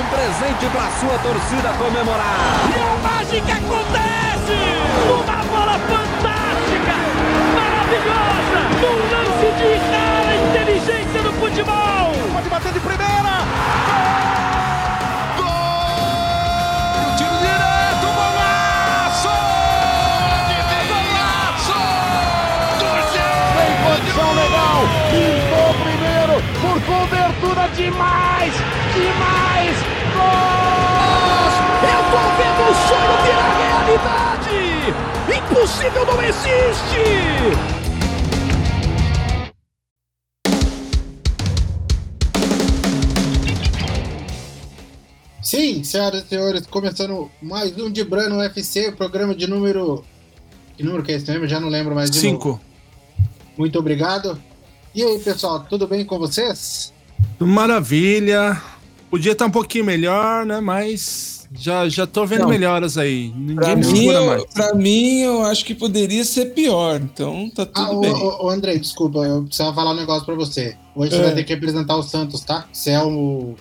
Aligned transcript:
um 0.00 0.04
presente 0.04 0.66
pra 0.72 0.90
sua 0.98 1.18
torcida 1.18 1.68
comemorar. 1.74 2.56
E 2.68 2.80
a 2.80 2.96
mágica 3.06 3.52
acontece! 3.52 4.56
Uma 5.10 5.44
bola 5.44 5.76
fantástica, 5.78 6.94
maravilhosa, 7.54 8.60
num 8.80 8.98
lance 9.12 9.48
de 9.58 9.70
rara 9.90 10.34
inteligência 10.36 11.20
no 11.22 11.32
futebol. 11.34 12.12
Pode 12.32 12.48
bater 12.48 12.72
de 12.72 12.80
primeira. 12.80 13.44
Gol! 15.36 15.96
Tiro 17.18 17.36
direto, 17.36 18.06
golaço! 18.16 19.34
Golaço! 20.88 21.80
Tem 23.54 23.72
condição 23.84 24.30
legal. 24.32 24.80
Pintou 25.10 25.70
primeiro 25.84 26.34
por 26.62 26.76
cobertura 26.88 27.68
demais. 27.76 28.79
Demais. 28.94 29.76
Gol! 30.14 31.50
Eu 31.82 32.00
tô 32.10 32.22
vendo 32.38 32.62
o 32.68 32.74
sonho 32.88 33.14
virar 33.24 33.52
realidade! 33.56 34.60
Impossível 35.38 36.04
não 36.06 36.22
existe! 36.22 37.04
Sim, 45.42 45.82
senhoras 45.82 46.24
e 46.24 46.28
senhores, 46.28 46.66
começando 46.66 47.30
mais 47.40 47.76
um 47.78 47.90
de 47.90 48.04
Brano 48.04 48.36
UFC, 48.38 48.88
o 48.88 48.96
programa 48.96 49.34
de 49.34 49.46
número. 49.46 50.04
Que 50.76 50.82
número 50.82 51.02
que 51.02 51.12
é 51.12 51.16
esse 51.16 51.30
mesmo? 51.30 51.48
Já 51.48 51.58
não 51.58 51.68
lembro 51.68 51.94
mais. 51.94 52.10
de 52.10 52.18
novo. 52.18 52.28
Cinco. 52.28 52.60
Muito 53.56 53.78
obrigado. 53.78 54.40
E 54.94 55.02
aí, 55.02 55.18
pessoal, 55.18 55.60
tudo 55.60 55.86
bem 55.86 56.04
com 56.04 56.18
vocês? 56.18 56.92
Maravilha. 57.38 58.60
Podia 59.10 59.32
estar 59.32 59.46
um 59.46 59.50
pouquinho 59.50 59.84
melhor, 59.84 60.46
né? 60.46 60.60
Mas 60.60 61.48
já, 61.52 61.88
já 61.88 62.06
tô 62.06 62.24
vendo 62.24 62.42
Não. 62.42 62.48
melhoras 62.48 62.96
aí. 62.96 63.32
Ninguém 63.34 63.56
Pra 63.56 63.74
me 63.76 63.84
mim, 63.86 63.96
segura 63.96 64.18
eu, 64.18 64.26
mais. 64.26 64.44
pra 64.54 64.74
mim, 64.74 65.18
eu 65.20 65.42
acho 65.44 65.64
que 65.64 65.74
poderia 65.74 66.24
ser 66.24 66.54
pior. 66.54 67.00
Então 67.00 67.50
tá 67.50 67.66
tudo 67.66 67.98
Ah, 67.98 68.00
bem. 68.00 68.12
ô, 68.12 68.44
ô, 68.46 68.50
André, 68.50 68.76
desculpa, 68.78 69.18
eu 69.20 69.42
precisava 69.42 69.74
falar 69.74 69.90
um 69.92 69.96
negócio 69.96 70.24
pra 70.24 70.34
você. 70.36 70.76
Hoje 70.94 71.10
você 71.10 71.16
É. 71.20 71.24
vai 71.24 71.34
ter 71.34 71.44
que 71.44 71.52
representar 71.54 71.96
o 71.96 72.02
Santos, 72.04 72.40
tá? 72.42 72.66
Você 72.72 72.90
é 72.90 73.02
o. 73.02 73.56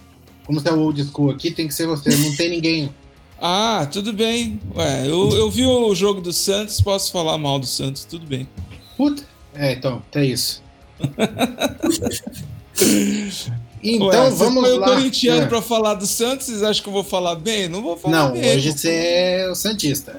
Como 0.45 0.59
você 0.59 0.69
é 0.69 0.73
o 0.73 0.79
old 0.79 1.03
school 1.03 1.31
aqui, 1.31 1.49
tem 1.51 1.67
que 1.67 1.73
ser 1.73 1.87
você, 1.87 2.09
não 2.15 2.35
tem 2.35 2.49
ninguém. 2.49 2.89
Ah, 3.41 3.87
tudo 3.89 4.11
bem. 4.11 4.59
Ué, 4.75 5.07
eu, 5.07 5.29
eu 5.29 5.49
vi 5.49 5.65
o 5.65 5.95
jogo 5.95 6.19
do 6.19 6.33
Santos, 6.33 6.81
posso 6.81 7.09
falar 7.09 7.37
mal 7.37 7.57
do 7.57 7.65
Santos, 7.65 8.03
tudo 8.03 8.25
bem. 8.25 8.49
Puta. 8.97 9.23
É, 9.55 9.71
então, 9.71 10.01
é 10.13 10.25
isso. 10.25 10.61
Então 13.83 14.07
Ué, 14.07 14.29
vamos 14.31 14.67
foi 14.67 14.77
lá. 14.77 14.87
corintiano 14.87 15.41
É. 15.43 15.45
pra 15.45 15.61
falar 15.61 15.93
do 15.95 16.05
Santos, 16.05 16.47
vocês 16.47 16.63
acham 16.63 16.83
que 16.83 16.89
eu 16.89 16.93
vou 16.93 17.03
falar 17.03 17.35
bem? 17.35 17.69
Não 17.69 17.81
vou 17.81 17.95
falar 17.97 18.25
Não, 18.27 18.31
bem. 18.33 18.55
hoje 18.55 18.71
você 18.71 18.89
é 18.89 19.49
o 19.49 19.55
Santista. 19.55 20.15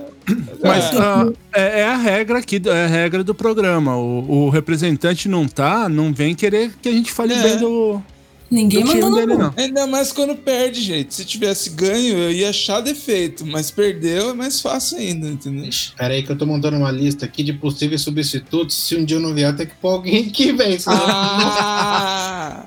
Mas 0.63 0.85
É. 0.95 0.99
ah, 0.99 1.33
é, 1.53 1.81
é 1.81 1.85
a 1.87 1.97
regra 1.97 2.39
aqui, 2.39 2.61
é 2.65 2.85
a 2.85 2.87
regra 2.87 3.23
do 3.25 3.35
programa. 3.35 3.97
O, 3.97 4.47
o 4.47 4.49
representante 4.51 5.29
não 5.29 5.47
tá, 5.47 5.89
não 5.89 6.13
vem 6.13 6.35
querer 6.35 6.73
que 6.81 6.89
a 6.89 6.93
gente 6.93 7.13
fale 7.13 7.35
É. 7.35 7.43
bem 7.43 7.57
do, 7.59 8.03
Ninguém 8.51 8.83
mandou 8.83 9.15
dele, 9.15 9.37
não. 9.37 9.55
Ainda 9.57 9.87
mais 9.87 10.11
quando 10.11 10.35
perde, 10.35 10.81
gente. 10.83 11.15
Se 11.15 11.25
tivesse 11.25 11.71
ganho, 11.71 12.19
eu 12.19 12.33
ia 12.33 12.51
achar 12.51 12.81
defeito, 12.81 13.47
mas 13.47 13.71
perdeu 13.71 14.31
é 14.31 14.35
mais 14.35 14.61
fácil 14.61 14.99
ainda, 14.99 15.29
entendeu? 15.29 15.67
Ixi, 15.67 15.93
Pera 15.97 16.15
aí 16.15 16.25
que 16.25 16.33
eu 16.33 16.37
tô 16.37 16.47
montando 16.47 16.77
uma 16.77 16.91
lista 16.91 17.25
aqui 17.25 17.45
de 17.45 17.53
possíveis 17.53 18.01
substitutos. 18.01 18.75
Se 18.77 18.97
um 18.97 19.05
dia 19.05 19.19
eu 19.19 19.21
não 19.21 19.33
vier, 19.33 19.55
tem 19.55 19.67
que 19.67 19.75
pôr 19.77 19.91
alguém 19.91 20.29
que 20.31 20.53
vem. 20.53 20.77
Ah, 20.89 22.67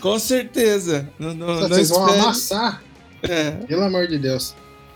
com 0.00 0.18
certeza. 0.18 1.08
Não, 1.18 1.34
não, 1.34 1.46
não 1.60 1.68
Vocês 1.68 1.88
vão 1.90 2.04
espere- 2.06 2.20
amassar. 2.22 2.82
É. 3.22 3.50
Pelo 3.52 3.82
amor 3.84 4.06
de 4.08 4.18
Deus. 4.18 4.54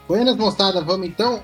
Buenas 0.09 0.37
moçada, 0.37 0.81
vamos 0.83 1.07
então 1.07 1.43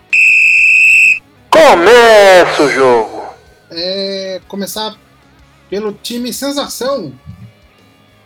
Começa 1.51 2.63
o 2.63 2.69
jogo. 2.71 3.23
é, 3.71 4.41
começar 4.49 4.97
pelo 5.69 5.93
time 5.93 6.33
Sensação. 6.33 7.13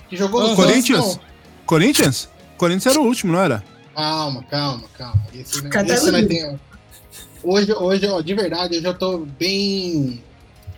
Que 0.08 0.16
jogou 0.16 0.40
no 0.40 0.46
Aham. 0.48 0.56
Corinthians? 0.56 1.18
Corinthians? 1.64 2.28
Corinthians 2.56 2.94
era 2.94 3.00
o 3.02 3.06
último, 3.06 3.32
não 3.32 3.40
era? 3.40 3.62
Calma, 3.94 4.42
calma, 4.44 4.84
calma. 4.96 5.22
Esse, 5.34 5.58
esse 5.66 6.26
tem- 6.28 6.58
Hoje, 7.42 7.72
hoje, 7.72 8.06
ó, 8.06 8.20
de 8.20 8.34
verdade, 8.34 8.76
hoje 8.76 8.86
eu 8.86 8.94
tô 8.94 9.18
bem. 9.18 10.22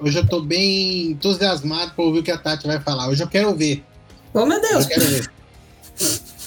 Hoje 0.00 0.19
eu 0.19 0.26
tô 0.26 0.41
bem 0.41 1.10
entusiasmado 1.12 1.92
pra 1.92 2.04
ouvir 2.04 2.20
o 2.20 2.22
que 2.22 2.31
a 2.31 2.38
Tati 2.38 2.66
vai 2.66 2.78
falar. 2.81 3.08
Hoje 3.08 3.22
eu 3.22 3.28
quero 3.28 3.54
ver. 3.54 3.84
Oh, 4.33 4.47
meu 4.47 4.61
Deus. 4.61 4.84
Eu 4.84 4.89
quero 4.89 5.06
ver. 5.06 5.31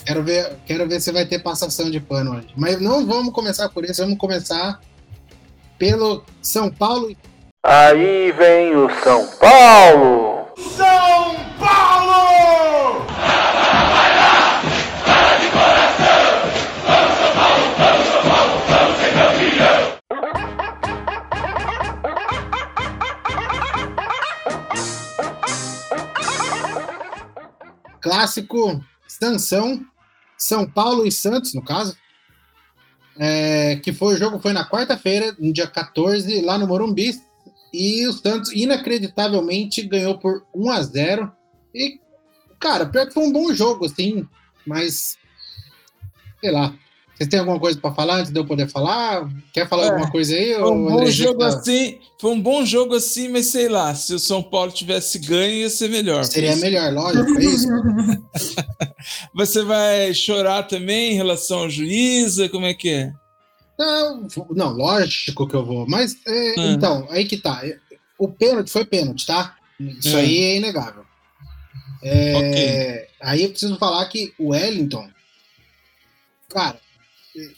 Quero 0.06 0.24
ver, 0.24 0.58
quero 0.66 0.88
ver 0.88 1.00
se 1.02 1.12
vai 1.12 1.26
ter 1.26 1.40
passação 1.40 1.90
de 1.90 2.00
pano 2.00 2.36
hoje. 2.36 2.48
Mas 2.56 2.82
não 2.82 3.06
vamos 3.06 3.34
começar 3.34 3.70
por 3.70 3.86
isso, 3.86 4.02
vamos 4.02 4.18
começar 4.18 4.80
pelo 5.78 6.24
São 6.42 6.72
Paulo. 6.72 7.16
Aí 7.64 8.32
vem 8.32 8.76
o 8.76 8.90
São 9.04 9.28
Paulo. 9.38 10.48
São 10.76 11.21
Clássico 28.22 28.84
Sansão, 29.08 29.84
São 30.38 30.70
Paulo 30.70 31.08
e 31.08 31.12
Santos, 31.12 31.56
no 31.56 31.64
caso. 31.64 31.98
É, 33.18 33.78
que 33.78 33.92
foi 33.92 34.14
o 34.14 34.18
jogo 34.18 34.40
foi 34.40 34.54
na 34.54 34.68
quarta-feira, 34.68 35.36
no 35.40 35.52
dia 35.52 35.66
14, 35.66 36.42
lá 36.42 36.56
no 36.58 36.68
Morumbi. 36.68 37.20
E 37.74 38.06
o 38.06 38.14
Santos, 38.14 38.52
inacreditavelmente, 38.52 39.88
ganhou 39.88 40.20
por 40.20 40.46
1 40.54 40.70
a 40.70 40.84
0 40.84 41.32
E, 41.74 42.00
cara, 42.60 42.86
pior 42.86 43.08
que 43.08 43.14
foi 43.14 43.24
um 43.24 43.32
bom 43.32 43.52
jogo, 43.54 43.86
assim, 43.86 44.28
mas. 44.68 45.18
Sei 46.40 46.52
lá. 46.52 46.76
Vocês 47.16 47.30
têm 47.30 47.40
alguma 47.40 47.60
coisa 47.60 47.80
pra 47.80 47.94
falar 47.94 48.16
antes 48.18 48.32
de 48.32 48.40
eu 48.40 48.46
poder 48.46 48.68
falar? 48.68 49.30
Quer 49.54 49.68
falar 49.70 49.84
É, 49.86 49.90
alguma 49.90 50.10
coisa 50.12 50.34
aí? 50.36 50.54
Foi 50.56 50.72
um 50.72 50.86
bom 50.88 51.06
jogo 51.12 51.40
tá- 51.40 51.48
assim, 51.50 52.00
foi 52.20 52.32
um 52.32 52.42
bom 52.42 52.66
jogo 52.66 52.96
assim, 52.96 53.28
mas 53.30 53.46
sei 53.48 53.70
lá, 53.70 53.94
se 53.94 54.14
o 54.14 54.20
São 54.20 54.42
Paulo 54.42 54.72
tivesse 54.72 55.20
ganho 55.20 55.54
ia 55.54 55.70
ser 55.70 55.90
melhor. 55.90 56.24
Seria 56.24 56.56
melhor, 56.56 56.92
lógico, 56.92 57.30
é 57.40 57.44
isso. 57.44 57.68
Você 59.36 59.64
vai 59.64 60.14
chorar 60.14 60.64
também 60.64 61.12
em 61.12 61.16
relação 61.16 61.60
ao 61.60 61.70
juíza, 61.70 62.50
como 62.50 62.66
é 62.66 62.74
que 62.74 62.90
é? 62.90 63.14
Não, 63.78 64.28
não, 64.52 64.72
lógico 64.74 65.48
que 65.48 65.56
eu 65.56 65.66
vou. 65.66 65.88
Mas, 65.88 66.16
é, 66.28 66.56
Hum. 66.60 66.74
então, 66.74 67.08
aí 67.10 67.26
que 67.26 67.38
tá. 67.38 67.62
O 68.18 68.28
pênalti 68.30 68.70
foi 68.72 68.86
pênalti, 68.86 69.26
tá? 69.26 69.56
Isso 69.80 70.16
Hum. 70.16 70.20
aí 70.20 70.38
é 70.38 70.58
inegável. 70.58 71.04
É, 72.04 72.34
Ok. 72.38 73.08
Aí 73.22 73.44
eu 73.44 73.50
preciso 73.52 73.78
falar 73.78 74.06
que 74.08 74.34
o 74.40 74.50
Wellington, 74.50 75.08
cara, 76.50 76.80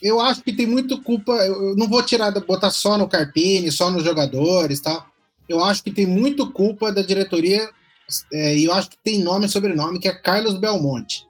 eu 0.01 0.19
acho 0.21 0.41
que 0.43 0.53
tem 0.53 0.67
muito 0.67 1.01
culpa. 1.01 1.31
Eu 1.33 1.75
não 1.75 1.87
vou 1.87 2.03
tirar, 2.03 2.29
da- 2.29 2.39
botar 2.41 2.71
só 2.71 2.97
no 2.97 3.07
Carpini, 3.07 3.71
só 3.71 3.89
nos 3.89 4.03
jogadores 4.03 4.79
tal. 4.81 5.05
Eu 5.49 5.63
acho 5.63 5.83
que 5.83 5.91
tem 5.91 6.05
muito 6.05 6.51
culpa 6.51 6.91
da 6.91 7.01
diretoria, 7.01 7.69
é, 8.31 8.55
e 8.57 8.65
eu 8.65 8.73
acho 8.73 8.89
que 8.91 8.97
tem 9.03 9.21
nome 9.23 9.45
e 9.45 9.49
sobrenome, 9.49 9.99
que 9.99 10.07
é 10.07 10.13
Carlos 10.13 10.57
Belmonte. 10.57 11.25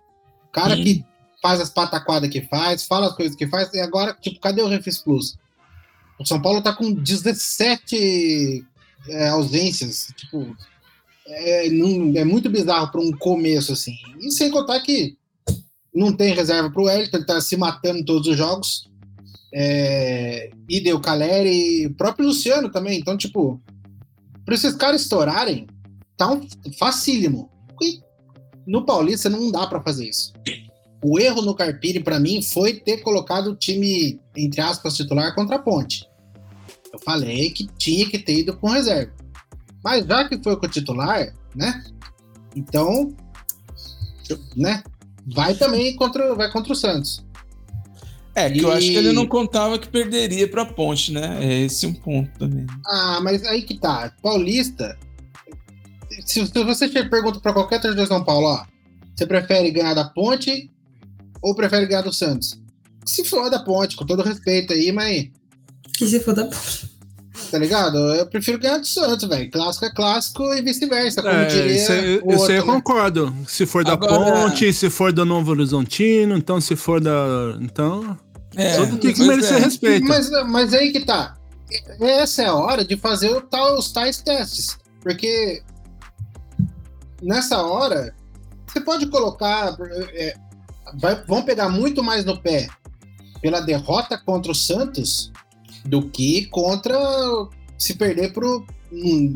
O 0.48 0.52
cara 0.52 0.76
Hum. 0.76 0.84
que 0.84 1.04
faz 1.42 1.60
as 1.60 1.70
pataquadas 1.70 2.30
que 2.30 2.42
faz, 2.44 2.84
fala 2.86 3.08
as 3.08 3.16
coisas 3.16 3.36
que 3.36 3.48
faz, 3.48 3.74
e 3.74 3.80
agora, 3.80 4.16
tipo, 4.22 4.40
cadê 4.40 4.62
o 4.62 4.68
Refis 4.68 5.00
Plus? 5.00 5.36
O 6.20 6.26
São 6.26 6.42
Paulo 6.42 6.62
tá 6.62 6.72
com 6.74 6.94
17 6.94 8.66
é, 9.10 9.28
ausências, 9.30 10.08
tipo, 10.16 10.56
é, 11.28 11.70
não- 11.70 12.14
é 12.18 12.24
muito 12.24 12.50
bizarro 12.50 12.90
para 12.92 13.02
um 13.02 13.12
começo, 13.12 13.74
assim. 13.74 13.96
E 14.22 14.32
sem 14.32 14.50
contar 14.50 14.80
que 14.82 15.18
não 15.94 16.12
tem 16.12 16.34
reserva 16.34 16.72
pro 16.72 16.86
Wellington, 16.86 17.18
ele 17.18 17.26
tá 17.26 17.40
se 17.40 17.56
matando 17.56 18.00
em 18.00 18.06
todos 18.06 18.28
os 18.28 18.38
jogos. 18.38 18.90
É, 19.54 20.50
e 20.68 20.82
deu 20.82 21.00
Caleri, 21.00 21.86
o 21.86 21.94
próprio 21.94 22.28
Luciano 22.28 22.72
também. 22.72 23.00
Então, 23.00 23.16
tipo, 23.16 23.62
para 24.44 24.56
esses 24.56 24.76
caras 24.76 25.02
estourarem, 25.02 25.68
tá 26.18 26.32
um 26.32 26.48
facílimo. 26.80 27.50
E 27.82 28.02
no 28.66 28.86
Paulista 28.86 29.30
não 29.30 29.52
dá 29.52 29.68
para 29.68 29.82
fazer 29.82 30.10
isso. 30.10 30.34
O 31.04 31.20
erro 31.20 31.42
no 31.42 31.54
Carpini, 31.54 32.00
para 32.00 32.20
mim, 32.20 32.42
foi 32.42 32.74
ter 32.74 32.98
colocado 32.98 33.48
o 33.48 33.56
time, 33.56 34.20
entre 34.36 34.62
aspas, 34.62 34.96
titular 34.96 35.36
contra 35.36 35.58
a 35.58 35.60
Ponte. 35.60 36.08
Eu 36.92 37.00
falei 37.00 37.52
que 37.52 37.68
tinha 37.78 38.10
que 38.10 38.18
ter 38.18 38.40
ido 38.40 38.56
com 38.58 38.70
reserva. 38.70 39.14
Mas 39.84 40.06
já 40.06 40.28
que 40.28 40.42
foi 40.42 40.56
com 40.56 40.66
o 40.66 40.70
titular, 40.70 41.36
né? 41.54 41.84
Então, 42.56 43.14
né? 44.56 44.84
Vai 45.28 45.54
também 45.56 45.96
contra, 45.96 46.34
vai 46.36 46.52
contra 46.52 46.74
o 46.74 46.76
Santos. 46.76 47.24
É, 48.36 48.50
que 48.50 48.62
eu 48.62 48.72
acho 48.72 48.88
que 48.88 48.96
ele 48.96 49.10
E- 49.10 49.14
não 49.14 49.28
contava 49.28 49.78
que 49.78 49.88
perderia 49.88 50.48
pra 50.48 50.66
ponte, 50.66 51.12
né? 51.12 51.38
É 51.46 51.60
esse 51.62 51.86
um 51.86 51.94
ponto 51.94 52.32
também. 52.40 52.66
Ah, 52.86 53.20
mas 53.22 53.44
aí 53.46 53.62
que 53.62 53.76
tá. 53.78 54.12
Paulista. 54.24 54.98
Se, 56.26 56.46
se 56.46 56.64
você 56.64 56.88
pergunta 56.90 57.40
pra 57.40 57.54
qualquer 57.54 57.80
torcedor 57.80 58.04
de 58.06 58.10
São 58.10 58.24
Paulo, 58.24 58.48
ó, 58.48 58.66
você 59.16 59.26
prefere 59.28 59.70
ganhar 59.72 59.94
da 59.94 60.06
ponte 60.06 60.72
ou 61.42 61.54
prefere 61.56 61.86
ganhar 61.86 62.02
do 62.02 62.12
Santos? 62.14 62.60
Se 63.06 63.24
for 63.26 63.50
da 63.50 63.60
ponte, 63.60 63.96
com 63.96 64.06
todo 64.06 64.24
respeito 64.24 64.74
aí, 64.74 64.92
mas. 64.92 65.28
Que 65.98 66.08
se 66.08 66.20
for 66.20 66.34
da 66.34 66.50
Tá 67.50 67.58
ligado? 67.58 67.98
Eu 67.98 68.28
prefiro 68.28 68.60
ganhar 68.60 68.78
do 68.78 68.86
Santos, 68.86 69.28
velho. 69.28 69.50
Clássico 69.50 69.86
é 69.86 69.90
clássico 69.92 70.44
e 70.54 70.62
vice-versa. 70.62 71.22
Como 71.22 71.34
É, 71.34 71.46
diria 71.46 71.76
isso 71.76 71.92
aí, 71.92 72.00
o 72.00 72.18
isso 72.18 72.28
aí 72.28 72.36
outro, 72.36 72.54
eu 72.54 72.66
né? 72.68 72.74
concordo. 72.74 73.36
Se 73.48 73.66
for 73.66 73.84
da 73.84 73.94
Agora- 73.94 74.14
Ponte, 74.44 74.72
se 74.72 74.90
for 74.90 75.12
da 75.12 75.26
Novo 75.26 75.50
Horizontino, 75.52 76.38
então 76.38 76.62
se 76.62 76.76
for 76.76 77.02
da. 77.02 77.58
Então. 77.60 78.18
É, 78.56 78.78
Tudo 78.78 78.98
tem 78.98 79.14
que 79.14 79.24
merecer 79.24 79.58
é. 79.58 79.60
respeito. 79.62 80.06
Mas, 80.08 80.30
mas 80.48 80.74
aí 80.76 80.92
que 80.92 81.00
tá. 81.04 81.36
Essa 82.00 82.44
é 82.44 82.46
a 82.46 82.54
hora 82.54 82.86
de 82.86 82.96
fazer 82.98 83.30
o 83.32 83.42
tal, 83.42 83.80
os 83.80 83.92
tais 83.92 84.22
testes. 84.22 84.78
Porque 85.02 85.64
nessa 87.22 87.62
hora, 87.64 88.14
você 88.68 88.80
pode 88.80 89.08
colocar. 89.08 89.76
é, 90.14 90.36
vai- 91.00 91.24
vão 91.28 91.42
pegar 91.42 91.70
muito 91.70 92.04
mais 92.04 92.26
no 92.26 92.40
pé 92.40 92.68
pela 93.42 93.60
derrota 93.60 94.18
contra 94.24 94.52
o 94.52 94.56
Santos 94.56 95.32
do 95.86 96.10
que 96.10 96.46
contra 96.48 96.96
se 97.78 97.96
perder 97.96 98.34
pro, 98.34 98.66
um, 98.92 99.34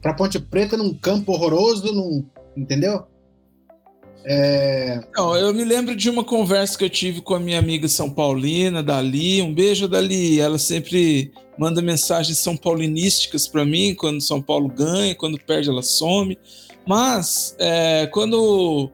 pra 0.00 0.14
Ponte 0.14 0.38
Preta 0.38 0.76
num 0.76 0.94
campo 0.94 1.32
horroroso, 1.32 1.92
num, 1.92 2.24
entendeu? 2.56 3.06
Não, 5.14 5.36
eu 5.36 5.52
me 5.52 5.64
lembro 5.64 5.94
de 5.94 6.08
uma 6.08 6.24
conversa 6.24 6.78
que 6.78 6.84
eu 6.84 6.90
tive 6.90 7.20
com 7.20 7.34
a 7.34 7.40
minha 7.40 7.58
amiga 7.58 7.86
São 7.88 8.08
Paulina, 8.08 8.82
Dali. 8.82 9.42
Um 9.42 9.52
beijo, 9.52 9.86
Dali. 9.86 10.40
Ela 10.40 10.58
sempre 10.58 11.30
manda 11.58 11.82
mensagens 11.82 12.38
são 12.38 12.56
paulinísticas 12.56 13.46
para 13.46 13.64
mim 13.64 13.94
quando 13.94 14.22
São 14.22 14.40
Paulo 14.40 14.68
ganha, 14.68 15.14
quando 15.14 15.38
perde 15.38 15.68
ela 15.68 15.82
some. 15.82 16.38
Mas 16.86 17.54
é, 17.58 18.06
quando 18.06 18.90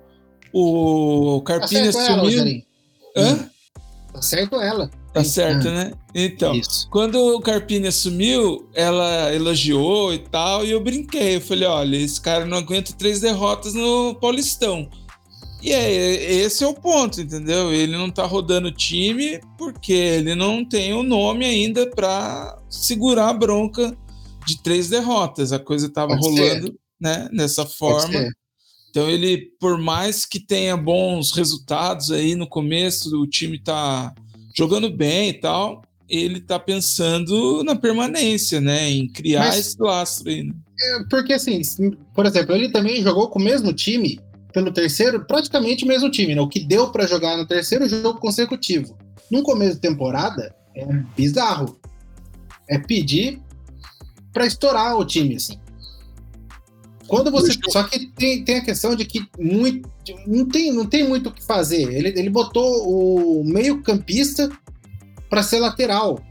o, 0.52 1.36
o 1.36 1.40
Tá 1.42 1.58
Carpini 1.58 1.92
certo 1.92 1.98
ela, 1.98 2.04
assumiu, 2.04 2.24
Rogerinho. 2.24 2.62
Hã? 3.16 3.50
Tá 4.12 4.22
certo 4.22 4.60
ela. 4.60 4.90
Tá 5.12 5.24
certo, 5.24 5.70
né? 5.70 5.92
Então, 6.14 6.54
Isso. 6.54 6.88
quando 6.90 7.16
o 7.16 7.40
Carpini 7.40 7.88
assumiu, 7.88 8.68
ela 8.74 9.34
elogiou 9.34 10.12
e 10.12 10.18
tal, 10.18 10.64
e 10.64 10.70
eu 10.70 10.80
brinquei. 10.80 11.36
Eu 11.36 11.40
falei: 11.40 11.68
olha, 11.68 11.96
esse 11.96 12.20
cara 12.20 12.44
não 12.46 12.58
aguenta 12.58 12.92
três 12.92 13.20
derrotas 13.20 13.74
no 13.74 14.14
Paulistão. 14.14 14.88
E 15.62 15.72
é, 15.72 16.32
esse 16.32 16.64
é 16.64 16.66
o 16.66 16.74
ponto, 16.74 17.20
entendeu? 17.20 17.72
Ele 17.72 17.96
não 17.96 18.10
tá 18.10 18.24
rodando 18.24 18.68
o 18.68 18.72
time 18.72 19.40
porque 19.58 19.92
ele 19.92 20.34
não 20.34 20.64
tem 20.64 20.94
o 20.94 21.02
nome 21.02 21.44
ainda 21.44 21.88
para 21.90 22.58
segurar 22.70 23.28
a 23.28 23.34
bronca 23.34 23.94
de 24.46 24.62
três 24.62 24.88
derrotas. 24.88 25.52
A 25.52 25.58
coisa 25.58 25.88
tava 25.88 26.16
Pode 26.16 26.22
rolando, 26.22 26.74
né, 26.98 27.28
nessa 27.30 27.66
forma. 27.66 28.10
ser. 28.10 28.30
Então 28.88 29.08
ele, 29.08 29.52
por 29.60 29.78
mais 29.78 30.24
que 30.24 30.40
tenha 30.40 30.76
bons 30.76 31.32
resultados 31.32 32.10
aí 32.10 32.34
no 32.34 32.48
começo, 32.48 33.14
o 33.20 33.26
time 33.26 33.58
tá 33.58 34.12
jogando 34.54 34.90
bem 34.90 35.30
e 35.30 35.34
tal, 35.34 35.82
ele 36.08 36.40
tá 36.40 36.58
pensando 36.58 37.62
na 37.64 37.76
permanência, 37.76 38.60
né? 38.60 38.90
Em 38.90 39.08
criar 39.08 39.46
Mas- 39.48 39.58
esse 39.58 39.76
lastro 39.80 40.28
aí. 40.30 40.42
né? 40.44 40.54
Porque 41.08 41.32
assim, 41.32 41.60
por 42.14 42.26
exemplo, 42.26 42.54
ele 42.54 42.70
também 42.70 43.02
jogou 43.02 43.28
com 43.28 43.38
o 43.38 43.42
mesmo 43.42 43.72
time 43.72 44.18
pelo 44.52 44.72
terceiro, 44.72 45.24
praticamente 45.24 45.84
o 45.84 45.86
mesmo 45.86 46.10
time, 46.10 46.34
né? 46.34 46.40
O 46.40 46.48
que 46.48 46.58
deu 46.60 46.90
pra 46.90 47.06
jogar 47.06 47.36
no 47.36 47.46
terceiro 47.46 47.88
jogo 47.88 48.18
consecutivo. 48.18 48.96
Num 49.30 49.42
começo 49.42 49.74
de 49.76 49.80
temporada 49.80 50.54
é 50.74 50.84
bizarro. 51.16 51.78
É 52.68 52.78
pedir 52.78 53.40
pra 54.32 54.46
estourar 54.46 54.96
o 54.96 55.04
time, 55.04 55.36
assim. 55.36 55.58
Quando 57.10 57.30
você. 57.32 57.58
Só 57.68 57.82
que 57.82 58.06
tem, 58.06 58.44
tem 58.44 58.58
a 58.58 58.64
questão 58.64 58.94
de 58.94 59.04
que 59.04 59.26
muito, 59.36 59.88
não, 60.26 60.46
tem, 60.46 60.72
não 60.72 60.86
tem 60.86 61.06
muito 61.06 61.28
o 61.28 61.32
que 61.32 61.42
fazer. 61.42 61.92
Ele, 61.92 62.08
ele 62.16 62.30
botou 62.30 62.62
o 62.88 63.44
meio-campista 63.44 64.48
pra 65.28 65.42
ser 65.42 65.58
lateral. 65.58 66.22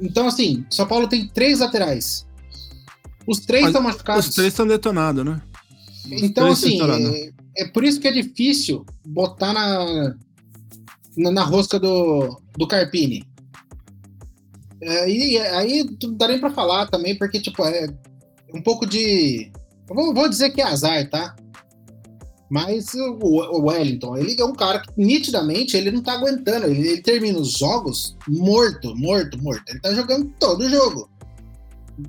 Então, 0.00 0.28
assim, 0.28 0.64
São 0.70 0.86
Paulo 0.86 1.08
tem 1.08 1.26
três 1.26 1.58
laterais. 1.58 2.24
Os 3.26 3.40
três 3.40 3.66
estão 3.66 3.82
machucados. 3.82 4.28
Os 4.28 4.34
três 4.34 4.52
estão 4.52 4.66
detonados, 4.66 5.24
né? 5.24 5.42
Os 6.04 6.22
Então, 6.22 6.46
assim, 6.46 6.78
é, 6.80 7.32
é 7.62 7.68
por 7.68 7.82
isso 7.82 8.00
que 8.00 8.06
é 8.06 8.12
difícil 8.12 8.86
botar 9.04 9.52
na, 9.52 10.14
na, 11.16 11.30
na 11.32 11.42
rosca 11.42 11.78
do, 11.80 12.40
do 12.56 12.68
Carpini. 12.68 13.26
É, 14.80 15.10
e 15.10 15.38
aí 15.38 15.84
não 16.00 16.14
dá 16.14 16.28
nem 16.28 16.38
pra 16.38 16.50
falar 16.50 16.86
também, 16.86 17.16
porque, 17.16 17.40
tipo, 17.40 17.64
é 17.64 17.88
um 18.52 18.62
pouco 18.62 18.86
de. 18.86 19.50
Vou, 19.88 20.14
vou 20.14 20.28
dizer 20.28 20.50
que 20.50 20.60
é 20.60 20.64
azar, 20.64 21.08
tá? 21.08 21.34
Mas 22.50 22.92
o, 22.94 23.18
o 23.20 23.66
Wellington, 23.66 24.16
ele 24.16 24.36
é 24.40 24.44
um 24.44 24.52
cara 24.52 24.78
que 24.80 24.88
nitidamente 24.96 25.76
ele 25.76 25.90
não 25.90 26.02
tá 26.02 26.12
aguentando. 26.12 26.66
Ele, 26.66 26.88
ele 26.88 27.02
termina 27.02 27.38
os 27.38 27.52
jogos 27.52 28.16
morto, 28.28 28.94
morto, 28.94 29.36
morto. 29.42 29.64
Ele 29.68 29.80
tá 29.80 29.92
jogando 29.94 30.30
todo 30.38 30.60
o 30.64 30.68
jogo. 30.68 31.10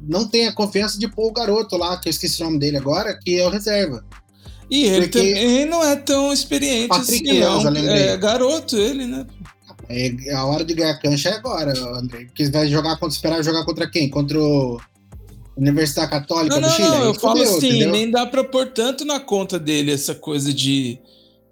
Não 0.08 0.28
tem 0.28 0.48
a 0.48 0.54
confiança 0.54 1.00
de 1.00 1.08
pôr 1.08 1.30
o 1.30 1.34
garoto 1.34 1.78
lá, 1.78 1.98
que 1.98 2.08
eu 2.08 2.12
esqueci 2.12 2.42
o 2.42 2.46
nome 2.46 2.60
dele 2.60 2.78
agora, 2.78 3.18
que 3.20 3.40
é 3.40 3.46
o 3.48 3.50
reserva. 3.50 4.04
E 4.70 4.86
ele 4.86 5.08
Porque- 5.08 5.20
também 5.34 5.66
não 5.66 5.84
é 5.84 5.96
tão 5.96 6.34
experiente 6.34 6.88
Patrick 6.90 7.30
assim, 7.30 7.40
é, 7.40 7.50
um- 7.50 7.76
é 7.78 8.18
garoto 8.18 8.76
ele, 8.78 9.06
né? 9.06 9.26
É, 9.88 10.34
a 10.34 10.44
hora 10.46 10.66
de 10.66 10.74
ganhar 10.74 10.98
cancha 11.00 11.30
é 11.30 11.34
agora, 11.34 11.72
André. 11.96 12.26
Porque 12.26 12.50
vai 12.50 12.68
jogar 12.68 12.98
contra, 12.98 13.16
esperar 13.16 13.44
jogar 13.44 13.64
contra 13.64 13.88
quem? 13.90 14.10
Contra 14.10 14.40
o 14.40 14.80
Universidade 15.58 16.12
Católica 16.12 16.56
Não, 16.56 16.62
do 16.62 16.68
não, 16.68 16.76
Chile? 16.76 16.90
não, 16.90 17.04
eu 17.04 17.14
falo 17.14 17.42
assim, 17.42 17.68
entendeu? 17.68 17.92
nem 17.92 18.12
dá 18.12 18.26
pra 18.26 18.44
pôr 18.44 18.68
tanto 18.68 19.06
na 19.06 19.20
conta 19.20 19.58
dele 19.58 19.92
essa 19.92 20.14
coisa 20.14 20.54
de 20.54 21.00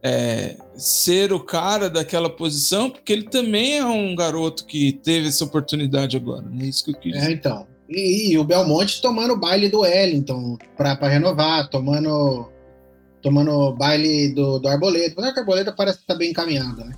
é, 0.03 0.57
ser 0.75 1.31
o 1.31 1.39
cara 1.39 1.89
daquela 1.89 2.29
posição, 2.29 2.89
porque 2.89 3.13
ele 3.13 3.23
também 3.23 3.77
é 3.77 3.85
um 3.85 4.13
garoto 4.13 4.65
que 4.65 4.91
teve 4.91 5.29
essa 5.29 5.45
oportunidade 5.45 6.17
agora, 6.17 6.41
né? 6.41 6.65
Isso 6.65 6.83
que 6.83 6.91
eu 6.91 6.95
quis 6.95 7.15
É, 7.15 7.31
então. 7.31 7.65
E, 7.89 8.31
e 8.31 8.37
o 8.37 8.43
Belmonte 8.43 9.01
tomando 9.01 9.33
o 9.33 9.39
baile 9.39 9.69
do 9.69 9.81
Wellington 9.81 10.57
pra, 10.75 10.95
pra 10.95 11.07
renovar, 11.07 11.69
tomando 11.69 12.49
tomando 13.21 13.71
baile 13.73 14.33
do, 14.33 14.59
do 14.59 14.67
Arboleda. 14.67 15.15
Que 15.15 15.39
o 15.39 15.41
Arboleda 15.41 15.71
parece 15.71 15.99
que 15.99 16.05
tá 16.05 16.13
bem 16.13 16.31
encaminhado, 16.31 16.83
né? 16.83 16.93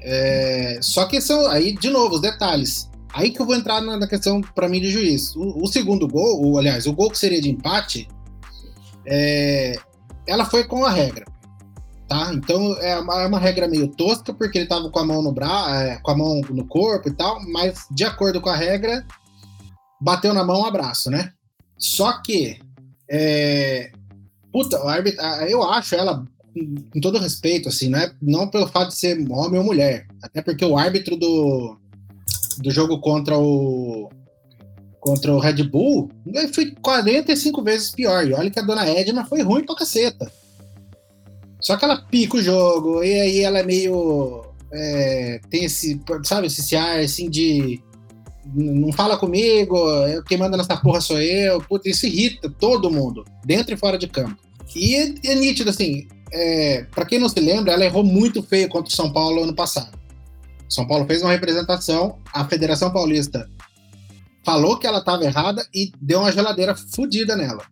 É, 0.00 0.78
só 0.82 1.06
que 1.06 1.20
são, 1.20 1.48
aí, 1.48 1.72
de 1.72 1.88
novo, 1.88 2.16
os 2.16 2.20
detalhes. 2.20 2.90
Aí 3.12 3.30
que 3.30 3.40
eu 3.40 3.46
vou 3.46 3.54
entrar 3.54 3.80
na, 3.80 4.06
questão, 4.06 4.40
pra 4.40 4.68
mim, 4.68 4.80
de 4.80 4.90
juiz. 4.90 5.34
O, 5.36 5.64
o 5.64 5.66
segundo 5.66 6.06
gol, 6.06 6.44
o, 6.44 6.58
aliás, 6.58 6.86
o 6.86 6.92
gol 6.92 7.10
que 7.10 7.18
seria 7.18 7.40
de 7.40 7.50
empate, 7.50 8.08
é, 9.06 9.78
ela 10.26 10.44
foi 10.44 10.64
com 10.64 10.84
a 10.84 10.90
regra. 10.90 11.24
Tá? 12.08 12.32
Então 12.32 12.76
é 12.80 12.98
uma, 12.98 13.22
é 13.22 13.26
uma 13.26 13.38
regra 13.38 13.66
meio 13.66 13.88
tosca, 13.88 14.32
porque 14.32 14.58
ele 14.58 14.68
tava 14.68 14.90
com 14.90 14.98
a 14.98 15.04
mão 15.04 15.22
no 15.22 15.32
braço, 15.32 16.02
com 16.02 16.10
a 16.10 16.16
mão 16.16 16.40
no 16.50 16.64
corpo 16.66 17.08
e 17.08 17.12
tal, 17.12 17.40
mas 17.48 17.86
de 17.90 18.04
acordo 18.04 18.40
com 18.40 18.48
a 18.48 18.54
regra, 18.54 19.04
bateu 20.00 20.32
na 20.32 20.44
mão, 20.44 20.60
um 20.60 20.66
abraço, 20.66 21.10
né? 21.10 21.32
Só 21.76 22.22
que, 22.22 22.60
é, 23.10 23.90
puta, 24.52 24.76
eu 25.48 25.62
acho 25.64 25.96
ela, 25.96 26.24
com 26.92 27.00
todo 27.00 27.18
respeito, 27.18 27.68
assim, 27.68 27.88
não, 27.88 27.98
é, 27.98 28.12
não 28.22 28.48
pelo 28.48 28.68
fato 28.68 28.88
de 28.88 28.96
ser 28.96 29.18
homem 29.30 29.58
ou 29.58 29.66
mulher, 29.66 30.06
até 30.22 30.40
porque 30.40 30.64
o 30.64 30.78
árbitro 30.78 31.16
do, 31.16 31.76
do 32.58 32.70
jogo 32.70 32.98
contra 33.00 33.38
o 33.38 34.08
contra 35.00 35.32
o 35.32 35.38
Red 35.38 35.62
Bull 35.62 36.10
foi 36.52 36.72
45 36.82 37.62
vezes 37.62 37.90
pior. 37.90 38.26
E 38.26 38.34
olha 38.34 38.50
que 38.50 38.58
a 38.58 38.62
dona 38.62 38.84
Edna 38.88 39.24
foi 39.24 39.40
ruim 39.42 39.64
pra 39.64 39.76
caceta. 39.76 40.30
Só 41.60 41.76
que 41.76 41.84
ela 41.84 42.02
pica 42.02 42.36
o 42.36 42.42
jogo, 42.42 43.02
e 43.04 43.12
aí 43.20 43.40
ela 43.40 43.58
é 43.60 43.62
meio. 43.62 44.42
é, 44.72 45.40
tem 45.48 45.64
esse, 45.64 46.00
sabe, 46.24 46.48
esse 46.48 46.74
ar 46.76 46.98
assim 47.00 47.30
de. 47.30 47.80
Não 48.54 48.92
fala 48.92 49.16
comigo, 49.16 49.76
eu- 50.06 50.22
quem 50.24 50.38
manda 50.38 50.56
nessa 50.56 50.76
porra 50.76 51.00
sou 51.00 51.20
eu. 51.20 51.60
Puta, 51.62 51.88
isso 51.88 52.06
irrita 52.06 52.50
todo 52.60 52.90
mundo, 52.90 53.24
dentro 53.44 53.74
e 53.74 53.76
fora 53.76 53.96
de 53.98 54.06
campo. 54.08 54.36
E 54.74 54.94
é, 54.96 55.14
é 55.32 55.34
nítido, 55.34 55.70
assim, 55.70 56.06
é, 56.32 56.84
para 56.94 57.06
quem 57.06 57.18
não 57.18 57.28
se 57.28 57.38
lembra, 57.40 57.72
ela 57.72 57.84
errou 57.84 58.04
muito 58.04 58.42
feio 58.42 58.68
contra 58.68 58.92
o 58.92 58.94
São 58.96 59.12
Paulo 59.12 59.42
ano 59.44 59.54
passado. 59.54 59.96
São 60.68 60.86
Paulo 60.86 61.06
fez 61.06 61.22
uma 61.22 61.32
representação, 61.32 62.18
a 62.32 62.44
Federação 62.44 62.92
Paulista 62.92 63.48
falou 64.44 64.78
que 64.78 64.86
ela 64.86 64.98
estava 64.98 65.24
errada 65.24 65.66
e 65.74 65.90
deu 66.00 66.20
uma 66.20 66.30
geladeira 66.30 66.74
fodida 66.76 67.34
nela. 67.34 67.64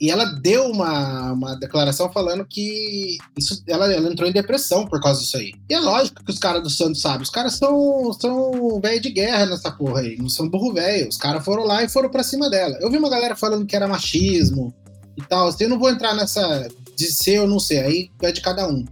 E 0.00 0.10
ela 0.10 0.26
deu 0.26 0.70
uma, 0.70 1.32
uma 1.32 1.54
declaração 1.56 2.12
falando 2.12 2.44
que 2.44 3.16
isso, 3.36 3.62
ela, 3.66 3.90
ela 3.92 4.12
entrou 4.12 4.28
em 4.28 4.32
depressão 4.32 4.86
por 4.86 5.00
causa 5.00 5.20
disso 5.20 5.38
aí. 5.38 5.54
E 5.70 5.74
é 5.74 5.80
lógico 5.80 6.22
que 6.22 6.30
os 6.30 6.38
caras 6.38 6.62
do 6.62 6.68
Santos 6.68 7.00
sabem. 7.00 7.22
Os 7.22 7.30
caras 7.30 7.54
são, 7.54 8.12
são 8.12 8.78
velho 8.80 9.00
de 9.00 9.10
guerra 9.10 9.46
nessa 9.46 9.70
porra 9.70 10.00
aí. 10.00 10.18
Não 10.18 10.28
são 10.28 10.48
burro 10.48 10.74
velho. 10.74 11.08
Os 11.08 11.16
caras 11.16 11.42
foram 11.42 11.64
lá 11.64 11.82
e 11.82 11.88
foram 11.88 12.10
pra 12.10 12.22
cima 12.22 12.50
dela. 12.50 12.76
Eu 12.80 12.90
vi 12.90 12.98
uma 12.98 13.08
galera 13.08 13.34
falando 13.34 13.64
que 13.64 13.74
era 13.74 13.88
machismo 13.88 14.72
e 15.16 15.22
tal. 15.22 15.48
Assim, 15.48 15.64
eu 15.64 15.70
não 15.70 15.78
vou 15.78 15.88
entrar 15.88 16.14
nessa 16.14 16.68
de 16.94 17.06
ser 17.06 17.40
ou 17.40 17.48
não 17.48 17.58
ser. 17.58 17.78
Aí 17.78 18.10
é 18.20 18.30
de 18.30 18.42
cada 18.42 18.68
um. 18.68 18.84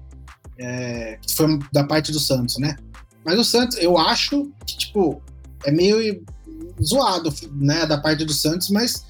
É, 0.58 1.18
foi 1.36 1.58
da 1.70 1.84
parte 1.84 2.12
do 2.12 2.20
Santos, 2.20 2.56
né? 2.56 2.76
Mas 3.24 3.38
o 3.38 3.44
Santos, 3.44 3.78
eu 3.78 3.96
acho 3.96 4.50
que, 4.66 4.76
tipo, 4.76 5.22
é 5.64 5.70
meio 5.70 6.24
zoado, 6.82 7.32
né, 7.52 7.86
da 7.86 7.98
parte 7.98 8.24
do 8.24 8.32
Santos, 8.32 8.70
mas 8.70 9.04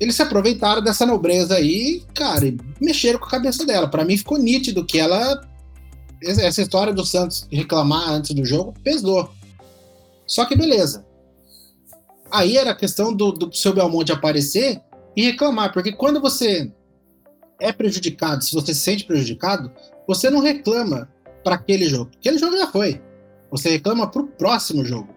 eles 0.00 0.16
se 0.16 0.22
aproveitaram 0.22 0.82
dessa 0.82 1.06
nobreza 1.06 1.54
aí, 1.54 2.02
cara, 2.14 2.46
e 2.46 2.58
mexeram 2.80 3.18
com 3.18 3.26
a 3.26 3.30
cabeça 3.30 3.64
dela. 3.64 3.88
Pra 3.88 4.04
mim 4.04 4.16
ficou 4.16 4.38
nítido 4.38 4.84
que 4.84 4.98
ela 4.98 5.40
essa 6.22 6.42
essa 6.42 6.62
história 6.62 6.92
do 6.92 7.04
Santos 7.04 7.46
reclamar 7.50 8.10
antes 8.10 8.34
do 8.34 8.44
jogo 8.44 8.74
pesou. 8.82 9.30
Só 10.26 10.44
que 10.44 10.56
beleza. 10.56 11.04
Aí 12.30 12.56
era 12.56 12.70
a 12.70 12.76
questão 12.76 13.12
do, 13.12 13.32
do 13.32 13.54
seu 13.54 13.74
Belmonte 13.74 14.10
aparecer 14.10 14.80
e 15.14 15.22
reclamar, 15.22 15.72
porque 15.72 15.92
quando 15.92 16.20
você 16.20 16.72
é 17.60 17.70
prejudicado, 17.70 18.42
se 18.42 18.54
você 18.54 18.74
se 18.74 18.80
sente 18.80 19.04
prejudicado, 19.04 19.70
você 20.08 20.30
não 20.30 20.40
reclama 20.40 21.08
para 21.44 21.56
aquele 21.56 21.86
jogo. 21.86 22.10
Aquele 22.18 22.38
jogo 22.38 22.56
já 22.56 22.66
foi. 22.66 23.00
Você 23.52 23.68
reclama 23.68 24.10
pro 24.10 24.26
próximo 24.26 24.84
jogo. 24.84 25.14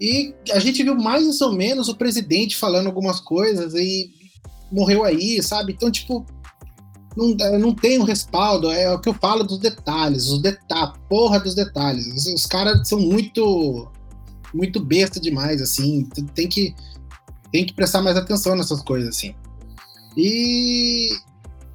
E 0.00 0.34
a 0.50 0.58
gente 0.58 0.82
viu 0.82 0.96
mais 0.96 1.40
ou 1.40 1.52
menos 1.52 1.88
o 1.88 1.94
presidente 1.94 2.56
falando 2.56 2.86
algumas 2.86 3.20
coisas 3.20 3.74
e 3.74 4.10
morreu 4.72 5.04
aí, 5.04 5.40
sabe? 5.42 5.72
Então, 5.72 5.90
tipo, 5.90 6.26
não, 7.16 7.28
não 7.58 7.74
tem 7.74 8.00
um 8.00 8.04
respaldo. 8.04 8.70
É 8.70 8.92
o 8.92 8.98
que 8.98 9.08
eu 9.08 9.14
falo 9.14 9.44
dos 9.44 9.58
detalhes, 9.58 10.28
os 10.28 10.42
deta 10.42 10.94
porra 11.08 11.38
dos 11.38 11.54
detalhes. 11.54 12.06
Os, 12.06 12.26
os 12.26 12.46
caras 12.46 12.88
são 12.88 12.98
muito 12.98 13.88
muito 14.52 14.80
besta 14.80 15.20
demais, 15.20 15.60
assim. 15.60 16.08
Tem 16.34 16.48
que 16.48 16.74
tem 17.52 17.64
que 17.64 17.74
prestar 17.74 18.02
mais 18.02 18.16
atenção 18.16 18.56
nessas 18.56 18.82
coisas, 18.82 19.10
assim. 19.10 19.34
E 20.16 21.08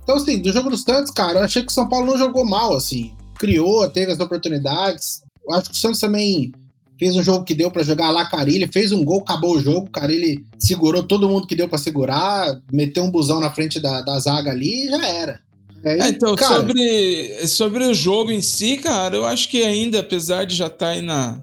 então, 0.03 0.17
assim, 0.17 0.41
do 0.41 0.51
jogo 0.51 0.71
dos 0.71 0.81
Santos, 0.81 1.12
cara, 1.12 1.39
eu 1.39 1.43
achei 1.43 1.62
que 1.62 1.71
o 1.71 1.74
São 1.74 1.88
Paulo 1.88 2.07
não 2.07 2.17
jogou 2.17 2.43
mal, 2.43 2.75
assim. 2.75 3.13
Criou, 3.39 3.89
teve 3.89 4.12
as 4.12 4.19
oportunidades. 4.19 5.24
Eu 5.48 5.55
acho 5.55 5.69
que 5.69 5.75
o 5.75 5.79
Santos 5.79 6.00
também 6.00 6.51
fez 7.00 7.15
um 7.15 7.24
jogo 7.24 7.46
que 7.46 7.55
deu 7.55 7.72
para 7.72 7.81
jogar 7.81 8.12
lá 8.12 8.25
Carilli, 8.25 8.69
fez 8.72 8.91
um 8.91 9.03
gol, 9.03 9.22
acabou 9.22 9.55
o 9.55 9.62
jogo, 9.62 9.89
Carilli 9.89 10.46
segurou 10.60 11.01
todo 11.01 11.29
mundo 11.29 11.48
que 11.48 11.55
deu 11.55 11.67
para 11.69 11.77
segurar, 11.77 12.60
meteu 12.72 13.03
um 13.03 13.10
busão 13.10 13.39
na 13.39 13.50
frente 13.50 13.79
da, 13.79 14.01
da 14.01 14.19
zaga 14.19 14.51
ali 14.51 14.86
e 14.86 14.89
já 14.89 15.08
era. 15.08 15.39
É, 15.81 16.10
então, 16.10 16.36
cara, 16.36 16.55
sobre, 16.55 17.48
sobre 17.48 17.86
o 17.86 17.93
jogo 17.93 18.31
em 18.31 18.41
si, 18.41 18.77
cara, 18.77 19.15
eu 19.15 19.25
acho 19.25 19.48
que 19.48 19.63
ainda, 19.63 20.01
apesar 20.01 20.46
de 20.46 20.53
já 20.53 20.67
estar 20.67 20.88
tá 20.88 20.91
aí 20.91 21.01
na 21.01 21.41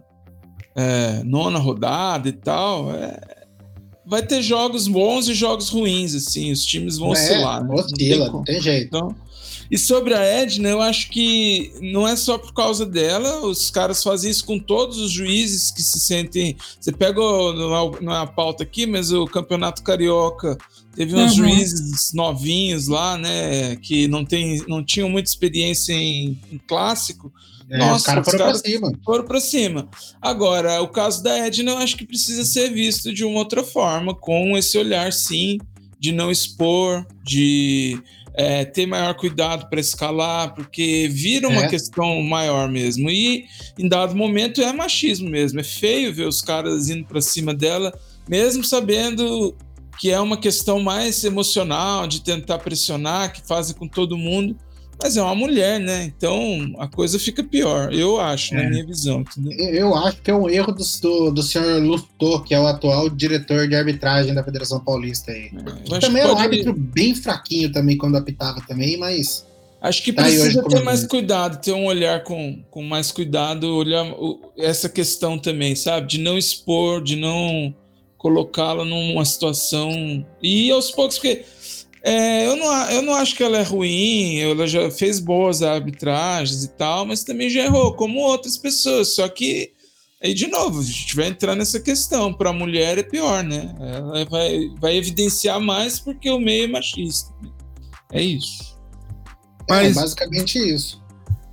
é, 0.76 1.22
nona 1.24 1.58
rodada 1.58 2.28
e 2.28 2.32
tal, 2.32 2.92
é, 2.92 3.18
vai 4.04 4.22
ter 4.22 4.42
jogos 4.42 4.86
bons 4.86 5.26
e 5.26 5.34
jogos 5.34 5.70
ruins, 5.70 6.14
assim, 6.14 6.52
os 6.52 6.66
times 6.66 6.98
vão 6.98 7.08
é, 7.08 7.12
oscilar. 7.12 7.64
Né? 7.64 7.74
Oscila, 7.74 7.86
não 7.86 7.94
tem, 7.96 8.32
não 8.32 8.44
tem 8.44 8.60
jeito. 8.60 8.86
Então, 8.88 9.16
e 9.70 9.78
sobre 9.78 10.14
a 10.14 10.20
Edna, 10.20 10.68
eu 10.68 10.80
acho 10.80 11.10
que 11.10 11.72
não 11.80 12.06
é 12.06 12.14
só 12.16 12.38
por 12.38 12.52
causa 12.52 12.86
dela, 12.86 13.44
os 13.46 13.70
caras 13.70 14.02
fazem 14.02 14.30
isso 14.30 14.44
com 14.44 14.58
todos 14.58 14.98
os 14.98 15.10
juízes 15.10 15.70
que 15.70 15.82
se 15.82 15.98
sentem. 15.98 16.56
Você 16.80 16.92
pega, 16.92 17.20
não 17.20 18.14
é 18.14 18.18
a 18.18 18.26
pauta 18.26 18.62
aqui, 18.62 18.86
mas 18.86 19.12
o 19.12 19.26
Campeonato 19.26 19.82
Carioca 19.82 20.56
teve 20.94 21.14
uns 21.14 21.32
uhum. 21.32 21.44
juízes 21.44 22.12
novinhos 22.12 22.88
lá, 22.88 23.18
né, 23.18 23.76
que 23.76 24.08
não, 24.08 24.24
tem, 24.24 24.64
não 24.68 24.84
tinham 24.84 25.10
muita 25.10 25.28
experiência 25.28 25.92
em, 25.92 26.40
em 26.50 26.58
clássico. 26.58 27.32
É, 27.68 27.78
Nossa, 27.78 27.96
os 27.96 28.02
caras 28.04 28.24
foram 28.24 28.38
cara 28.38 28.50
pra 28.52 28.70
cima. 28.70 28.92
Foram 29.04 29.24
pra 29.24 29.40
cima. 29.40 29.88
Agora, 30.22 30.80
o 30.82 30.88
caso 30.88 31.22
da 31.22 31.36
Edna, 31.46 31.72
eu 31.72 31.78
acho 31.78 31.96
que 31.96 32.06
precisa 32.06 32.44
ser 32.44 32.70
visto 32.70 33.12
de 33.12 33.24
uma 33.24 33.38
outra 33.38 33.64
forma, 33.64 34.14
com 34.14 34.56
esse 34.56 34.78
olhar, 34.78 35.12
sim, 35.12 35.58
de 35.98 36.12
não 36.12 36.30
expor, 36.30 37.04
de 37.24 38.00
é, 38.36 38.66
ter 38.66 38.86
maior 38.86 39.14
cuidado 39.14 39.68
para 39.70 39.80
escalar, 39.80 40.54
porque 40.54 41.08
vira 41.10 41.48
uma 41.48 41.64
é. 41.64 41.68
questão 41.68 42.20
maior 42.22 42.68
mesmo. 42.68 43.08
E 43.08 43.46
em 43.78 43.88
dado 43.88 44.14
momento 44.14 44.60
é 44.60 44.72
machismo 44.74 45.30
mesmo. 45.30 45.58
É 45.58 45.64
feio 45.64 46.12
ver 46.12 46.28
os 46.28 46.42
caras 46.42 46.90
indo 46.90 47.06
para 47.06 47.22
cima 47.22 47.54
dela, 47.54 47.98
mesmo 48.28 48.62
sabendo 48.62 49.56
que 49.98 50.10
é 50.10 50.20
uma 50.20 50.36
questão 50.36 50.78
mais 50.78 51.24
emocional, 51.24 52.06
de 52.06 52.20
tentar 52.20 52.58
pressionar, 52.58 53.32
que 53.32 53.40
fazem 53.46 53.74
com 53.74 53.88
todo 53.88 54.18
mundo. 54.18 54.54
Mas 55.02 55.16
é 55.16 55.22
uma 55.22 55.34
mulher, 55.34 55.78
né? 55.78 56.04
Então 56.04 56.74
a 56.78 56.88
coisa 56.88 57.18
fica 57.18 57.44
pior, 57.44 57.92
eu 57.92 58.20
acho, 58.20 58.54
é. 58.54 58.62
na 58.62 58.70
minha 58.70 58.86
visão. 58.86 59.20
Entendeu? 59.20 59.74
Eu 59.74 59.94
acho 59.94 60.22
que 60.22 60.30
é 60.30 60.34
um 60.34 60.48
erro 60.48 60.72
do, 60.72 60.84
do, 61.02 61.30
do 61.30 61.42
senhor 61.42 61.82
Lutor, 61.82 62.44
que 62.44 62.54
é 62.54 62.60
o 62.60 62.66
atual 62.66 63.10
diretor 63.10 63.68
de 63.68 63.74
arbitragem 63.74 64.34
da 64.34 64.42
Federação 64.42 64.80
Paulista 64.80 65.30
aí. 65.32 65.50
É, 65.92 65.98
também 65.98 66.22
é 66.22 66.26
um 66.26 66.38
árbitro 66.38 66.72
bem 66.72 67.14
fraquinho 67.14 67.70
também 67.70 67.96
quando 67.96 68.16
apitava 68.16 68.60
também, 68.66 68.96
mas. 68.96 69.46
Acho 69.80 70.02
que 70.02 70.12
tá 70.12 70.22
precisa 70.22 70.62
ter 70.64 70.82
mais 70.82 71.06
cuidado, 71.06 71.60
ter 71.60 71.72
um 71.72 71.84
olhar 71.84 72.24
com, 72.24 72.64
com 72.70 72.82
mais 72.82 73.12
cuidado, 73.12 73.76
olhar 73.76 74.06
essa 74.56 74.88
questão 74.88 75.38
também, 75.38 75.76
sabe? 75.76 76.08
De 76.08 76.18
não 76.18 76.36
expor, 76.36 77.02
de 77.02 77.14
não 77.14 77.74
colocá-la 78.16 78.84
numa 78.84 79.24
situação. 79.24 80.26
E 80.42 80.70
aos 80.70 80.90
poucos, 80.90 81.16
porque 81.18 81.44
é, 82.08 82.46
eu, 82.46 82.54
não, 82.54 82.90
eu 82.90 83.02
não 83.02 83.14
acho 83.16 83.34
que 83.34 83.42
ela 83.42 83.58
é 83.58 83.64
ruim, 83.64 84.38
ela 84.38 84.64
já 84.68 84.88
fez 84.92 85.18
boas 85.18 85.60
arbitragens 85.60 86.62
e 86.62 86.68
tal, 86.68 87.04
mas 87.04 87.24
também 87.24 87.50
já 87.50 87.64
errou, 87.64 87.94
como 87.94 88.20
outras 88.20 88.56
pessoas. 88.56 89.16
Só 89.16 89.28
que, 89.28 89.72
aí 90.22 90.32
de 90.32 90.46
novo, 90.46 90.78
a 90.78 90.84
gente 90.84 91.16
vai 91.16 91.26
entrar 91.26 91.56
nessa 91.56 91.80
questão. 91.80 92.32
Para 92.32 92.50
a 92.50 92.52
mulher 92.52 92.96
é 92.96 93.02
pior, 93.02 93.42
né? 93.42 93.74
Ela 93.80 94.24
vai, 94.26 94.70
vai 94.78 94.96
evidenciar 94.96 95.60
mais 95.60 95.98
porque 95.98 96.30
o 96.30 96.38
meio 96.38 96.66
é 96.66 96.68
machista. 96.68 97.34
É 98.12 98.22
isso. 98.22 98.78
Mas, 99.68 99.96
é 99.96 100.00
basicamente 100.00 100.58
isso. 100.60 101.02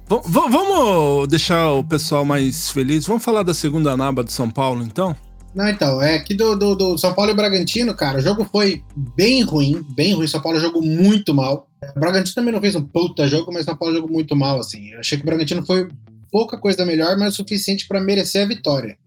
Vamos 0.08 1.28
deixar 1.30 1.72
o 1.72 1.84
pessoal 1.84 2.24
mais 2.24 2.70
feliz. 2.70 3.08
Vamos 3.08 3.24
falar 3.24 3.42
da 3.42 3.56
segunda 3.56 3.98
naba 3.98 4.24
de 4.24 4.32
São 4.32 4.52
Paulo, 4.52 4.84
então? 4.84 5.16
Não, 5.54 5.70
então, 5.70 6.02
é 6.02 6.18
que 6.18 6.34
do, 6.34 6.56
do, 6.56 6.76
do, 6.76 6.98
São 6.98 7.14
Paulo 7.14 7.32
e 7.32 7.36
Bragantino, 7.36 7.94
cara, 7.94 8.18
o 8.18 8.22
jogo 8.22 8.44
foi 8.52 8.84
bem 9.16 9.44
ruim, 9.44 9.86
bem 9.96 10.14
ruim. 10.14 10.28
São 10.28 10.42
Paulo 10.42 10.60
jogou 10.60 10.82
muito 10.82 11.34
mal. 11.34 11.68
O 11.96 12.00
Bragantino 12.00 12.34
também 12.34 12.54
não 12.54 12.62
fez 12.62 12.76
um 12.76 12.82
puta 12.82 13.28
jogo, 13.28 13.54
mas 13.54 13.66
São 13.66 13.78
Paulo 13.78 13.94
jogou 13.94 14.10
muito 14.10 14.36
mal, 14.36 14.60
assim. 14.60 14.90
Eu 14.90 15.00
achei 15.00 15.18
que 15.18 15.24
o 15.24 15.26
Bragantino 15.28 15.64
foi 15.64 15.88
pouca 16.32 16.58
coisa 16.58 16.84
melhor, 16.84 17.16
mas 17.18 17.34
o 17.34 17.38
suficiente 17.38 17.88
para 17.88 18.02
merecer 18.02 18.44
a 18.44 18.48
vitória. 18.48 18.98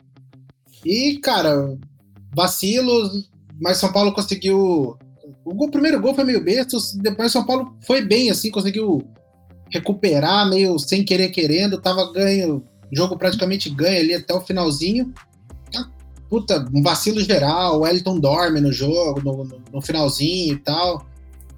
E, 0.84 1.18
cara, 1.18 1.76
vacilos, 2.32 3.28
mas 3.60 3.78
São 3.78 3.92
Paulo 3.92 4.12
conseguiu. 4.12 4.96
O, 5.44 5.54
gol, 5.54 5.66
o 5.66 5.70
primeiro 5.70 6.00
gol 6.00 6.14
foi 6.14 6.22
meio 6.22 6.44
besta, 6.44 6.76
depois 7.02 7.32
São 7.32 7.44
Paulo 7.44 7.76
foi 7.84 8.02
bem, 8.02 8.30
assim, 8.30 8.52
conseguiu 8.52 9.02
recuperar, 9.68 10.48
meio 10.48 10.78
sem 10.78 11.04
querer 11.04 11.30
querendo, 11.30 11.80
tava 11.80 12.12
ganho, 12.12 12.64
jogo 12.92 13.16
praticamente 13.16 13.68
ganho 13.68 13.98
ali 13.98 14.14
até 14.14 14.32
o 14.32 14.40
finalzinho 14.40 15.12
puta, 16.28 16.68
um 16.72 16.82
vacilo 16.82 17.20
geral, 17.20 17.80
o 17.80 17.86
Elton 17.86 18.18
dorme 18.18 18.60
no 18.60 18.72
jogo, 18.72 19.20
no, 19.22 19.44
no, 19.44 19.62
no 19.72 19.82
finalzinho 19.82 20.54
e 20.54 20.58
tal, 20.58 21.06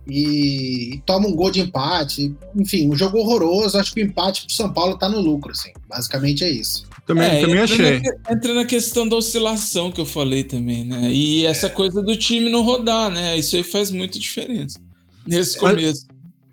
e, 0.08 0.94
e, 0.94 1.02
toma 1.04 1.28
um 1.28 1.34
gol 1.34 1.50
de 1.50 1.60
empate. 1.60 2.34
Enfim, 2.56 2.88
um 2.88 2.96
jogo 2.96 3.18
horroroso. 3.18 3.76
Acho 3.78 3.92
que 3.92 4.02
o 4.02 4.06
empate 4.06 4.46
pro 4.46 4.54
São 4.54 4.72
Paulo 4.72 4.96
tá 4.96 5.08
no 5.08 5.20
lucro, 5.20 5.52
assim. 5.52 5.70
Basicamente 5.86 6.44
é 6.44 6.50
isso. 6.50 6.86
Também, 7.06 7.26
é, 7.26 7.40
também 7.40 7.58
entra 7.58 7.74
achei. 7.74 8.00
Na, 8.00 8.32
entra 8.32 8.54
na 8.54 8.64
questão 8.64 9.08
da 9.08 9.16
oscilação 9.16 9.92
que 9.92 10.00
eu 10.00 10.06
falei 10.06 10.44
também, 10.44 10.84
né? 10.84 11.10
E 11.12 11.44
essa 11.46 11.66
é. 11.66 11.70
coisa 11.70 12.02
do 12.02 12.16
time 12.16 12.50
não 12.50 12.62
rodar, 12.62 13.10
né? 13.10 13.36
Isso 13.36 13.56
aí 13.56 13.62
faz 13.62 13.90
muita 13.90 14.18
diferença 14.18 14.80
nesse 15.26 15.58
começo. 15.58 16.06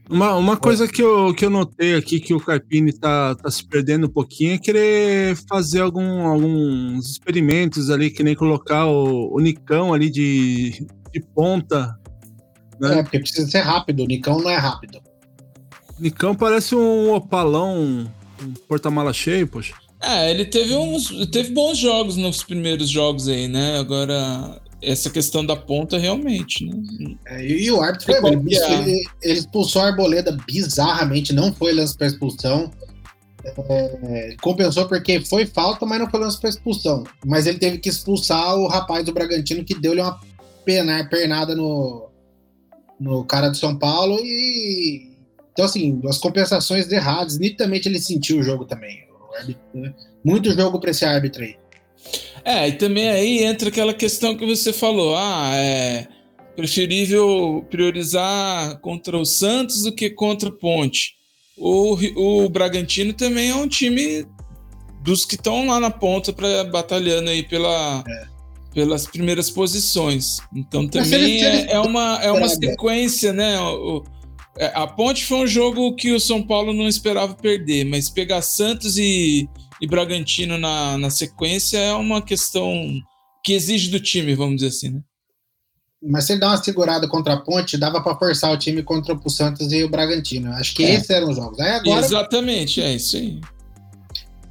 Uma, 0.09 0.35
uma 0.35 0.55
coisa 0.55 0.87
que 0.87 1.01
eu, 1.01 1.33
que 1.33 1.45
eu 1.45 1.49
notei 1.49 1.95
aqui 1.95 2.19
que 2.19 2.33
o 2.33 2.39
Carpini 2.39 2.93
tá, 2.93 3.33
tá 3.35 3.49
se 3.49 3.65
perdendo 3.65 4.05
um 4.05 4.09
pouquinho 4.09 4.53
é 4.53 4.57
querer 4.57 5.35
fazer 5.49 5.81
algum, 5.81 6.27
alguns 6.27 7.09
experimentos 7.09 7.89
ali, 7.89 8.11
que 8.11 8.23
nem 8.23 8.35
colocar 8.35 8.85
o, 8.85 9.35
o 9.35 9.39
Nicão 9.39 9.93
ali 9.93 10.11
de, 10.11 10.85
de 11.11 11.19
ponta. 11.33 11.97
Né? 12.79 12.99
É, 12.99 13.03
porque 13.03 13.19
precisa 13.19 13.49
ser 13.49 13.61
rápido, 13.61 14.03
o 14.03 14.05
Nicão 14.05 14.39
não 14.39 14.51
é 14.51 14.57
rápido. 14.57 14.99
Nicão 15.99 16.35
parece 16.35 16.75
um 16.75 17.13
opalão, 17.13 18.07
um 18.41 18.53
porta-mala 18.67 19.11
cheio, 19.11 19.47
poxa. 19.47 19.73
É, 20.01 20.29
ele 20.29 20.45
teve 20.45 20.75
uns. 20.75 21.09
Teve 21.27 21.51
bons 21.51 21.77
jogos 21.77 22.15
nos 22.15 22.43
primeiros 22.43 22.89
jogos 22.89 23.27
aí, 23.27 23.47
né? 23.47 23.79
Agora 23.79 24.61
essa 24.85 25.09
questão 25.09 25.45
da 25.45 25.55
ponta 25.55 25.97
realmente, 25.97 26.65
né? 26.65 27.15
É, 27.27 27.45
e 27.45 27.71
o 27.71 27.81
árbitro 27.81 28.05
foi, 28.05 28.33
ele, 28.33 28.55
ele, 28.55 29.03
ele, 29.21 29.39
expulsou 29.39 29.81
a 29.81 29.87
Arboleda 29.87 30.37
bizarramente, 30.47 31.33
não 31.33 31.53
foi 31.53 31.73
lance 31.73 31.97
para 31.97 32.07
expulsão. 32.07 32.71
É, 33.43 34.35
compensou 34.41 34.87
porque 34.87 35.19
foi 35.19 35.45
falta, 35.45 35.85
mas 35.85 35.99
não 35.99 36.09
foi 36.09 36.19
lance 36.19 36.39
para 36.39 36.49
expulsão. 36.49 37.03
Mas 37.25 37.45
ele 37.45 37.59
teve 37.59 37.77
que 37.77 37.89
expulsar 37.89 38.55
o 38.55 38.67
rapaz 38.67 39.05
do 39.05 39.13
Bragantino 39.13 39.63
que 39.63 39.75
deu-lhe 39.75 40.01
uma 40.01 40.19
pena, 40.63 41.07
pernada 41.07 41.55
no, 41.55 42.09
no 42.99 43.23
cara 43.23 43.49
do 43.49 43.57
São 43.57 43.77
Paulo 43.77 44.19
e 44.23 45.15
então 45.55 45.63
assim, 45.63 46.01
as 46.05 46.17
compensações 46.17 46.91
erradas, 46.91 47.39
nitidamente 47.39 47.87
ele 47.87 47.99
sentiu 47.99 48.39
o 48.39 48.43
jogo 48.43 48.65
também. 48.65 49.07
O 49.09 49.35
árbitro, 49.35 49.63
né? 49.73 49.93
Muito 50.23 50.51
jogo 50.51 50.79
para 50.81 50.91
esse 50.91 51.05
árbitro 51.05 51.43
aí. 51.43 51.55
É, 52.45 52.67
e 52.67 52.73
também 52.73 53.09
aí 53.09 53.43
entra 53.43 53.69
aquela 53.69 53.93
questão 53.93 54.37
que 54.37 54.45
você 54.45 54.71
falou, 54.71 55.15
ah, 55.17 55.49
é 55.55 56.07
preferível 56.55 57.65
priorizar 57.69 58.79
contra 58.79 59.17
o 59.17 59.25
Santos 59.25 59.81
do 59.81 59.91
que 59.91 60.11
contra 60.11 60.49
o 60.49 60.51
Ponte. 60.51 61.15
O, 61.57 61.97
o 62.15 62.49
Bragantino 62.49 63.13
também 63.13 63.49
é 63.49 63.55
um 63.55 63.67
time 63.67 64.25
dos 65.01 65.25
que 65.25 65.35
estão 65.35 65.67
lá 65.67 65.79
na 65.79 65.89
ponta 65.89 66.33
para 66.33 66.63
batalhando 66.65 67.29
aí 67.29 67.43
pela, 67.43 68.03
é. 68.07 68.25
pelas 68.73 69.05
primeiras 69.05 69.49
posições. 69.49 70.37
Então 70.53 70.87
também 70.87 71.43
é, 71.43 71.71
é, 71.73 71.79
uma, 71.79 72.19
é 72.21 72.31
uma 72.31 72.49
sequência, 72.49 73.31
né? 73.33 73.59
O, 73.59 74.03
é, 74.57 74.71
a 74.73 74.87
Ponte 74.87 75.25
foi 75.25 75.39
um 75.39 75.47
jogo 75.47 75.95
que 75.95 76.11
o 76.11 76.19
São 76.19 76.41
Paulo 76.41 76.73
não 76.73 76.87
esperava 76.87 77.33
perder, 77.33 77.85
mas 77.85 78.09
pegar 78.09 78.41
Santos 78.41 78.97
e, 78.97 79.49
e 79.81 79.87
Bragantino 79.87 80.57
na, 80.57 80.97
na 80.97 81.09
sequência 81.09 81.77
é 81.77 81.93
uma 81.93 82.21
questão 82.21 82.71
que 83.43 83.53
exige 83.53 83.89
do 83.89 83.99
time, 83.99 84.33
vamos 84.35 84.55
dizer 84.57 84.67
assim, 84.69 84.89
né? 84.89 85.01
Mas 86.07 86.25
se 86.25 86.33
ele 86.33 86.39
dá 86.41 86.49
uma 86.49 86.57
segurada 86.63 87.07
contra 87.07 87.33
a 87.33 87.37
Ponte, 87.37 87.77
dava 87.77 88.01
para 88.01 88.15
forçar 88.15 88.51
o 88.51 88.57
time 88.57 88.83
contra 88.83 89.13
o 89.15 89.29
Santos 89.29 89.71
e 89.71 89.83
o 89.83 89.89
Bragantino. 89.89 90.51
Acho 90.53 90.75
que 90.75 90.83
É. 90.83 90.95
esses 90.95 91.09
eram 91.09 91.29
os 91.29 91.35
jogos. 91.35 91.59
Aí 91.59 91.71
agora, 91.71 92.05
Exatamente, 92.05 92.81
é 92.81 92.93
isso 92.93 93.17
aí. 93.17 93.39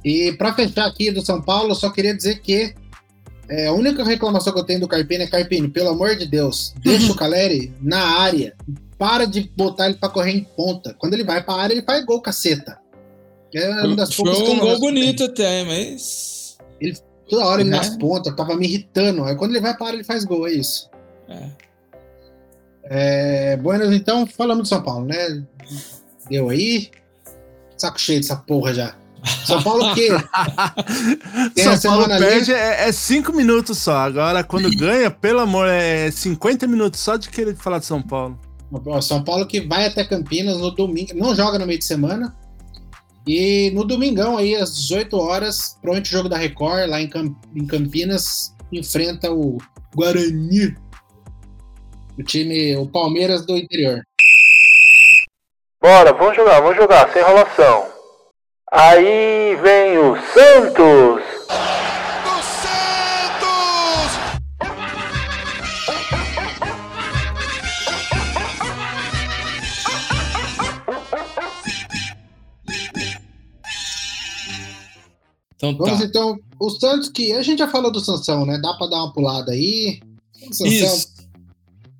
e 0.03 0.33
para 0.33 0.53
fechar 0.53 0.85
aqui 0.85 1.11
do 1.11 1.25
São 1.25 1.41
Paulo, 1.41 1.71
eu 1.71 1.75
só 1.75 1.89
queria 1.89 2.13
dizer 2.15 2.41
que 2.41 2.73
é, 3.47 3.67
a 3.67 3.73
única 3.73 4.03
reclamação 4.03 4.51
que 4.51 4.59
eu 4.59 4.63
tenho 4.65 4.79
do 4.81 4.87
Carpini 4.87 5.23
é 5.23 5.27
Carpini, 5.27 5.69
pelo 5.69 5.89
amor 5.89 6.15
de 6.15 6.25
Deus, 6.25 6.73
deixa 6.83 7.11
o 7.11 7.15
Caleri 7.15 7.73
na 7.81 7.99
área. 8.19 8.55
Para 8.97 9.25
de 9.25 9.51
botar 9.55 9.85
ele 9.87 9.95
para 9.95 10.09
correr 10.09 10.31
em 10.31 10.43
ponta. 10.43 10.93
Quando 10.97 11.13
ele 11.13 11.23
vai 11.23 11.43
para 11.43 11.53
a 11.53 11.61
área, 11.63 11.73
ele 11.73 11.83
faz 11.83 12.03
gol, 12.05 12.21
caceta. 12.21 12.77
É 13.55 13.85
uma 13.85 13.95
das 13.95 14.13
Foi 14.13 14.25
que 14.25 14.51
um 14.51 14.59
gol 14.59 14.65
dele. 14.65 14.79
bonito 14.79 15.23
até, 15.23 15.63
mas. 15.63 16.57
Toda 17.29 17.45
hora 17.45 17.61
ele 17.61 17.69
Né? 17.69 17.77
nas 17.77 17.95
pontas, 17.95 18.35
tava 18.35 18.55
me 18.55 18.65
irritando. 18.67 19.23
Aí 19.23 19.35
quando 19.35 19.51
ele 19.51 19.61
vai 19.61 19.75
para, 19.75 19.95
ele 19.95 20.03
faz 20.03 20.25
gol, 20.25 20.47
é 20.47 20.51
isso. 20.51 20.89
É. 21.29 21.49
É, 22.87 23.57
Buenas, 23.57 23.93
então, 23.93 24.27
falamos 24.27 24.63
de 24.63 24.69
São 24.69 24.83
Paulo, 24.83 25.05
né? 25.05 25.43
Deu 26.29 26.49
aí. 26.49 26.91
Saco 27.77 27.99
cheio 27.99 28.19
dessa 28.19 28.35
porra 28.35 28.73
já. 28.73 28.95
São 29.45 29.63
Paulo 29.63 29.85
o 29.85 29.95
quê? 29.95 30.09
Tem 31.55 31.65
a 31.65 31.77
São 31.77 31.97
Paulo 31.97 32.07
perde 32.19 32.53
é, 32.53 32.87
é 32.87 32.91
cinco 32.91 33.33
minutos 33.33 33.77
só. 33.79 33.95
Agora, 33.97 34.43
quando 34.43 34.69
ganha, 34.77 35.09
pelo 35.09 35.39
amor, 35.39 35.67
é 35.67 36.11
50 36.11 36.67
minutos 36.67 36.99
só 36.99 37.15
de 37.15 37.29
querer 37.29 37.55
falar 37.55 37.79
de 37.79 37.85
São 37.85 38.01
Paulo. 38.01 38.37
São 39.01 39.23
Paulo 39.23 39.47
que 39.47 39.61
vai 39.61 39.87
até 39.87 40.03
Campinas 40.03 40.57
no 40.57 40.69
domingo, 40.71 41.13
não 41.15 41.33
joga 41.33 41.57
no 41.57 41.65
meio 41.65 41.79
de 41.79 41.85
semana. 41.85 42.35
E 43.27 43.71
no 43.71 43.83
domingão, 43.83 44.37
aí, 44.37 44.55
às 44.55 44.75
18 44.75 45.17
horas, 45.17 45.77
pronto 45.81 46.07
jogo 46.07 46.29
da 46.29 46.37
Record, 46.37 46.87
lá 46.89 47.01
em, 47.01 47.09
Cam- 47.09 47.35
em 47.55 47.65
Campinas, 47.65 48.53
enfrenta 48.71 49.31
o 49.31 49.57
Guarani. 49.95 50.75
O 52.17 52.23
time, 52.23 52.75
o 52.77 52.87
Palmeiras 52.87 53.45
do 53.45 53.57
interior. 53.57 54.01
Bora, 55.81 56.13
vamos 56.13 56.35
jogar, 56.35 56.61
vamos 56.61 56.77
jogar, 56.77 57.11
sem 57.11 57.21
enrolação. 57.21 57.87
Aí 58.71 59.55
vem 59.61 59.97
o 59.97 60.15
Santos. 60.33 61.34
Então 75.71 75.85
Vamos 75.85 75.99
tá. 75.99 76.05
então, 76.05 76.39
o 76.59 76.69
Santos 76.69 77.09
que 77.09 77.31
a 77.33 77.41
gente 77.41 77.59
já 77.59 77.67
falou 77.67 77.91
do 77.91 77.99
Sansão, 77.99 78.45
né? 78.45 78.57
Dá 78.57 78.73
pra 78.73 78.87
dar 78.87 78.97
uma 78.97 79.13
pulada 79.13 79.51
aí. 79.51 79.99
Sansão, 80.51 80.67
Isso. 80.67 81.13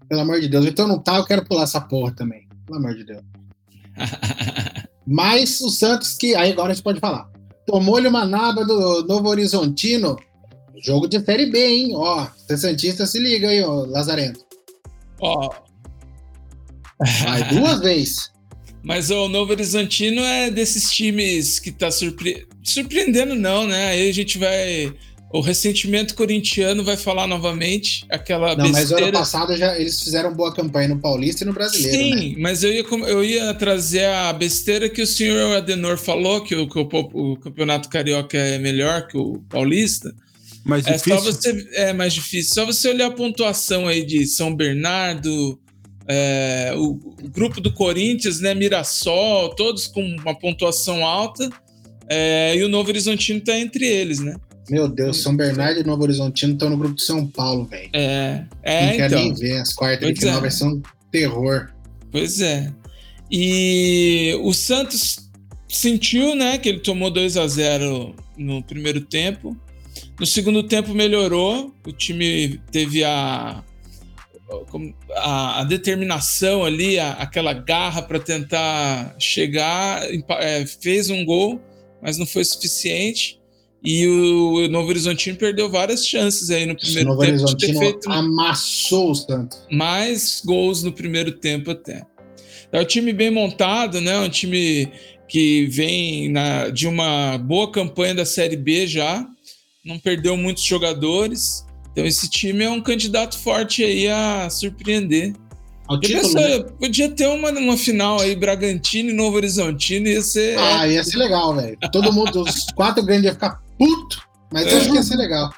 pelo 0.10 0.22
amor 0.22 0.40
de 0.42 0.48
Deus. 0.48 0.66
Então 0.66 0.88
não 0.88 1.00
tá, 1.00 1.18
eu 1.18 1.26
quero 1.26 1.46
pular 1.46 1.64
essa 1.64 1.82
porra 1.82 2.12
também. 2.14 2.48
Pelo 2.66 2.80
amor 2.80 2.96
de 2.96 3.04
Deus. 3.06 3.24
Mas 5.08 5.62
o 5.62 5.70
Santos 5.70 6.16
que. 6.16 6.36
Aí 6.36 6.52
agora 6.52 6.72
a 6.72 6.74
gente 6.74 6.84
pode 6.84 7.00
falar. 7.00 7.30
Tomou-lhe 7.68 8.08
uma 8.08 8.26
naba 8.26 8.66
do 8.66 9.04
Novo 9.06 9.30
Horizontino. 9.30 10.18
Jogo 10.84 11.08
de 11.08 11.20
Série 11.24 11.48
B, 11.50 11.66
hein? 11.68 11.92
Ó, 11.96 12.28
você 12.38 12.58
Santista 12.58 13.06
se 13.06 13.18
liga 13.20 13.50
aí, 13.50 13.64
ó, 13.64 13.86
Lazarento. 13.86 14.44
Ó, 15.22 15.50
Vai 17.24 17.48
duas 17.50 17.80
vezes. 17.82 18.32
mas 18.84 19.10
o 19.10 19.28
Novo 19.28 19.52
Horizontino 19.52 20.22
é 20.22 20.52
desses 20.52 20.92
times 20.92 21.60
que 21.60 21.72
tá 21.72 21.90
surpre... 21.90 22.48
surpreendendo, 22.66 23.36
não, 23.36 23.68
né? 23.68 23.90
Aí 23.90 24.10
a 24.10 24.14
gente 24.14 24.38
vai. 24.38 24.94
O 25.34 25.42
ressentimento 25.42 26.16
corintiano 26.16 26.84
vai 26.84 26.96
falar 26.96 27.28
novamente 27.28 28.06
aquela 28.10 28.56
Não, 28.56 28.70
mas 28.70 28.86
ano 28.86 28.96
besteira. 29.02 29.12
passado 29.12 29.58
já, 29.58 29.78
eles 29.78 30.02
fizeram 30.02 30.34
boa 30.34 30.54
campanha 30.54 30.88
no 30.88 31.00
Paulista 31.00 31.44
e 31.44 31.48
no 31.48 31.52
Brasileiro, 31.52 32.16
né? 32.16 32.22
Sim, 32.22 32.36
mas 32.40 32.64
eu 32.64 32.72
ia, 32.72 32.84
eu 33.08 33.24
ia 33.24 33.54
trazer 33.54 34.06
a 34.06 34.32
besteira 34.32 34.88
que 34.88 35.02
o 35.02 35.08
senhor 35.08 35.58
Adenor 35.58 35.98
falou, 35.98 36.42
que 36.42 36.56
o, 36.56 36.70
que 36.70 36.80
o 36.80 36.88
o 37.14 37.38
Campeonato 37.38 37.90
Carioca 37.90 38.38
é 38.38 38.58
melhor 38.60 39.08
que 39.08 39.18
o 39.18 39.44
Paulista. 39.50 40.14
Mais 40.64 40.88
É 40.88 40.98
só 40.98 41.18
difícil. 41.18 41.34
você. 41.34 41.68
É 41.74 41.92
mais 41.92 42.14
difícil. 42.14 42.54
Só 42.54 42.66
você 42.66 42.88
olhar 42.90 43.08
a 43.08 43.12
pontuação 43.12 43.88
aí 43.88 44.06
de 44.06 44.26
São 44.26 44.56
Bernardo, 44.56 45.60
é, 46.08 46.72
o, 46.78 46.92
o 47.24 47.30
grupo 47.30 47.60
do 47.60 47.74
Corinthians, 47.74 48.40
né? 48.40 48.54
Mirassol, 48.56 49.54
todos 49.56 49.86
com 49.88 50.02
uma 50.02 50.34
pontuação 50.38 51.04
alta. 51.06 51.50
É, 52.10 52.56
e 52.56 52.64
o 52.64 52.70
Novo 52.70 52.90
Horizontino 52.90 53.40
tá 53.42 53.58
entre 53.58 53.86
eles, 53.86 54.20
né? 54.20 54.36
Meu 54.70 54.88
Deus, 54.88 55.22
São 55.22 55.36
Bernardo 55.36 55.80
e 55.80 55.84
Novo 55.84 56.04
Horizontino 56.04 56.54
estão 56.54 56.70
no 56.70 56.78
grupo 56.78 56.96
de 56.96 57.04
São 57.04 57.28
Paulo, 57.28 57.66
velho. 57.66 57.90
É, 57.94 58.40
Não 58.40 58.48
é 58.64 58.96
quero 58.96 59.16
nem 59.16 59.28
então. 59.28 59.40
ver 59.40 59.58
as 59.58 59.74
quartas 59.74 60.10
de 60.14 60.20
final, 60.20 60.38
é. 60.38 60.42
vai 60.42 60.52
ser 60.52 60.64
um 60.66 60.82
terror. 61.12 61.70
Pois 62.12 62.42
é. 62.42 62.72
E 63.32 64.38
o 64.42 64.54
Santos 64.54 65.30
sentiu, 65.68 66.36
né, 66.36 66.58
que 66.58 66.70
ele 66.70 66.80
tomou 66.80 67.12
2 67.12 67.38
a 67.38 67.48
0 67.48 68.16
no 68.38 68.64
primeiro 68.64 69.02
tempo. 69.02 69.56
No 70.20 70.26
segundo 70.26 70.64
tempo 70.64 70.94
melhorou, 70.94 71.74
o 71.86 71.92
time 71.92 72.60
teve 72.72 73.04
a 73.04 73.64
a, 75.16 75.62
a 75.62 75.64
determinação 75.64 76.64
ali, 76.64 77.00
a- 77.00 77.14
aquela 77.14 77.52
garra 77.54 78.02
para 78.02 78.20
tentar 78.20 79.16
chegar, 79.20 80.04
é, 80.40 80.66
fez 80.66 81.10
um 81.10 81.26
gol, 81.26 81.60
mas 82.06 82.18
não 82.20 82.26
foi 82.28 82.46
suficiente. 82.46 83.40
E 83.84 84.08
o 84.08 84.68
Novo 84.68 84.90
Horizontino 84.90 85.38
perdeu 85.38 85.70
várias 85.70 86.08
chances 86.08 86.50
aí 86.50 86.66
no 86.66 86.76
primeiro 86.76 87.10
Novo 87.10 87.22
tempo 87.22 87.38
de 87.46 87.58
ter 87.58 87.66
Horizontino 87.68 87.80
feito 87.80 88.12
amassou 88.12 89.12
o 89.12 89.16
Santos. 89.16 89.60
mais 89.72 90.42
gols 90.46 90.82
no 90.84 90.92
primeiro 90.92 91.32
tempo 91.34 91.72
até. 91.72 92.04
É 92.72 92.80
um 92.82 92.86
time 92.86 93.14
bem 93.14 93.30
montado, 93.30 94.02
né? 94.02 94.18
Um 94.20 94.30
time 94.30 94.92
que 95.28 95.66
vem 95.68 96.30
na- 96.32 96.70
de 96.70 96.88
uma 96.88 97.38
boa 97.38 97.72
campanha 97.72 98.16
da 98.16 98.26
Série 98.26 98.58
B 98.58 98.88
já, 98.88 99.26
não 99.84 100.00
perdeu 100.00 100.36
muitos 100.36 100.64
jogadores. 100.64 101.64
Então 101.92 102.06
esse 102.06 102.28
time 102.30 102.64
é 102.64 102.70
um 102.70 102.82
candidato 102.82 103.38
forte 103.38 103.84
aí 103.84 104.08
a 104.08 104.50
surpreender. 104.50 105.34
Ao 105.88 106.00
título, 106.00 106.34
né? 106.34 106.60
podia 106.80 107.10
ter 107.10 107.28
uma, 107.28 107.52
uma 107.52 107.78
final 107.78 108.20
aí, 108.20 108.36
Bragantino 108.36 109.12
e 109.12 109.14
Novo 109.14 109.38
Horizontino, 109.38 110.08
ia 110.08 110.22
ser. 110.22 110.58
Ah, 110.58 110.88
ia 110.88 111.04
ser 111.04 111.18
legal, 111.18 111.56
velho. 111.56 111.78
Todo 111.92 112.12
mundo, 112.12 112.42
os 112.42 112.66
quatro 112.76 113.04
grandes 113.04 113.26
iam 113.26 113.34
ficar 113.36 113.62
puto, 113.78 114.22
mas 114.52 114.66
eu 114.72 114.78
acho 114.80 114.90
que 114.90 114.96
ia 114.96 115.04
ser 115.04 115.16
legal. 115.18 115.54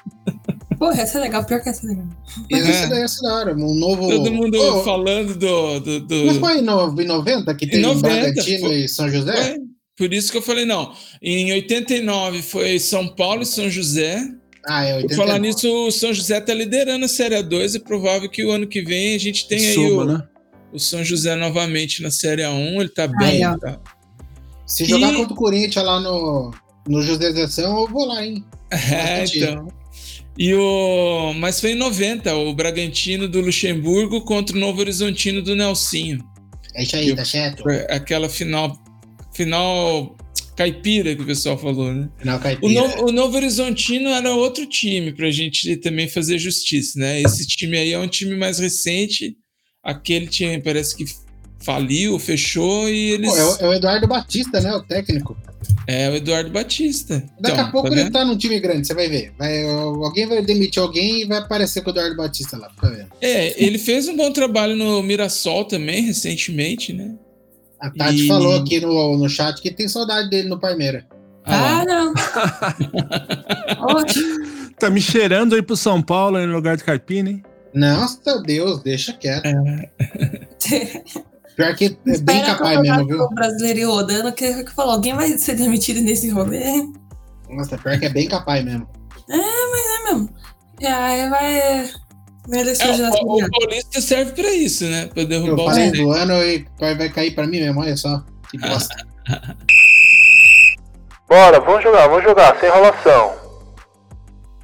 Porra, 0.78 1.00
essa 1.02 1.18
é 1.18 1.22
legal, 1.22 1.44
pior 1.44 1.60
que 1.62 1.68
essa 1.70 1.86
é 1.86 1.90
legal. 1.90 2.06
Ia 2.50 2.58
É. 2.58 2.72
ser, 2.88 2.94
ia 2.96 3.08
ser 3.08 3.22
da 3.22 3.34
hora. 3.34 3.54
Um 3.56 3.74
novo. 3.74 4.08
todo 4.08 4.30
mundo 4.30 4.58
Pô, 4.58 4.82
falando 4.84 5.34
do. 5.34 5.80
do, 5.80 6.00
do- 6.00 6.24
Não 6.26 6.34
foi 6.34 6.58
em 6.58 6.62
no- 6.62 7.00
em 7.02 7.06
90 7.06 7.54
que 7.54 7.66
teve 7.66 7.82
90, 7.82 8.08
Bragantino 8.08 8.66
foi- 8.68 8.76
e 8.84 8.88
São 8.88 9.10
José? 9.10 9.32
Foi. 9.50 9.58
Por 9.96 10.14
isso 10.14 10.30
que 10.30 10.38
eu 10.38 10.42
falei, 10.42 10.64
não. 10.64 10.92
Em 11.20 11.52
89 11.52 12.40
foi 12.42 12.78
São 12.78 13.08
Paulo 13.08 13.42
e 13.42 13.46
São 13.46 13.68
José. 13.68 14.22
Ah, 14.68 14.84
é 14.84 14.92
Por 14.94 15.02
89. 15.02 15.16
falar 15.16 15.38
nisso, 15.38 15.86
o 15.86 15.90
São 15.90 16.12
José 16.12 16.40
tá 16.40 16.52
liderando 16.52 17.04
a 17.04 17.08
Série 17.08 17.36
A2. 17.36 17.76
É 17.76 17.78
provável 17.78 18.28
que 18.28 18.44
o 18.44 18.50
ano 18.50 18.66
que 18.66 18.82
vem 18.82 19.14
a 19.14 19.18
gente 19.18 19.48
tenha 19.48 19.70
aí 19.70 19.78
o, 19.78 20.04
né? 20.04 20.22
o 20.72 20.78
São 20.78 21.02
José 21.02 21.34
novamente 21.36 22.02
na 22.02 22.10
Série 22.10 22.42
A1. 22.42 22.80
Ele 22.80 22.88
tá 22.90 23.04
Aí, 23.04 23.10
bem. 23.38 23.46
ó. 23.46 23.56
tá- 23.56 23.80
Se 24.66 24.84
jogar 24.84 25.12
E- 25.12 25.16
contra 25.16 25.32
o 25.32 25.36
Corinthians 25.36 25.84
lá 25.84 25.98
no, 25.98 26.52
no 26.86 27.00
José 27.02 27.32
Zezão, 27.32 27.80
eu 27.80 27.88
vou 27.88 28.04
lá, 28.06 28.24
hein? 28.24 28.44
É, 28.70 29.24
então. 29.24 29.68
E 30.38 30.52
o... 30.54 31.32
Mas 31.38 31.60
foi 31.60 31.72
em 31.72 31.74
90, 31.74 32.34
o 32.36 32.52
Bragantino 32.54 33.26
do 33.26 33.40
Luxemburgo 33.40 34.20
contra 34.20 34.54
o 34.54 34.60
Novo 34.60 34.80
Horizontino 34.80 35.40
do 35.42 35.56
Nelsinho. 35.56 36.22
É 36.74 36.82
isso 36.82 36.94
aí, 36.94 37.16
tá 37.16 37.24
certo? 37.24 37.64
Aquela 37.88 38.28
final. 38.28 38.76
Final 39.34 40.16
caipira 40.58 41.14
que 41.14 41.22
o 41.22 41.26
pessoal 41.26 41.56
falou, 41.56 41.94
né? 41.94 42.08
Final 42.18 42.40
O, 42.60 42.68
no, 42.68 43.06
o 43.06 43.12
Novo 43.12 43.36
Horizontino 43.36 44.08
era 44.08 44.34
outro 44.34 44.66
time 44.66 45.12
pra 45.12 45.30
gente 45.30 45.76
também 45.76 46.08
fazer 46.08 46.36
justiça, 46.36 46.98
né? 46.98 47.22
Esse 47.22 47.46
time 47.46 47.78
aí 47.78 47.92
é 47.92 47.98
um 47.98 48.08
time 48.08 48.34
mais 48.34 48.58
recente. 48.58 49.36
Aquele 49.84 50.26
time 50.26 50.60
parece 50.60 50.96
que 50.96 51.04
faliu, 51.60 52.18
fechou 52.18 52.88
e 52.88 53.12
eles. 53.12 53.30
Pô, 53.30 53.38
é, 53.38 53.44
o, 53.44 53.56
é 53.60 53.68
o 53.68 53.72
Eduardo 53.74 54.08
Batista, 54.08 54.60
né? 54.60 54.74
O 54.74 54.82
técnico. 54.82 55.36
É 55.86 56.10
o 56.10 56.16
Eduardo 56.16 56.50
Batista. 56.50 57.18
Daqui 57.40 57.54
Então, 57.54 57.66
a 57.66 57.70
pouco 57.70 57.88
tá 57.88 57.94
ele 57.94 58.04
vendo? 58.04 58.12
tá 58.12 58.24
num 58.24 58.36
time 58.36 58.58
grande, 58.58 58.88
você 58.88 58.94
vai 58.94 59.08
ver. 59.08 59.32
Vai, 59.38 59.62
alguém 59.64 60.26
vai 60.26 60.42
demitir 60.42 60.82
alguém 60.82 61.22
e 61.22 61.24
vai 61.24 61.38
aparecer 61.38 61.82
com 61.82 61.90
o 61.90 61.92
Eduardo 61.92 62.16
Batista 62.16 62.56
lá, 62.56 62.68
fica 62.70 62.90
vendo. 62.90 63.08
É, 63.20 63.54
ele 63.64 63.78
fez 63.78 64.08
um 64.08 64.16
bom 64.16 64.32
trabalho 64.32 64.74
no 64.74 65.00
Mirassol 65.04 65.64
também, 65.64 66.02
recentemente, 66.02 66.92
né? 66.92 67.14
A 67.80 67.90
Tati 67.90 68.24
E- 68.24 68.28
falou 68.28 68.56
aqui 68.56 68.80
no, 68.80 69.16
no 69.16 69.28
chat 69.28 69.60
que 69.62 69.70
tem 69.70 69.86
saudade 69.88 70.28
dele 70.30 70.48
no 70.48 70.58
Parmeira. 70.58 71.06
Ah, 71.44 71.80
Ah, 71.80 71.84
não. 71.86 72.12
Tá 74.78 74.90
me 74.90 75.00
cheirando 75.00 75.54
aí 75.54 75.62
pro 75.62 75.76
São 75.76 76.00
Paulo 76.02 76.44
no 76.46 76.52
lugar 76.54 76.76
do 76.76 76.84
Carpini, 76.84 77.30
hein? 77.30 77.42
Nossa 77.74 78.40
Deus, 78.42 78.82
deixa 78.82 79.12
quieto. 79.12 79.44
É. 79.46 79.90
Pior 81.56 81.74
que 81.74 81.86
é 81.86 81.88
bem 81.88 82.14
Espera 82.14 82.46
capaz 82.54 82.78
o 82.78 82.82
mesmo, 82.82 82.96
viu? 82.98 83.06
campeonato 83.06 83.34
brasileiro 83.34 83.78
ir 83.80 83.84
rodando, 83.84 84.32
que, 84.32 84.62
que 84.64 84.70
falou, 84.72 84.92
alguém 84.94 85.12
vai 85.14 85.36
ser 85.38 85.56
demitido 85.56 86.00
nesse 86.00 86.28
rolê? 86.30 86.84
Nossa, 87.50 87.76
pior 87.76 87.98
que 87.98 88.06
é 88.06 88.08
bem 88.08 88.28
capaz 88.28 88.64
mesmo. 88.64 88.88
É 89.28 90.04
mesmo. 90.12 90.28
E 90.80 90.86
aí 90.86 91.28
vai. 91.28 91.90
É, 92.50 93.22
o, 93.24 93.44
o. 93.44 93.50
Paulista 93.50 94.00
serve 94.00 94.32
pra 94.32 94.50
isso, 94.52 94.84
né? 94.84 95.06
Pra 95.06 95.22
Eu 95.22 95.28
derrubar 95.28 95.64
os 95.64 95.74
falei 95.74 95.90
do 95.92 96.10
ano 96.10 96.32
e 96.42 96.66
vai, 96.78 96.96
vai 96.96 97.08
cair 97.10 97.34
pra 97.34 97.46
mim 97.46 97.60
mesmo, 97.60 97.80
olha 97.80 97.96
só. 97.96 98.24
Que 98.50 98.56
bosta. 98.58 99.06
Bora, 101.28 101.60
vamos 101.60 101.82
jogar, 101.82 102.08
vamos 102.08 102.24
jogar, 102.24 102.58
sem 102.58 102.68
enrolação. 102.68 103.36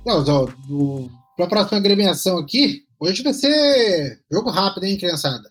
Não, 0.07 0.25
ó, 0.27 0.47
do, 0.67 1.11
pra 1.37 1.47
próxima 1.47 1.79
agremiação 1.79 2.39
aqui, 2.39 2.85
hoje 2.99 3.23
vai 3.23 3.35
ser 3.35 4.21
jogo 4.33 4.51
rápido, 4.51 4.85
hein, 4.85 4.97
criançada? 4.97 5.51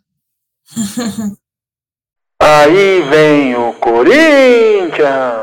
Aí 2.42 3.02
vem 3.10 3.56
o 3.56 3.74
Corinthians. 3.76 5.43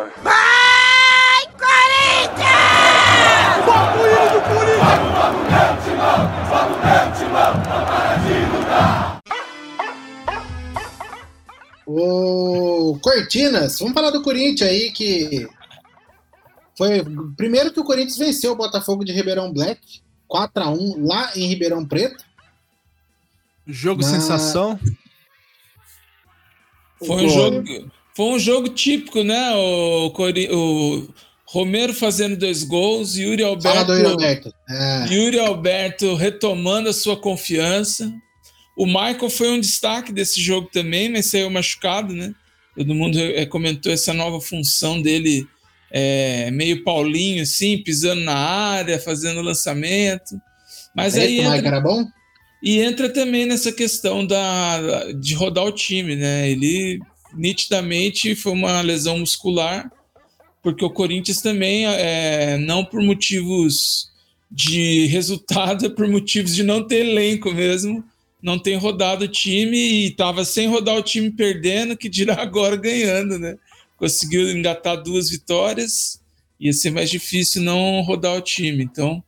O 12.03 12.99
Cortinas, 13.01 13.79
vamos 13.79 13.95
falar 13.95 14.11
do 14.11 14.23
Corinthians 14.23 14.69
aí, 14.71 14.91
que 14.91 15.47
foi 16.77 17.05
primeiro 17.37 17.73
que 17.73 17.81
o 17.81 17.85
Corinthians 17.85 18.17
venceu 18.17 18.53
o 18.53 18.57
Botafogo 18.57 19.05
de 19.05 19.13
Ribeirão 19.13 19.53
Black, 19.53 19.81
4x1 20.31 21.07
lá 21.07 21.31
em 21.37 21.47
Ribeirão 21.47 21.85
Preto. 21.87 22.25
Jogo 23.67 24.03
Na- 24.03 24.09
sensação. 24.09 24.79
Foi 27.07 27.25
um 27.25 27.29
jogo, 27.29 27.65
foi 28.17 28.27
um 28.27 28.39
jogo 28.39 28.69
típico, 28.71 29.23
né? 29.23 29.55
O, 29.55 30.11
Cori- 30.11 30.51
o 30.53 31.09
Romero 31.47 31.95
fazendo 31.95 32.37
dois 32.37 32.63
gols, 32.63 33.17
Yuri 33.17 33.43
Fala 33.43 33.85
do 33.85 33.93
Alberto, 33.93 34.11
Roberto. 34.11 34.55
É, 34.69 35.07
Yuri 35.13 35.39
Alberto 35.41 36.15
retomando 36.15 36.89
a 36.89 36.93
sua 36.93 37.17
confiança. 37.17 38.13
O 38.81 38.87
Michael 38.87 39.29
foi 39.29 39.51
um 39.51 39.61
destaque 39.61 40.11
desse 40.11 40.41
jogo 40.41 40.71
também, 40.73 41.11
mas 41.11 41.27
saiu 41.27 41.51
machucado, 41.51 42.15
né? 42.15 42.35
Todo 42.75 42.95
mundo 42.95 43.19
eh, 43.19 43.45
comentou 43.45 43.93
essa 43.93 44.15
nova 44.15 44.41
função 44.41 45.03
dele, 45.03 45.47
eh, 45.93 46.51
meio 46.51 46.83
Paulinho, 46.83 47.43
assim, 47.43 47.77
pisando 47.77 48.23
na 48.23 48.35
área, 48.35 48.99
fazendo 48.99 49.43
lançamento. 49.43 50.41
Mas 50.97 51.15
é 51.15 51.25
aí 51.25 51.41
entra, 51.41 51.69
era 51.69 51.81
bom? 51.83 52.07
e 52.63 52.81
entra 52.81 53.13
também 53.13 53.45
nessa 53.45 53.71
questão 53.71 54.27
da, 54.27 55.13
de 55.13 55.35
rodar 55.35 55.67
o 55.67 55.73
time, 55.73 56.17
né? 56.17 56.51
Ele 56.51 57.01
nitidamente 57.35 58.35
foi 58.35 58.53
uma 58.53 58.81
lesão 58.81 59.19
muscular, 59.19 59.93
porque 60.63 60.83
o 60.83 60.91
Corinthians 60.91 61.43
também, 61.43 61.85
é, 61.85 62.57
não 62.57 62.83
por 62.83 63.03
motivos 63.03 64.09
de 64.51 65.05
resultado, 65.13 65.85
é 65.85 65.91
por 65.91 66.09
motivos 66.09 66.55
de 66.55 66.63
não 66.63 66.83
ter 66.83 67.05
elenco 67.05 67.53
mesmo, 67.53 68.03
não 68.43 68.59
tem 68.59 68.77
rodado 68.77 69.25
o 69.25 69.29
time 69.29 69.77
e 69.77 70.07
estava 70.07 70.45
sem 70.45 70.69
rodar 70.69 70.97
o 70.97 71.03
time 71.03 71.31
perdendo, 71.31 71.97
que 71.97 72.09
dirá 72.09 72.35
agora 72.43 72.77
ganhando, 72.77 73.39
né? 73.39 73.57
Conseguiu 73.97 74.51
engatar 74.51 75.03
duas 75.03 75.29
vitórias, 75.29 76.21
ia 76.59 76.73
ser 76.73 76.91
mais 76.91 77.11
difícil 77.11 77.63
não 77.63 78.01
rodar 78.03 78.37
o 78.37 78.41
time. 78.41 78.83
Então, 78.83 79.23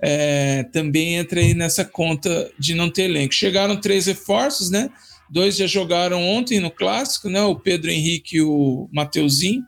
é, 0.00 0.64
também 0.72 1.14
entra 1.14 1.40
aí 1.40 1.54
nessa 1.54 1.84
conta 1.84 2.50
de 2.58 2.74
não 2.74 2.90
ter 2.90 3.02
elenco. 3.02 3.34
Chegaram 3.34 3.80
três 3.80 4.06
reforços, 4.06 4.70
né? 4.70 4.90
Dois 5.30 5.56
já 5.56 5.66
jogaram 5.66 6.22
ontem 6.22 6.60
no 6.60 6.70
clássico, 6.70 7.28
né? 7.28 7.42
O 7.42 7.56
Pedro 7.56 7.90
Henrique 7.90 8.36
e 8.36 8.42
o 8.42 8.88
Mateuzinho. 8.92 9.62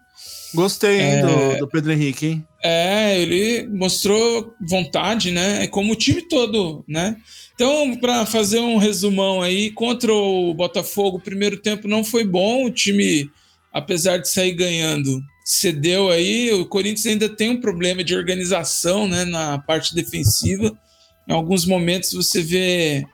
Gostei, 0.54 1.00
hein, 1.00 1.12
É. 1.12 1.22
do, 1.22 1.58
do 1.60 1.68
Pedro 1.68 1.92
Henrique, 1.92 2.26
hein? 2.26 2.46
É, 2.62 3.20
ele 3.20 3.68
mostrou 3.68 4.54
vontade, 4.60 5.30
né? 5.30 5.64
É 5.64 5.66
como 5.66 5.92
o 5.92 5.96
time 5.96 6.22
todo, 6.22 6.84
né? 6.88 7.16
Então, 7.58 7.96
para 7.96 8.24
fazer 8.24 8.60
um 8.60 8.76
resumão 8.76 9.42
aí, 9.42 9.72
contra 9.72 10.14
o 10.14 10.54
Botafogo, 10.54 11.16
o 11.16 11.20
primeiro 11.20 11.56
tempo 11.56 11.88
não 11.88 12.04
foi 12.04 12.24
bom, 12.24 12.64
o 12.64 12.70
time, 12.70 13.28
apesar 13.72 14.18
de 14.18 14.28
sair 14.28 14.52
ganhando, 14.52 15.20
cedeu 15.44 16.08
aí. 16.08 16.52
O 16.52 16.64
Corinthians 16.66 17.06
ainda 17.06 17.28
tem 17.28 17.50
um 17.50 17.60
problema 17.60 18.04
de 18.04 18.14
organização, 18.14 19.08
né, 19.08 19.24
na 19.24 19.58
parte 19.58 19.92
defensiva. 19.92 20.72
Em 21.28 21.32
alguns 21.32 21.66
momentos 21.66 22.12
você 22.12 22.40
vê 22.40 23.04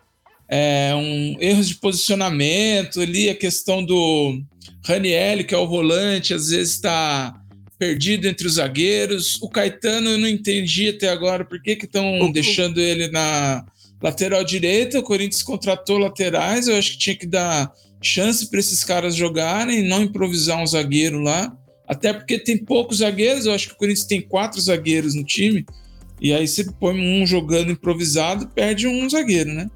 é, 0.46 0.94
um 0.94 1.38
erros 1.40 1.66
de 1.66 1.76
posicionamento 1.76 3.00
ali, 3.00 3.30
a 3.30 3.34
questão 3.34 3.82
do 3.82 4.42
Raniel, 4.84 5.42
que 5.44 5.54
é 5.54 5.58
o 5.58 5.66
volante, 5.66 6.34
às 6.34 6.50
vezes 6.50 6.74
está 6.74 7.34
perdido 7.78 8.28
entre 8.28 8.46
os 8.46 8.56
zagueiros. 8.56 9.40
O 9.40 9.48
Caetano 9.48 10.10
eu 10.10 10.18
não 10.18 10.28
entendi 10.28 10.90
até 10.90 11.08
agora 11.08 11.46
por 11.46 11.62
que 11.62 11.78
estão 11.82 12.30
deixando 12.30 12.78
ele 12.78 13.08
na 13.08 13.64
lateral 14.02 14.44
direita. 14.44 14.98
O 14.98 15.02
Corinthians 15.02 15.42
contratou 15.42 15.98
laterais, 15.98 16.68
eu 16.68 16.76
acho 16.76 16.92
que 16.92 16.98
tinha 16.98 17.16
que 17.16 17.26
dar 17.26 17.72
chance 18.02 18.48
para 18.50 18.60
esses 18.60 18.84
caras 18.84 19.14
jogarem, 19.14 19.82
não 19.82 20.02
improvisar 20.02 20.62
um 20.62 20.66
zagueiro 20.66 21.20
lá. 21.20 21.56
Até 21.86 22.12
porque 22.12 22.38
tem 22.38 22.56
poucos 22.56 22.98
zagueiros, 22.98 23.46
eu 23.46 23.52
acho 23.52 23.68
que 23.68 23.74
o 23.74 23.76
Corinthians 23.76 24.06
tem 24.06 24.20
quatro 24.20 24.60
zagueiros 24.60 25.14
no 25.14 25.24
time. 25.24 25.64
E 26.20 26.32
aí 26.32 26.46
você 26.46 26.64
põe 26.80 26.94
um 26.98 27.26
jogando 27.26 27.72
improvisado, 27.72 28.48
perde 28.48 28.86
um 28.86 29.08
zagueiro, 29.08 29.52
né? 29.52 29.70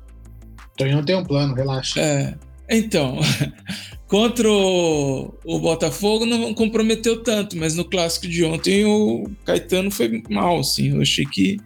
Então 0.74 0.86
não 0.88 1.04
tem 1.04 1.16
um 1.16 1.24
plano, 1.24 1.54
relaxa. 1.54 2.00
É, 2.00 2.34
então, 2.70 3.18
contra 4.06 4.48
o, 4.50 5.34
o 5.44 5.58
Botafogo 5.58 6.24
não 6.24 6.54
comprometeu 6.54 7.22
tanto, 7.22 7.56
mas 7.56 7.74
no 7.74 7.84
clássico 7.84 8.28
de 8.28 8.44
ontem 8.44 8.84
o 8.84 9.28
Caetano 9.44 9.90
foi 9.90 10.22
mal, 10.30 10.60
assim. 10.60 10.90
Eu 10.94 11.02
achei 11.02 11.26
que 11.26 11.58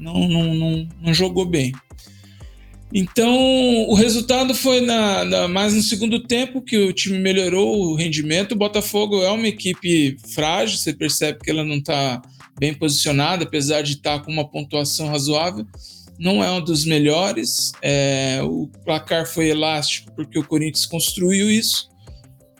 não, 0.00 0.26
não, 0.28 0.54
não, 0.54 0.88
não 1.02 1.14
jogou 1.14 1.44
bem. 1.44 1.72
Então, 2.92 3.32
o 3.88 3.94
resultado 3.94 4.52
foi 4.52 4.80
na, 4.80 5.24
na- 5.24 5.48
mais 5.48 5.74
no 5.74 5.82
segundo 5.82 6.18
tempo 6.26 6.60
que 6.60 6.76
o 6.76 6.92
time 6.92 7.18
melhorou 7.18 7.80
o 7.82 7.94
rendimento. 7.94 8.52
O 8.52 8.58
Botafogo 8.58 9.22
é 9.22 9.30
uma 9.30 9.46
equipe 9.46 10.16
frágil, 10.34 10.76
você 10.76 10.92
percebe 10.92 11.38
que 11.38 11.50
ela 11.50 11.64
não 11.64 11.76
está 11.76 12.20
bem 12.58 12.74
posicionada, 12.74 13.44
apesar 13.44 13.82
de 13.82 13.92
estar 13.92 14.18
com 14.24 14.32
uma 14.32 14.48
pontuação 14.48 15.06
razoável. 15.08 15.64
Não 16.18 16.42
é 16.42 16.50
um 16.50 16.62
dos 16.62 16.84
melhores. 16.84 17.72
É, 17.80 18.40
o 18.42 18.68
placar 18.84 19.24
foi 19.26 19.48
elástico 19.48 20.10
porque 20.16 20.38
o 20.38 20.44
Corinthians 20.44 20.84
construiu 20.84 21.48
isso, 21.48 21.88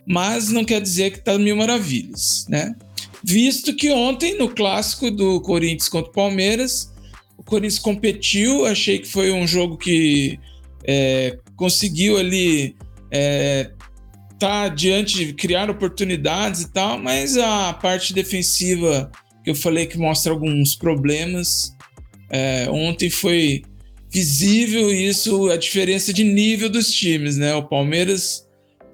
mas 0.07 0.49
não 0.51 0.65
quer 0.65 0.81
dizer 0.81 1.11
que 1.11 1.19
está 1.19 1.37
mil 1.39 1.57
maravilhas, 1.57 2.47
né? 2.49 2.73
Visto 3.23 3.75
que 3.75 3.91
ontem, 3.91 4.39
no 4.39 4.49
clássico 4.49 5.11
do 5.11 5.41
Corinthians 5.43 5.89
contra 5.91 6.09
o 6.11 6.15
Palmeiras, 6.15 6.90
Corinthians 7.51 7.79
competiu, 7.81 8.65
achei 8.65 9.01
que 9.01 9.09
foi 9.09 9.33
um 9.33 9.47
jogo 9.47 9.77
que 9.77 10.39
é, 10.85 11.37
conseguiu 11.57 12.17
ali 12.17 12.77
é, 13.11 13.73
tá 14.39 14.69
diante 14.69 15.33
criar 15.35 15.69
oportunidades 15.69 16.63
e 16.63 16.73
tal, 16.73 16.97
mas 16.97 17.37
a 17.37 17.73
parte 17.75 18.15
defensiva 18.15 19.11
que 19.45 19.51
eu 19.51 19.55
falei 19.55 19.87
que 19.87 19.99
mostra 19.99 20.33
alguns 20.33 20.77
problemas. 20.77 21.77
é, 22.31 22.71
ontem 22.71 23.11
foi 23.11 23.63
visível 24.13 24.93
isso, 24.93 25.51
a 25.51 25.57
diferença 25.57 26.13
de 26.13 26.23
nível 26.23 26.71
dos 26.71 26.93
times, 26.93 27.37
né? 27.37 27.55
O 27.55 27.65
Palmeiras 27.65 28.47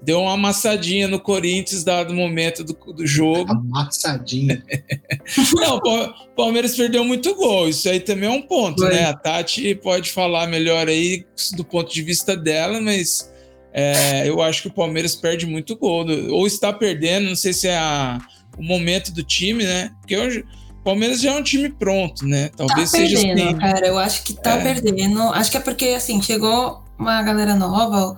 deu 0.06 0.20
uma 0.22 0.34
amassadinha 0.34 1.08
no 1.08 1.18
Corinthians 1.18 1.82
dado 1.82 2.12
o 2.12 2.14
momento 2.14 2.62
do, 2.62 2.72
do 2.92 3.04
jogo. 3.04 3.50
Amassadinha. 3.50 4.62
Não, 5.56 5.76
o 5.78 5.80
Pa- 5.82 6.14
Palmeiras 6.36 6.76
perdeu 6.76 7.04
muito 7.04 7.34
gol. 7.34 7.68
Isso 7.68 7.88
aí 7.88 7.98
também 7.98 8.28
é 8.28 8.32
um 8.32 8.40
ponto, 8.42 8.82
Foi. 8.82 8.94
né? 8.94 9.04
A 9.06 9.12
Tati 9.14 9.74
pode 9.74 10.12
falar 10.12 10.46
melhor 10.46 10.86
aí 10.88 11.26
do 11.56 11.64
ponto 11.64 11.92
de 11.92 12.02
vista 12.02 12.36
dela, 12.36 12.80
mas 12.80 13.32
é, 13.72 14.28
eu 14.28 14.40
acho 14.40 14.62
que 14.62 14.68
o 14.68 14.72
Palmeiras 14.72 15.16
perde 15.16 15.44
muito 15.44 15.76
gol. 15.76 16.06
Ou 16.30 16.46
está 16.46 16.72
perdendo, 16.72 17.28
não 17.28 17.36
sei 17.36 17.52
se 17.52 17.66
é 17.66 17.76
a- 17.76 18.18
o 18.56 18.62
momento 18.62 19.12
do 19.12 19.24
time, 19.24 19.64
né? 19.64 19.90
Porque 20.00 20.16
hoje 20.16 20.44
o 20.80 20.84
Palmeiras 20.84 21.20
já 21.20 21.32
é 21.32 21.34
um 21.36 21.42
time 21.42 21.68
pronto, 21.68 22.24
né? 22.24 22.48
Tá 22.56 22.64
Talvez 22.64 22.90
seja 22.90 23.16
perdendo, 23.18 23.48
assim. 23.48 23.58
cara. 23.58 23.86
Eu 23.88 23.98
acho 23.98 24.22
que 24.22 24.34
tá 24.34 24.52
É. 24.56 24.62
perdendo. 24.62 25.20
Acho 25.20 25.50
que 25.50 25.56
é 25.56 25.60
porque, 25.60 25.86
assim, 25.86 26.22
chegou 26.22 26.84
uma 26.96 27.20
galera 27.24 27.56
nova. 27.56 28.16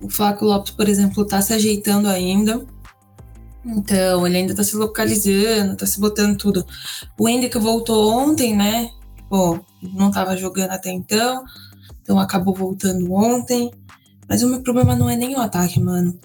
O 0.00 0.08
Flaco 0.08 0.44
Lopes, 0.44 0.72
por 0.72 0.88
exemplo, 0.88 1.26
tá 1.26 1.40
se 1.42 1.52
ajeitando 1.52 2.08
ainda. 2.08 2.64
Então, 3.64 4.26
ele 4.26 4.38
ainda 4.38 4.54
tá 4.54 4.62
se 4.62 4.76
localizando, 4.76 5.76
tá 5.76 5.86
se 5.86 6.00
botando 6.00 6.36
tudo. 6.38 6.64
O 7.18 7.28
Hendrick 7.28 7.58
voltou 7.58 8.12
ontem, 8.12 8.56
né? 8.56 8.90
Pô, 9.28 9.60
não 9.82 10.10
tava 10.10 10.36
jogando 10.36 10.70
até 10.70 10.90
então. 10.90 11.44
Então 12.02 12.18
acabou 12.18 12.54
voltando 12.54 13.12
ontem. 13.12 13.70
Mas 14.28 14.42
o 14.42 14.48
meu 14.48 14.62
problema 14.62 14.94
não 14.94 15.10
é 15.10 15.16
nem 15.16 15.34
o 15.34 15.40
ataque, 15.40 15.80
mano. 15.80 16.18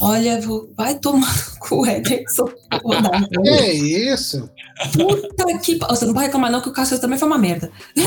Olha, 0.00 0.40
vou- 0.40 0.72
vai 0.76 0.98
tomar 0.98 1.58
com 1.60 1.80
o 1.80 1.86
Ederson. 1.86 2.48
É 3.46 3.72
isso. 3.72 4.48
Puta 4.92 5.58
que. 5.58 5.76
Você 5.78 6.06
não 6.06 6.12
pode 6.14 6.26
reclamar, 6.26 6.50
não, 6.50 6.60
que 6.60 6.68
o 6.68 6.72
Cássio 6.72 7.00
também 7.00 7.18
foi 7.18 7.28
uma 7.28 7.38
merda. 7.38 7.70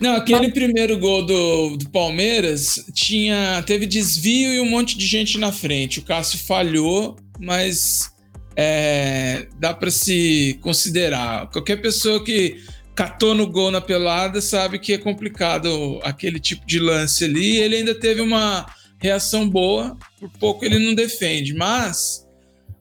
Não, 0.00 0.16
aquele 0.16 0.50
primeiro 0.50 0.98
gol 0.98 1.26
do, 1.26 1.76
do 1.76 1.90
Palmeiras 1.90 2.86
tinha 2.94 3.62
teve 3.66 3.84
desvio 3.84 4.54
e 4.54 4.58
um 4.60 4.64
monte 4.68 4.96
de 4.96 5.06
gente 5.06 5.36
na 5.36 5.52
frente. 5.52 5.98
O 5.98 6.02
Cássio 6.02 6.38
falhou, 6.38 7.16
mas 7.38 8.10
é, 8.56 9.46
dá 9.58 9.74
para 9.74 9.90
se 9.90 10.58
considerar. 10.62 11.50
Qualquer 11.50 11.76
pessoa 11.82 12.24
que 12.24 12.62
catou 12.94 13.34
no 13.34 13.46
gol 13.46 13.70
na 13.70 13.80
pelada 13.82 14.40
sabe 14.40 14.78
que 14.78 14.94
é 14.94 14.98
complicado 14.98 16.00
aquele 16.02 16.40
tipo 16.40 16.66
de 16.66 16.78
lance 16.78 17.24
ali. 17.24 17.58
Ele 17.58 17.76
ainda 17.76 17.94
teve 17.94 18.22
uma 18.22 18.66
reação 19.00 19.48
boa, 19.48 19.96
por 20.18 20.30
pouco 20.38 20.64
ele 20.64 20.78
não 20.78 20.94
defende, 20.94 21.54
mas 21.54 22.26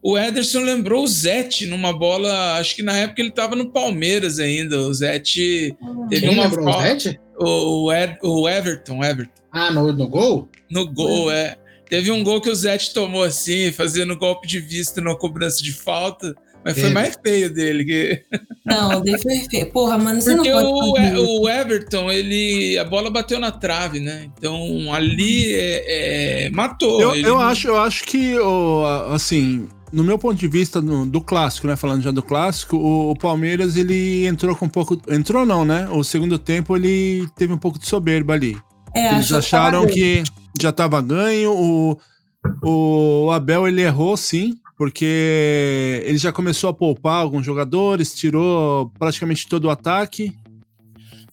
o 0.02 0.18
Ederson 0.18 0.62
lembrou 0.62 1.04
o 1.04 1.08
Zete 1.08 1.66
numa 1.66 1.92
bola, 1.92 2.58
acho 2.58 2.76
que 2.76 2.84
na 2.84 2.98
época 2.98 3.22
ele 3.22 3.30
estava 3.30 3.56
no 3.56 3.72
Palmeiras 3.72 4.40
ainda. 4.40 4.80
O 4.80 4.94
Zete 4.94 5.76
teve 6.10 6.22
Quem 6.28 6.30
uma 6.30 6.44
lembrou 6.44 6.70
o 6.70 6.82
Zete? 6.82 7.20
o, 7.38 7.86
o, 7.86 7.94
Ed- 7.94 8.18
o 8.24 8.48
Everton, 8.50 9.04
Everton, 9.04 9.32
Ah, 9.52 9.72
no, 9.72 9.92
no 9.92 10.08
gol? 10.08 10.48
no 10.70 10.86
gol, 10.88 11.32
é. 11.32 11.58
Teve 11.90 12.12
um 12.12 12.24
gol 12.24 12.40
que 12.40 12.50
o 12.50 12.56
Zete 12.56 12.94
tomou 12.94 13.24
assim, 13.24 13.72
fazendo 13.72 14.16
golpe 14.16 14.48
de 14.48 14.60
vista 14.60 15.02
numa 15.02 15.18
cobrança 15.18 15.62
de 15.64 15.72
falta, 15.74 16.36
mas 16.64 16.80
foi 16.80 16.90
mais 16.90 17.18
feio 17.24 17.54
dele. 17.54 17.86
Que... 17.86 18.24
Não, 18.66 19.02
daí 19.02 19.22
foi 19.22 19.40
feio. 19.50 19.72
Porra, 19.72 19.98
mano, 19.98 20.22
você 20.22 20.36
Porque 20.36 20.52
não 20.52 20.72
o, 20.72 20.94
pode. 20.94 21.06
Isso. 21.06 21.42
o 21.42 21.50
Everton, 21.50 22.12
ele. 22.12 22.78
A 22.78 22.84
bola 22.84 23.10
bateu 23.10 23.40
na 23.40 23.52
trave, 23.52 24.00
né? 24.00 24.30
Então 24.38 24.94
ali 24.94 25.54
é, 25.54 26.46
é, 26.46 26.50
matou. 26.52 27.02
Eu, 27.02 27.16
Ele 27.16 27.28
eu 27.28 27.40
acho, 27.40 27.68
eu 27.68 27.78
acho 27.78 28.04
que, 28.04 28.38
o, 28.38 28.84
assim, 29.12 29.68
no 29.92 30.04
meu 30.04 30.20
ponto 30.20 30.36
de 30.36 30.48
vista 30.48 30.80
no- 30.82 31.06
do 31.06 31.20
clássico, 31.22 31.66
né? 31.66 31.76
Falando 31.76 32.04
já 32.04 32.12
do 32.12 32.22
clássico, 32.22 32.78
o, 32.78 33.12
o 33.12 33.16
Palmeiras 33.16 33.76
ele 33.76 34.28
entrou 34.28 34.56
com 34.56 34.66
um 34.66 34.70
pouco. 34.70 35.02
Entrou 35.10 35.46
não, 35.46 35.66
né? 35.66 35.88
O 35.92 36.04
segundo 36.04 36.38
tempo 36.38 36.76
ele 36.76 37.28
teve 37.36 37.52
um 37.54 37.58
pouco 37.58 37.80
de 37.80 37.88
soberba 37.88 38.34
ali. 38.34 38.56
É, 38.94 39.14
Eles 39.14 39.32
acharam 39.32 39.82
tava 39.82 39.92
que 39.94 40.24
já 40.62 40.70
estava 40.70 41.02
ganho. 41.02 41.54
O, 41.54 41.98
o 42.64 43.32
Abel 43.32 43.68
ele 43.68 43.82
errou, 43.82 44.16
sim, 44.16 44.56
porque 44.80 46.02
ele 46.06 46.18
já 46.18 46.32
começou 46.32 46.70
a 46.70 46.74
poupar 46.74 47.22
alguns 47.22 47.46
jogadores, 47.46 48.16
tirou 48.16 48.90
praticamente 48.98 49.46
todo 49.46 49.66
o 49.66 49.70
ataque. 49.70 50.32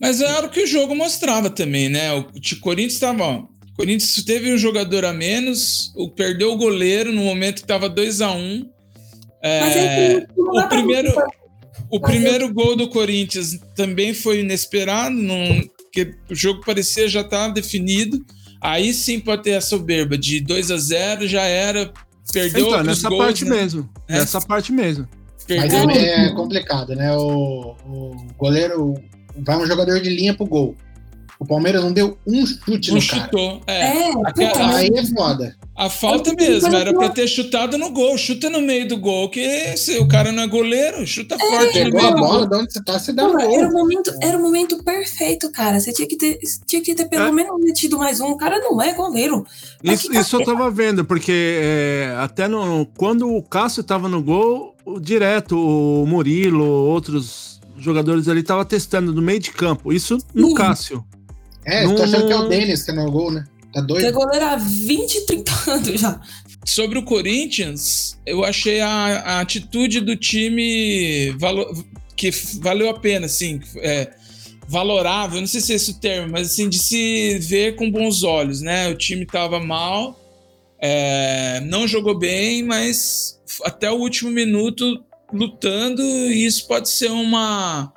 Mas 0.01 0.21
era 0.21 0.49
o 0.49 0.51
que 0.51 0.65
o 0.65 0.67
jogo 0.67 0.97
mostrava 0.97 1.49
também, 1.49 1.89
né? 1.89 2.13
O 2.13 2.25
Corinthians 2.61 2.95
estava. 2.95 3.23
ó, 3.23 3.35
O 3.39 3.77
Corinthians 3.77 4.25
teve 4.25 4.53
um 4.53 4.59
jogador 4.59 5.05
a 5.05 5.13
menos, 5.13 5.93
o, 5.95 6.11
perdeu 6.11 6.53
o 6.53 6.57
goleiro 6.57 7.13
no 7.13 7.23
momento 7.23 7.59
que 7.59 7.61
estava 7.61 7.89
2 7.89 8.21
a 8.21 8.33
1 8.33 8.69
Mas 9.45 9.77
aí 9.77 10.27
não 10.37 10.53
dá 10.53 10.65
o 10.65 10.69
primeiro, 10.69 11.13
o 11.89 12.01
primeiro 12.01 12.53
gol 12.53 12.75
do 12.75 12.91
Corinthians 12.91 13.61
também 13.77 14.13
foi 14.13 14.41
inesperado, 14.41 15.15
não, 15.15 15.63
porque 15.77 16.17
o 16.29 16.35
jogo 16.35 16.63
parecia 16.67 17.07
já 17.07 17.21
estar 17.21 17.47
definido. 17.51 18.27
Aí 18.61 18.93
sim 18.93 19.21
pode 19.21 19.45
ter 19.45 19.55
a 19.55 19.61
soberba 19.61 20.19
de 20.19 20.41
2 20.41 20.73
a 20.73 20.77
0 20.79 21.29
já 21.29 21.43
era, 21.43 21.93
perdeu 22.33 22.69
então, 22.69 22.83
nessa 22.83 23.09
gols, 23.09 23.25
parte 23.25 23.45
né? 23.45 23.51
mesmo. 23.51 23.89
É. 24.09 24.19
Nessa 24.19 24.41
parte 24.41 24.73
mesmo. 24.73 25.09
Mas 25.49 25.73
é 25.73 26.31
complicado, 26.31 26.95
né? 26.95 27.17
O, 27.17 27.77
o 27.87 28.17
goleiro 28.37 28.95
vai 29.39 29.57
um 29.57 29.67
jogador 29.67 30.01
de 30.01 30.11
linha 30.11 30.35
pro 30.35 30.47
gol. 30.47 30.75
O 31.39 31.45
Palmeiras 31.45 31.85
não 31.85 31.93
deu 31.93 32.17
um 32.27 32.47
chute 32.47 32.91
não 32.91 32.99
no 32.99 33.07
cara. 33.07 33.23
chutou. 33.25 33.61
É. 33.67 33.81
É, 34.09 34.13
Aquela- 34.25 34.67
mas- 34.69 34.77
Aí 34.77 34.91
é 34.95 35.07
foda. 35.07 35.57
A 35.77 35.91
falta 35.91 36.33
mesmo, 36.35 36.75
era 36.75 36.95
pra 36.95 37.11
ter 37.11 37.29
chutado 37.29 37.77
no 37.77 37.91
gol. 37.91 38.17
Chuta 38.17 38.49
no 38.49 38.63
meio 38.63 38.89
do 38.89 38.97
gol, 38.97 39.29
que 39.29 39.77
se 39.77 39.99
o 39.99 40.09
cara 40.09 40.33
não 40.33 40.45
é 40.45 40.47
goleiro, 40.47 41.07
chuta 41.07 41.39
forte 41.39 41.67
no 41.67 41.73
Pegou 41.85 42.01
meio 42.01 42.07
a 42.09 42.17
bola, 42.17 42.39
gol. 42.39 42.49
de 42.49 42.57
onde 42.57 42.73
você 42.73 42.83
tá, 42.83 42.99
você 42.99 43.13
dá 43.13 43.27
um 43.27 43.33
Porra, 43.33 43.43
era, 43.55 43.69
o 43.69 43.71
gol. 43.71 43.81
momento, 43.83 44.11
era 44.23 44.39
o 44.39 44.43
momento 44.43 44.83
perfeito, 44.83 45.51
cara. 45.53 45.79
Você 45.79 45.93
tinha 45.93 46.09
que 46.09 46.17
ter, 46.17 46.39
tinha 46.67 46.81
que 46.81 46.95
ter 46.95 47.05
pelo 47.11 47.27
É. 47.27 47.33
menos 47.33 47.61
metido 47.63 47.99
mais 47.99 48.19
um. 48.21 48.29
O 48.31 48.37
cara 48.39 48.59
não 48.59 48.81
é 48.81 48.95
goleiro. 48.95 49.45
Mas 49.85 50.01
Isso, 50.05 50.13
isso 50.19 50.37
eu 50.37 50.45
tava 50.47 50.71
vendo, 50.71 51.05
porque 51.05 51.59
é, 51.61 52.17
até 52.19 52.49
no, 52.49 52.87
quando 52.97 53.29
o 53.31 53.43
Cássio 53.43 53.83
tava 53.85 54.09
no 54.09 54.23
gol, 54.23 54.75
o- 54.87 54.99
direto 54.99 55.59
o 55.59 56.07
Murilo, 56.07 56.65
outros 56.65 57.61
jogadores 57.79 58.27
ali 58.29 58.43
tava 58.43 58.65
testando 58.65 59.13
no 59.13 59.21
meio 59.21 59.39
de 59.41 59.51
campo. 59.51 59.93
Isso 59.93 60.17
no 60.35 60.49
Sim. 60.49 60.55
Cássio. 60.55 61.05
É, 61.67 61.85
eu 61.85 61.95
tô 61.97 62.05
achando 62.05 62.27
que 62.27 62.33
é 62.33 62.37
o 62.37 62.49
Denis 62.49 62.83
que 62.85 62.91
é 62.93 62.95
no 62.95 63.11
gol, 63.11 63.33
né? 63.33 63.45
Tá 63.73 63.81
Você 63.81 63.85
é 63.85 63.87
doido? 63.87 64.13
goleiro 64.13 64.47
há 64.47 64.57
20, 64.57 65.27
30 65.27 65.53
anos 65.71 66.01
já. 66.01 66.21
Sobre 66.65 66.99
o 66.99 67.03
Corinthians, 67.03 68.19
eu 68.25 68.45
achei 68.45 68.81
a, 68.81 68.89
a 68.89 69.41
atitude 69.41 70.01
do 70.01 70.17
time 70.17 71.31
valo- 71.39 71.85
que 72.17 72.31
valeu 72.61 72.89
a 72.89 72.99
pena, 72.99 73.27
assim, 73.27 73.61
é, 73.77 74.11
valorável, 74.69 75.41
não 75.41 75.47
sei 75.47 75.61
se 75.61 75.73
é 75.73 75.77
esse 75.77 75.91
o 75.91 75.95
termo, 75.95 76.33
mas 76.33 76.53
assim, 76.53 76.69
de 76.69 76.79
se 76.79 77.39
ver 77.41 77.77
com 77.77 77.91
bons 77.91 78.23
olhos, 78.23 78.61
né? 78.61 78.89
O 78.89 78.97
time 78.97 79.27
tava 79.27 79.61
mal, 79.61 80.19
é, 80.81 81.61
não 81.67 81.87
jogou 81.87 82.19
bem, 82.19 82.63
mas 82.63 83.39
até 83.65 83.91
o 83.91 83.97
último 83.97 84.31
minuto 84.31 85.05
lutando, 85.33 86.03
e 86.03 86.47
isso 86.47 86.67
pode 86.67 86.89
ser 86.89 87.11
uma 87.11 87.93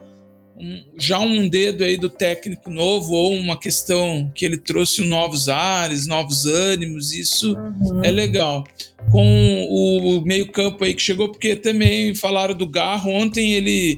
um- 0.59 0.83
já 0.97 1.19
um 1.19 1.47
dedo 1.47 1.83
aí 1.83 1.95
do 1.95 2.09
técnico 2.09 2.69
novo 2.69 3.13
ou 3.13 3.33
uma 3.33 3.57
questão 3.57 4.29
que 4.35 4.45
ele 4.45 4.57
trouxe 4.57 5.03
novos 5.05 5.47
ares, 5.47 6.05
novos 6.05 6.45
ânimos, 6.45 7.13
isso 7.13 7.55
é 8.03 8.11
legal. 8.11 8.65
Com 9.09 9.65
o 9.69 10.21
meio-campo 10.21 10.83
aí 10.83 10.93
que 10.93 11.01
chegou, 11.01 11.29
porque 11.29 11.55
também 11.55 12.13
falaram 12.13 12.53
do 12.53 12.67
Garro. 12.67 13.09
Ontem 13.11 13.53
ele 13.53 13.97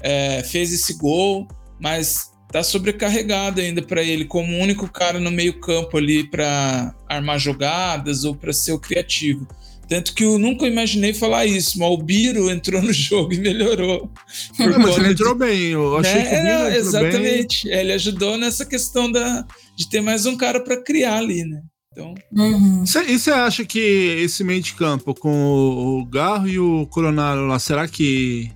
é, 0.00 0.42
fez 0.42 0.72
esse 0.72 0.94
gol, 0.98 1.46
mas 1.78 2.30
tá 2.50 2.64
sobrecarregado 2.64 3.60
ainda 3.60 3.80
para 3.80 4.02
ele, 4.02 4.24
como 4.24 4.52
o 4.52 4.58
único 4.58 4.90
cara 4.90 5.20
no 5.20 5.30
meio-campo 5.30 5.96
ali 5.96 6.24
para 6.24 6.92
armar 7.08 7.38
jogadas 7.38 8.24
ou 8.24 8.34
para 8.34 8.52
ser 8.52 8.72
o 8.72 8.78
criativo. 8.80 9.46
Tanto 9.90 10.14
que 10.14 10.22
eu 10.22 10.38
nunca 10.38 10.68
imaginei 10.68 11.12
falar 11.12 11.46
isso, 11.46 11.76
mas 11.78 11.90
o 11.90 11.96
Biro 11.98 12.48
entrou 12.48 12.80
no 12.80 12.92
jogo 12.94 13.34
e 13.34 13.38
melhorou. 13.38 14.08
Não, 14.56 14.78
mas 14.78 14.90
conta 14.90 15.00
ele 15.00 15.08
de- 15.08 15.12
entrou 15.14 15.34
bem. 15.34 15.60
Eu 15.72 15.96
achei 15.98 16.14
né? 16.14 16.22
que 16.22 16.34
É, 16.34 16.38
entrou 16.38 16.68
bem. 16.70 16.76
exatamente. 16.76 17.68
Ele 17.68 17.92
ajudou 17.94 18.38
nessa 18.38 18.64
questão 18.64 19.10
da, 19.10 19.44
de 19.76 19.90
ter 19.90 20.00
mais 20.00 20.26
um 20.26 20.36
cara 20.36 20.60
para 20.62 20.80
criar 20.80 21.16
ali, 21.18 21.44
né? 21.44 21.60
Então, 21.92 22.14
Uhum. 22.32 22.84
E 23.08 23.18
você 23.18 23.32
acha 23.32 23.64
que 23.64 23.80
esse 23.80 24.44
meio 24.44 24.62
de 24.62 24.74
campo 24.74 25.12
com 25.12 25.98
o, 25.98 26.04
Garro 26.04 26.48
e 26.48 26.56
o 26.56 26.86
Coronado 26.86 27.40
lá, 27.48 27.58
será 27.58 27.88
que. 27.88 28.48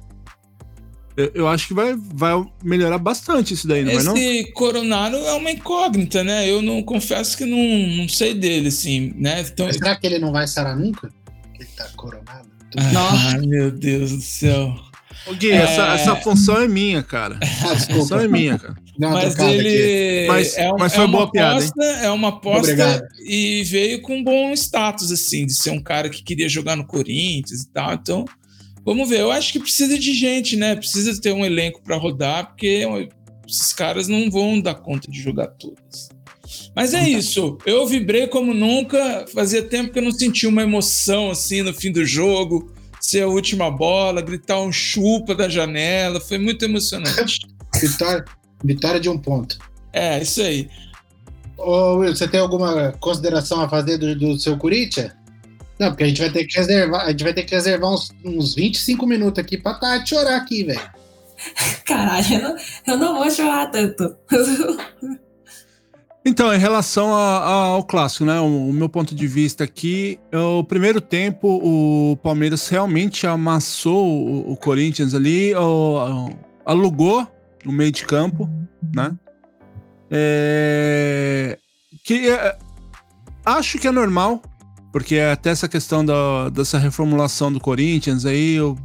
Eu, 1.16 1.30
eu 1.34 1.48
acho 1.48 1.66
que 1.66 1.74
vai, 1.74 1.96
vai 2.14 2.32
melhorar 2.62 2.98
bastante 2.98 3.54
isso 3.54 3.66
daí, 3.66 3.82
não 3.84 3.92
vai 3.94 4.02
não? 4.04 4.16
esse 4.16 4.52
Coronado 4.52 5.16
é 5.16 5.32
uma 5.32 5.50
incógnita, 5.50 6.22
né? 6.22 6.48
Eu 6.48 6.62
não 6.62 6.80
confesso 6.80 7.36
que 7.36 7.44
não, 7.44 7.58
não 7.96 8.08
sei 8.08 8.34
dele, 8.34 8.68
assim, 8.68 9.12
né? 9.16 9.40
Então, 9.40 9.66
Mas 9.66 9.76
será 9.78 9.96
que 9.96 10.06
ele 10.06 10.20
não 10.20 10.30
vai 10.30 10.46
sarar 10.46 10.76
nunca? 10.78 11.12
Ele 11.58 11.68
tá 11.76 11.88
coronado. 11.96 12.48
ah, 12.76 13.38
meu 13.46 13.70
Deus 13.70 14.10
do 14.12 14.20
céu. 14.20 14.74
Ô, 15.26 15.34
Gui, 15.34 15.50
É. 15.52 15.56
essa, 15.56 15.86
essa 15.94 16.16
função 16.16 16.60
é 16.60 16.66
minha, 16.68 17.02
cara. 17.02 17.38
Ah, 17.42 17.72
Essa 17.72 17.92
função 17.92 18.18
é 18.20 18.28
minha, 18.28 18.58
cara. 18.58 18.74
Mas 18.98 19.38
ele 19.38 20.26
Mas- 20.26 20.56
é, 20.56 20.72
um- 20.72 20.76
mas 20.78 20.92
é 20.92 20.96
foi 20.96 21.04
uma 21.06 21.12
boa 21.18 21.30
piada, 21.30 21.60
hein? 21.62 21.70
aposta, 21.70 21.84
é 22.04 22.10
uma 22.10 22.28
aposta 22.28 22.58
Obrigado. 22.72 23.02
e 23.26 23.62
veio 23.64 24.02
com 24.02 24.16
um 24.16 24.24
bom 24.24 24.52
status, 24.52 25.10
assim, 25.10 25.46
de 25.46 25.54
ser 25.54 25.70
um 25.70 25.80
cara 25.82 26.08
que 26.08 26.22
queria 26.22 26.48
jogar 26.48 26.76
no 26.76 26.86
Corinthians 26.86 27.62
e 27.62 27.68
tal. 27.72 27.94
Então, 27.94 28.24
vamos 28.84 29.08
ver. 29.08 29.20
Eu 29.20 29.30
acho 29.32 29.52
que 29.52 29.58
precisa 29.60 29.98
de 29.98 30.12
gente, 30.12 30.56
né? 30.56 30.74
Precisa 30.76 31.18
ter 31.20 31.32
um 31.32 31.44
elenco 31.44 31.82
para 31.82 31.96
rodar, 31.96 32.48
porque 32.48 32.86
esses 33.48 33.72
caras 33.72 34.06
não 34.08 34.30
vão 34.30 34.60
dar 34.60 34.74
conta 34.74 35.10
de 35.10 35.20
jogar 35.20 35.46
todas. 35.48 36.08
Mas 36.74 36.94
é 36.94 37.08
isso. 37.08 37.58
Eu 37.64 37.86
vibrei 37.86 38.26
como 38.26 38.52
nunca. 38.52 39.26
Fazia 39.32 39.62
tempo 39.62 39.92
que 39.92 39.98
eu 39.98 40.02
não 40.02 40.12
sentia 40.12 40.48
uma 40.48 40.62
emoção 40.62 41.30
assim 41.30 41.62
no 41.62 41.72
fim 41.72 41.92
do 41.92 42.04
jogo. 42.04 42.72
Ser 43.00 43.22
a 43.22 43.28
última 43.28 43.70
bola, 43.70 44.22
gritar 44.22 44.60
um 44.60 44.72
chupa 44.72 45.34
da 45.34 45.48
janela. 45.48 46.20
Foi 46.20 46.38
muito 46.38 46.64
emocionante. 46.64 47.38
Vitória, 47.80 48.24
vitória 48.62 49.00
de 49.00 49.08
um 49.08 49.18
ponto. 49.18 49.58
É, 49.92 50.22
isso 50.22 50.40
aí. 50.40 50.68
Ô, 51.58 51.96
Will, 51.96 52.14
você 52.14 52.28
tem 52.28 52.38
alguma 52.38 52.92
consideração 53.00 53.60
a 53.60 53.68
fazer 53.68 53.98
do, 53.98 54.14
do 54.14 54.38
seu 54.38 54.56
Corinthians? 54.56 55.10
Não, 55.78 55.88
porque 55.88 56.04
a 56.04 56.06
gente 56.06 56.20
vai 56.20 56.30
ter 56.30 56.44
que 56.44 56.56
reservar, 56.56 57.04
a 57.04 57.10
gente 57.10 57.24
vai 57.24 57.34
ter 57.34 57.42
que 57.42 57.54
reservar 57.54 57.92
uns, 57.92 58.12
uns 58.24 58.54
25 58.54 59.06
minutos 59.06 59.38
aqui 59.38 59.58
pra 59.58 59.74
Tati 59.74 60.10
chorar 60.10 60.36
aqui, 60.36 60.62
velho. 60.64 60.80
Caralho, 61.84 62.34
eu 62.34 62.42
não, 62.42 62.56
eu 62.86 62.96
não 62.96 63.14
vou 63.16 63.30
chorar 63.30 63.66
tanto. 63.70 64.16
Então, 66.26 66.52
em 66.54 66.58
relação 66.58 67.14
a- 67.14 67.38
a- 67.38 67.64
ao 67.66 67.84
clássico, 67.84 68.24
né? 68.24 68.40
O, 68.40 68.70
o 68.70 68.72
meu 68.72 68.88
ponto 68.88 69.14
de 69.14 69.26
vista 69.26 69.64
aqui, 69.64 70.18
é 70.32 70.38
o 70.38 70.64
primeiro 70.64 71.00
tempo, 71.00 71.46
o 71.62 72.16
Palmeiras 72.16 72.66
realmente 72.68 73.26
amassou 73.26 74.06
o, 74.06 74.52
o 74.52 74.56
Corinthians 74.56 75.14
ali, 75.14 75.54
o- 75.54 76.30
alugou 76.64 77.26
no 77.64 77.72
meio 77.72 77.92
de 77.92 78.04
campo, 78.06 78.48
né? 78.94 79.14
É, 80.10 81.58
que 82.04 82.30
é, 82.30 82.56
acho 83.44 83.78
que 83.78 83.88
é 83.88 83.90
normal 83.90 84.40
porque 84.92 85.18
até 85.18 85.50
essa 85.50 85.66
questão 85.68 86.04
da, 86.04 86.48
dessa 86.50 86.78
reformulação 86.78 87.52
do 87.52 87.58
Corinthians 87.58 88.24
aí, 88.24 88.60
o, 88.60 88.76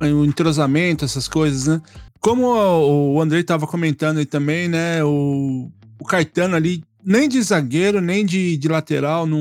o 0.00 0.24
entrosamento, 0.24 1.04
essas 1.04 1.28
coisas, 1.28 1.68
né? 1.68 1.80
Como 2.20 2.48
o 2.48 3.20
Andrei 3.20 3.42
estava 3.42 3.64
comentando 3.66 4.18
aí 4.18 4.26
também, 4.26 4.66
né? 4.68 5.04
O, 5.04 5.70
o 6.02 6.04
Caetano 6.04 6.56
ali 6.56 6.82
nem 7.04 7.28
de 7.28 7.40
zagueiro, 7.42 8.00
nem 8.00 8.24
de, 8.24 8.56
de 8.56 8.68
lateral 8.68 9.26
não, 9.26 9.40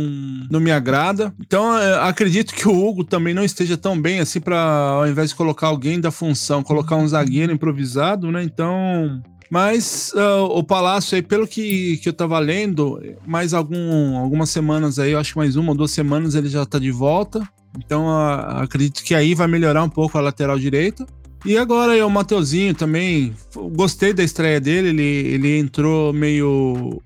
não 0.50 0.60
me 0.60 0.71
agrada. 0.71 1.34
Então, 1.39 1.78
é, 1.78 2.08
acredito 2.08 2.54
que 2.54 2.67
o 2.67 2.88
Hugo 2.88 3.04
também 3.04 3.34
não 3.34 3.43
esteja 3.43 3.78
tão 3.78 4.00
bem 4.00 4.19
assim 4.19 4.39
para, 4.39 4.60
ao 4.60 5.08
invés 5.08 5.30
de 5.30 5.36
colocar 5.36 5.67
alguém 5.67 6.00
da 6.00 6.12
função, 6.12 6.63
colocar 6.63 6.95
um 6.95 7.08
zagueiro 7.08 7.52
improvisado, 7.52 8.32
né? 8.32 8.43
Então. 8.43 9.21
Mas 9.50 10.13
uh, 10.15 10.45
o 10.45 10.63
Palácio 10.63 11.15
aí, 11.15 11.21
pelo 11.21 11.45
que, 11.45 11.97
que 11.97 12.08
eu 12.08 12.13
tava 12.13 12.39
lendo, 12.39 13.02
mais 13.28 13.54
algum, 13.54 14.17
algumas 14.17 14.50
semanas 14.50 14.97
aí, 14.97 15.12
eu 15.12 15.19
acho 15.19 15.34
que 15.34 15.38
mais 15.38 15.58
uma 15.58 15.71
ou 15.71 15.78
duas 15.78 15.91
semanas 15.91 16.36
ele 16.36 16.47
já 16.47 16.65
tá 16.65 16.80
de 16.80 16.89
volta. 16.89 17.45
Então 17.78 18.06
uh, 18.06 18.62
acredito 18.62 19.04
que 19.04 19.13
aí 19.13 19.36
vai 19.36 19.47
melhorar 19.47 19.84
um 19.84 19.89
pouco 19.89 20.17
a 20.17 20.21
lateral 20.21 20.58
direita. 20.58 21.06
E 21.44 21.58
agora 21.58 21.94
aí, 21.94 22.02
o 22.04 22.10
Mateuzinho 22.10 22.76
também, 22.76 23.34
gostei 23.74 24.14
da 24.14 24.24
estreia 24.24 24.60
dele, 24.60 24.90
ele, 24.90 25.02
ele 25.02 25.58
entrou 25.58 26.14
meio 26.14 27.02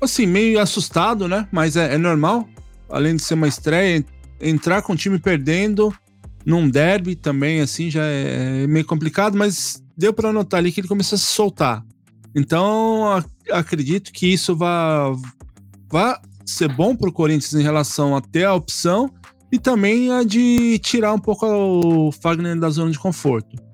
assim, 0.00 0.26
meio 0.26 0.58
assustado, 0.60 1.28
né? 1.28 1.46
Mas 1.52 1.76
é, 1.76 1.94
é, 1.94 1.98
normal. 1.98 2.48
Além 2.88 3.16
de 3.16 3.22
ser 3.22 3.34
uma 3.34 3.46
estreia, 3.46 4.04
entrar 4.40 4.82
com 4.82 4.94
o 4.94 4.96
time 4.96 5.18
perdendo 5.18 5.94
num 6.44 6.68
derby 6.68 7.14
também, 7.14 7.60
assim, 7.60 7.90
já 7.90 8.04
é, 8.04 8.62
é 8.62 8.66
meio 8.66 8.84
complicado, 8.84 9.36
mas 9.36 9.82
deu 9.96 10.12
para 10.12 10.32
notar 10.32 10.58
ali 10.58 10.72
que 10.72 10.80
ele 10.80 10.88
começou 10.88 11.16
a 11.16 11.18
se 11.18 11.26
soltar. 11.26 11.84
Então, 12.34 13.06
a, 13.06 13.24
acredito 13.52 14.12
que 14.12 14.32
isso 14.32 14.56
vai, 14.56 15.12
vai 15.88 16.16
ser 16.44 16.68
bom 16.68 16.96
para 16.96 17.10
o 17.10 17.12
Corinthians 17.12 17.54
em 17.54 17.62
relação 17.62 18.16
a 18.16 18.20
ter 18.20 18.44
a 18.44 18.54
opção 18.54 19.12
e 19.52 19.58
também 19.58 20.10
a 20.12 20.24
de 20.24 20.78
tirar 20.78 21.12
um 21.12 21.18
pouco 21.18 21.46
o 21.46 22.12
Fagner 22.12 22.58
da 22.58 22.70
zona 22.70 22.90
de 22.90 22.98
conforto. 22.98 23.69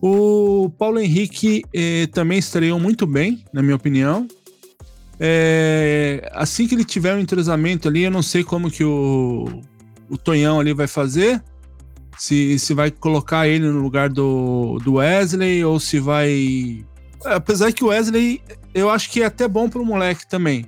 O 0.00 0.70
Paulo 0.78 0.98
Henrique 0.98 1.64
eh, 1.72 2.06
também 2.12 2.38
estreou 2.38 2.78
muito 2.78 3.06
bem, 3.06 3.44
na 3.52 3.62
minha 3.62 3.76
opinião. 3.76 4.28
É, 5.18 6.30
assim 6.34 6.68
que 6.68 6.74
ele 6.74 6.84
tiver 6.84 7.14
um 7.14 7.18
entrosamento 7.18 7.88
ali, 7.88 8.04
eu 8.04 8.10
não 8.10 8.22
sei 8.22 8.44
como 8.44 8.70
que 8.70 8.84
o, 8.84 9.62
o 10.10 10.18
Tonhão 10.18 10.60
ali 10.60 10.72
vai 10.72 10.86
fazer. 10.86 11.42
Se, 12.18 12.58
se 12.58 12.72
vai 12.72 12.90
colocar 12.90 13.46
ele 13.46 13.66
no 13.66 13.82
lugar 13.82 14.08
do, 14.08 14.78
do 14.82 14.94
Wesley 14.94 15.62
ou 15.64 15.78
se 15.78 15.98
vai. 15.98 16.84
Apesar 17.24 17.72
que 17.72 17.84
o 17.84 17.88
Wesley, 17.88 18.40
eu 18.72 18.88
acho 18.88 19.10
que 19.10 19.22
é 19.22 19.26
até 19.26 19.46
bom 19.46 19.68
para 19.68 19.82
o 19.82 19.84
moleque 19.84 20.26
também. 20.26 20.64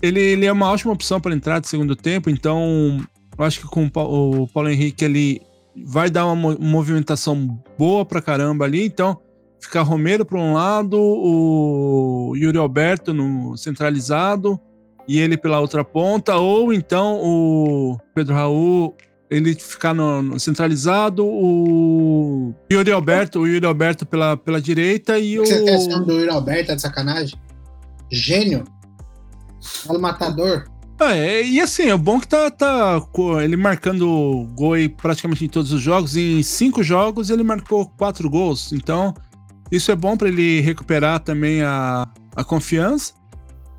Ele, 0.00 0.20
ele 0.20 0.46
é 0.46 0.52
uma 0.52 0.70
ótima 0.70 0.92
opção 0.92 1.20
para 1.20 1.34
entrar 1.34 1.60
de 1.60 1.68
segundo 1.68 1.96
tempo, 1.96 2.28
então 2.30 3.04
eu 3.36 3.44
acho 3.44 3.60
que 3.60 3.66
com 3.66 3.86
o 3.86 4.48
Paulo 4.48 4.68
Henrique 4.68 5.04
ele 5.04 5.40
vai 5.76 6.10
dar 6.10 6.26
uma 6.26 6.56
movimentação 6.58 7.62
boa 7.78 8.04
para 8.04 8.22
caramba 8.22 8.64
ali. 8.64 8.84
Então, 8.84 9.18
ficar 9.60 9.82
Romero 9.82 10.24
para 10.24 10.38
um 10.38 10.54
lado, 10.54 10.98
o 10.98 12.34
Yuri 12.36 12.58
Alberto 12.58 13.14
no 13.14 13.56
centralizado 13.56 14.60
e 15.08 15.18
ele 15.18 15.36
pela 15.36 15.60
outra 15.60 15.84
ponta, 15.84 16.36
ou 16.36 16.72
então 16.72 17.20
o 17.22 17.98
Pedro 18.14 18.34
Raul 18.34 18.96
ele 19.32 19.54
ficar 19.54 19.94
no, 19.94 20.20
no 20.20 20.38
centralizado, 20.38 21.24
o 21.26 22.54
Yuri 22.70 22.92
Alberto, 22.92 23.40
o 23.40 23.46
Yuri 23.46 23.64
Alberto 23.64 24.04
pela, 24.04 24.36
pela 24.36 24.60
direita 24.60 25.18
e 25.18 25.40
o. 25.40 25.46
Você 25.46 25.64
esse 25.64 25.88
do 25.88 26.12
Yuri 26.12 26.28
Alberto, 26.28 26.72
é 26.72 26.74
de 26.74 26.82
sacanagem? 26.82 27.38
Gênio. 28.10 28.64
o 29.88 29.98
matador. 29.98 30.64
É, 31.10 31.42
e 31.44 31.60
assim, 31.60 31.84
é 31.84 31.96
bom 31.96 32.20
que 32.20 32.28
tá, 32.28 32.50
tá 32.50 33.00
ele 33.42 33.56
marcando 33.56 34.48
gol 34.54 34.74
praticamente 34.96 35.44
em 35.44 35.48
todos 35.48 35.72
os 35.72 35.80
jogos. 35.80 36.16
Em 36.16 36.42
cinco 36.42 36.82
jogos 36.82 37.30
ele 37.30 37.42
marcou 37.42 37.86
quatro 37.86 38.28
gols. 38.28 38.72
Então, 38.72 39.14
isso 39.70 39.90
é 39.90 39.96
bom 39.96 40.16
para 40.16 40.28
ele 40.28 40.60
recuperar 40.60 41.20
também 41.20 41.62
a, 41.62 42.08
a 42.36 42.44
confiança. 42.44 43.14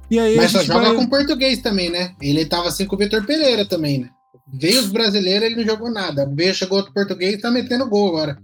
E 0.10 0.20
aí 0.20 0.36
Mas 0.36 0.52
só 0.52 0.64
joga 0.64 0.90
vai... 0.90 0.96
com 0.96 1.08
português 1.08 1.60
também, 1.60 1.90
né? 1.90 2.14
Ele 2.22 2.46
tava 2.46 2.68
assim 2.68 2.86
com 2.86 2.96
o 2.96 3.00
Vitor 3.00 3.26
Pereira 3.26 3.66
também, 3.66 4.00
né? 4.00 4.10
Veio 4.54 4.80
os 4.80 4.88
brasileiros, 4.88 5.44
ele 5.44 5.56
não 5.56 5.66
jogou 5.66 5.92
nada. 5.92 6.30
Veio, 6.32 6.54
chegou 6.54 6.78
outro 6.78 6.94
português 6.94 7.34
e 7.34 7.38
tá 7.38 7.50
metendo 7.50 7.90
gol 7.90 8.10
agora. 8.10 8.38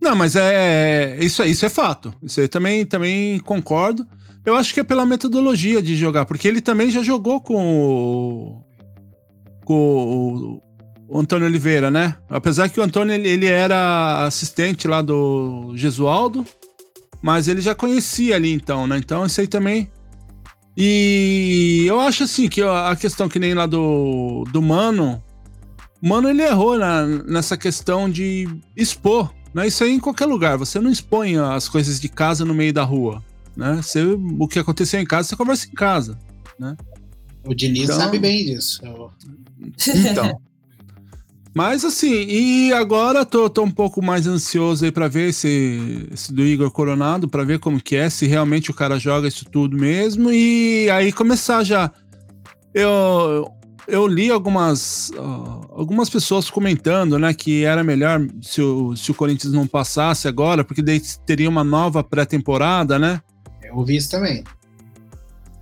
Não, 0.00 0.16
mas 0.16 0.34
é 0.34 1.16
isso, 1.20 1.44
isso 1.44 1.64
é 1.64 1.68
fato. 1.68 2.14
Isso 2.22 2.40
aí 2.40 2.48
também, 2.48 2.84
também 2.84 3.38
concordo. 3.40 4.06
Eu 4.44 4.56
acho 4.56 4.74
que 4.74 4.80
é 4.80 4.84
pela 4.84 5.06
metodologia 5.06 5.80
de 5.80 5.96
jogar, 5.96 6.26
porque 6.26 6.48
ele 6.48 6.60
também 6.60 6.90
já 6.90 7.02
jogou 7.02 7.40
com 7.40 7.54
o, 7.54 8.64
com 9.64 10.60
o 11.08 11.18
Antônio 11.20 11.46
Oliveira, 11.46 11.90
né? 11.90 12.16
Apesar 12.28 12.68
que 12.68 12.80
o 12.80 12.82
Antônio 12.82 13.14
ele, 13.14 13.28
ele 13.28 13.46
era 13.46 14.26
assistente 14.26 14.88
lá 14.88 15.00
do 15.00 15.72
Gesualdo, 15.76 16.44
mas 17.22 17.46
ele 17.46 17.60
já 17.60 17.74
conhecia 17.74 18.34
ali 18.34 18.52
então, 18.52 18.86
né? 18.86 18.98
Então 18.98 19.24
isso 19.24 19.40
aí 19.40 19.46
também. 19.46 19.88
E 20.76 21.84
eu 21.86 22.00
acho 22.00 22.24
assim 22.24 22.48
que 22.48 22.62
a 22.62 22.96
questão 22.96 23.28
que 23.28 23.38
nem 23.38 23.54
lá 23.54 23.66
do, 23.66 24.44
do 24.50 24.62
Mano, 24.62 25.22
Mano 26.00 26.28
ele 26.28 26.42
errou 26.42 26.78
na, 26.78 27.06
nessa 27.06 27.56
questão 27.56 28.10
de 28.10 28.48
expor, 28.76 29.32
né? 29.54 29.68
Isso 29.68 29.84
aí 29.84 29.92
em 29.92 30.00
qualquer 30.00 30.26
lugar, 30.26 30.56
você 30.56 30.80
não 30.80 30.90
expõe 30.90 31.36
as 31.36 31.68
coisas 31.68 32.00
de 32.00 32.08
casa 32.08 32.44
no 32.44 32.54
meio 32.54 32.72
da 32.72 32.82
rua, 32.82 33.22
né? 33.56 33.76
Você, 33.76 34.02
o 34.04 34.48
que 34.48 34.58
aconteceu 34.58 35.00
em 35.00 35.04
casa, 35.04 35.28
você 35.28 35.36
conversa 35.36 35.66
em 35.66 35.74
casa, 35.74 36.18
né? 36.58 36.76
O 37.44 37.54
Diniz 37.54 37.84
então, 37.84 37.96
sabe 37.96 38.18
bem 38.18 38.44
disso. 38.44 38.80
Então. 40.10 40.40
Mas 41.54 41.84
assim, 41.84 42.24
e 42.28 42.72
agora 42.72 43.26
tô, 43.26 43.48
tô 43.50 43.62
um 43.62 43.70
pouco 43.70 44.02
mais 44.02 44.26
ansioso 44.26 44.86
aí 44.86 44.90
para 44.90 45.06
ver 45.06 45.28
esse, 45.28 46.08
esse, 46.10 46.32
do 46.32 46.42
Igor 46.42 46.70
Coronado, 46.70 47.28
para 47.28 47.44
ver 47.44 47.58
como 47.58 47.80
que 47.80 47.94
é, 47.94 48.08
se 48.08 48.26
realmente 48.26 48.70
o 48.70 48.74
cara 48.74 48.98
joga 48.98 49.28
isso 49.28 49.44
tudo 49.44 49.76
mesmo, 49.76 50.30
e 50.30 50.88
aí 50.88 51.12
começar 51.12 51.62
já. 51.62 51.90
Eu, 52.72 53.52
eu 53.86 54.06
li 54.06 54.30
algumas, 54.30 55.12
algumas 55.68 56.08
pessoas 56.08 56.48
comentando, 56.48 57.18
né, 57.18 57.34
que 57.34 57.64
era 57.64 57.84
melhor 57.84 58.26
se 58.40 58.62
o, 58.62 58.96
se 58.96 59.10
o 59.10 59.14
Corinthians 59.14 59.52
não 59.52 59.66
passasse 59.66 60.26
agora, 60.26 60.64
porque 60.64 60.80
daí 60.80 61.02
teria 61.26 61.50
uma 61.50 61.62
nova 61.62 62.02
pré-temporada, 62.02 62.98
né? 62.98 63.20
Eu 63.72 63.78
ouvi 63.78 63.96
isso 63.96 64.10
também. 64.10 64.44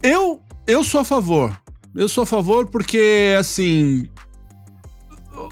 Eu, 0.02 0.42
eu 0.66 0.82
sou 0.82 1.00
a 1.00 1.04
favor. 1.04 1.56
Eu 1.94 2.08
sou 2.08 2.24
a 2.24 2.26
favor 2.26 2.66
porque, 2.66 3.34
assim, 3.38 4.08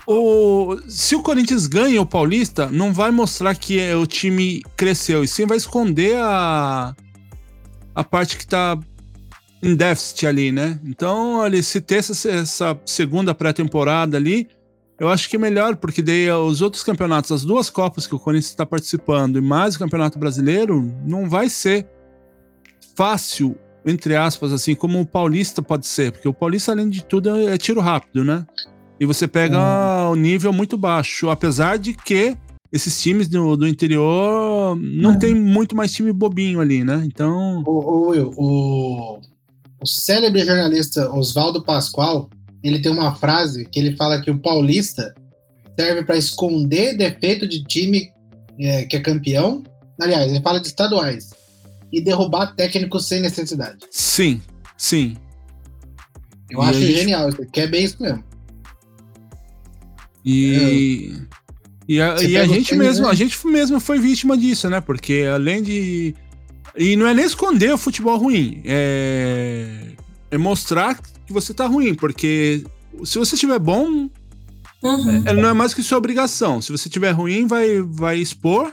o, 0.06 0.76
se 0.88 1.14
o 1.14 1.22
Corinthians 1.22 1.66
ganha 1.66 2.02
o 2.02 2.06
Paulista, 2.06 2.66
não 2.66 2.92
vai 2.92 3.10
mostrar 3.10 3.54
que 3.54 3.78
é, 3.78 3.96
o 3.96 4.06
time 4.06 4.62
cresceu, 4.76 5.24
e 5.24 5.28
sim 5.28 5.46
vai 5.46 5.56
esconder 5.56 6.16
a, 6.16 6.94
a 7.94 8.04
parte 8.04 8.36
que 8.36 8.46
tá 8.46 8.78
em 9.62 9.74
déficit 9.74 10.26
ali, 10.26 10.52
né? 10.52 10.78
Então, 10.84 11.40
ali, 11.40 11.62
se 11.62 11.80
ter 11.80 11.96
essa, 11.96 12.30
essa 12.30 12.80
segunda 12.84 13.34
pré-temporada 13.34 14.16
ali, 14.16 14.48
eu 14.98 15.08
acho 15.08 15.28
que 15.28 15.36
é 15.36 15.38
melhor, 15.38 15.76
porque 15.76 16.02
daí 16.02 16.30
os 16.30 16.60
outros 16.60 16.82
campeonatos, 16.82 17.30
as 17.30 17.44
duas 17.44 17.70
Copas 17.70 18.06
que 18.06 18.14
o 18.14 18.18
Corinthians 18.18 18.50
está 18.50 18.66
participando 18.66 19.38
e 19.38 19.40
mais 19.40 19.74
o 19.74 19.78
Campeonato 19.78 20.18
Brasileiro, 20.18 20.92
não 21.04 21.28
vai 21.28 21.48
ser 21.48 21.88
fácil, 22.98 23.56
entre 23.86 24.16
aspas, 24.16 24.52
assim, 24.52 24.74
como 24.74 25.00
o 25.00 25.06
Paulista 25.06 25.62
pode 25.62 25.86
ser, 25.86 26.10
porque 26.10 26.28
o 26.28 26.34
Paulista, 26.34 26.72
além 26.72 26.90
de 26.90 27.04
tudo, 27.04 27.48
é 27.48 27.56
tiro 27.56 27.80
rápido, 27.80 28.24
né? 28.24 28.44
E 28.98 29.06
você 29.06 29.28
pega 29.28 29.56
o 30.08 30.14
um 30.14 30.16
nível 30.16 30.52
muito 30.52 30.76
baixo, 30.76 31.30
apesar 31.30 31.78
de 31.78 31.94
que 31.94 32.36
esses 32.72 33.00
times 33.00 33.28
do, 33.28 33.56
do 33.56 33.68
interior 33.68 34.76
não 34.76 35.12
é. 35.12 35.16
tem 35.16 35.32
muito 35.32 35.76
mais 35.76 35.92
time 35.92 36.12
bobinho 36.12 36.60
ali, 36.60 36.82
né? 36.82 37.00
Então. 37.06 37.62
O, 37.64 37.70
o, 37.70 38.32
o, 38.36 39.20
o 39.80 39.86
célebre 39.86 40.44
jornalista 40.44 41.08
Oswaldo 41.12 41.62
Pascoal 41.62 42.28
ele 42.64 42.80
tem 42.80 42.90
uma 42.90 43.14
frase 43.14 43.64
que 43.64 43.78
ele 43.78 43.94
fala 43.94 44.20
que 44.20 44.32
o 44.32 44.40
paulista 44.40 45.14
serve 45.78 46.02
para 46.02 46.16
esconder 46.16 46.96
defeito 46.96 47.46
de 47.46 47.62
time 47.62 48.10
é, 48.58 48.84
que 48.86 48.96
é 48.96 49.00
campeão. 49.00 49.62
Aliás, 50.00 50.28
ele 50.28 50.42
fala 50.42 50.60
de 50.60 50.66
estaduais 50.66 51.37
e 51.92 52.00
derrubar 52.00 52.54
técnicos 52.54 53.06
sem 53.06 53.20
necessidade. 53.20 53.78
Sim, 53.90 54.42
sim. 54.76 55.16
Eu 56.50 56.62
e 56.62 56.66
acho 56.66 56.80
gente... 56.80 56.94
genial, 56.94 57.30
que 57.52 57.60
é 57.60 57.66
bem 57.66 57.84
isso 57.84 57.96
mesmo. 58.00 58.24
E, 60.24 61.12
é. 61.14 61.36
e 61.88 62.00
a, 62.00 62.22
e 62.22 62.36
a 62.36 62.46
gente 62.46 62.74
mesmo, 62.74 63.06
né? 63.06 63.10
a 63.10 63.14
gente 63.14 63.46
mesmo 63.46 63.80
foi 63.80 63.98
vítima 63.98 64.36
disso, 64.36 64.68
né? 64.68 64.80
Porque 64.80 65.28
além 65.32 65.62
de. 65.62 66.14
E 66.76 66.96
não 66.96 67.06
é 67.06 67.14
nem 67.14 67.24
esconder 67.24 67.72
o 67.72 67.78
futebol 67.78 68.18
ruim, 68.18 68.62
é, 68.64 69.92
é 70.30 70.38
mostrar 70.38 71.00
que 71.26 71.32
você 71.32 71.52
tá 71.52 71.66
ruim, 71.66 71.94
porque 71.94 72.64
se 73.04 73.18
você 73.18 73.34
estiver 73.34 73.58
bom, 73.58 74.08
uhum. 74.82 75.22
é, 75.24 75.32
não 75.32 75.48
é 75.48 75.52
mais 75.52 75.74
que 75.74 75.82
sua 75.82 75.98
obrigação. 75.98 76.60
Se 76.62 76.70
você 76.70 76.88
estiver 76.88 77.10
ruim, 77.10 77.46
vai, 77.46 77.80
vai 77.82 78.18
expor 78.18 78.72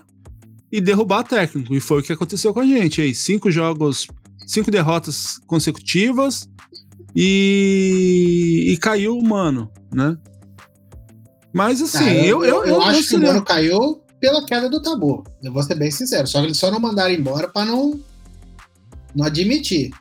e 0.77 0.81
derrubar 0.81 1.23
técnico. 1.23 1.73
E 1.73 1.79
foi 1.79 1.99
o 1.99 2.03
que 2.03 2.13
aconteceu 2.13 2.53
com 2.53 2.59
a 2.59 2.65
gente 2.65 3.01
aí. 3.01 3.13
Cinco 3.15 3.49
jogos, 3.51 4.07
cinco 4.47 4.69
derrotas 4.71 5.39
consecutivas 5.47 6.47
E, 7.15 8.65
e 8.73 8.77
caiu 8.77 9.17
o 9.17 9.23
Mano, 9.23 9.71
né? 9.93 10.17
Mas 11.53 11.81
assim, 11.81 12.03
Ah, 12.03 12.13
eu, 12.25 12.43
eu, 12.43 12.65
eu, 12.65 12.81
acho 12.81 13.01
não 13.01 13.07
que 13.07 13.15
o 13.15 13.27
Mano 13.27 13.45
caiu 13.45 14.01
pela 14.19 14.45
queda 14.45 14.69
do 14.69 14.81
tabu. 14.81 15.23
Eu 15.41 15.53
vou 15.53 15.63
ser 15.63 15.75
bem 15.75 15.89
sincero. 15.91 16.27
Só 16.27 16.39
que 16.39 16.47
eles 16.47 16.57
só 16.57 16.69
não 16.69 16.79
mandaram 16.79 17.13
embora 17.13 17.47
pra 17.47 17.63
não, 17.63 17.97
não 19.15 19.25
admitir. 19.25 19.91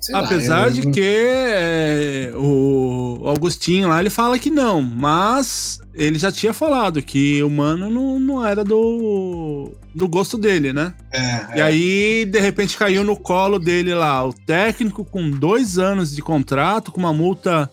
Sei 0.00 0.12
lá, 0.12 0.22
Apesar 0.22 0.66
eu- 0.66 0.72
de 0.72 0.90
que 0.90 1.00
é, 1.00 2.32
o 2.34 3.20
Augustinho 3.24 3.88
lá 3.88 4.00
ele 4.00 4.10
fala 4.10 4.36
que 4.36 4.50
não, 4.50 4.82
mas 4.82 5.78
ele 5.94 6.18
já 6.18 6.32
tinha 6.32 6.52
falado 6.52 7.02
que 7.02 7.42
o 7.42 7.50
mano 7.50 7.90
não, 7.90 8.18
não 8.18 8.46
era 8.46 8.64
do, 8.64 9.72
do 9.94 10.08
gosto 10.08 10.38
dele, 10.38 10.72
né? 10.72 10.94
É, 11.12 11.58
E 11.58 11.60
aí, 11.60 12.24
de 12.24 12.40
repente, 12.40 12.76
caiu 12.76 13.04
no 13.04 13.16
colo 13.16 13.58
dele 13.58 13.94
lá 13.94 14.26
o 14.26 14.32
técnico 14.32 15.04
com 15.04 15.30
dois 15.30 15.78
anos 15.78 16.14
de 16.14 16.22
contrato, 16.22 16.90
com 16.90 16.98
uma 17.00 17.12
multa 17.12 17.70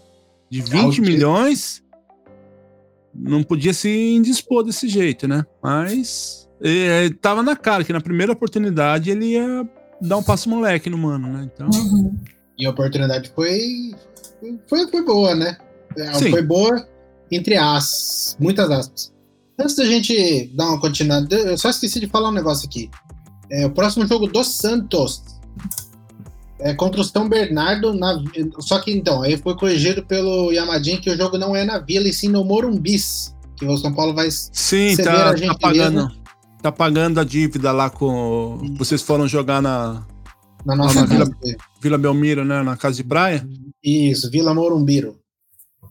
de 0.49 0.61
20 0.61 0.75
Altíssimo. 0.75 1.07
milhões. 1.07 1.83
Não 3.13 3.41
podia 3.43 3.73
se 3.73 3.89
indispor 3.89 4.63
desse 4.63 4.87
jeito, 4.87 5.27
né? 5.27 5.45
Mas 5.63 6.47
é, 6.61 7.09
tava 7.21 7.41
na 7.41 7.55
cara 7.55 7.83
que 7.83 7.93
na 7.93 8.01
primeira 8.01 8.33
oportunidade 8.33 9.09
ele 9.09 9.33
ia 9.33 9.67
dar 10.01 10.17
um 10.17 10.23
passo 10.23 10.49
moleque 10.49 10.89
no 10.89 10.97
mano, 10.97 11.27
né? 11.31 11.49
Então. 11.53 11.69
Uhum. 11.69 12.17
E 12.57 12.65
a 12.65 12.69
oportunidade 12.69 13.31
foi, 13.33 13.59
foi, 14.67 14.87
foi 14.89 15.03
boa, 15.03 15.33
né? 15.33 15.57
É, 15.97 16.13
Sim. 16.13 16.31
Foi 16.31 16.41
boa, 16.41 16.87
entre 17.31 17.57
as 17.57 18.35
muitas 18.39 18.69
aspas. 18.69 19.13
Antes 19.59 19.75
da 19.75 19.85
gente 19.85 20.49
dar 20.55 20.69
uma 20.69 20.79
continuada, 20.79 21.35
eu 21.35 21.57
só 21.57 21.69
esqueci 21.69 21.99
de 21.99 22.07
falar 22.07 22.29
um 22.29 22.33
negócio 22.33 22.67
aqui. 22.67 22.89
É, 23.51 23.65
o 23.65 23.71
próximo 23.71 24.07
jogo 24.07 24.27
do 24.27 24.43
Santos 24.43 25.23
é 26.59 26.73
contra 26.73 27.01
o 27.01 27.03
São 27.03 27.27
Bernardo. 27.27 27.93
Na, 27.93 28.21
só 28.59 28.79
que 28.79 28.91
então, 28.91 29.21
aí 29.21 29.37
foi 29.37 29.55
corrigido 29.55 30.03
pelo 30.05 30.51
Yamadin 30.51 30.97
que 30.97 31.09
o 31.09 31.17
jogo 31.17 31.37
não 31.37 31.55
é 31.55 31.65
na 31.65 31.79
Vila 31.79 32.07
e 32.07 32.13
sim 32.13 32.29
no 32.29 32.43
Morumbis. 32.43 33.35
Que 33.57 33.65
o 33.65 33.77
São 33.77 33.93
Paulo 33.93 34.13
vai. 34.13 34.29
Sim, 34.31 34.95
tá, 34.97 35.33
tá 35.33 35.55
pagando. 35.59 36.11
Tá 36.61 36.71
pagando 36.71 37.19
a 37.19 37.23
dívida 37.23 37.71
lá 37.71 37.89
com. 37.89 38.59
Vocês 38.77 39.01
foram 39.01 39.27
jogar 39.27 39.61
na 39.61 40.05
Na 40.65 40.75
nossa 40.75 41.01
na 41.01 41.05
Vila-. 41.05 41.29
Vila 41.81 41.97
Belmiro, 41.97 42.45
né? 42.45 42.61
Na 42.63 42.77
casa 42.77 42.97
de 42.97 43.03
praia. 43.03 43.47
Isso, 43.83 44.29
Vila 44.29 44.53
Morumbiro. 44.53 45.17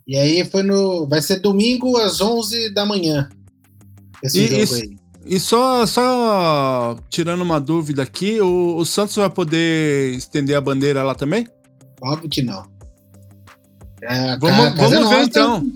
E 0.08 0.16
aí 0.16 0.44
foi 0.44 0.62
no. 0.62 1.06
Vai 1.06 1.20
ser 1.20 1.40
domingo 1.40 1.96
às 1.98 2.20
11 2.20 2.70
da 2.72 2.86
manhã. 2.86 3.28
Esse 4.22 4.40
E 4.40 4.64
jogo 4.66 4.74
aí. 4.74 4.96
E 5.26 5.38
só, 5.38 5.84
só 5.84 6.96
tirando 7.10 7.42
uma 7.42 7.60
dúvida 7.60 8.02
aqui, 8.02 8.40
o, 8.40 8.76
o 8.78 8.86
Santos 8.86 9.14
vai 9.16 9.28
poder 9.28 10.14
estender 10.14 10.56
a 10.56 10.60
bandeira 10.60 11.02
lá 11.02 11.14
também? 11.14 11.46
Óbvio 12.00 12.30
que 12.30 12.40
não. 12.40 12.64
É, 14.00 14.38
Vamos, 14.38 14.74
vamos 14.74 15.08
ver 15.10 15.22
então. 15.24 15.70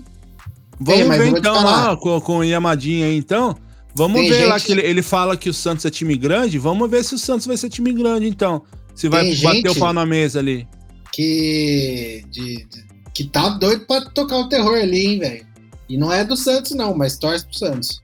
Vamos 0.79 1.07
mas 1.07 1.19
eu 1.19 1.25
ver 1.31 1.37
então 1.37 1.63
lá 1.63 1.95
com, 1.95 2.19
com 2.21 2.37
o 2.37 2.43
Yamadinha 2.43 3.05
aí 3.05 3.15
então. 3.15 3.55
Vamos 3.93 4.21
Tem 4.21 4.29
ver 4.31 4.45
lá 4.45 4.57
gente- 4.57 4.65
que 4.65 4.71
ele, 4.71 4.81
ele 4.81 5.01
fala 5.03 5.37
que 5.37 5.49
o 5.49 5.53
Santos 5.53 5.85
é 5.85 5.91
time 5.91 6.17
grande. 6.17 6.57
Vamos 6.57 6.89
ver 6.89 7.03
se 7.03 7.13
o 7.13 7.19
Santos 7.19 7.45
vai 7.45 7.55
ser 7.55 7.69
time 7.69 7.93
grande 7.93 8.27
então. 8.27 8.63
Se 8.95 9.07
vai 9.07 9.23
Tem 9.25 9.41
bater 9.43 9.69
o 9.69 9.75
pau 9.75 9.93
na 9.93 10.03
mesa 10.05 10.39
ali. 10.39 10.67
Que. 11.11 12.23
de- 12.31 12.65
de- 12.65 12.92
que 13.13 13.23
tá 13.25 13.49
doido 13.49 13.85
pra 13.85 14.01
tocar 14.01 14.37
o 14.37 14.49
terror 14.49 14.77
ali, 14.77 15.05
hein, 15.05 15.19
velho. 15.19 15.47
E 15.87 15.97
não 15.97 16.11
é 16.11 16.23
do 16.23 16.35
Santos, 16.35 16.71
não, 16.71 16.95
mas 16.95 17.17
torce 17.17 17.45
pro 17.45 17.57
Santos. 17.57 18.01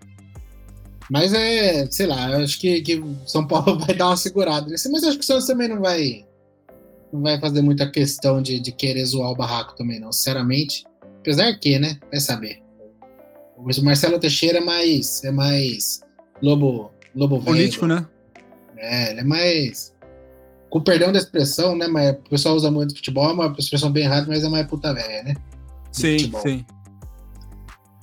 Mas 1.10 1.34
é, 1.34 1.90
sei 1.90 2.06
lá, 2.06 2.32
eu 2.32 2.44
acho 2.44 2.60
que, 2.60 2.82
que 2.82 3.04
São 3.26 3.48
Paulo 3.48 3.80
vai 3.86 3.96
dar 3.96 4.08
uma 4.08 4.18
segurada 4.18 4.70
nisso, 4.70 4.92
mas 4.92 5.02
eu 5.02 5.10
acho 5.10 5.18
que 5.18 5.24
o 5.24 5.28
Santos 5.28 5.48
também 5.48 5.68
não 5.68 5.80
vai. 5.82 6.26
Não 7.12 7.22
vai 7.22 7.40
fazer 7.40 7.62
muita 7.62 7.90
questão 7.90 8.42
de, 8.42 8.60
de 8.60 8.72
querer 8.72 9.04
zoar 9.06 9.32
o 9.32 9.36
barraco 9.36 9.76
também, 9.76 10.00
não, 10.00 10.12
sinceramente. 10.12 10.86
Apesar 11.20 11.52
que, 11.58 11.80
né? 11.80 11.98
Vai 12.12 12.20
saber. 12.20 12.62
O 13.58 13.84
Marcelo 13.84 14.20
Teixeira 14.20 14.60
é 14.60 14.62
mais. 14.62 15.24
É 15.24 15.32
mais. 15.32 16.02
Lobo. 16.42 16.92
Lobo 17.16 17.40
velho. 17.40 17.46
Político, 17.46 17.88
né? 17.88 18.06
É, 18.78 19.12
ele 19.12 19.22
é 19.22 19.24
mais. 19.24 19.89
Com 20.70 20.82
perdão 20.82 21.12
da 21.12 21.20
expressão, 21.20 21.76
né? 21.76 21.88
Mas 21.88 22.12
o 22.12 22.30
pessoal 22.30 22.56
usa 22.56 22.70
muito 22.70 22.96
futebol, 22.96 23.30
é 23.30 23.34
uma 23.34 23.56
expressão 23.58 23.92
bem 23.92 24.04
errada, 24.06 24.28
mas 24.28 24.44
é 24.44 24.50
mais 24.50 24.68
puta 24.68 24.94
velha, 24.94 25.24
né? 25.24 25.36
Sim, 25.92 26.14
futebol. 26.20 26.42
sim. 26.42 26.66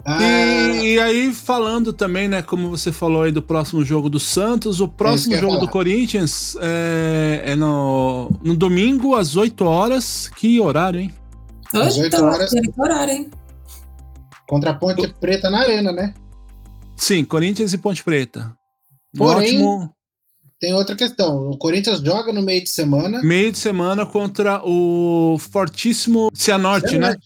Ah, 0.05 0.23
E, 0.23 0.95
e 0.95 1.01
aí, 1.01 1.33
falando 1.35 1.93
também, 1.93 2.29
né, 2.29 2.41
como 2.41 2.71
você 2.71 2.93
falou 2.93 3.23
aí 3.23 3.33
do 3.33 3.43
próximo 3.43 3.85
jogo 3.85 4.09
do 4.09 4.21
Santos, 4.21 4.81
o 4.81 4.87
próximo 4.87 5.35
É 5.35 5.37
que 5.37 5.43
jogo 5.43 5.59
do. 5.59 5.69
Corinthians 5.69 6.57
é, 6.61 7.43
é 7.45 7.57
no, 7.57 8.31
no 8.43 8.55
domingo 8.57 9.17
às 9.17 9.35
8 9.37 9.65
horas. 9.65 10.29
Que 10.29 10.61
horário, 10.61 11.01
hein? 11.01 11.13
Às 11.73 11.97
oito 11.99 12.15
Oito 12.15 12.25
horas. 12.25 12.53
horas. 12.53 12.79
horário, 12.79 13.13
hein? 13.15 13.31
contra 14.49 14.71
a 14.71 14.75
Ponte 14.75 15.09
Preta 15.21 15.51
na 15.51 15.59
Arena, 15.59 15.91
né? 15.91 16.15
Sim, 16.97 17.25
Corinthians 17.25 17.73
e 17.73 17.79
Ponte 17.79 18.05
Preta. 18.05 18.53
Porém- 19.17 19.57
ótimo 19.67 19.91
Tem 20.59 20.73
outra 20.73 20.97
questão. 20.97 21.51
O 21.51 21.59
Corinthians 21.59 22.01
joga 22.01 22.33
no 22.33 22.43
meio 22.43 22.63
de 22.63 22.71
semana. 22.71 23.21
meio 23.23 23.53
de 23.53 23.59
semana 23.59 24.07
contra 24.07 24.63
o 24.65 25.37
fortíssimo 25.39 26.31
Cianorte, 26.35 26.99
né? 26.99 27.17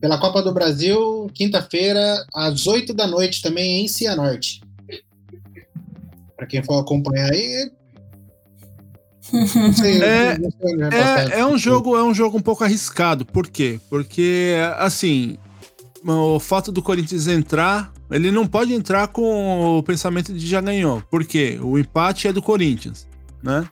Pela 0.00 0.18
Copa 0.18 0.42
do 0.42 0.52
Brasil, 0.52 1.30
quinta-feira, 1.34 2.24
às 2.34 2.66
8 2.66 2.94
da 2.94 3.06
noite, 3.06 3.42
também 3.42 3.84
em 3.84 3.88
Cianorte. 3.88 4.62
Pra 6.34 6.46
quem 6.46 6.62
for 6.62 6.80
acompanhar 6.80 7.30
aí. 7.30 7.70
Não 9.32 9.72
sei, 9.74 10.02
É- 10.02 10.38
passar. 10.38 11.32
É, 11.32 11.40
é 11.40 11.46
um 11.46 11.58
jogo, 11.58 11.94
é 11.96 12.02
um 12.02 12.14
jogo 12.14 12.38
um 12.38 12.42
pouco 12.42 12.64
arriscado. 12.64 13.26
Por 13.26 13.46
quê? 13.48 13.78
Porque 13.90 14.54
assim, 14.78 15.36
o 16.02 16.40
fato 16.40 16.72
do 16.72 16.82
Corinthians 16.82 17.26
entrar, 17.28 17.92
ele 18.10 18.30
não 18.30 18.46
pode 18.46 18.72
entrar 18.72 19.08
com 19.08 19.78
o 19.78 19.82
pensamento 19.82 20.32
de 20.32 20.46
já 20.46 20.60
ganhou. 20.60 21.02
Por 21.10 21.24
quê? 21.24 21.58
O 21.62 21.78
empate 21.78 22.26
é 22.28 22.32
do 22.32 22.42
Corinthians, 22.42 23.06
né? 23.42 23.66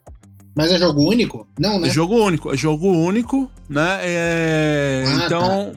Mas 0.55 0.72
é 0.72 0.78
jogo 0.78 1.03
único? 1.03 1.47
Não, 1.59 1.78
né? 1.78 1.89
É 1.89 1.91
jogo 1.91 2.14
único, 2.16 2.53
é 2.53 2.57
jogo 2.57 2.89
único, 2.89 3.51
né? 3.68 3.99
É, 4.03 5.05
Ah, 5.07 5.22
então, 5.26 5.72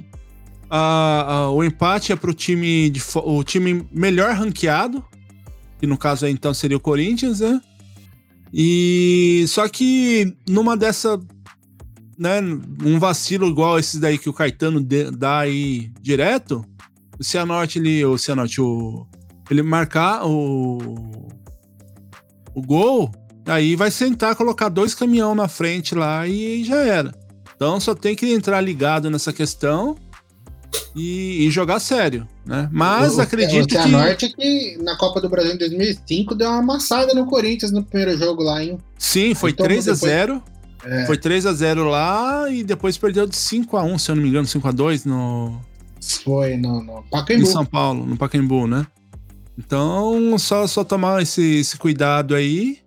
a- 0.69 1.25
a- 1.33 1.51
o 1.51 1.63
empate 1.63 2.11
é 2.11 2.15
pro 2.15 2.33
time 2.33 2.89
de 2.89 3.01
o 3.15 3.43
time 3.43 3.85
melhor 3.91 4.33
ranqueado, 4.33 5.03
que 5.79 5.85
no 5.85 5.97
caso 5.97 6.25
aí 6.25 6.31
então 6.31 6.53
seria 6.53 6.77
o 6.77 6.79
Corinthians, 6.79 7.41
né? 7.41 7.61
E 8.53 9.45
só 9.47 9.67
que 9.67 10.35
numa 10.47 10.75
dessa, 10.75 11.19
né, 12.17 12.41
um 12.83 12.99
vacilo 12.99 13.47
igual 13.47 13.79
esses 13.79 13.99
daí 13.99 14.17
que 14.17 14.29
o 14.29 14.33
Caetano 14.33 14.81
dá 15.11 15.39
aí 15.39 15.91
direto, 16.01 16.65
o 17.21 17.23
Cianorte 17.23 17.79
ele, 17.79 18.03
o 18.03 18.17
Cianorte, 18.17 18.59
o 18.59 19.05
ele 19.49 19.61
marcar 19.61 20.25
o 20.25 21.27
o 22.53 22.61
gol, 22.61 23.09
aí 23.45 23.75
vai 23.77 23.89
sentar, 23.91 24.35
colocar 24.35 24.67
dois 24.69 24.93
caminhão 24.93 25.33
na 25.33 25.47
frente 25.47 25.95
lá 25.95 26.27
e 26.27 26.63
já 26.63 26.77
era. 26.77 27.13
Então 27.55 27.79
só 27.79 27.93
tem 27.95 28.15
que 28.15 28.25
entrar 28.33 28.59
ligado 28.59 29.09
nessa 29.09 29.31
questão 29.31 29.95
e, 30.95 31.45
e 31.47 31.51
jogar 31.51 31.79
sério, 31.79 32.27
né? 32.45 32.67
Mas 32.71 33.17
O- 33.17 33.21
acredito 33.21 33.63
o 33.63 33.67
que 33.67 33.73
Cianorte 33.75 34.33
que 34.35 34.77
na 34.81 34.97
Copa 34.97 35.21
do 35.21 35.29
Brasil 35.29 35.53
em 35.53 35.57
2005 35.57 36.35
deu 36.35 36.49
uma 36.49 36.59
amassada 36.59 37.13
no 37.13 37.25
Corinthians 37.25 37.71
no 37.71 37.83
primeiro 37.83 38.17
jogo 38.17 38.41
lá, 38.43 38.63
hein? 38.63 38.77
sim, 38.97 39.33
foi 39.33 39.51
Então, 39.51 39.65
3 39.65 39.87
a 39.87 39.93
depois- 39.93 40.11
0 40.11 40.43
É. 40.83 41.05
Foi 41.05 41.15
3 41.17 41.45
a 41.45 41.53
0 41.53 41.83
lá 41.85 42.49
e 42.49 42.63
depois 42.63 42.97
perdeu 42.97 43.27
de 43.27 43.35
5 43.37 43.77
a 43.77 43.83
1 43.83 43.99
se 43.99 44.09
eu 44.09 44.15
não 44.15 44.23
me 44.23 44.29
engano, 44.29 44.47
5 44.47 44.67
a 44.67 44.71
2 44.71 45.05
no, 45.05 45.61
Foi 46.23 46.57
no, 46.57 46.83
no 46.83 46.99
em 46.99 47.09
Pacaembu. 47.09 47.45
São 47.45 47.65
Paulo, 47.65 48.05
no 48.05 48.17
Pacaembu, 48.17 48.67
né? 48.67 48.87
Então, 49.57 50.37
só, 50.39 50.65
só 50.65 50.83
tomar 50.83 51.21
esse, 51.21 51.59
esse 51.59 51.77
cuidado 51.77 52.33
aí. 52.33 52.79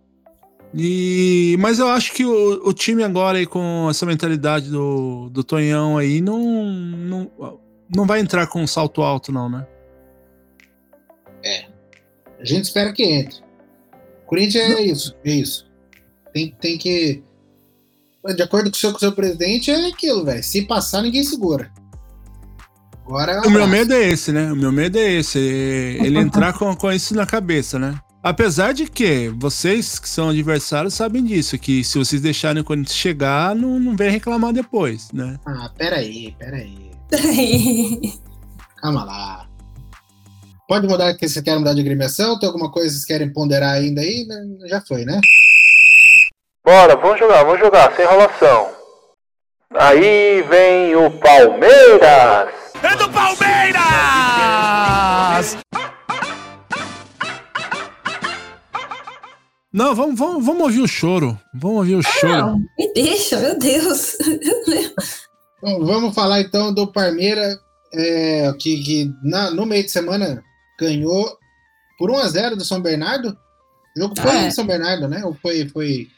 E, 0.75 1.57
mas 1.61 1.79
eu 1.79 1.89
acho 1.89 2.13
que 2.13 2.25
o, 2.25 2.69
o 2.69 2.73
time 2.73 3.05
agora 3.05 3.39
aí 3.39 3.47
com 3.47 3.87
essa 3.89 4.05
mentalidade 4.05 4.69
do, 4.71 5.31
do 5.31 5.45
Tonhão 5.45 5.97
aí 5.97 6.21
não, 6.21 6.41
não, 6.41 7.31
não 7.95 8.07
vai 8.07 8.19
entrar 8.19 8.49
com 8.49 8.61
um 8.61 8.67
salto 8.67 9.03
alto, 9.03 9.31
não, 9.31 9.49
né? 9.49 9.65
A 12.45 12.47
gente 12.47 12.65
espera 12.65 12.93
que 12.93 13.03
entre. 13.03 13.43
Corinthians 14.27 14.71
é 14.71 14.83
isso, 14.83 15.17
é 15.25 15.31
isso. 15.33 15.67
Tem, 16.31 16.55
tem 16.61 16.77
que. 16.77 17.23
De 18.37 18.43
acordo 18.43 18.71
com 18.71 18.77
o 18.77 18.79
seu, 18.79 18.91
com 18.91 18.97
o 18.99 19.01
seu 19.01 19.13
presidente, 19.13 19.71
é 19.71 19.87
aquilo, 19.87 20.27
velho. 20.27 20.43
Se 20.43 20.63
passar, 20.67 21.01
ninguém 21.01 21.25
segura. 21.25 21.73
Agora 23.07 23.33
é 23.33 23.41
O 23.41 23.51
meu 23.51 23.67
medo 23.67 23.93
é 23.93 24.09
esse, 24.09 24.33
né? 24.33 24.51
O 24.53 24.57
meu 24.57 24.73
medo 24.73 24.99
é 24.99 25.13
esse. 25.13 25.39
é 25.39 26.07
Ele 26.07 26.19
entrar 26.19 26.53
com, 26.55 26.75
com 26.75 26.91
isso 26.91 27.15
na 27.15 27.27
cabeça, 27.27 27.79
né? 27.79 27.95
Apesar 28.23 28.73
de 28.73 28.87
que 28.87 29.29
vocês 29.37 29.99
que 29.99 30.09
são 30.09 30.31
adversários 30.31 30.95
sabem 30.95 31.23
disso, 31.23 31.59
que 31.59 31.85
se 31.85 31.99
vocês 31.99 32.23
deixarem 32.23 32.63
o 32.63 32.65
Corinthians 32.65 32.97
chegar, 32.97 33.55
não, 33.55 33.79
não 33.79 33.95
vem 33.95 34.11
reclamar 34.11 34.51
depois, 34.51 35.13
né? 35.13 35.39
Ah, 35.45 35.71
peraí, 35.77 36.35
peraí. 36.39 36.91
Peraí. 37.11 38.15
Calma 38.81 39.05
lá. 39.05 39.47
Pode 40.67 40.89
mudar 40.89 41.13
que 41.15 41.29
vocês 41.29 41.45
querem 41.45 41.59
mudar 41.59 41.75
de 41.75 41.81
agremiação? 41.81 42.39
Tem 42.39 42.47
alguma 42.47 42.73
coisa 42.73 42.89
que 42.89 42.95
vocês 42.95 43.05
querem 43.05 43.31
ponderar 43.31 43.75
ainda 43.75 44.01
aí? 44.01 44.27
Já 44.67 44.81
foi, 44.81 45.05
né? 45.05 45.21
Bora, 46.65 46.97
vamos 46.97 47.19
jogar, 47.19 47.45
vamos 47.45 47.61
jogar, 47.61 47.95
sem 47.95 48.07
enrolação. 48.07 48.71
Aí 49.75 50.41
vem 50.49 50.97
o 50.97 51.11
Palmeiras. 51.11 52.64
É 52.85 52.97
do 52.97 53.09
Palmeiras! 53.11 53.85
Não, 59.73 59.95
vamos, 59.95 60.19
vamos, 60.19 60.45
vamos 60.47 60.63
ouvir 60.63 60.81
o 60.81 60.87
choro. 60.87 61.39
Vamos 61.53 61.79
ouvir 61.79 61.97
o 61.97 62.03
choro. 62.03 62.33
Não, 62.47 62.59
me 62.79 62.93
deixa, 62.95 63.41
meu 63.41 63.59
Deus. 63.59 64.17
Bom, 65.61 65.85
vamos 65.85 66.15
falar 66.15 66.41
então 66.43 66.73
do 66.73 66.87
Palmeiras, 66.87 67.57
é, 67.93 68.53
que, 68.59 68.83
que 68.85 69.11
na- 69.23 69.51
no 69.51 69.67
meio 69.67 69.83
de 69.83 69.91
semana 69.91 70.43
ganhou 70.79 71.37
por 71.99 72.11
1x0 72.11 72.55
do 72.57 72.65
São 72.65 72.81
Bernardo. 72.81 73.37
O 73.97 74.01
jogo 74.01 74.15
foi 74.21 74.31
Ah, 74.31 74.43
é. 74.45 74.47
em 74.49 74.51
São 74.51 74.67
Bernardo, 74.67 75.09
né? 75.09 75.25
Ou 75.25 75.35
foi, 75.35 75.69
foi, 75.69 76.09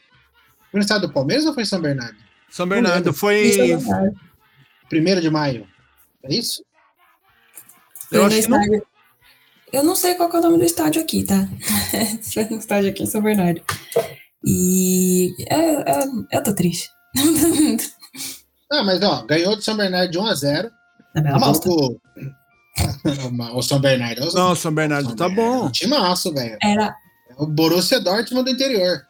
foi 0.71 0.79
no 0.79 0.81
estado 0.81 1.07
do 1.07 1.13
Palmeiras 1.13 1.45
ou 1.45 1.53
foi 1.53 1.63
em 1.63 1.67
São 1.67 1.79
Bernardo? 1.81 2.17
São 2.49 2.67
Bernardo 2.67 3.13
foi. 3.13 3.51
Primeiro 4.89 5.21
de 5.21 5.29
maio. 5.29 5.65
É 6.23 6.33
isso? 6.33 6.63
Eu 8.11 8.25
acho 8.25 8.41
que 8.41 8.47
não. 8.47 8.61
Eu 9.73 9.83
não 9.83 9.95
sei 9.95 10.15
qual 10.15 10.29
que 10.29 10.37
é 10.37 10.39
o 10.39 10.41
nome 10.43 10.57
do 10.59 10.63
estádio 10.63 11.01
aqui, 11.01 11.25
tá? 11.25 11.47
Foi 12.33 12.45
no 12.45 12.57
estádio 12.57 12.89
aqui 12.91 13.03
em 13.03 13.07
São 13.07 13.21
Bernardo. 13.21 13.61
E 14.45 15.33
é, 15.49 15.91
é- 15.91 16.07
eu 16.31 16.43
tô 16.43 16.53
triste. 16.55 16.89
Ah, 18.69 18.83
mas 18.83 19.01
ó, 19.01 19.25
ganhou 19.25 19.55
do 19.55 19.61
São 19.61 19.77
Bernardo 19.77 20.11
de 20.11 20.19
1x0. 20.19 20.69
É 21.15 21.21
bela 21.21 21.39
bosta. 21.39 21.69
Jogo... 21.69 22.01
o 23.55 23.61
São 23.61 23.79
Bernardo. 23.79 24.21
é 24.21 24.25
o- 24.27 24.33
Não, 24.33 24.53
São 24.55 24.73
Bernardo 24.73 25.15
tá 25.15 25.29
bom. 25.29 25.67
Um 25.67 25.71
timaço, 25.71 26.33
velho. 26.33 26.57
Era 26.61 26.93
É 27.29 27.33
o 27.41 27.45
Borussia 27.47 28.01
Dortmund 28.01 28.43
do 28.43 28.51
interior. 28.53 29.07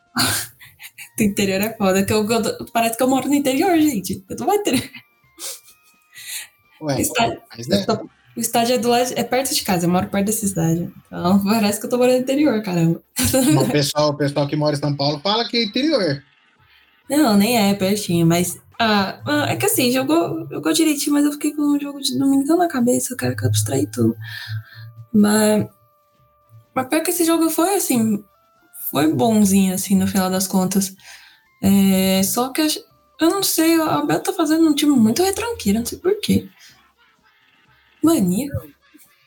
do 1.17 1.23
interior 1.23 1.59
é 1.61 1.75
foda, 1.75 2.05
que 2.05 2.13
eu, 2.13 2.23
eu- 2.29 2.65
parece 2.71 2.95
que 2.97 3.01
eu 3.01 3.09
moro 3.09 3.27
no 3.27 3.33
interior, 3.33 3.75
gente. 3.79 4.23
Eu 4.29 4.35
tô 4.37 4.45
no 4.45 4.53
interior. 4.53 4.87
Ué, 6.81 6.95
O 6.95 7.01
estádio, 7.01 7.41
mas 7.55 7.67
né? 7.67 7.85
o 8.35 8.39
estádio 8.39 8.75
é 8.75 8.77
do 8.77 8.89
lado, 8.89 9.11
é 9.15 9.23
perto 9.23 9.53
de 9.53 9.63
casa, 9.63 9.85
eu 9.85 9.89
moro 9.89 10.07
perto 10.09 10.27
desse 10.27 10.45
estádio. 10.45 10.93
Então 11.07 11.41
parece 11.45 11.79
que 11.79 11.85
eu 11.87 11.89
tô 11.89 11.97
morando 11.97 12.17
no 12.17 12.21
interior, 12.21 12.61
caramba. 12.61 13.01
o, 13.61 13.71
pessoal, 13.71 14.09
o 14.09 14.17
pessoal 14.17 14.47
que 14.47 14.55
mora 14.55 14.75
em 14.75 14.79
São 14.79 14.95
Paulo 14.95 15.19
fala 15.19 15.47
que 15.47 15.57
é 15.57 15.63
interior. 15.63 16.23
Não, 17.09 17.35
nem 17.35 17.57
é 17.57 17.73
pertinho, 17.73 18.25
mas. 18.25 18.59
Ah, 18.79 19.19
ah, 19.25 19.45
é 19.49 19.55
que 19.55 19.65
assim, 19.65 19.91
jogou, 19.91 20.47
jogou 20.51 20.71
direitinho, 20.71 21.13
mas 21.13 21.25
eu 21.25 21.31
fiquei 21.31 21.51
com 21.51 21.63
o 21.63 21.79
jogo 21.79 21.99
de 21.99 22.15
domingo 22.17 22.55
na 22.55 22.67
cabeça, 22.67 23.13
eu 23.13 23.17
quero 23.17 23.35
que 23.35 23.43
eu 23.43 23.47
abstrair 23.47 23.89
tudo. 23.89 24.15
Mas. 25.11 25.65
Mas 26.75 26.87
pior 26.87 27.01
que 27.01 27.09
esse 27.09 27.25
jogo 27.25 27.49
foi 27.49 27.73
assim. 27.73 28.23
Foi 28.91 29.11
bonzinho, 29.11 29.73
assim, 29.73 29.95
no 29.95 30.05
final 30.05 30.29
das 30.29 30.47
contas. 30.47 30.95
É, 31.63 32.21
só 32.23 32.49
que 32.49 32.61
eu, 33.19 33.29
não 33.29 33.43
sei, 33.43 33.77
o 33.77 33.83
Abel 33.83 34.19
tá 34.21 34.31
fazendo 34.33 34.67
um 34.67 34.73
time 34.75 34.91
muito 34.95 35.23
retranqueiro, 35.23 35.79
não 35.79 35.85
sei 35.85 35.97
porquê. 35.97 36.47
Mania. 38.03 38.49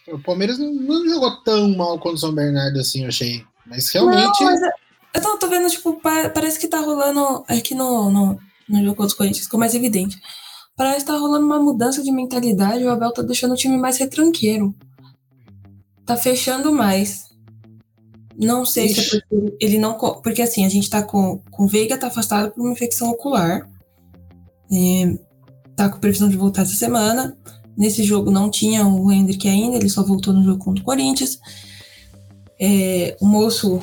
O 0.09 0.19
Palmeiras 0.19 0.59
não, 0.59 0.73
não 0.73 1.09
jogou 1.09 1.43
tão 1.43 1.69
mal 1.77 1.99
contra 1.99 2.17
o 2.17 2.19
São 2.19 2.33
Bernardo 2.35 2.79
assim, 2.81 3.03
eu 3.03 3.09
achei. 3.09 3.45
Mas 3.67 3.91
realmente. 3.91 4.41
Não, 4.43 4.51
mas 4.51 4.61
eu, 4.63 4.71
eu 5.15 5.23
tô, 5.23 5.37
tô 5.39 5.49
vendo, 5.49 5.69
tipo, 5.71 6.01
pa- 6.01 6.31
parece 6.31 6.59
que 6.59 6.67
tá 6.69 6.81
rolando. 6.81 7.45
Aqui 7.49 7.75
no, 7.75 8.11
no, 8.11 8.41
no 8.69 8.79
jogo 8.79 8.97
contra 8.97 9.07
os 9.07 9.15
Corinthians 9.15 9.45
ficou 9.45 9.61
mais 9.61 9.75
evidente. 9.75 10.21
Parece 10.77 11.01
que 11.05 11.13
tá 11.13 11.19
rolando 11.19 11.45
uma 11.47 11.61
mudança 11.61 12.03
de 12.03 12.11
mentalidade. 12.11 12.85
O 12.85 12.91
Abel 12.91 13.13
tá 13.13 13.23
deixando 13.23 13.53
o 13.53 13.57
time 13.57 13.77
mais 13.77 13.99
retranqueiro. 13.99 14.75
Tá 16.07 16.17
fechando 16.17 16.73
mais. 16.73 17.29
Não 18.37 18.65
sei 18.65 18.89
se 18.89 19.01
Ixi. 19.01 19.17
é 19.17 19.21
porque 19.21 19.57
ele 19.61 19.79
não. 19.79 19.95
Porque 19.95 20.43
assim, 20.43 20.65
a 20.65 20.69
gente 20.69 20.89
tá 20.91 21.03
com. 21.03 21.39
Com 21.51 21.65
o 21.65 21.69
Veiga 21.69 21.99
tá 21.99 22.07
afastado 22.09 22.51
por 22.51 22.63
uma 22.63 22.73
infecção 22.73 23.11
ocular. 23.11 23.69
É, 24.73 25.19
tá 25.77 25.89
com 25.89 25.99
previsão 25.99 26.29
de 26.29 26.37
voltar 26.37 26.63
essa 26.63 26.75
semana. 26.75 27.37
Nesse 27.77 28.03
jogo 28.03 28.31
não 28.31 28.51
tinha 28.51 28.87
o 28.87 29.11
Hendrick 29.11 29.49
ainda, 29.49 29.77
ele 29.77 29.89
só 29.89 30.03
voltou 30.03 30.35
no 30.35 30.45
jogo 30.45 30.63
contra 30.63 30.83
o 30.83 30.85
Corinthians. 30.85 31.39
É, 32.61 33.17
o 33.21 33.27
moço 33.27 33.81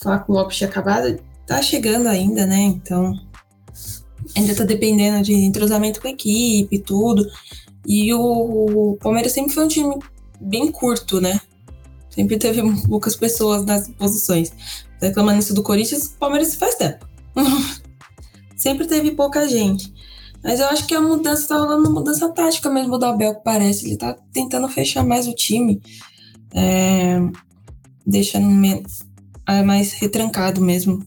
Flaco 0.00 0.32
Lopes 0.32 0.56
tinha 0.56 0.70
acabado, 0.70 1.18
tá 1.46 1.60
chegando 1.60 2.06
ainda, 2.06 2.46
né? 2.46 2.60
Então 2.60 3.12
ainda 4.36 4.54
tá 4.54 4.64
dependendo 4.64 5.22
de 5.22 5.32
entrosamento 5.32 6.00
com 6.00 6.08
a 6.08 6.12
equipe 6.12 6.76
e 6.76 6.78
tudo. 6.78 7.26
E 7.86 8.12
o 8.14 8.96
Palmeiras 9.00 9.32
sempre 9.32 9.52
foi 9.52 9.64
um 9.64 9.68
time 9.68 9.98
bem 10.40 10.70
curto, 10.70 11.20
né? 11.20 11.40
Sempre 12.10 12.38
teve 12.38 12.62
poucas 12.86 13.16
pessoas 13.16 13.64
nas 13.64 13.88
posições. 13.88 14.52
Reclamando 15.00 15.40
isso 15.40 15.54
do 15.54 15.62
Corinthians, 15.62 16.06
o 16.06 16.18
Palmeiras 16.18 16.54
faz 16.54 16.76
tempo. 16.76 17.06
sempre 18.56 18.86
teve 18.86 19.10
pouca 19.10 19.48
gente. 19.48 19.92
Mas 20.44 20.60
eu 20.60 20.66
acho 20.66 20.86
que 20.86 20.94
a 20.94 21.00
mudança 21.00 21.48
tá 21.48 21.56
rolando 21.56 21.88
uma 21.88 22.00
mudança 22.00 22.28
tática 22.28 22.68
mesmo 22.68 22.98
do 22.98 23.06
Abel, 23.06 23.34
que 23.34 23.42
parece. 23.42 23.86
Ele 23.86 23.96
tá 23.96 24.14
tentando 24.30 24.68
fechar 24.68 25.02
mais 25.02 25.26
o 25.26 25.34
time. 25.34 25.80
É, 26.54 27.18
deixando 28.06 28.48
ah, 29.46 29.62
mais 29.62 29.92
retrancado 29.92 30.60
mesmo, 30.60 31.04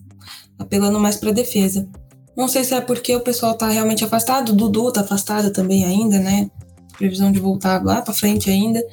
apelando 0.57 0.99
mais 0.99 1.17
para 1.17 1.31
defesa. 1.31 1.87
Não 2.35 2.47
sei 2.47 2.63
se 2.63 2.73
é 2.73 2.81
porque 2.81 3.15
o 3.15 3.21
pessoal 3.21 3.55
tá 3.55 3.69
realmente 3.69 4.03
afastado, 4.03 4.49
o 4.49 4.55
Dudu 4.55 4.91
tá 4.91 5.01
afastado 5.01 5.51
também 5.51 5.85
ainda, 5.85 6.19
né? 6.19 6.49
Previsão 6.97 7.31
de 7.31 7.39
voltar 7.39 7.83
lá 7.83 8.01
para 8.01 8.13
frente 8.13 8.49
ainda. 8.49 8.83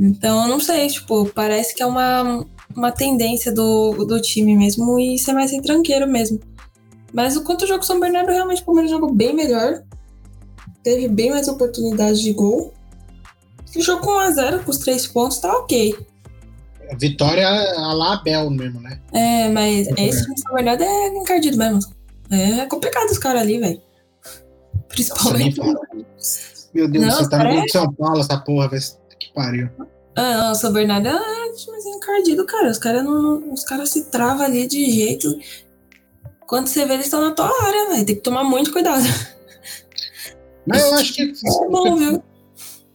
Então, 0.00 0.42
eu 0.42 0.48
não 0.48 0.60
sei, 0.60 0.86
tipo, 0.88 1.26
parece 1.34 1.74
que 1.74 1.82
é 1.82 1.86
uma, 1.86 2.44
uma 2.74 2.92
tendência 2.92 3.52
do, 3.52 4.04
do 4.04 4.20
time 4.20 4.56
mesmo 4.56 4.98
e 4.98 5.18
ser 5.18 5.32
mais 5.32 5.50
retranqueiro 5.50 6.06
mesmo. 6.06 6.38
Mas 7.12 7.36
o 7.36 7.42
quanto 7.44 7.64
o 7.64 7.66
jogo 7.66 7.82
São 7.84 7.98
Bernardo, 8.00 8.30
realmente 8.30 8.62
o 8.62 8.64
Palmeiras 8.64 8.90
jogou 8.90 9.12
bem 9.12 9.34
melhor. 9.34 9.82
Teve 10.82 11.08
bem 11.08 11.30
mais 11.30 11.48
oportunidades 11.48 12.20
de 12.20 12.32
gol. 12.32 12.72
O 13.76 13.80
jogo 13.82 14.02
com 14.02 14.10
1x0 14.12 14.64
com 14.64 14.70
os 14.70 14.78
três 14.78 15.06
pontos 15.06 15.38
tá 15.38 15.52
ok. 15.56 15.94
Vitória 16.98 17.46
a 17.48 17.92
la 17.92 18.14
Abel 18.14 18.48
mesmo, 18.50 18.80
né? 18.80 19.00
É, 19.12 19.48
mas 19.50 19.86
Muito 19.88 20.00
esse 20.00 20.22
time, 20.24 20.34
na 20.44 20.54
verdade, 20.54 20.84
é 20.84 21.08
encardido 21.08 21.56
mesmo. 21.58 21.80
É 22.30 22.64
complicado 22.66 23.10
os 23.10 23.18
caras 23.18 23.42
ali, 23.42 23.58
velho. 23.58 23.80
Principalmente. 24.88 25.60
Meu 26.74 26.88
Deus, 26.88 27.04
Não, 27.06 27.10
você 27.12 27.28
tá 27.28 27.44
no 27.44 27.62
de 27.62 27.72
São 27.72 27.92
Paulo, 27.92 28.20
essa 28.20 28.38
porra, 28.38 28.78
se- 28.80 28.96
que 29.18 29.32
pariu. 29.34 29.68
Ah, 30.16 30.36
não, 30.38 30.52
o 30.52 30.54
São 30.54 30.72
Bernardo 30.72 31.08
é 31.08 31.12
um 31.14 31.54
time 31.54 31.76
encardido, 31.96 32.44
cara. 32.46 32.70
Os 32.70 32.78
caras 32.78 33.04
não. 33.04 33.52
Os 33.52 33.64
caras 33.64 33.90
se 33.90 34.10
travam 34.10 34.44
ali 34.44 34.66
de 34.66 34.90
jeito. 34.90 35.28
Quando 36.48 36.66
você 36.66 36.84
vê, 36.84 36.94
eles 36.94 37.04
estão 37.06 37.20
na 37.20 37.30
tua 37.32 37.46
área, 37.46 37.90
velho. 37.90 38.06
Tem 38.06 38.16
que 38.16 38.22
tomar 38.22 38.42
muito 38.42 38.72
cuidado. 38.72 39.04
Mas 40.66 40.82
eu 40.82 40.94
acho 40.94 41.12
que 41.14 41.22
É 41.22 41.68
bom, 41.70 41.94
viu? 41.96 42.22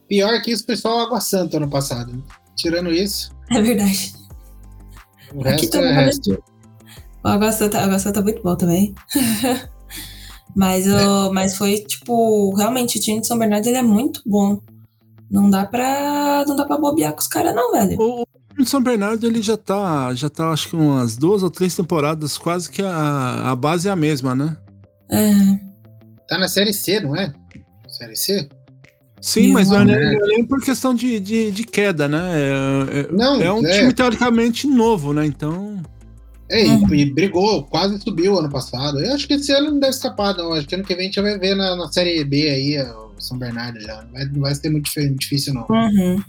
pior 0.07 0.41
que 0.41 0.51
isso, 0.51 0.65
pessoal 0.65 0.99
Água 0.99 1.21
Santa 1.21 1.57
ano 1.57 1.69
passado. 1.69 2.11
né? 2.11 2.21
Tirando 2.57 2.91
isso, 2.91 3.31
É 3.51 3.61
verdade. 3.61 4.13
o 5.33 5.41
Aqui 5.41 5.49
resto 5.51 5.69
também 5.71 5.91
é 5.91 5.95
tá 5.95 6.01
resto. 6.01 6.43
O 7.23 7.27
Água 7.27 7.51
Santa, 7.51 7.79
Água 7.79 7.99
Santa 7.99 8.19
é 8.19 8.23
muito 8.23 8.41
bom 8.43 8.55
também. 8.55 8.93
mas, 10.55 10.85
o- 10.87 11.31
mas 11.33 11.55
foi, 11.57 11.79
tipo, 11.79 12.53
realmente, 12.55 12.97
o 12.97 13.01
time 13.01 13.21
de 13.21 13.27
São 13.27 13.37
Bernardo 13.39 13.65
ele 13.67 13.77
é 13.77 13.81
muito 13.83 14.21
bom. 14.25 14.59
Não 15.31 15.49
dá 15.49 15.65
pra. 15.65 16.43
Não 16.47 16.55
dá 16.55 16.65
pra 16.65 16.77
bobear 16.77 17.13
com 17.13 17.19
os 17.19 17.27
caras, 17.27 17.55
não, 17.55 17.71
velho. 17.71 17.97
O, 17.99 18.25
o 18.53 18.55
time 18.55 18.63
de 18.65 18.69
São 18.69 18.81
Bernardo 18.81 19.25
ele 19.25 19.41
já 19.41 19.57
tá, 19.57 20.13
já 20.13 20.29
tá 20.29 20.49
acho 20.49 20.69
que 20.69 20.75
umas 20.75 21.17
duas 21.17 21.43
ou 21.43 21.49
três 21.49 21.75
temporadas, 21.75 22.37
quase 22.37 22.69
que 22.69 22.81
a, 22.81 23.51
a 23.51 23.55
base 23.55 23.87
é 23.87 23.91
a 23.91 23.95
mesma, 23.95 24.35
né? 24.35 24.55
É. 25.11 25.31
Tá 26.27 26.37
na 26.37 26.47
Série 26.47 26.73
C, 26.73 26.99
não 26.99 27.15
é? 27.15 27.33
Série 27.87 28.15
C? 28.15 28.47
Sim, 29.21 29.43
E 29.49 29.51
mas 29.53 29.69
o 29.71 29.75
é 29.75 29.81
é 29.81 30.19
nem 30.27 30.45
por 30.45 30.61
questão 30.61 30.93
de, 30.93 31.19
de, 31.19 31.51
de 31.51 31.63
queda, 31.63 32.07
né? 32.07 32.19
É, 32.33 32.99
é- 32.99 33.11
Não, 33.11 33.41
é 33.41 33.51
um 33.53 33.65
é. 33.65 33.79
time 33.79 33.93
teoricamente 33.93 34.67
novo, 34.67 35.13
né? 35.13 35.25
Então. 35.25 35.81
É, 36.49 36.65
e- 36.65 36.69
Uhum. 36.69 36.93
e 36.93 37.05
brigou, 37.05 37.63
quase 37.63 37.99
subiu 38.01 38.37
ano 38.37 38.49
passado. 38.49 38.99
Eu 38.99 39.13
acho 39.15 39.25
que 39.27 39.35
esse 39.35 39.51
ano 39.53 39.71
não 39.71 39.79
deve 39.79 39.93
escapar, 39.95 40.35
não. 40.35 40.51
Acho 40.53 40.67
que 40.67 40.75
ano 40.75 40.83
que 40.83 40.93
vem 40.93 41.03
a 41.03 41.05
gente 41.05 41.15
já 41.15 41.21
vai 41.21 41.37
ver 41.39 41.55
na, 41.55 41.75
na 41.75 41.91
Série 41.91 42.23
B 42.25 42.49
aí, 42.49 42.81
o 42.81 43.11
São 43.19 43.37
Bernardo 43.37 43.79
já. 43.79 44.01
Não 44.03 44.11
vai, 44.11 44.25
não 44.25 44.41
vai 44.41 44.55
ser 44.55 44.69
muito 44.69 44.85
difí- 44.85 45.09
difícil, 45.15 45.53
não. 45.53 45.65
Uhum. 45.69 46.21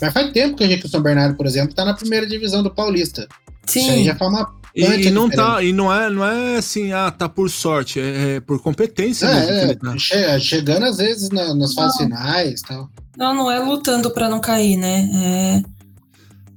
Mas 0.00 0.12
faz 0.12 0.30
tempo 0.32 0.56
que 0.56 0.64
a 0.64 0.66
gente, 0.68 0.84
o 0.84 0.88
São 0.88 1.00
Bernardo, 1.02 1.36
por 1.36 1.46
exemplo, 1.46 1.74
tá 1.74 1.84
na 1.84 1.94
primeira 1.94 2.26
divisão 2.26 2.62
do 2.62 2.70
Paulista. 2.74 3.26
Isso 3.66 3.78
aí 3.78 3.98
Sim. 3.98 4.04
já 4.04 4.14
faz 4.14 4.30
uma 4.30 4.54
E, 4.74 4.84
e 5.06 5.10
não 5.10 5.28
tá, 5.30 5.62
e 5.62 5.72
não 5.72 5.92
é, 5.92 6.10
não 6.10 6.24
é 6.24 6.56
assim, 6.58 6.92
ah, 6.92 7.10
tá 7.10 7.28
por 7.28 7.48
sorte, 7.50 7.98
é, 7.98 8.36
é 8.36 8.40
por 8.40 8.60
competência 8.62 9.24
É, 9.26 9.62
ele 9.62 9.72
é, 9.72 9.74
tá. 9.74 9.96
che- 9.98 10.38
chegando 10.40 10.84
às 10.84 10.98
vezes 10.98 11.30
na- 11.30 11.54
nas 11.54 11.72
fases 11.72 11.96
finais 11.96 12.60
e 12.60 12.64
tal. 12.64 12.90
Não, 13.16 13.34
não 13.34 13.50
é 13.50 13.58
lutando 13.58 14.10
pra 14.10 14.28
não 14.28 14.38
cair, 14.38 14.76
né? 14.76 15.08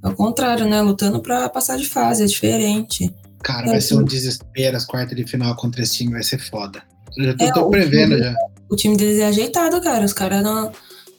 É, 0.04 0.08
é 0.08 0.10
o 0.10 0.14
contrário, 0.14 0.68
né? 0.68 0.82
Lutando 0.82 1.22
pra 1.22 1.48
passar 1.48 1.78
de 1.78 1.86
fase, 1.88 2.22
é 2.24 2.26
diferente. 2.26 3.10
Cara, 3.42 3.68
É, 3.68 3.72
vai 3.72 3.80
ser 3.82 3.96
um 3.96 4.00
sim. 4.00 4.04
desespero 4.06 4.76
as 4.76 4.84
quartas 4.86 5.16
de 5.16 5.26
final 5.26 5.56
contra 5.56 5.82
esse 5.82 5.96
time, 6.00 6.12
vai 6.12 6.24
ser 6.24 6.40
foda. 6.40 6.84
Eu 7.18 7.24
já 7.28 7.34
tô, 7.38 7.44
É, 7.46 7.52
tô 7.54 7.70
prevendo 7.70 8.16
time- 8.18 8.24
já. 8.24 8.36
O 8.70 8.76
time 8.76 8.98
deles 8.98 9.20
é 9.20 9.28
ajeitado, 9.28 9.80
cara. 9.82 10.04
Os 10.06 10.12
caras 10.14 10.44
não. 10.44 10.72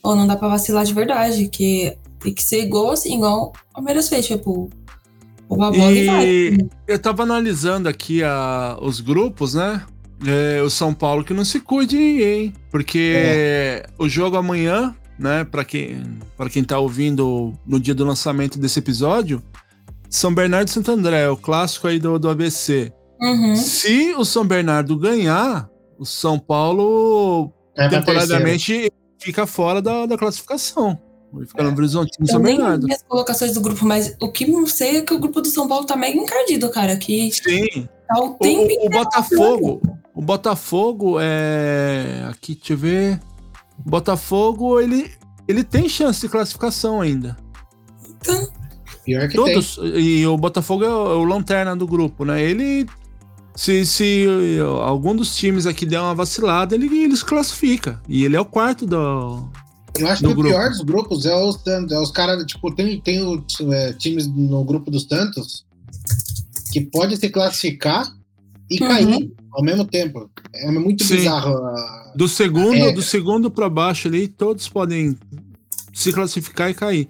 Ou 0.03 0.15
não 0.15 0.27
dá 0.27 0.37
pra 0.37 0.49
vacilar 0.49 0.85
de 0.85 0.93
verdade, 0.95 1.49
que 1.49 1.97
tem 2.21 2.33
que 2.35 2.43
ser 2.43 2.63
igual 2.63 2.91
assim, 2.93 3.17
igual 3.17 3.53
o 3.71 3.75
Palmeiras 3.75 4.09
fez, 4.09 4.27
tipo. 4.27 4.71
O 5.49 5.57
bola 5.57 5.75
e 5.93 6.07
vai. 6.07 6.59
Eu 6.87 6.99
tava 6.99 7.25
analisando 7.25 7.89
aqui 7.89 8.23
a, 8.23 8.79
os 8.81 9.01
grupos, 9.01 9.55
né? 9.55 9.85
É, 10.25 10.63
o 10.63 10.71
São 10.71 10.95
Paulo 10.95 11.25
que 11.25 11.33
não 11.35 11.45
se 11.45 11.59
cuide, 11.61 11.97
hein? 11.99 12.53
Porque 12.71 13.15
É. 13.17 13.87
o 13.99 14.09
jogo 14.09 14.37
amanhã, 14.37 14.95
né, 15.19 15.45
Pra 15.45 15.65
quem, 15.65 16.03
pra 16.37 16.49
quem 16.49 16.63
tá 16.63 16.79
ouvindo 16.79 17.53
no 17.67 17.81
dia 17.81 17.95
do 17.95 18.05
lançamento 18.05 18.59
desse 18.59 18.79
episódio, 18.79 19.43
São 20.09 20.33
Bernardo 20.33 20.69
e 20.69 20.71
Santo 20.71 20.91
André, 20.93 21.29
o 21.29 21.37
clássico 21.37 21.89
aí 21.89 21.99
do, 21.99 22.19
do 22.19 22.29
ABC. 22.29 22.93
Uhum. 23.21 23.57
Se 23.57 24.15
o 24.15 24.25
São 24.25 24.47
Bernardo 24.47 24.97
ganhar, 24.97 25.69
o 25.99 26.07
São 26.07 26.39
Paulo 26.39 27.53
É 27.77 27.89
temporariamente 27.89 28.91
fica 29.21 29.47
fora 29.47 29.83
da, 29.83 30.07
da 30.07 30.17
classificação. 30.17 30.99
Vai 31.33 31.47
ficar 31.47 31.63
no 31.63 31.71
Horizonte 31.77 32.11
no 32.19 32.27
Eu 32.27 32.31
São 32.33 32.41
nem 32.41 32.57
Bernardo. 32.57 32.87
as 32.93 33.03
colocações 33.03 33.53
do 33.55 33.61
grupo, 33.61 33.85
mas 33.87 34.17
o 34.21 34.31
que 34.33 34.51
não 34.51 34.67
sei 34.67 34.97
é 34.99 35.03
que 35.03 35.15
o 35.15 35.19
grupo 35.19 35.41
do 35.41 35.49
São 35.49 35.69
Paulo 35.69 35.87
tá 35.87 35.97
mega 35.97 36.17
encardido, 36.19 36.69
cara. 36.71 36.97
Que 36.97 37.31
Sim. 37.33 37.89
tá 38.09 38.21
o 38.21 38.35
tempo 38.35 38.73
o- 38.83 38.87
o 38.87 38.91
Botafogo. 38.91 39.83
O 40.15 40.21
Botafogo 40.23 41.17
é. 41.21 42.27
Aqui, 42.29 42.55
deixa 42.57 42.73
eu 42.73 42.77
ver. 42.79 43.21
O 43.87 43.89
Botafogo, 43.91 44.81
ele, 44.81 45.11
ele 45.47 45.63
tem 45.65 45.89
chance 45.89 46.21
de 46.21 46.29
classificação 46.29 47.01
ainda. 47.01 47.37
Então, 48.21 48.49
Pior 49.05 49.29
que 49.29 49.35
Todos. 49.37 49.79
E 49.83 50.27
o 50.27 50.37
Botafogo 50.37 50.85
é 50.85 50.89
o, 50.89 51.13
é 51.13 51.15
o 51.15 51.25
lanterna 51.25 51.75
do 51.77 51.87
grupo, 51.87 52.25
né? 52.25 52.43
Ele. 52.43 52.87
Se, 53.55 53.85
se 53.87 54.27
algum 54.85 55.15
dos 55.15 55.35
times 55.37 55.67
aqui 55.67 55.85
der 55.85 56.01
uma 56.01 56.15
vacilada, 56.15 56.75
ele, 56.75 56.87
ele 57.03 57.17
se 57.17 57.25
classifica. 57.25 58.01
E 58.09 58.25
ele 58.25 58.37
é 58.37 58.41
o 58.41 58.45
quarto 58.45 58.87
do. 58.87 59.49
Eu 59.99 60.07
acho 60.09 60.23
que 60.23 60.27
o 60.29 60.35
grupo. 60.35 60.49
pior 60.49 60.69
dos 60.71 60.81
grupos 60.83 61.27
é 61.27 61.35
os, 61.35 61.59
é 61.67 61.99
os 61.99 62.11
caras, 62.11 62.45
tipo, 62.47 62.75
tem, 62.75 63.01
tem 63.01 63.23
o, 63.23 63.45
é, 63.73 63.93
times 63.95 64.27
no 64.27 64.65
grupo 64.65 64.91
dos 64.91 65.05
Santos 65.05 65.65
que 66.73 66.81
pode 66.83 67.17
se 67.17 67.29
classificar 67.29 68.15
e 68.71 68.81
Uhum. 68.81 68.89
cair 68.89 69.33
ao 69.53 69.63
mesmo 69.65 69.85
tempo. 69.85 70.31
É 70.55 70.71
muito 70.71 71.03
Sim. 71.05 71.17
bizarro. 71.17 71.57
a- 71.67 72.13
Do 72.15 72.29
segundo, 72.29 72.75
É. 72.77 72.93
do 72.93 73.03
segundo 73.03 73.51
para 73.51 73.69
baixo 73.69 74.07
ali, 74.09 74.29
todos 74.29 74.69
podem 74.69 75.17
se 75.93 76.13
classificar 76.13 76.71
e 76.71 76.75
cair. 76.75 77.09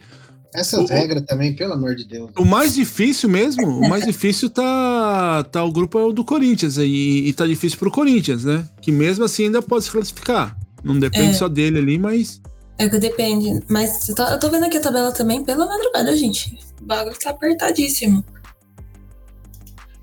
Essas 0.55 0.81
o- 0.91 0.93
regras 0.93 1.23
também, 1.27 1.55
pelo 1.55 1.75
amor 1.75 1.95
de 1.95 2.05
Deus. 2.09 2.31
O 2.37 2.45
mais 2.45 2.75
difícil 2.75 3.29
mesmo, 3.29 3.67
o 3.69 3.89
mais 3.89 4.05
difícil 4.05 4.51
tá, 4.51 5.45
tá 5.45 5.63
o 5.63 5.71
grupo 5.71 5.99
é 5.99 6.05
o 6.05 6.13
do 6.13 6.25
Corinthians 6.25 6.77
e, 6.79 6.83
e 7.29 7.33
tá 7.35 7.47
difícil 7.47 7.79
pro 7.79 7.91
Corinthians, 7.91 8.45
né? 8.45 8.67
Que 8.83 8.91
mesmo 8.91 9.23
assim 9.25 9.45
ainda 9.45 9.63
pode 9.63 9.85
se 9.85 9.91
classificar. 9.93 10.57
Não 10.83 10.99
depende 10.99 11.31
É. 11.31 11.35
só 11.35 11.47
dele 11.49 11.79
ali, 11.79 11.99
mas 11.99 12.41
é 12.81 12.89
que 12.89 12.99
depende. 12.99 13.63
Mas 13.69 14.09
eu 14.09 14.15
tô, 14.15 14.23
eu 14.23 14.39
tô 14.39 14.49
vendo 14.49 14.65
aqui 14.65 14.79
a 14.79 14.81
tabela 14.81 15.13
também 15.13 15.45
pela 15.45 15.67
madrugada, 15.67 16.17
gente. 16.17 16.59
O 16.81 16.85
bagulho 16.87 17.19
tá 17.19 17.31
apertadíssimo. 17.31 18.25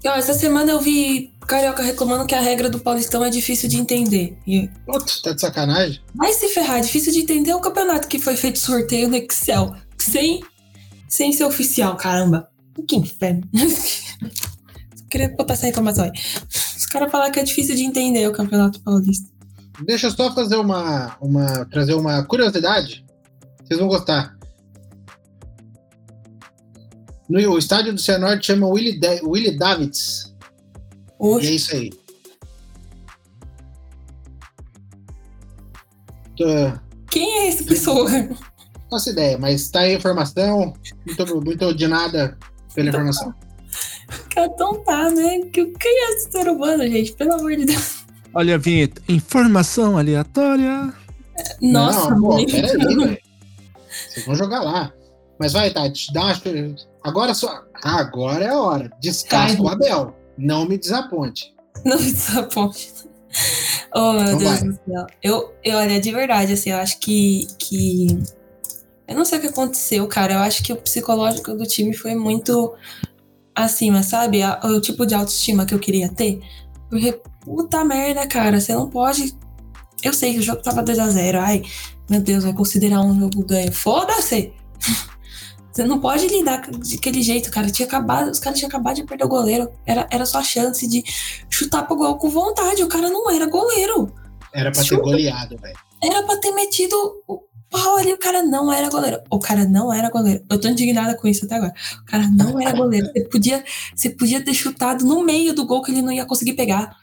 E, 0.03 0.07
ó, 0.07 0.13
essa 0.13 0.33
semana 0.33 0.71
eu 0.71 0.79
vi 0.79 1.33
Carioca 1.47 1.81
reclamando 1.81 2.27
que 2.27 2.35
a 2.35 2.39
regra 2.39 2.69
do 2.69 2.79
Paulistão 2.79 3.25
é 3.25 3.31
difícil 3.31 3.67
de 3.67 3.77
entender. 3.77 4.37
E 4.45 4.69
Putz, 4.85 5.21
tá 5.21 5.33
de 5.33 5.41
sacanagem? 5.41 5.99
vai 6.13 6.31
se 6.33 6.49
ferrar, 6.49 6.79
difícil 6.81 7.11
de 7.11 7.21
entender 7.21 7.53
o 7.53 7.59
campeonato 7.59 8.07
que 8.07 8.19
foi 8.19 8.37
feito 8.37 8.59
sorteio 8.59 9.09
no 9.09 9.15
Excel. 9.15 9.75
Sem, 9.97 10.41
sem 11.09 11.33
ser 11.33 11.45
oficial, 11.45 11.97
caramba. 11.97 12.47
Que 12.87 12.95
inferno. 12.95 13.41
Queria 15.09 15.29
botar 15.29 15.55
essa 15.55 15.65
reclamação 15.65 16.05
aí. 16.05 16.11
Os 16.77 16.85
caras 16.85 17.09
falaram 17.09 17.31
que 17.31 17.39
é 17.39 17.43
difícil 17.43 17.75
de 17.75 17.83
entender 17.83 18.27
o 18.27 18.33
Campeonato 18.33 18.79
Paulista. 18.81 19.27
Deixa 19.85 20.07
eu 20.07 20.11
só 20.11 20.33
fazer 20.33 20.55
uma, 20.55 21.15
uma. 21.21 21.65
trazer 21.65 21.93
uma 21.93 22.23
curiosidade. 22.23 23.05
Vocês 23.63 23.79
vão 23.79 23.87
gostar. 23.87 24.35
No, 27.29 27.39
o 27.51 27.57
estádio 27.57 27.93
do 27.93 27.99
Cianorte 28.01 28.47
chama 28.47 28.67
Willie, 28.67 28.99
Da- 28.99 29.19
Willie 29.23 29.57
Davids. 29.57 30.33
E 31.19 31.23
é 31.23 31.25
Oxe, 31.27 31.55
isso 31.55 31.75
aí. 31.75 31.89
Quem 37.09 37.39
é 37.39 37.47
essa 37.49 37.63
pessoa? 37.63 38.09
não 38.09 38.37
faço 38.89 39.09
ideia, 39.09 39.37
mas 39.37 39.69
tá 39.69 39.81
aí 39.81 39.93
a 39.93 39.97
informação. 39.97 40.73
Muito, 41.05 41.41
muito 41.41 41.73
de 41.75 41.87
nada 41.87 42.37
pela 42.73 42.89
informação. 42.89 43.33
Então 44.37 44.83
tá, 44.83 45.09
né? 45.09 45.39
Que- 45.51 45.65
Quem 45.73 46.03
é 46.05 46.13
esse 46.15 46.31
ser 46.31 46.47
humano, 46.47 46.83
gente? 46.87 47.13
Pelo 47.13 47.33
amor 47.33 47.55
de 47.55 47.65
Deus. 47.65 47.96
Olha 48.37 48.55
a 48.55 48.57
vinheta. 48.57 49.01
Informação 49.09 49.97
aleatória. 49.97 50.93
Nossa, 51.61 52.11
não, 52.11 52.21
pô, 52.21 52.33
muito. 52.33 52.51
peraí, 52.51 52.77
velho. 52.77 53.17
Vocês 54.09 54.25
vão 54.25 54.35
jogar 54.35 54.61
lá. 54.61 54.93
Mas 55.39 55.53
vai, 55.53 55.71
Tati, 55.71 56.13
dá 56.13 56.25
uma... 56.25 56.35
Agora 57.03 57.33
só. 57.33 57.63
Agora 57.83 58.45
é 58.45 58.49
a 58.49 58.59
hora. 58.59 58.91
Descasca 59.01 59.61
o. 59.61 59.67
Abel. 59.67 60.15
Não 60.37 60.67
me 60.67 60.77
desaponte. 60.77 61.53
Não 61.83 61.97
me 61.97 62.11
desaponte. 62.11 62.93
Oh, 63.93 64.13
meu 64.13 64.21
Então 64.23 64.37
Deus 64.37 64.59
vai. 64.59 64.69
do 64.69 64.79
céu. 64.85 65.07
Eu, 65.23 65.53
eu, 65.63 65.77
olha, 65.77 65.99
de 65.99 66.11
verdade, 66.11 66.53
assim, 66.53 66.71
eu 66.71 66.77
acho 66.77 66.99
que, 66.99 67.47
que. 67.57 68.07
Eu 69.07 69.15
não 69.15 69.25
sei 69.25 69.37
o 69.37 69.41
que 69.41 69.47
aconteceu, 69.47 70.07
cara. 70.07 70.33
Eu 70.33 70.39
acho 70.39 70.63
que 70.63 70.73
o 70.73 70.77
psicológico 70.77 71.53
do 71.53 71.65
time 71.65 71.93
foi 71.93 72.13
muito 72.13 72.75
acima, 73.55 74.03
sabe? 74.03 74.41
O 74.63 74.81
tipo 74.81 75.05
de 75.05 75.15
autoestima 75.15 75.65
que 75.65 75.73
eu 75.73 75.79
queria 75.79 76.09
ter. 76.09 76.39
Porque, 76.89 77.19
puta 77.47 77.85
merda, 77.85 78.27
cara, 78.27 78.59
você 78.59 78.73
não 78.73 78.89
pode. 78.89 79.33
Eu 80.03 80.13
sei 80.13 80.33
que 80.33 80.39
o 80.39 80.43
jogo 80.43 80.61
tava 80.61 80.83
2x0. 80.83 81.39
Ai, 81.39 81.63
meu 82.09 82.21
Deus, 82.21 82.43
vai 82.43 82.53
considerar 82.53 83.01
um 83.01 83.17
jogo 83.17 83.45
ganho. 83.45 83.71
Foda-se! 83.71 84.53
Você 85.71 85.83
não 85.83 85.99
pode 85.99 86.25
lidar 86.25 86.67
daquele 86.71 87.21
jeito, 87.21 87.51
cara. 87.51 87.69
Tinha 87.69 87.87
acabado, 87.87 88.31
os 88.31 88.39
caras 88.39 88.57
tinham 88.57 88.67
acabado 88.67 88.95
de 88.95 89.03
perder 89.03 89.25
o 89.25 89.27
goleiro. 89.27 89.71
Era, 89.85 90.07
era 90.09 90.25
só 90.25 90.39
a 90.39 90.43
chance 90.43 90.87
de 90.87 91.03
chutar 91.51 91.83
pro 91.83 91.95
gol 91.95 92.17
com 92.17 92.31
vontade. 92.31 92.81
O 92.81 92.87
cara 92.87 93.11
não 93.11 93.29
era 93.29 93.45
goleiro. 93.45 94.11
Era 94.51 94.71
pra 94.71 94.81
ter 94.81 94.87
Chuta. 94.87 95.03
goleado, 95.03 95.55
velho. 95.55 95.77
Era 96.03 96.23
pra 96.23 96.35
ter 96.37 96.51
metido 96.53 96.95
o 97.27 97.43
pau 97.69 97.97
ali. 97.97 98.11
O 98.11 98.17
cara 98.17 98.41
não 98.41 98.73
era 98.73 98.89
goleiro. 98.89 99.19
O 99.29 99.37
cara 99.37 99.65
não 99.65 99.93
era 99.93 100.09
goleiro. 100.09 100.43
Eu 100.49 100.59
tô 100.59 100.67
indignada 100.67 101.15
com 101.15 101.27
isso 101.27 101.45
até 101.45 101.57
agora. 101.57 101.73
O 102.01 102.05
cara 102.05 102.27
não 102.27 102.59
era 102.59 102.75
goleiro. 102.75 103.11
Você 103.13 103.25
podia, 103.25 103.63
você 103.95 104.09
podia 104.09 104.43
ter 104.43 104.55
chutado 104.55 105.05
no 105.05 105.23
meio 105.23 105.53
do 105.53 105.63
gol 105.67 105.83
que 105.83 105.91
ele 105.91 106.01
não 106.01 106.11
ia 106.11 106.25
conseguir 106.25 106.53
pegar. 106.53 106.97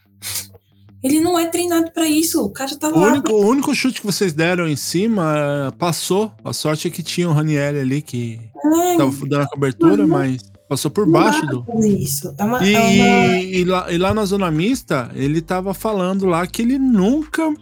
Ele 1.03 1.21
não 1.21 1.39
é 1.39 1.47
treinado 1.47 1.91
pra 1.93 2.09
isso. 2.09 2.43
O 2.43 2.49
cara 2.51 2.75
tava 2.77 2.97
O 2.97 3.01
lá. 3.01 3.09
único, 3.13 3.33
o 3.33 3.47
único 3.47 3.75
chute 3.75 4.01
que 4.01 4.07
vocês 4.07 4.33
deram 4.33 4.67
em 4.67 4.77
cima 4.77 5.35
eh, 5.37 5.71
passou. 5.79 6.33
A 6.43 6.53
sorte 6.53 6.89
é 6.89 6.91
que 6.91 7.03
tinha 7.03 7.29
o 7.29 7.33
Ranieri 7.33 7.79
ali 7.79 8.01
que 8.01 8.41
Ai, 8.65 8.97
tava 8.97 9.13
dando 9.27 9.43
a 9.43 9.47
cobertura, 9.49 10.07
mas 10.07 10.39
passou 10.67 10.91
por 10.91 11.07
baixo 11.07 11.45
do. 11.47 11.63
pra 11.63 11.87
isso. 11.87 12.35
É 12.39 12.45
uma, 12.45 12.65
E, 12.67 12.75
é 12.75 12.81
uma- 12.81 13.39
e 13.39 13.65
lá, 13.65 13.93
e 13.93 13.99
lá 13.99 14.15
na 14.15 14.25
zona 14.25 14.51
mista, 14.51 15.11
ele 15.15 15.43
tava 15.43 15.75
falando 15.75 16.25
lá 16.25 16.47
que 16.47 16.63
ele 16.63 16.79
nunca 16.79 17.53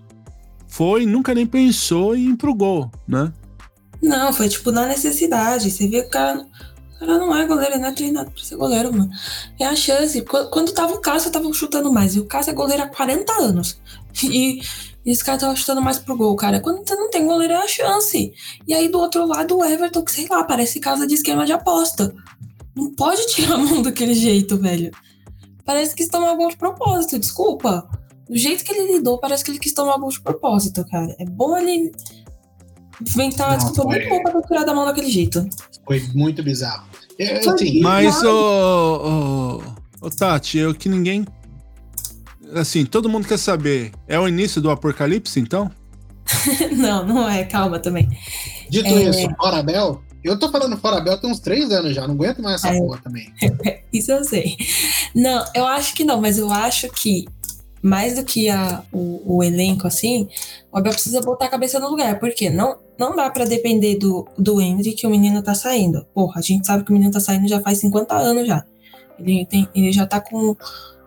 foi, 0.68 1.04
nunca 1.04 1.34
nem 1.34 1.44
pensou 1.46 2.14
em 2.14 2.30
ir 2.30 2.36
pro 2.36 2.54
gol, 2.54 2.92
né? 3.08 3.32
Não, 4.00 4.32
foi 4.32 4.48
tipo 4.48 4.70
na 4.70 4.86
necessidade. 4.86 5.68
Você 5.68 5.88
vê 5.88 6.00
que 6.02 6.06
o 6.06 6.10
cara, 6.10 6.46
cara 7.06 7.18
não 7.18 7.36
é 7.36 7.46
goleiro, 7.46 7.74
ele 7.74 7.82
não 7.82 7.88
é 7.88 7.92
treinado 7.92 8.30
pra 8.30 8.42
ser 8.42 8.56
goleiro, 8.56 8.92
mano. 8.92 9.10
É 9.58 9.66
a 9.66 9.74
chance. 9.74 10.22
Quando, 10.22 10.72
tava 10.72 10.94
o 10.94 11.00
Cássio, 11.00 11.28
estavam 11.28 11.52
chutando 11.52 11.92
mais. 11.92 12.14
E 12.14 12.20
o 12.20 12.26
Cássio 12.26 12.52
é 12.52 12.54
goleiro 12.54 12.82
há 12.82 12.88
40 12.88 13.32
anos. 13.32 13.80
E, 14.22 14.60
e 15.04 15.10
esse 15.10 15.24
cara 15.24 15.38
tava 15.38 15.56
chutando 15.56 15.82
mais 15.82 15.98
pro 15.98 16.16
gol, 16.16 16.34
cara. 16.36 16.60
Quando 16.60 16.86
você 16.86 16.94
não 16.94 17.10
tem 17.10 17.26
goleiro, 17.26 17.54
é 17.54 17.56
a 17.56 17.68
chance. 17.68 18.32
E 18.66 18.74
aí 18.74 18.88
do 18.88 18.98
outro 18.98 19.26
lado, 19.26 19.58
o 19.58 19.64
Everton, 19.64 20.02
que 20.02 20.12
sei 20.12 20.28
lá, 20.28 20.44
parece 20.44 20.80
casa 20.80 21.06
de 21.06 21.14
esquema 21.14 21.44
de 21.44 21.52
aposta. 21.52 22.14
Não 22.74 22.94
pode 22.94 23.26
tirar 23.26 23.54
a 23.54 23.58
mão 23.58 23.82
daquele 23.82 24.14
jeito, 24.14 24.56
velho. 24.56 24.90
Parece 25.64 25.94
que 25.94 26.02
quis 26.02 26.08
tomar 26.10 26.34
gol 26.34 26.48
de 26.48 26.56
propósito, 26.56 27.18
desculpa. 27.18 27.88
Do 28.28 28.36
jeito 28.36 28.64
que 28.64 28.72
ele 28.72 28.94
lidou, 28.94 29.18
parece 29.18 29.44
que 29.44 29.50
ele 29.50 29.58
quis 29.58 29.72
tomar 29.72 29.98
gol 29.98 30.08
de 30.08 30.20
propósito, 30.20 30.84
cara. 30.90 31.14
É 31.18 31.24
bom 31.24 31.56
ele 31.56 31.92
inventar 33.00 33.48
uma 33.48 33.56
Não, 33.56 33.64
desculpa 33.64 33.82
foi- 33.92 33.98
muito 34.08 34.08
boa 34.22 34.22
pra 34.32 34.42
tirar 34.42 34.64
da 34.64 34.74
mão 34.74 34.84
daquele 34.84 35.10
jeito. 35.10 35.48
Foi 35.86 36.00
muito 36.14 36.42
bizarro. 36.42 36.86
É, 37.18 37.42
Foi 37.42 37.54
assim, 37.54 37.80
Mas, 37.80 38.22
ô, 38.22 39.60
ô, 40.00 40.06
ô, 40.06 40.10
Tati, 40.10 40.58
eu 40.58 40.74
que 40.74 40.88
ninguém. 40.88 41.26
Assim, 42.54 42.84
todo 42.84 43.08
mundo 43.08 43.26
quer 43.26 43.38
saber. 43.38 43.92
É 44.06 44.18
o 44.18 44.28
início 44.28 44.60
do 44.60 44.70
apocalipse, 44.70 45.40
então? 45.40 45.70
não, 46.76 47.04
não 47.06 47.28
é, 47.28 47.44
calma 47.44 47.78
também. 47.78 48.08
dito 48.70 48.86
é- 48.88 49.02
isso, 49.10 49.28
fora 49.36 49.58
Abel, 49.58 50.02
eu 50.22 50.38
tô 50.38 50.50
falando 50.50 50.76
fora 50.78 50.98
Abel 50.98 51.18
tem 51.18 51.30
uns 51.30 51.40
três 51.40 51.70
anos 51.70 51.94
já. 51.94 52.06
Não 52.06 52.14
aguento 52.14 52.40
mais 52.42 52.56
essa 52.64 52.74
É. 52.74 52.78
porra 52.78 53.00
também. 53.02 53.32
Isso 53.92 54.10
eu 54.12 54.24
sei. 54.24 54.56
Não, 55.14 55.44
eu 55.54 55.66
acho 55.66 55.94
que 55.94 56.04
não, 56.04 56.20
mas 56.20 56.38
eu 56.38 56.50
acho 56.50 56.88
que 56.90 57.26
mais 57.82 58.14
do 58.14 58.24
que 58.24 58.48
a, 58.48 58.84
o, 58.92 59.38
o 59.38 59.42
elenco, 59.42 59.88
assim, 59.88 60.28
o 60.70 60.78
Abel 60.78 60.92
precisa 60.92 61.20
botar 61.20 61.46
a 61.46 61.50
cabeça 61.50 61.80
no 61.80 61.88
lugar. 61.88 62.20
Porque 62.20 62.48
não, 62.48 62.76
não 62.96 63.16
dá 63.16 63.28
pra 63.28 63.44
depender 63.44 63.96
do, 63.98 64.26
do 64.38 64.60
Hendrick 64.60 64.98
que 64.98 65.06
o 65.06 65.10
menino 65.10 65.42
tá 65.42 65.54
saindo. 65.54 66.06
Porra, 66.14 66.38
a 66.38 66.42
gente 66.42 66.66
sabe 66.66 66.84
que 66.84 66.90
o 66.90 66.92
menino 66.92 67.10
tá 67.10 67.20
saindo 67.20 67.48
já 67.48 67.60
faz 67.60 67.78
50 67.78 68.14
anos 68.14 68.46
já. 68.46 68.64
Ele, 69.18 69.44
tem, 69.44 69.68
ele 69.74 69.92
já 69.92 70.06
tá 70.06 70.20
com, 70.20 70.56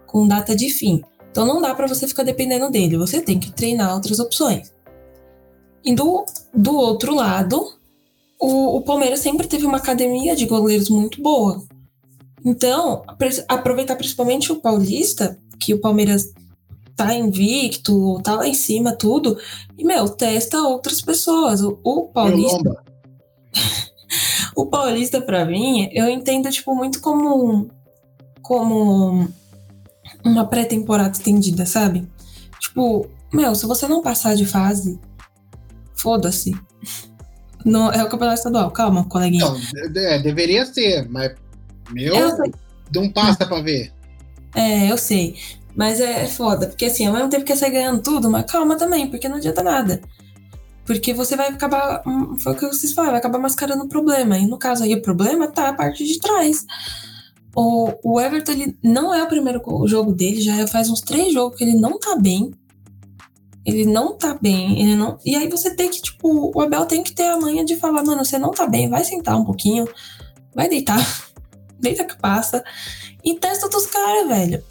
com 0.05 0.27
data 0.27 0.53
de 0.53 0.69
fim. 0.69 1.01
Então 1.31 1.45
não 1.45 1.61
dá 1.61 1.73
pra 1.73 1.87
você 1.87 2.07
ficar 2.07 2.23
dependendo 2.23 2.69
dele. 2.69 2.97
Você 2.97 3.21
tem 3.21 3.39
que 3.39 3.51
treinar 3.51 3.93
outras 3.93 4.19
opções. 4.19 4.73
E 5.83 5.93
do, 5.93 6.25
do 6.53 6.75
outro 6.75 7.15
lado, 7.15 7.63
o, 8.39 8.77
o 8.77 8.81
Palmeiras 8.81 9.19
sempre 9.19 9.47
teve 9.47 9.65
uma 9.65 9.77
academia 9.77 10.35
de 10.35 10.45
goleiros 10.45 10.89
muito 10.89 11.21
boa. 11.21 11.63
Então, 12.43 13.03
aproveitar 13.47 13.95
principalmente 13.95 14.51
o 14.51 14.57
Paulista, 14.57 15.39
que 15.59 15.73
o 15.73 15.79
Palmeiras 15.79 16.31
tá 16.95 17.13
invicto, 17.13 18.19
tá 18.21 18.35
lá 18.35 18.47
em 18.47 18.53
cima, 18.53 18.95
tudo. 18.95 19.37
E, 19.77 19.83
meu, 19.83 20.07
testa 20.09 20.57
outras 20.61 21.01
pessoas. 21.01 21.61
O, 21.61 21.79
o 21.83 22.07
Paulista. 22.07 22.83
O 24.55 24.67
Paulista, 24.67 25.19
pra 25.19 25.43
mim, 25.43 25.89
eu 25.91 26.07
entendo, 26.07 26.49
tipo, 26.49 26.73
muito 26.73 27.01
como. 27.01 27.69
Como 28.41 29.27
uma 30.23 30.45
pré-temporada 30.45 31.11
estendida, 31.11 31.65
sabe? 31.65 32.07
Tipo, 32.61 33.09
meu, 33.33 33.53
se 33.55 33.65
você 33.65 33.87
não 33.87 34.01
passar 34.01 34.35
de 34.35 34.45
fase, 34.45 34.99
foda-se. 35.95 36.55
Não, 37.65 37.91
é 37.91 38.03
o 38.03 38.07
campeonato 38.07 38.37
estadual, 38.37 38.69
calma, 38.69 39.05
coleguinha. 39.05 39.43
De- 39.91 39.99
é, 39.99 40.19
deveria 40.19 40.67
ser, 40.67 41.09
mas 41.09 41.33
meu, 41.91 42.13
Eu 42.13 42.37
não 42.93 43.09
passa 43.11 43.43
pra 43.43 43.59
ver. 43.59 43.91
É, 44.53 44.91
eu 44.91 44.95
sei. 44.99 45.35
Mas 45.75 45.99
é 45.99 46.25
foda, 46.25 46.67
porque 46.67 46.85
assim, 46.85 47.05
ao 47.05 47.13
mesmo 47.13 47.29
tempo 47.29 47.43
que 47.43 47.55
você 47.55 47.69
ganhando 47.69 48.01
tudo, 48.01 48.29
mas 48.29 48.49
calma 48.49 48.77
também, 48.77 49.09
porque 49.09 49.27
não 49.27 49.37
adianta 49.37 49.61
nada. 49.61 50.01
Porque 50.85 51.13
você 51.13 51.35
vai 51.35 51.49
acabar. 51.49 52.01
hum, 52.07 52.37
Foi 52.39 52.53
o 52.53 52.55
que 52.55 52.67
vocês 52.67 52.93
falaram, 52.93 53.13
vai 53.13 53.19
acabar 53.19 53.39
mascarando 53.39 53.83
o 53.83 53.89
problema. 53.89 54.37
E 54.37 54.45
no 54.45 54.57
caso 54.57 54.83
aí, 54.83 54.93
o 54.93 55.01
problema 55.01 55.47
tá 55.47 55.69
a 55.69 55.73
parte 55.73 56.05
de 56.05 56.19
trás. 56.19 56.65
O, 57.55 57.91
o 58.03 58.21
Everton, 58.21 58.51
ele 58.51 58.77
não 58.83 59.13
é 59.13 59.23
o 59.23 59.27
primeiro 59.27 59.61
jogo 59.87 60.13
dele, 60.13 60.41
já 60.41 60.67
faz 60.67 60.89
uns 60.89 61.01
três 61.01 61.33
jogos 61.33 61.57
que 61.57 61.63
ele 61.63 61.77
não 61.79 61.99
tá 61.99 62.15
bem. 62.15 62.51
Ele 63.65 63.83
não 63.83 64.15
tá 64.15 64.37
bem, 64.39 64.79
ele 64.79 64.95
não. 64.95 65.17
E 65.25 65.35
aí 65.35 65.49
você 65.49 65.75
tem 65.75 65.89
que, 65.89 65.99
tipo, 65.99 66.51
o 66.55 66.61
Abel 66.61 66.85
tem 66.85 67.01
que 67.01 67.13
ter 67.13 67.23
a 67.23 67.37
manha 67.37 67.65
de 67.65 67.75
falar, 67.75 68.03
mano, 68.03 68.23
você 68.23 68.37
não 68.37 68.51
tá 68.51 68.67
bem, 68.67 68.87
vai 68.87 69.03
sentar 69.03 69.35
um 69.35 69.43
pouquinho, 69.43 69.87
vai 70.53 70.69
deitar, 70.69 70.99
deita 71.79 72.05
que 72.05 72.15
passa, 72.19 72.63
e 73.23 73.33
testa 73.33 73.67
dos 73.67 73.87
caras, 73.87 74.27
velho. 74.27 74.63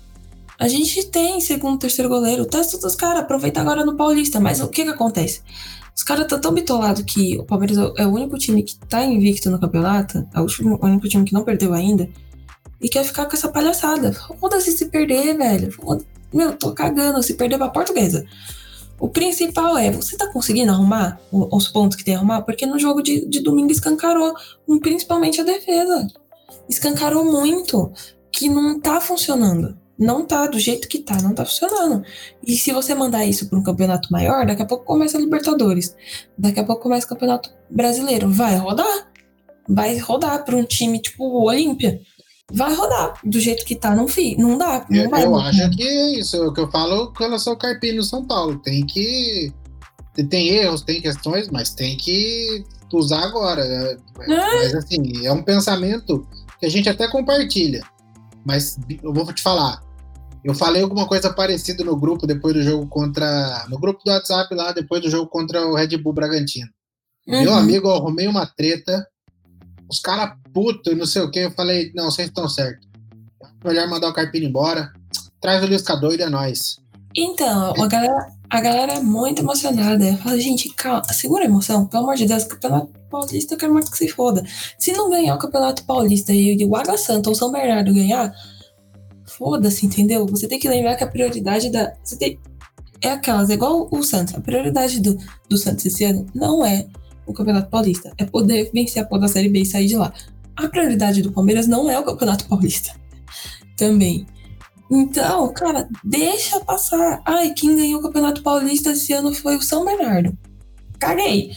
A 0.64 0.68
gente 0.68 1.04
tem 1.08 1.42
segundo, 1.42 1.78
terceiro 1.78 2.08
goleiro, 2.08 2.46
testa 2.46 2.78
dos 2.78 2.96
caras, 2.96 3.20
aproveita 3.20 3.60
agora 3.60 3.84
no 3.84 3.98
Paulista, 3.98 4.40
mas 4.40 4.62
o 4.62 4.68
que 4.68 4.82
que 4.82 4.88
acontece? 4.88 5.42
Os 5.94 6.02
caras 6.02 6.22
estão 6.22 6.40
tão 6.40 6.54
bitolados 6.54 7.02
que 7.02 7.36
o 7.36 7.44
Palmeiras 7.44 7.76
é 7.98 8.06
o 8.06 8.10
único 8.10 8.38
time 8.38 8.62
que 8.62 8.74
tá 8.78 9.04
invicto 9.04 9.50
no 9.50 9.60
campeonato, 9.60 10.26
é 10.32 10.40
o 10.40 10.46
único 10.82 11.06
time 11.06 11.22
que 11.22 11.34
não 11.34 11.44
perdeu 11.44 11.74
ainda, 11.74 12.08
e 12.80 12.88
quer 12.88 13.04
ficar 13.04 13.26
com 13.26 13.36
essa 13.36 13.50
palhaçada. 13.50 14.14
Foda-se 14.40 14.72
se 14.72 14.86
perder, 14.86 15.36
velho. 15.36 15.70
Meu, 16.32 16.56
tô 16.56 16.72
cagando 16.72 17.22
se 17.22 17.34
perder 17.34 17.58
pra 17.58 17.68
portuguesa. 17.68 18.24
O 18.98 19.10
principal 19.10 19.76
é, 19.76 19.90
você 19.90 20.16
tá 20.16 20.32
conseguindo 20.32 20.72
arrumar 20.72 21.20
os 21.30 21.68
pontos 21.68 21.94
que 21.94 22.04
tem 22.06 22.14
que 22.14 22.18
arrumar? 22.18 22.40
Porque 22.40 22.64
no 22.64 22.78
jogo 22.78 23.02
de, 23.02 23.28
de 23.28 23.40
domingo 23.42 23.70
escancarou, 23.70 24.32
principalmente 24.80 25.42
a 25.42 25.44
defesa. 25.44 26.06
Escancarou 26.70 27.22
muito 27.22 27.92
que 28.32 28.48
não 28.48 28.80
tá 28.80 28.98
funcionando. 28.98 29.84
Não 29.99 30.26
tá 30.26 30.47
do 30.47 30.59
jeito 30.59 30.88
que 30.88 30.99
tá, 30.99 31.20
não 31.22 31.34
tá 31.34 31.45
funcionando. 31.45 32.05
E 32.47 32.57
se 32.57 32.72
você 32.72 32.95
mandar 32.95 33.24
isso 33.24 33.49
para 33.49 33.59
um 33.59 33.62
campeonato 33.62 34.11
maior, 34.11 34.45
daqui 34.45 34.62
a 34.62 34.66
pouco 34.66 34.84
começa 34.84 35.16
a 35.16 35.20
Libertadores. 35.20 35.95
Daqui 36.36 36.59
a 36.59 36.64
pouco 36.64 36.82
começa 36.82 37.07
o 37.07 37.09
Campeonato 37.11 37.51
Brasileiro. 37.70 38.28
Vai 38.28 38.57
rodar. 38.57 39.09
Vai 39.68 39.97
rodar 39.99 40.45
para 40.45 40.57
um 40.57 40.64
time 40.64 41.01
tipo 41.01 41.24
o 41.24 41.49
Olímpia. 41.49 42.01
Vai 42.53 42.74
rodar. 42.74 43.20
Do 43.24 43.40
jeito 43.40 43.64
que 43.64 43.74
tá, 43.76 43.95
não, 43.95 44.09
fi, 44.09 44.36
não 44.36 44.59
dá. 44.59 44.84
Não 44.90 45.05
Eu, 45.05 45.11
vai. 45.11 45.24
eu 45.24 45.36
acho 45.36 45.70
que 45.70 45.82
é 45.82 46.18
isso, 46.18 46.36
é 46.36 46.47
o 46.47 46.53
que 46.53 46.61
eu 46.61 46.70
falo 46.70 47.12
com 47.12 47.24
relação 47.24 47.53
ao 47.53 47.59
Carpini 47.59 47.97
no 47.97 48.05
São 48.05 48.24
Paulo. 48.24 48.59
Tem 48.59 48.84
que. 48.84 49.53
Tem 50.28 50.49
erros, 50.49 50.82
tem 50.82 51.01
questões, 51.01 51.49
mas 51.49 51.74
tem 51.74 51.97
que 51.97 52.64
usar 52.92 53.24
agora. 53.24 53.62
É, 53.64 53.97
Mas 54.28 54.74
assim, 54.74 55.26
é 55.26 55.32
um 55.32 55.42
pensamento 55.42 56.26
que 56.61 56.66
a 56.66 56.68
gente 56.68 56.88
até 56.88 57.09
compartilha. 57.09 57.82
Mas 58.45 58.78
eu 59.03 59.12
vou 59.12 59.32
te 59.32 59.42
falar. 59.42 59.82
Eu 60.45 60.55
falei 60.55 60.82
alguma 60.82 61.07
coisa 61.09 61.32
parecida 61.32 61.82
no 61.82 61.97
grupo 61.97 62.26
depois 62.26 62.55
do 62.55 62.62
jogo 62.62 62.86
contra. 62.86 63.66
No 63.70 63.78
grupo 63.78 64.01
do 64.05 64.11
WhatsApp 64.11 64.55
lá, 64.55 64.72
depois 64.72 65.01
do 65.01 65.11
jogo 65.11 65.26
contra 65.28 65.66
o 65.66 65.74
Red 65.74 65.97
Bull 65.97 66.12
Bragantino. 66.12 66.68
Meu 67.26 67.53
Uhum. 67.53 67.57
amigo, 67.57 67.88
eu 67.88 67.95
arrumei 67.95 68.26
uma 68.28 68.45
treta. 68.47 69.07
Os 69.90 70.01
caras 70.01 70.36
puto 70.53 70.92
e 70.92 70.95
não 70.95 71.07
sei 71.07 71.22
o 71.22 71.30
que. 71.30 71.38
Eu 71.40 71.51
falei, 71.53 71.90
não, 71.95 72.11
vocês 72.11 72.28
estão 72.28 72.47
certos. 72.49 72.86
Melhor 73.64 73.88
mandar 73.88 74.09
o 74.09 74.12
Carpini 74.12 74.47
embora. 74.47 74.92
Traz 75.40 75.62
o 75.62 75.66
Lisca 75.66 75.97
doido, 75.97 76.22
é 76.22 76.28
nóis. 76.28 76.76
Então, 77.16 77.72
a 77.82 77.86
galera, 77.86 78.26
a 78.51 78.61
galera 78.61 78.92
é 78.95 79.01
muito 79.01 79.40
emocionada. 79.40 80.16
Fala, 80.18 80.38
gente, 80.38 80.68
calma, 80.74 81.05
segura 81.12 81.45
a 81.45 81.47
emoção, 81.47 81.86
pelo 81.86 82.03
amor 82.03 82.16
de 82.16 82.26
Deus, 82.26 82.45
Campeonato 82.45 82.92
Paulista 83.09 83.55
eu 83.55 83.59
quero 83.59 83.72
mais 83.72 83.88
que 83.88 83.97
se 83.97 84.09
foda. 84.09 84.45
Se 84.78 84.92
não 84.92 85.09
ganhar 85.09 85.34
o 85.36 85.38
Campeonato 85.38 85.84
Paulista 85.84 86.32
e 86.34 86.62
o 86.64 86.76
Água 86.76 86.99
Santa 86.99 87.28
ou 87.30 87.34
São 87.34 87.53
Bernardo 87.53 87.95
ganhar, 87.95 88.34
foda-se, 89.37 89.87
entendeu? 89.87 90.26
Você 90.26 90.49
tem 90.49 90.59
que 90.59 90.68
lembrar 90.68 90.97
que 90.97 91.05
a 91.05 91.07
prioridade 91.07 91.70
da. 91.70 91.95
Você 92.03 92.16
tem, 92.16 92.39
é 93.03 93.11
aquelas, 93.11 93.51
é 93.51 93.55
igual 93.55 93.89
o 93.91 94.03
Santos. 94.03 94.35
A 94.35 94.41
prioridade 94.41 95.01
do, 95.01 95.18
do 95.49 95.57
Santos 95.57 95.85
esse 95.87 96.05
ano 96.05 96.26
não 96.35 96.64
é 96.64 96.87
o 97.26 97.32
Campeonato 97.32 97.70
Paulista, 97.70 98.12
é 98.18 98.24
poder 98.24 98.70
vencer 98.72 99.03
a 99.03 99.07
porra 99.07 99.22
da 99.22 99.28
Série 99.28 99.49
B 99.49 99.61
e 99.61 99.66
sair 99.66 99.87
de 99.87 99.97
lá. 99.97 100.12
A 100.57 100.68
prioridade 100.68 101.22
do 101.22 101.32
Palmeiras 101.32 101.66
não 101.66 101.91
é 101.91 101.99
o 101.99 102.05
Campeonato 102.05 102.47
Paulista. 102.47 102.95
Também. 103.76 104.26
Então, 104.91 105.53
cara, 105.53 105.89
deixa 106.05 106.61
passar. 106.61 107.20
Ai, 107.24 107.53
quem 107.55 107.74
ganhou 107.74 108.01
o 108.01 108.03
Campeonato 108.03 108.43
Paulista 108.43 108.93
esse 108.93 109.12
ano 109.12 109.35
foi 109.35 109.57
o 109.57 109.62
São 109.62 109.85
Bernardo. 109.85 110.37
Caguei. 110.99 111.53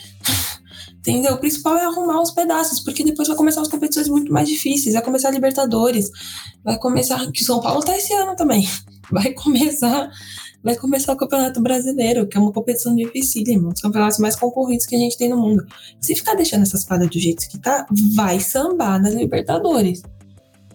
Entendeu? 1.08 1.36
O 1.36 1.38
principal 1.38 1.78
é 1.78 1.86
arrumar 1.86 2.22
os 2.22 2.32
pedaços, 2.32 2.82
porque 2.82 3.02
depois 3.02 3.30
vai 3.30 3.38
começar 3.38 3.62
as 3.62 3.70
competições 3.70 4.10
muito 4.10 4.32
mais 4.32 4.50
difíceis. 4.50 4.94
Vai 4.94 5.02
começar 5.02 5.30
a 5.30 5.32
Libertadores. 5.32 6.12
Vai 6.66 6.78
começar. 6.78 7.32
Que 7.32 7.46
São 7.46 7.62
Paulo 7.62 7.80
tá 7.82 7.96
esse 7.96 8.14
ano 8.14 8.36
também. 8.36 8.68
Vai 9.10 9.32
começar. 9.32 10.12
Vai 10.62 10.76
começar 10.76 11.14
o 11.14 11.16
Campeonato 11.16 11.62
Brasileiro, 11.62 12.28
que 12.28 12.38
é 12.38 12.42
uma 12.42 12.52
competição 12.52 12.94
dificílima, 12.94 13.70
um 13.70 13.72
dos 13.72 13.82
campeonatos 13.82 14.18
mais 14.18 14.36
concorridos 14.36 14.86
que 14.86 14.98
a 14.98 15.00
gente 15.00 15.18
tem 15.18 15.30
no 15.30 15.38
mundo. 15.38 15.66
Se 16.02 16.14
ficar 16.14 16.34
deixando 16.34 16.64
essas 16.64 16.84
paradas 16.84 17.10
do 17.10 17.18
jeito 17.18 17.48
que 17.48 17.58
tá, 17.58 17.86
vai 18.14 18.42
sambar 18.42 19.02
nas 19.02 19.14
Libertadores. 19.14 20.02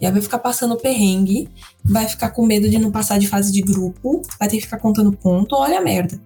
E 0.00 0.06
aí 0.06 0.12
vai 0.12 0.22
ficar 0.22 0.38
passando 0.38 0.78
perrengue, 0.78 1.46
vai 1.84 2.08
ficar 2.08 2.30
com 2.30 2.46
medo 2.46 2.70
de 2.70 2.78
não 2.78 2.90
passar 2.90 3.18
de 3.18 3.28
fase 3.28 3.52
de 3.52 3.60
grupo, 3.60 4.22
vai 4.38 4.48
ter 4.48 4.56
que 4.56 4.62
ficar 4.62 4.78
contando 4.78 5.12
ponto, 5.12 5.54
olha 5.56 5.78
a 5.78 5.82
merda. 5.82 6.18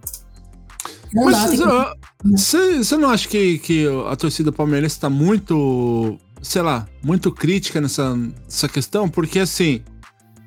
Não 1.16 1.30
dá, 1.32 1.48
tem 1.48 1.58
que- 1.58 2.36
Você 2.84 2.96
não 2.96 3.10
acha 3.10 3.28
que, 3.28 3.58
que 3.58 3.86
a 4.08 4.16
torcida 4.16 4.50
palmeirense 4.52 4.94
está 4.96 5.08
muito, 5.10 6.18
sei 6.42 6.62
lá, 6.62 6.86
muito 7.02 7.30
crítica 7.32 7.80
nessa, 7.80 8.14
nessa 8.14 8.68
questão? 8.68 9.08
Porque 9.08 9.38
assim, 9.40 9.82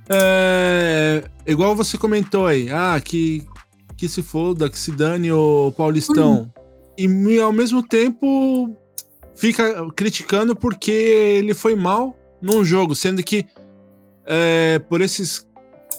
é, 0.09 1.23
igual 1.45 1.75
você 1.75 1.97
comentou 1.97 2.45
aí, 2.47 2.69
ah, 2.71 2.99
que, 3.03 3.43
que 3.95 4.07
se 4.09 4.21
foda, 4.23 4.69
que 4.69 4.77
se 4.77 4.91
dane 4.91 5.31
o 5.31 5.71
Paulistão. 5.75 6.51
E 6.97 7.07
me- 7.07 7.39
ao 7.39 7.53
mesmo 7.53 7.81
tempo 7.81 8.75
fica 9.35 9.87
criticando 9.95 10.55
porque 10.55 10.91
ele 10.91 11.53
foi 11.53 11.75
mal 11.75 12.17
num 12.41 12.63
jogo, 12.65 12.95
sendo 12.95 13.23
que 13.23 13.45
é, 14.25 14.79
por 14.79 14.99
esses 15.01 15.47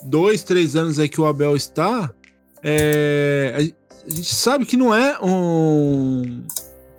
dois, 0.05 0.43
três 0.43 0.77
anos 0.77 0.99
aí 0.99 1.09
que 1.09 1.21
o 1.21 1.27
Abel 1.27 1.57
está, 1.57 2.11
é, 2.63 3.73
a, 4.11 4.15
gente 4.15 4.35
sabe 4.35 4.67
que 4.67 4.77
não 4.77 4.95
é 4.95 5.19
um, 5.21 6.45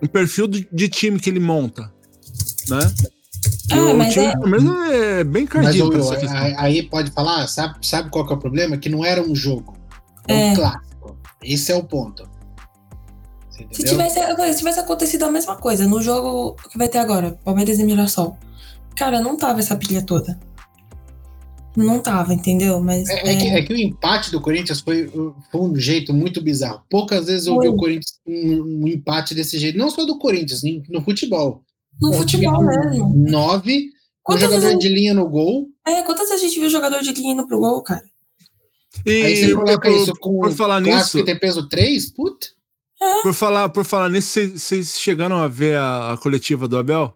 um 0.01 0.07
perfil 0.07 0.47
de, 0.47 0.67
de 0.71 0.89
time 0.89 1.19
que 1.19 1.29
ele 1.29 1.39
monta, 1.39 1.91
né? 2.69 2.79
Ah, 3.71 3.91
o 3.93 3.97
mas 3.97 4.13
time 4.13 4.25
é- 4.25 4.37
Palmeiras 4.37 4.91
é 4.91 5.23
bem 5.23 5.47
Mas 5.53 5.75
Will, 5.75 5.99
essa 5.99 6.15
questão. 6.17 6.37
aí- 6.57 6.83
pode 6.83 7.11
falar, 7.11 7.47
sabe, 7.47 7.75
sabe 7.85 8.09
qual 8.09 8.25
que 8.25 8.33
é 8.33 8.35
o 8.35 8.39
problema? 8.39 8.77
Que 8.77 8.89
não 8.89 9.03
era 9.05 9.21
um 9.21 9.33
jogo. 9.35 9.75
É 10.27 10.33
um 10.33 10.37
É. 10.37 10.55
clássico. 10.55 11.17
Esse 11.41 11.71
é 11.71 11.75
o 11.75 11.83
ponto. 11.83 12.29
Se 13.71 13.83
tivesse, 13.83 14.19
se 14.19 14.57
tivesse 14.57 14.79
acontecido 14.79 15.23
a 15.23 15.31
mesma 15.31 15.55
coisa 15.55 15.87
no 15.87 16.01
jogo 16.01 16.55
que 16.71 16.77
vai 16.77 16.89
ter 16.89 16.97
agora, 16.97 17.37
Palmeiras 17.43 17.79
e 17.79 17.83
Mirassol, 17.83 18.37
cara, 18.95 19.21
não 19.21 19.37
tava 19.37 19.59
essa 19.59 19.75
pilha 19.75 20.01
toda. 20.01 20.39
Não 21.75 21.99
tava, 22.01 22.33
entendeu? 22.33 22.81
Mas. 22.81 23.07
É, 23.09 23.31
é 23.33 23.35
que, 23.35 23.47
é 23.47 23.61
que 23.61 23.73
o 23.73 23.77
empate 23.77 24.29
do 24.31 24.41
Corinthians 24.41 24.81
foi, 24.81 25.07
foi 25.51 25.61
um 25.61 25.75
jeito 25.75 26.13
muito 26.13 26.41
bizarro. 26.41 26.83
Poucas 26.89 27.27
vezes 27.27 27.47
eu 27.47 27.59
vi 27.59 27.67
o 27.69 27.75
Corinthians 27.77 28.19
um, 28.27 28.81
um 28.83 28.87
empate 28.87 29.33
desse 29.33 29.57
jeito. 29.57 29.77
Não 29.77 29.89
só 29.89 30.05
do 30.05 30.17
Corinthians, 30.19 30.63
nem 30.63 30.83
no 30.89 31.01
futebol. 31.01 31.63
no 32.01 32.09
Um 32.09 32.13
futebol 32.13 32.55
com 32.55 32.63
mesmo. 32.65 33.13
Nove, 33.29 33.77
um 33.85 33.89
Quantas 34.23 34.43
jogador 34.43 34.61
vezes, 34.67 34.79
de 34.79 34.89
linha 34.89 35.13
no 35.13 35.27
gol. 35.29 35.67
é, 35.87 36.01
quantas 36.03 36.27
vezes 36.29 36.43
a 36.43 36.47
gente 36.47 36.59
viu 36.59 36.69
jogador 36.69 37.01
de 37.01 37.11
linha 37.13 37.33
indo 37.33 37.47
pro 37.47 37.59
gol, 37.59 37.81
cara? 37.81 38.03
Aí 39.07 39.35
você 39.37 39.45
E 39.51 39.53
coloca 39.55 39.89
por, 39.89 39.91
isso 39.97 40.13
com 40.19 40.39
por 40.39 40.51
falar 40.51 40.81
nisso, 40.81 41.17
que 41.17 41.23
tem 41.23 41.39
peso 41.39 41.67
3, 41.69 42.11
puta. 42.11 42.47
por 43.23 43.33
falar, 43.33 43.69
por 43.69 43.85
falar 43.85 44.09
nisso, 44.09 44.27
vocês- 44.27 44.61
vocês 44.61 44.99
chegaram 44.99 45.37
a 45.37 45.47
ver 45.47 45.77
a, 45.77 46.11
a 46.13 46.17
coletiva 46.17 46.67
do 46.67 46.77
Abel? 46.77 47.13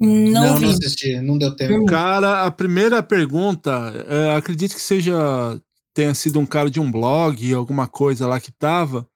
Não, 0.00 0.30
Não, 0.32 0.56
vi. 0.56 0.64
não 0.64 0.70
assisti, 0.70 1.20
não 1.20 1.36
deu 1.38 1.54
tempo. 1.54 1.74
Hum. 1.74 1.86
Cara, 1.86 2.44
a 2.44 2.50
primeira 2.50 3.02
pergunta, 3.02 3.70
é, 4.08 4.34
acredito 4.34 4.74
que 4.74 4.80
seja 4.80 5.60
tenha 5.92 6.14
sido 6.14 6.38
um 6.38 6.46
cara 6.46 6.70
de 6.70 6.80
um 6.80 6.90
blog, 6.90 7.52
alguma 7.52 7.86
coisa 7.86 8.26
lá 8.26 8.40
que 8.40 8.52
tava. 8.52 9.06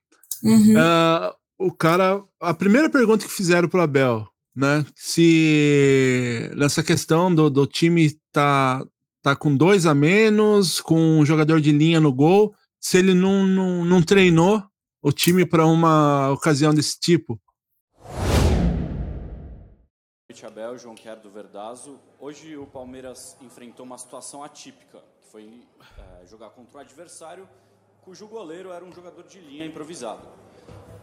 Uhum. 0.42 0.78
É, 0.78 1.32
o 1.58 1.72
cara, 1.72 2.22
a 2.40 2.52
primeira 2.52 2.90
pergunta 2.90 3.24
que 3.24 3.32
fizeram 3.32 3.68
pro 3.68 3.80
Abel, 3.80 4.26
né? 4.54 4.84
Se 4.94 6.50
nessa 6.56 6.82
questão 6.82 7.34
do, 7.34 7.48
do 7.48 7.66
time 7.66 8.12
tá, 8.32 8.84
tá 9.22 9.34
com 9.34 9.56
dois 9.56 9.86
a 9.86 9.94
menos, 9.94 10.80
com 10.80 11.20
um 11.20 11.24
jogador 11.24 11.60
de 11.60 11.72
linha 11.72 12.00
no 12.00 12.12
gol, 12.12 12.54
se 12.80 12.98
ele 12.98 13.14
não, 13.14 13.46
não, 13.46 13.84
não 13.84 14.02
treinou 14.02 14.62
o 15.02 15.12
time 15.12 15.46
para 15.46 15.66
uma 15.66 16.30
ocasião 16.32 16.74
desse 16.74 16.98
tipo. 16.98 17.40
Abel, 20.64 20.78
João 20.78 20.94
Quer 20.94 21.16
do 21.16 21.30
Verdazo. 21.30 21.98
Hoje 22.18 22.56
o 22.56 22.66
Palmeiras 22.66 23.36
enfrentou 23.42 23.84
uma 23.84 23.98
situação 23.98 24.42
atípica, 24.42 25.02
que 25.20 25.28
foi 25.30 25.62
é, 25.98 26.26
jogar 26.26 26.50
contra 26.50 26.78
um 26.78 26.80
adversário 26.80 27.46
cujo 28.00 28.26
goleiro 28.26 28.72
era 28.72 28.84
um 28.84 28.92
jogador 28.92 29.24
de 29.24 29.40
linha 29.40 29.66
improvisado. 29.66 30.26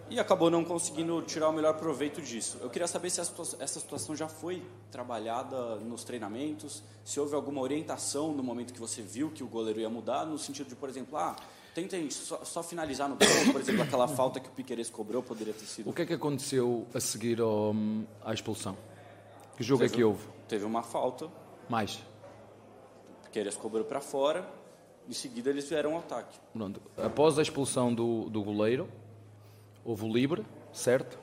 E 0.10 0.20
acabou 0.20 0.50
não 0.50 0.66
conseguindo 0.66 1.22
tirar 1.22 1.50
o 1.50 1.54
melhor 1.54 1.76
proveito 1.78 2.22
disso. 2.22 2.58
Eu 2.60 2.70
queria 2.70 2.88
saber 2.88 3.10
se 3.12 3.22
essa 3.22 3.80
situação 3.80 4.16
já 4.16 4.28
foi 4.28 4.64
trabalhada 4.92 5.76
nos 5.76 6.04
treinamentos, 6.04 6.84
se 7.06 7.20
houve 7.20 7.36
alguma 7.36 7.62
orientação 7.62 8.34
no 8.34 8.44
momento 8.44 8.74
que 8.74 8.80
você 8.80 9.02
viu 9.02 9.30
que 9.30 9.44
o 9.44 9.48
goleiro 9.48 9.80
ia 9.80 9.90
mudar, 9.90 10.26
no 10.26 10.38
sentido 10.38 10.70
de, 10.70 10.76
por 10.76 10.90
exemplo, 10.90 11.18
ah, 11.18 11.36
tentem 11.74 12.10
só, 12.10 12.44
só 12.44 12.64
finalizar 12.64 13.08
no 13.08 13.16
gol, 13.16 13.54
por 13.54 13.62
exemplo, 13.62 13.84
aquela 13.84 14.08
falta 14.08 14.40
que 14.40 14.50
o 14.50 14.52
Piqueires 14.52 14.90
cobrou 14.90 15.22
poderia 15.24 15.54
ter 15.54 15.66
sido. 15.66 15.90
O 15.90 15.94
que 15.94 16.02
é 16.02 16.06
que 16.06 16.14
aconteceu 16.14 16.86
a 16.94 17.00
seguir 17.00 17.40
ao, 17.40 17.74
à 18.24 18.34
expulsão? 18.34 18.76
Que 19.62 19.68
jogo 19.68 19.84
teve, 19.84 19.94
é 19.94 19.96
que 19.96 20.04
houve? 20.04 20.28
Teve 20.48 20.66
uma 20.66 20.82
falta. 20.82 21.30
Mais. 21.70 22.04
Piqueires 23.26 23.56
cobrou 23.56 23.86
para 23.86 24.02
fora. 24.02 24.44
Em 25.08 25.14
seguida 25.14 25.52
eles 25.52 25.70
vieram 25.70 25.94
ao 25.94 26.00
ataque. 26.00 26.40
Pronto. 26.52 26.82
Após 26.98 27.38
a 27.38 27.44
expulsão 27.44 27.94
do, 27.94 28.28
do 28.28 28.42
goleiro, 28.42 28.90
houve 29.86 30.04
o 30.04 30.12
livre, 30.12 30.44
certo? 30.74 31.20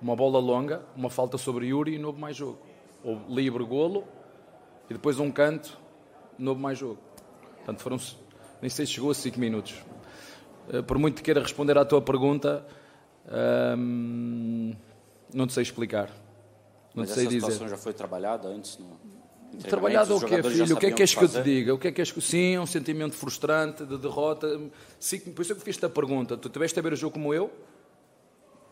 Uma 0.00 0.16
bola 0.16 0.38
longa, 0.38 0.82
uma 0.96 1.10
falta 1.10 1.36
sobre 1.36 1.66
Yuri 1.66 1.96
e 1.96 1.98
não 1.98 2.08
houve 2.08 2.18
mais 2.18 2.34
jogo. 2.34 2.58
Houve 3.04 3.30
livre, 3.34 3.62
golo 3.64 4.04
e 4.88 4.94
depois 4.94 5.20
um 5.20 5.30
canto, 5.30 5.78
não 6.38 6.52
houve 6.52 6.62
mais 6.62 6.78
jogo. 6.78 6.98
Portanto, 7.56 7.80
foram, 7.82 7.98
nem 8.62 8.70
sei 8.70 8.86
se 8.86 8.92
chegou 8.92 9.10
a 9.10 9.14
5 9.14 9.38
minutos. 9.38 9.74
Eh, 10.72 10.80
por 10.80 10.96
muito 10.98 11.16
que 11.16 11.22
queira 11.22 11.42
responder 11.42 11.76
à 11.76 11.84
tua 11.84 12.00
pergunta, 12.00 12.66
hum, 13.76 14.72
não 15.34 15.46
te 15.46 15.52
sei 15.52 15.64
explicar. 15.64 16.10
Não 16.98 17.06
Mas 17.06 17.10
sei 17.10 17.24
essa 17.24 17.30
dizer. 17.30 17.46
situação 17.46 17.68
já 17.68 17.76
foi 17.76 17.92
trabalhada 17.92 18.48
antes 18.48 18.78
no 18.78 18.98
Trabalhado 19.62 20.16
o 20.16 20.20
quê, 20.20 20.42
filho? 20.42 20.76
O 20.76 20.78
que 20.78 20.86
é 20.86 20.90
que 20.90 20.96
queres 20.96 21.14
que 21.14 21.24
eu 21.24 21.28
te 21.28 21.42
diga? 21.42 21.74
O 21.74 21.78
que 21.78 21.88
é 21.88 21.90
que 21.90 21.96
queres 21.96 22.12
que... 22.12 22.20
Sim, 22.20 22.54
é 22.56 22.60
um 22.60 22.66
sentimento 22.66 23.16
frustrante 23.16 23.84
de 23.84 23.96
derrota. 23.96 24.60
Sim, 25.00 25.20
por 25.20 25.42
isso 25.42 25.52
é 25.52 25.54
que 25.56 25.62
fiz-te 25.62 25.84
a 25.86 25.88
pergunta. 25.88 26.36
Tu 26.36 26.48
tiveste 26.48 26.78
a 26.78 26.82
ver 26.82 26.92
o 26.92 26.96
jogo 26.96 27.14
como 27.14 27.32
eu? 27.32 27.50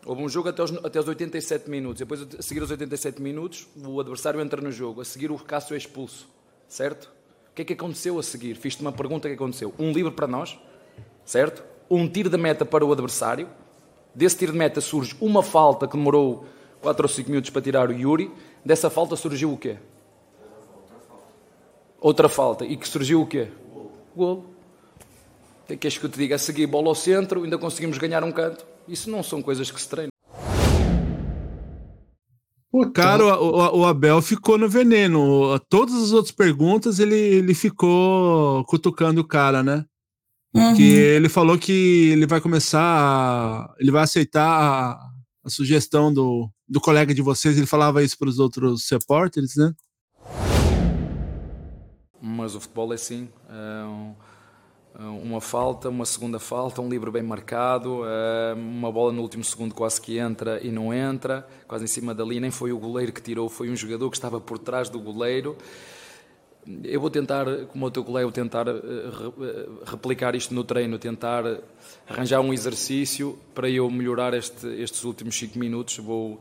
Houve 0.05 0.21
um 0.21 0.29
jogo 0.29 0.49
até 0.49 0.63
os, 0.63 0.71
até 0.85 0.99
os 0.99 1.07
87 1.07 1.69
minutos. 1.69 1.99
Depois, 1.99 2.21
a 2.21 2.41
seguir 2.41 2.61
os 2.61 2.71
87 2.71 3.21
minutos, 3.21 3.67
o 3.75 3.99
adversário 3.99 4.39
entra 4.39 4.61
no 4.61 4.71
jogo. 4.71 5.01
A 5.01 5.05
seguir, 5.05 5.31
o 5.31 5.37
Cássio 5.37 5.73
é 5.73 5.77
expulso. 5.77 6.27
Certo? 6.67 7.11
O 7.51 7.55
que 7.55 7.63
é 7.63 7.65
que 7.65 7.73
aconteceu 7.73 8.17
a 8.19 8.23
seguir? 8.23 8.55
Fiz-te 8.55 8.81
uma 8.81 8.91
pergunta: 8.91 9.27
o 9.27 9.31
que 9.31 9.35
aconteceu? 9.35 9.73
Um 9.79 9.91
livre 9.91 10.11
para 10.11 10.27
nós, 10.27 10.59
certo? 11.25 11.63
Um 11.89 12.07
tiro 12.07 12.29
de 12.29 12.37
meta 12.37 12.63
para 12.63 12.85
o 12.85 12.91
adversário. 12.91 13.49
Desse 14.13 14.37
tiro 14.37 14.51
de 14.51 14.57
meta 14.57 14.79
surge 14.79 15.15
uma 15.19 15.43
falta 15.43 15.87
que 15.87 15.97
demorou 15.97 16.45
4 16.81 17.03
ou 17.03 17.09
5 17.09 17.29
minutos 17.29 17.49
para 17.49 17.61
tirar 17.61 17.89
o 17.89 17.93
Yuri. 17.93 18.31
Dessa 18.63 18.89
falta 18.89 19.15
surgiu 19.15 19.53
o 19.53 19.57
quê? 19.57 19.77
Outra 21.99 22.29
falta. 22.29 22.65
E 22.65 22.77
que 22.77 22.87
surgiu 22.87 23.21
o 23.21 23.25
quê? 23.25 23.47
Golo. 24.15 24.45
O 25.69 25.77
que 25.77 25.87
é 25.87 25.91
que 25.91 26.03
eu 26.03 26.09
te 26.09 26.17
diga? 26.17 26.35
A 26.35 26.39
seguir, 26.39 26.65
bola 26.65 26.87
ao 26.87 26.95
centro, 26.95 27.43
ainda 27.43 27.57
conseguimos 27.57 27.97
ganhar 27.97 28.23
um 28.23 28.31
canto. 28.31 28.65
Isso 28.87 29.09
não 29.09 29.21
são 29.21 29.41
coisas 29.41 29.69
que 29.69 29.81
se 29.81 29.89
treinam. 29.89 30.09
Cara, 32.93 33.39
o, 33.41 33.79
o, 33.79 33.85
Abel 33.85 34.21
ficou 34.21 34.57
no 34.57 34.69
veneno. 34.69 35.59
Todas 35.67 35.95
as 35.95 36.11
outras 36.11 36.31
perguntas 36.31 36.99
ele, 36.99 37.15
ele 37.15 37.53
ficou 37.53 38.63
cutucando 38.65 39.21
o 39.21 39.27
cara, 39.27 39.63
né? 39.63 39.83
Uhum. 40.53 40.75
Que 40.75 40.93
ele 40.93 41.27
falou 41.27 41.57
que 41.57 42.09
ele 42.11 42.25
vai 42.25 42.39
começar, 42.39 43.73
ele 43.79 43.91
vai 43.91 44.03
aceitar 44.03 44.47
a, 44.47 45.09
a 45.47 45.49
sugestão 45.49 46.13
do, 46.13 46.49
do 46.67 46.79
colega 46.79 47.13
de 47.13 47.21
vocês. 47.21 47.57
Ele 47.57 47.65
falava 47.65 48.03
isso 48.03 48.17
para 48.17 48.29
os 48.29 48.37
outros 48.37 48.87
repórteres, 48.89 49.55
né? 49.55 49.73
mas 52.21 52.55
o 52.55 52.59
futebol 52.59 52.91
é 52.91 52.95
assim. 52.95 53.29
É 53.49 54.99
uma 54.99 55.39
falta, 55.39 55.89
uma 55.89 56.05
segunda 56.05 56.39
falta, 56.39 56.81
um 56.81 56.89
livro 56.89 57.11
bem 57.11 57.21
marcado, 57.21 58.01
é 58.03 58.53
uma 58.55 58.91
bola 58.91 59.11
no 59.11 59.21
último 59.21 59.43
segundo 59.43 59.75
quase 59.75 60.01
que 60.01 60.17
entra 60.17 60.59
e 60.65 60.71
não 60.71 60.91
entra, 60.91 61.47
quase 61.67 61.83
em 61.83 61.87
cima 61.87 62.15
dali. 62.15 62.39
Nem 62.39 62.49
foi 62.49 62.71
o 62.71 62.79
goleiro 62.79 63.13
que 63.13 63.21
tirou, 63.21 63.47
foi 63.47 63.69
um 63.69 63.75
jogador 63.75 64.09
que 64.09 64.17
estava 64.17 64.41
por 64.41 64.57
trás 64.57 64.89
do 64.89 64.99
goleiro. 64.99 65.55
Eu 66.83 66.99
vou 66.99 67.09
tentar, 67.09 67.45
como 67.67 67.85
o 67.85 67.91
teu 67.91 68.03
colega, 68.03 68.25
vou 68.25 68.31
tentar 68.31 68.67
eh, 68.67 68.73
eh, 68.73 69.69
replicar 69.85 70.35
isto 70.35 70.53
no 70.53 70.63
treino, 70.63 70.99
tentar 70.99 71.43
arranjar 72.07 72.41
um 72.41 72.53
exercício 72.53 73.37
para 73.55 73.69
eu 73.69 73.89
melhorar 73.89 74.33
este, 74.33 74.67
estes 74.81 75.03
últimos 75.03 75.37
5 75.37 75.57
minutos. 75.57 75.97
Vou 75.97 76.39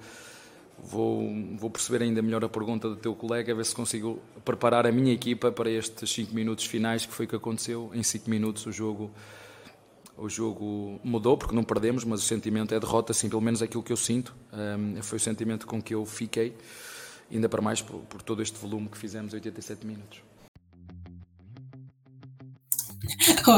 Vou, 0.79 1.33
vou 1.57 1.71
perceber 1.71 2.05
ainda 2.05 2.21
melhor 2.21 2.45
a 2.45 2.49
pergunta 2.49 2.89
do 2.89 2.97
teu 2.97 3.15
colega, 3.15 3.55
ver 3.55 3.65
se 3.65 3.75
consigo 3.75 4.21
preparar 4.45 4.87
a 4.87 4.93
minha 4.93 5.13
equipa 5.13 5.51
para 5.51 5.71
estes 5.71 6.11
5 6.11 6.35
minutos 6.35 6.67
finais, 6.67 7.07
que 7.07 7.13
foi 7.13 7.25
o 7.25 7.29
que 7.29 7.37
aconteceu. 7.37 7.91
Em 7.95 8.03
5 8.03 8.29
minutos 8.29 8.67
o 8.67 8.73
jogo, 8.73 9.11
o 10.19 10.29
jogo 10.29 11.01
mudou, 11.03 11.37
porque 11.37 11.55
não 11.55 11.65
perdemos, 11.65 12.05
mas 12.05 12.21
o 12.21 12.25
sentimento 12.25 12.75
é 12.75 12.79
derrota, 12.79 13.13
assim, 13.13 13.29
pelo 13.29 13.41
menos 13.41 13.63
aquilo 13.63 13.83
que 13.83 13.93
eu 13.93 13.97
sinto. 13.97 14.35
Um, 14.53 15.03
foi 15.03 15.17
o 15.17 15.21
sentimento 15.21 15.67
com 15.67 15.83
que 15.83 15.95
eu 15.95 16.05
fiquei, 16.05 16.55
ainda 17.33 17.49
para 17.49 17.63
mais 17.63 17.81
por, 17.83 17.99
por 18.01 18.23
todo 18.23 18.43
este 18.43 18.59
volume 18.59 18.89
que 18.89 18.99
fizemos, 18.99 19.33
87 19.33 19.87
minutos. 19.87 20.21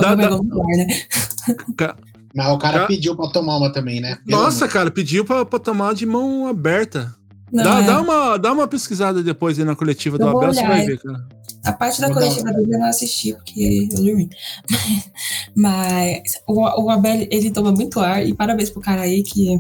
dá, 0.01 0.15
dá... 0.15 1.97
Mas 2.35 2.49
o 2.49 2.59
cara 2.59 2.87
pediu 2.87 3.17
pra 3.17 3.29
tomar 3.31 3.57
uma 3.57 3.73
também, 3.73 4.01
né? 4.01 4.19
Pelo 4.25 4.43
Nossa, 4.43 4.65
amor. 4.65 4.73
cara, 4.73 4.91
pediu 4.91 5.25
pra, 5.25 5.45
pra 5.45 5.59
tomar 5.59 5.95
de 5.95 6.05
mão 6.05 6.47
aberta. 6.47 7.15
Não, 7.51 7.65
dá, 7.65 7.81
é. 7.81 7.87
dá, 7.87 8.01
uma, 8.01 8.37
dá 8.37 8.53
uma 8.53 8.69
pesquisada 8.69 9.23
depois 9.23 9.59
aí 9.59 9.65
na 9.65 9.75
coletiva 9.75 10.17
eu 10.17 10.21
do 10.21 10.29
Abel, 10.29 10.53
você 10.53 10.67
vai 10.67 10.85
ver, 10.85 10.99
cara. 11.01 11.27
A 11.65 11.73
parte 11.73 12.01
da 12.01 12.13
coletiva 12.13 12.53
dele 12.53 12.75
eu 12.75 12.79
não 12.79 12.87
assisti, 12.87 13.33
porque 13.33 13.89
eu 13.91 13.97
dormi. 13.97 14.29
Mas 15.57 16.23
o, 16.47 16.85
o 16.85 16.91
Abel, 16.91 17.27
ele 17.31 17.51
toma 17.51 17.73
muito 17.73 17.99
ar, 18.01 18.25
e 18.25 18.35
parabéns 18.35 18.71
pro 18.71 18.81
cara 18.81 19.03
aí 19.03 19.23
que, 19.23 19.59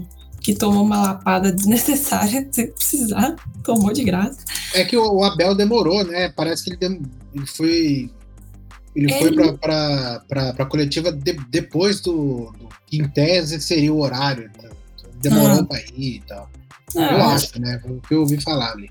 que 0.48 0.54
tomou 0.54 0.82
uma 0.82 1.02
lapada 1.02 1.52
desnecessária, 1.52 2.48
sem 2.50 2.68
precisar, 2.68 3.36
tomou 3.62 3.92
de 3.92 4.02
graça. 4.02 4.38
É 4.72 4.82
que 4.82 4.96
o, 4.96 5.22
Abel 5.22 5.54
demorou, 5.54 6.02
né? 6.04 6.30
Parece 6.34 6.64
que 6.64 6.70
ele, 6.70 6.76
dem, 6.78 7.02
ele 7.34 7.46
foi 7.46 8.10
ele, 8.96 9.12
ele... 9.12 9.34
foi 9.34 9.58
para 9.58 10.22
a 10.58 10.64
coletiva 10.64 11.12
de, 11.12 11.34
depois 11.50 12.00
do, 12.00 12.50
do, 12.58 12.66
que, 12.86 12.96
em 12.96 13.06
tese, 13.06 13.60
seria 13.60 13.92
o 13.92 14.00
horário. 14.00 14.50
Então, 14.56 14.70
demorou 15.20 15.60
ah. 15.60 15.64
para 15.64 15.80
ir 15.94 16.14
e 16.14 16.22
tal. 16.26 16.48
Ah, 16.96 17.12
eu 17.12 17.24
acho, 17.24 17.60
né? 17.60 17.78
O 17.84 18.00
que 18.00 18.14
eu 18.14 18.20
ouvi 18.20 18.40
falar 18.40 18.72
ali. 18.72 18.90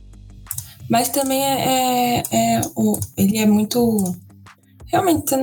Mas 0.88 1.10
também 1.10 1.41
é, 1.43 2.22
é, 2.32 2.58
é 2.58 2.62
o, 2.76 2.99
ele 3.18 3.39
é 3.39 3.47
muito. 3.47 4.16
Realmente, 4.86 5.36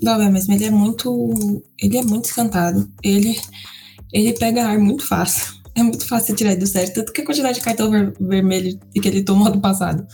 não 0.00 0.22
é 0.22 0.30
mesmo, 0.30 0.54
ele 0.54 0.66
é 0.66 0.70
muito. 0.70 1.64
Ele 1.76 1.98
é 1.98 2.02
muito 2.02 2.26
escantado. 2.26 2.88
Ele, 3.02 3.36
ele 4.12 4.32
pega 4.34 4.66
ar 4.66 4.78
muito 4.78 5.06
fácil. 5.06 5.54
É 5.74 5.82
muito 5.82 6.06
fácil 6.06 6.36
tirar 6.36 6.52
ele 6.52 6.60
do 6.60 6.66
sério. 6.66 6.92
Tanto 6.92 7.12
que 7.12 7.22
a 7.22 7.26
quantidade 7.26 7.58
de 7.58 7.64
cartão 7.64 7.90
ver, 7.90 8.12
vermelho 8.20 8.78
que 8.92 9.08
ele 9.08 9.22
tomou 9.22 9.48
no 9.48 9.60
passado. 9.60 10.06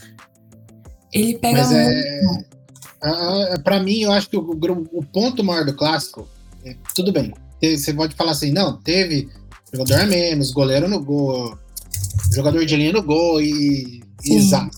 Ele 1.11 1.37
pega 1.37 1.59
Mas 1.59 1.71
é 1.71 1.83
muito. 1.83 1.97
É... 1.97 2.45
Ah, 3.01 3.53
ah 3.53 3.59
para 3.59 3.81
mim, 3.81 3.99
eu 3.99 4.11
acho 4.11 4.29
que 4.29 4.37
o, 4.37 4.41
o, 4.41 5.05
ponto 5.05 5.43
maior 5.43 5.65
do 5.65 5.75
clássico, 5.75 6.27
é, 6.63 6.75
tudo 6.95 7.11
bem. 7.11 7.33
Você 7.61 7.93
pode 7.93 8.15
falar 8.15 8.31
assim, 8.31 8.51
não, 8.51 8.77
teve 8.77 9.29
jogador 9.73 10.01
a 10.01 10.05
menos, 10.05 10.51
goleiro 10.51 10.87
no 10.87 11.03
gol, 11.03 11.57
jogador 12.33 12.65
de 12.65 12.75
linha 12.75 12.93
no 12.93 13.03
gol 13.03 13.41
e, 13.41 14.01
exato. 14.23 14.77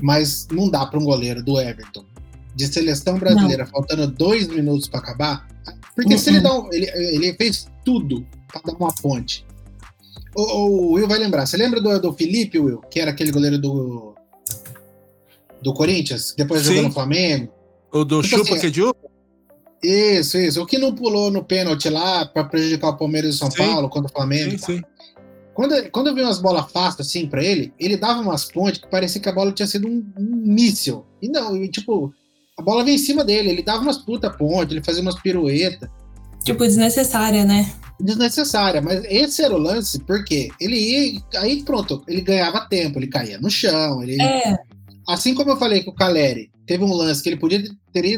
Mas 0.00 0.46
não 0.52 0.70
dá 0.70 0.86
para 0.86 1.00
um 1.00 1.04
goleiro 1.04 1.42
do 1.42 1.60
Everton 1.60 2.04
de 2.54 2.66
seleção 2.66 3.18
brasileira 3.18 3.64
não. 3.64 3.70
faltando 3.70 4.06
dois 4.06 4.46
minutos 4.48 4.88
para 4.88 5.00
acabar, 5.00 5.48
porque 6.02 6.18
se 6.18 6.30
ele 6.30 6.38
uhum. 6.38 6.42
dá 6.42 6.58
um, 6.58 6.72
ele, 6.72 6.90
ele 6.94 7.34
fez 7.34 7.68
tudo 7.84 8.26
para 8.48 8.62
dar 8.62 8.78
uma 8.78 8.92
ponte. 8.94 9.44
O, 10.34 10.42
o, 10.42 10.92
Will 10.92 11.08
vai 11.08 11.18
lembrar. 11.18 11.46
Você 11.46 11.56
lembra 11.56 11.80
do, 11.80 12.00
do 12.00 12.12
Felipe, 12.12 12.58
Will, 12.58 12.80
que 12.90 13.00
era 13.00 13.10
aquele 13.10 13.32
goleiro 13.32 13.58
do 13.58 14.14
do 15.62 15.74
Corinthians, 15.74 16.34
depois 16.36 16.62
jogou 16.62 16.84
no 16.84 16.92
Flamengo. 16.92 17.52
O 17.92 18.02
do 18.02 18.22
tipo 18.22 18.38
Chupa 18.38 18.54
assim, 18.54 18.60
que 18.60 18.66
é 18.66 18.70
de 18.70 18.82
Isso, 19.82 20.38
isso. 20.38 20.62
O 20.62 20.66
que 20.66 20.78
não 20.78 20.94
pulou 20.94 21.30
no 21.30 21.44
pênalti 21.44 21.90
lá 21.90 22.24
para 22.24 22.44
prejudicar 22.44 22.90
o 22.90 22.96
Palmeiras 22.96 23.34
e 23.34 23.36
o 23.36 23.38
São 23.38 23.50
sim. 23.50 23.58
Paulo 23.58 23.90
contra 23.90 24.08
o 24.10 24.12
Flamengo. 24.12 24.52
Sim, 24.52 24.76
sim. 24.76 24.82
Quando, 25.52 25.90
quando 25.90 26.06
eu 26.06 26.14
vi 26.14 26.22
umas 26.22 26.38
bolas 26.38 26.70
fáceis 26.72 27.08
assim 27.08 27.26
para 27.26 27.44
ele, 27.44 27.74
ele 27.78 27.96
dava 27.96 28.20
umas 28.20 28.46
pontes 28.46 28.80
que 28.80 28.88
parecia 28.88 29.20
que 29.20 29.28
a 29.28 29.32
bola 29.32 29.52
tinha 29.52 29.66
sido 29.66 29.86
um, 29.86 30.02
um 30.16 30.36
míssil. 30.46 31.04
E 31.20 31.28
não, 31.28 31.54
e, 31.54 31.68
tipo, 31.68 32.14
a 32.60 32.62
bola 32.62 32.84
vinha 32.84 32.96
em 32.96 32.98
cima 32.98 33.24
dele, 33.24 33.50
ele 33.50 33.62
dava 33.62 33.82
umas 33.82 33.98
puta 33.98 34.30
pontes, 34.30 34.72
ele 34.72 34.84
fazia 34.84 35.02
umas 35.02 35.20
piruetas. 35.20 35.88
Tipo, 36.44 36.64
desnecessária, 36.64 37.44
né? 37.44 37.72
Desnecessária, 38.00 38.80
mas 38.80 39.04
esse 39.04 39.42
era 39.42 39.54
o 39.54 39.58
lance, 39.58 39.98
porque 40.00 40.48
ele 40.58 40.76
ia, 40.76 41.22
aí 41.36 41.62
pronto, 41.62 42.02
ele 42.08 42.22
ganhava 42.22 42.66
tempo, 42.66 42.98
ele 42.98 43.08
caía 43.08 43.38
no 43.38 43.50
chão, 43.50 44.02
ele. 44.02 44.20
É 44.20 44.58
assim 45.10 45.34
como 45.34 45.50
eu 45.50 45.56
falei 45.56 45.82
que 45.82 45.90
o 45.90 45.94
Caleri 45.94 46.50
teve 46.66 46.84
um 46.84 46.92
lance 46.92 47.22
que 47.22 47.28
ele 47.28 47.36
podia, 47.36 47.62
teria, 47.92 48.16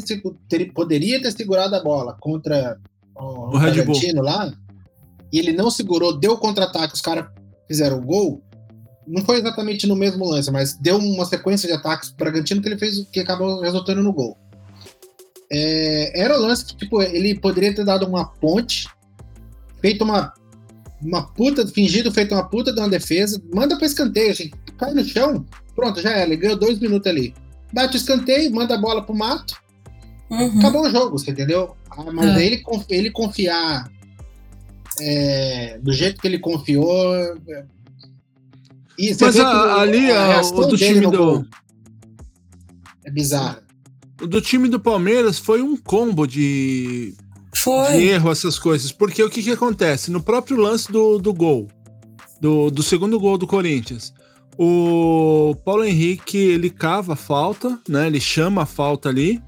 ter, 0.49 0.73
poderia 0.73 1.21
ter 1.21 1.33
segurado 1.33 1.75
a 1.75 1.83
bola 1.83 2.17
contra 2.21 2.77
o, 3.17 3.49
o 3.49 3.59
Bragantino 3.59 4.23
lá, 4.23 4.53
e 5.33 5.39
ele 5.39 5.53
não 5.53 5.71
segurou, 5.71 6.19
deu 6.19 6.37
contra-ataque, 6.37 6.95
os 6.95 7.01
caras 7.01 7.27
fizeram 7.67 7.99
o 7.99 8.03
gol. 8.03 8.43
Não 9.07 9.25
foi 9.25 9.39
exatamente 9.39 9.87
no 9.87 9.97
mesmo 9.97 10.25
lance, 10.29 10.51
mas 10.51 10.75
deu 10.75 10.97
uma 10.99 11.25
sequência 11.25 11.69
de 11.69 11.75
ataques 11.75 12.11
pro 12.11 12.25
Bragantino 12.25 12.63
que 12.63 12.69
ele 12.69 12.79
fez, 12.79 13.07
que 13.13 13.21
acabou 13.21 13.61
resultando 13.61 14.03
no 14.03 14.13
gol. 14.13 14.39
É, 15.51 16.21
era 16.21 16.39
o 16.39 16.41
lance 16.41 16.65
que, 16.65 16.77
tipo, 16.77 17.03
ele 17.03 17.35
poderia 17.35 17.75
ter 17.75 17.85
dado 17.85 18.07
uma 18.07 18.27
ponte, 18.27 18.89
feito 19.81 20.03
uma, 20.05 20.33
uma 21.03 21.27
puta, 21.27 21.67
fingido 21.67 22.13
feito 22.13 22.35
uma 22.35 22.49
puta 22.49 22.73
de 22.73 22.81
uma 22.81 22.89
defesa, 22.89 23.43
manda 23.53 23.77
para 23.77 23.87
escanteio, 23.87 24.31
assim, 24.31 24.51
cai 24.79 24.95
no 24.95 25.05
chão, 25.05 25.45
pronto, 25.75 26.01
já 26.01 26.11
era, 26.11 26.23
ele 26.23 26.37
ganhou 26.37 26.57
dois 26.57 26.79
minutos 26.79 27.11
ali. 27.11 27.35
Bate 27.73 27.97
o 27.97 27.99
escanteio, 27.99 28.53
manda 28.53 28.75
a 28.75 28.79
bola 28.79 29.03
pro 29.03 29.15
mato, 29.15 29.55
uhum. 30.31 30.59
acabou 30.59 30.83
o 30.83 30.91
jogo, 30.91 31.19
você 31.19 31.33
entendeu? 31.33 31.77
Ah, 31.91 32.11
mas 32.13 32.37
é. 32.37 32.47
ele, 32.47 32.63
ele 32.89 33.11
confiar 33.11 33.91
é, 35.01 35.79
do 35.83 35.93
jeito 35.93 36.21
que 36.21 36.27
ele 36.27 36.39
confiou. 36.39 37.15
É, 38.99 39.17
mas 39.21 39.39
a, 39.39 39.81
ali 39.81 40.11
a, 40.11 40.41
a 40.41 40.43
o 40.43 40.67
do 40.67 40.77
time 40.77 41.11
do. 41.11 41.47
É 43.05 43.11
bizarro. 43.11 43.59
O 44.21 44.27
do 44.27 44.41
time 44.41 44.69
do 44.69 44.79
Palmeiras 44.79 45.39
foi 45.39 45.61
um 45.61 45.77
combo 45.77 46.27
de, 46.27 47.15
foi. 47.55 47.93
de 47.93 48.07
erro, 48.09 48.31
essas 48.31 48.59
coisas. 48.59 48.93
Porque 48.93 49.23
o 49.23 49.31
que, 49.31 49.43
que 49.43 49.51
acontece? 49.51 50.11
No 50.11 50.23
próprio 50.23 50.57
lance 50.57 50.91
do, 50.93 51.19
do 51.19 51.35
gol, 51.35 51.69
do, 52.41 52.71
do 52.71 52.83
segundo 52.83 53.19
gol 53.19 53.37
do 53.37 53.47
Corinthians, 53.47 54.15
o 54.57 55.57
Paulo 55.65 55.85
Henrique 55.85 56.37
ele 56.37 56.71
cava 56.71 57.15
a 57.15 57.17
falta, 57.17 57.79
né? 57.89 58.07
Ele 58.07 58.21
chama 58.21 58.63
a 58.63 58.67
falta 58.67 59.09
ali. 59.09 59.43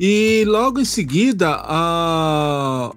E 0.00 0.44
logo 0.46 0.80
em 0.80 0.84
seguida, 0.84 1.60
a... 1.60 2.92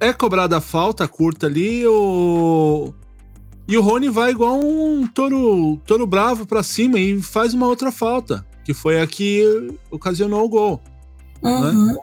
é 0.00 0.12
cobrada 0.12 0.56
a 0.56 0.60
falta 0.60 1.06
curta 1.06 1.46
ali, 1.46 1.86
o... 1.86 2.94
e 3.72 3.78
o 3.78 3.80
Rony 3.80 4.10
vai 4.10 4.32
igual 4.32 4.60
um 4.62 5.06
touro, 5.06 5.78
touro 5.86 6.06
bravo 6.06 6.44
para 6.44 6.62
cima 6.62 7.00
e 7.00 7.22
faz 7.22 7.54
uma 7.54 7.66
outra 7.66 7.90
falta, 7.90 8.44
que 8.66 8.74
foi 8.74 9.00
a 9.00 9.06
que 9.06 9.42
ocasionou 9.90 10.44
o 10.44 10.48
gol. 10.50 10.82
Né? 11.42 11.50
Uhum. 11.50 11.86
Né? 11.86 11.96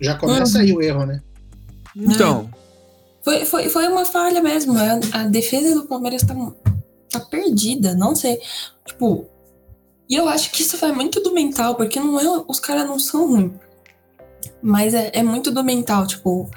Já 0.00 0.16
começa 0.16 0.58
uhum. 0.58 0.64
aí 0.64 0.72
o 0.72 0.82
erro, 0.82 1.06
né? 1.06 1.22
Então. 1.94 2.50
É. 2.52 2.62
Foi, 3.22 3.44
foi, 3.44 3.68
foi 3.68 3.86
uma 3.86 4.04
falha 4.04 4.42
mesmo. 4.42 4.74
A, 4.76 5.20
a 5.20 5.22
defesa 5.28 5.72
do 5.76 5.86
Palmeiras 5.86 6.24
tá, 6.24 6.34
tá 7.08 7.20
perdida, 7.20 7.94
não 7.94 8.16
sei. 8.16 8.40
Tipo, 8.84 9.24
e 10.10 10.16
eu 10.16 10.28
acho 10.28 10.50
que 10.50 10.62
isso 10.62 10.76
vai 10.76 10.90
muito 10.90 11.20
do 11.20 11.32
mental, 11.32 11.76
porque 11.76 12.00
não 12.00 12.18
é, 12.18 12.44
os 12.48 12.58
caras 12.58 12.84
não 12.84 12.98
são 12.98 13.28
ruins. 13.28 13.52
Mas 14.60 14.92
é, 14.92 15.12
é, 15.14 15.22
muito 15.22 15.52
do 15.52 15.62
mental, 15.62 16.04
tipo, 16.04 16.50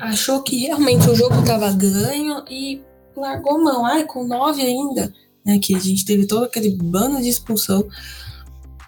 achou 0.00 0.42
que 0.42 0.56
realmente 0.64 1.06
o 1.06 1.14
jogo 1.14 1.44
tava 1.44 1.70
ganho 1.70 2.42
e 2.48 2.80
largou 3.20 3.62
mão. 3.62 3.84
Ai, 3.84 4.04
com 4.04 4.24
nove 4.24 4.62
ainda, 4.62 5.12
né? 5.44 5.58
Que 5.58 5.74
a 5.74 5.78
gente 5.78 6.04
teve 6.04 6.26
todo 6.26 6.44
aquele 6.44 6.70
bando 6.70 7.20
de 7.20 7.28
expulsão. 7.28 7.86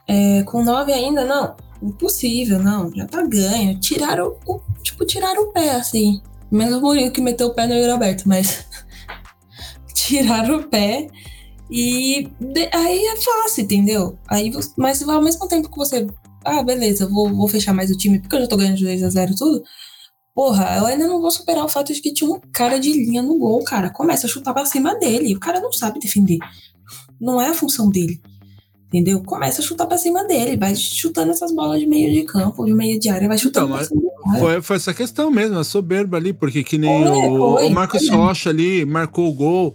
É, 0.07 0.43
com 0.45 0.62
nove 0.62 0.93
ainda, 0.93 1.24
não. 1.24 1.57
Impossível, 1.83 2.59
não. 2.59 2.95
Já 2.95 3.07
tá 3.07 3.22
ganho. 3.22 3.79
Tiraram 3.79 4.37
o. 4.47 4.61
Tipo, 4.83 5.05
tiraram 5.05 5.43
o 5.45 5.53
pé, 5.53 5.70
assim. 5.70 6.20
Menos 6.51 6.79
o 6.79 6.81
Mourinho 6.81 7.12
que 7.12 7.20
meteu 7.20 7.49
o 7.49 7.55
pé 7.55 7.66
no 7.66 7.74
Yuri 7.74 7.91
Alberto, 7.91 8.29
mas. 8.29 8.66
tiraram 9.95 10.59
o 10.59 10.64
pé 10.64 11.09
e 11.70 12.29
de, 12.41 12.68
aí 12.72 13.07
é 13.07 13.16
fácil, 13.16 13.64
entendeu? 13.64 14.18
Aí, 14.26 14.51
mas 14.76 15.07
ao 15.07 15.22
mesmo 15.22 15.47
tempo 15.47 15.70
que 15.70 15.76
você, 15.76 16.07
ah, 16.45 16.62
beleza, 16.62 17.07
vou, 17.07 17.29
vou 17.29 17.49
fechar 17.49 17.74
mais 17.74 17.91
o 17.91 17.97
time 17.97 18.18
porque 18.18 18.37
eu 18.37 18.41
já 18.41 18.47
tô 18.49 18.57
ganhando 18.57 18.76
de 18.76 18.85
2 18.85 19.03
a 19.03 19.11
0 19.11 19.35
tudo. 19.37 19.62
Porra, 20.39 20.76
eu 20.78 20.86
ainda 20.86 21.09
não 21.09 21.20
vou 21.20 21.32
superar 21.32 21.64
o 21.64 21.68
fato 21.68 21.93
de 21.93 22.01
que 22.01 22.14
tinha 22.14 22.30
um 22.30 22.39
cara 22.53 22.78
de 22.78 22.93
linha 22.93 23.20
no 23.20 23.36
gol, 23.36 23.64
cara. 23.64 23.91
Começa 23.91 24.28
a 24.28 24.30
chutar 24.30 24.55
pra 24.55 24.64
cima 24.64 24.95
dele. 24.95 25.34
O 25.34 25.41
cara 25.41 25.59
não 25.59 25.72
sabe 25.72 25.99
defender. 25.99 26.39
Não 27.20 27.43
é 27.43 27.49
a 27.49 27.55
função 27.55 27.91
dele. 27.91 28.20
Entendeu? 28.86 29.20
Começa 29.24 29.61
a 29.61 29.64
chutar 29.64 29.89
pra 29.89 29.99
cima 29.99 30.22
dele. 30.22 30.57
Vai 30.57 30.76
chutando 30.76 31.32
essas 31.32 31.53
bolas 31.53 31.80
de 31.80 31.89
meio 31.89 32.12
de 32.12 32.22
campo, 32.22 32.64
de 32.64 32.72
meio 32.72 33.01
de 33.01 33.09
área, 33.09 33.26
vai 33.26 33.36
chutando 33.36 33.66
então, 33.66 33.78
pra 33.78 33.84
cima 33.84 34.39
foi, 34.39 34.62
foi 34.62 34.76
essa 34.76 34.95
questão 34.95 35.28
mesmo, 35.28 35.59
a 35.59 35.64
soberba 35.64 36.16
ali, 36.18 36.32
porque 36.32 36.62
que 36.62 36.78
nem 36.78 37.03
o, 37.03 37.57
foi, 37.57 37.66
o 37.66 37.70
Marcos 37.70 38.09
Rocha 38.09 38.51
ali 38.51 38.84
marcou 38.84 39.28
o 39.28 39.32
gol 39.32 39.74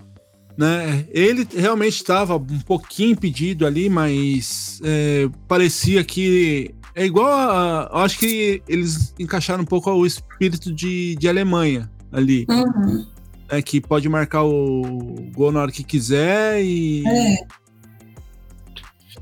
né? 0.57 1.05
Ele 1.09 1.47
realmente 1.55 1.95
estava 1.95 2.36
um 2.38 2.59
pouquinho 2.59 3.11
impedido 3.11 3.66
ali, 3.66 3.89
mas 3.89 4.80
é, 4.84 5.28
parecia 5.47 6.03
que 6.03 6.74
é 6.96 7.06
igual 7.06 7.28
a, 7.28 7.89
eu 7.91 8.00
acho 8.00 8.20
que 8.20 8.62
eles 8.68 9.14
encaixaram 9.20 9.64
um 9.64 9.66
pouco 9.66 9.91
o 9.91 10.06
espírito 10.06 10.72
de, 10.72 11.16
de 11.16 11.28
Alemanha 11.28 11.89
ali. 12.12 12.46
Uhum. 12.50 13.06
Né, 13.52 13.62
que 13.62 13.82
pode 13.82 14.08
marcar 14.08 14.44
o 14.44 15.16
gol 15.34 15.52
na 15.52 15.62
hora 15.62 15.72
que 15.72 15.84
quiser 15.84 16.64
e. 16.64 17.04
É. 17.08 17.36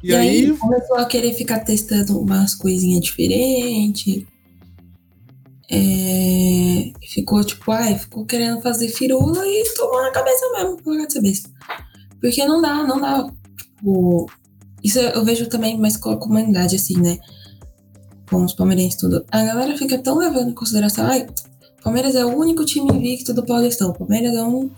E, 0.04 0.10
e 0.10 0.16
aí, 0.16 0.46
aí, 0.46 0.58
começou 0.58 0.98
a 0.98 1.06
querer 1.06 1.34
ficar 1.34 1.60
testando 1.60 2.20
umas 2.20 2.56
coisinhas 2.56 3.02
diferentes. 3.02 4.26
É, 5.70 6.92
ficou 7.08 7.44
tipo, 7.46 7.72
ai, 7.72 7.98
ficou 7.98 8.26
querendo 8.26 8.62
fazer 8.62 8.90
firula 8.90 9.46
e 9.48 9.64
tomou 9.76 10.02
na 10.02 10.12
cabeça 10.12 10.52
mesmo, 10.54 10.78
por 10.78 10.98
de 10.98 11.14
ser 11.14 11.22
besta. 11.22 11.50
Porque 12.20 12.46
não 12.46 12.62
dá, 12.62 12.84
não 12.84 13.00
dá. 13.00 13.32
Tipo, 13.56 14.30
isso 14.84 15.00
eu 15.00 15.24
vejo 15.24 15.48
também 15.48 15.78
mais 15.78 15.96
com 15.98 16.10
a 16.10 16.18
comunidade, 16.18 16.76
assim, 16.76 17.00
né? 17.00 17.20
Com 18.32 18.46
os 18.46 18.54
palmeirenses 18.54 18.98
tudo. 18.98 19.24
A 19.30 19.44
galera 19.44 19.78
fica 19.78 20.00
tão 20.00 20.18
levando 20.18 20.50
em 20.50 20.54
consideração, 20.56 21.06
ai, 21.06 21.28
Palmeiras 21.84 22.16
é 22.16 22.24
o 22.26 22.30
único 22.30 22.64
time 22.64 22.92
invicto 22.94 23.34
do 23.34 23.44
Paulistão. 23.44 23.92
Palmeiras 23.94 24.36
é 24.36 24.44
o 24.44 24.72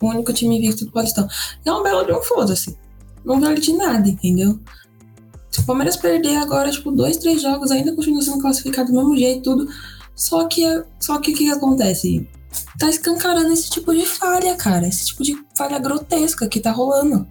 único 0.00 0.32
time 0.32 0.56
invicto 0.56 0.84
do 0.84 0.92
Paulistão. 0.92 1.26
É 1.64 1.72
um 1.72 1.82
belo 1.82 2.04
de 2.04 2.12
um 2.12 2.22
foda-se. 2.22 2.78
Não 3.24 3.40
vale 3.40 3.60
de 3.60 3.72
nada, 3.72 4.08
entendeu? 4.08 4.58
Se 5.50 5.60
o 5.60 5.66
Palmeiras 5.66 5.96
perder 5.96 6.36
agora, 6.36 6.70
tipo, 6.70 6.92
dois, 6.92 7.16
três 7.16 7.42
jogos, 7.42 7.70
ainda 7.70 7.94
continua 7.94 8.22
sendo 8.22 8.40
classificado 8.40 8.92
do 8.92 8.94
mesmo 8.94 9.16
jeito, 9.16 9.42
tudo. 9.42 9.68
Só 10.14 10.44
que, 10.46 10.62
só 11.00 11.18
que 11.18 11.32
o 11.32 11.34
que 11.34 11.50
acontece? 11.50 12.28
Tá 12.78 12.88
escancarando 12.88 13.52
esse 13.52 13.70
tipo 13.70 13.94
de 13.94 14.04
falha, 14.04 14.54
cara. 14.56 14.86
Esse 14.86 15.06
tipo 15.06 15.22
de 15.22 15.36
falha 15.56 15.78
grotesca 15.78 16.46
que 16.46 16.60
tá 16.60 16.70
rolando. 16.70 17.26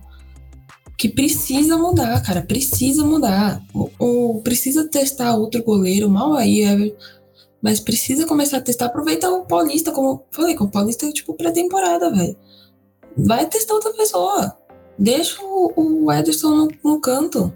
Que 1.00 1.08
precisa 1.08 1.78
mudar, 1.78 2.22
cara. 2.22 2.42
Precisa 2.42 3.06
mudar. 3.06 3.64
Ou, 3.98 4.42
precisa 4.42 4.86
testar 4.86 5.34
outro 5.38 5.64
goleiro, 5.64 6.10
mal 6.10 6.34
aí, 6.34 6.62
é, 6.62 6.94
mas 7.62 7.80
precisa 7.80 8.28
começar 8.28 8.58
a 8.58 8.62
testar. 8.62 8.88
Aproveita 8.88 9.30
o 9.32 9.46
Paulista, 9.46 9.94
como 9.94 10.10
eu 10.10 10.26
falei, 10.30 10.56
com 10.56 10.66
o 10.66 10.70
Paulista 10.70 11.06
é 11.06 11.14
tipo 11.14 11.34
pré-temporada, 11.36 12.12
velho. 12.12 12.36
Vai 13.16 13.48
testar 13.48 13.76
outra 13.76 13.94
pessoa. 13.94 14.58
Deixa 14.98 15.42
o, 15.42 15.72
o 16.06 16.12
Ederson 16.12 16.50
no, 16.54 16.68
no 16.84 17.00
canto. 17.00 17.54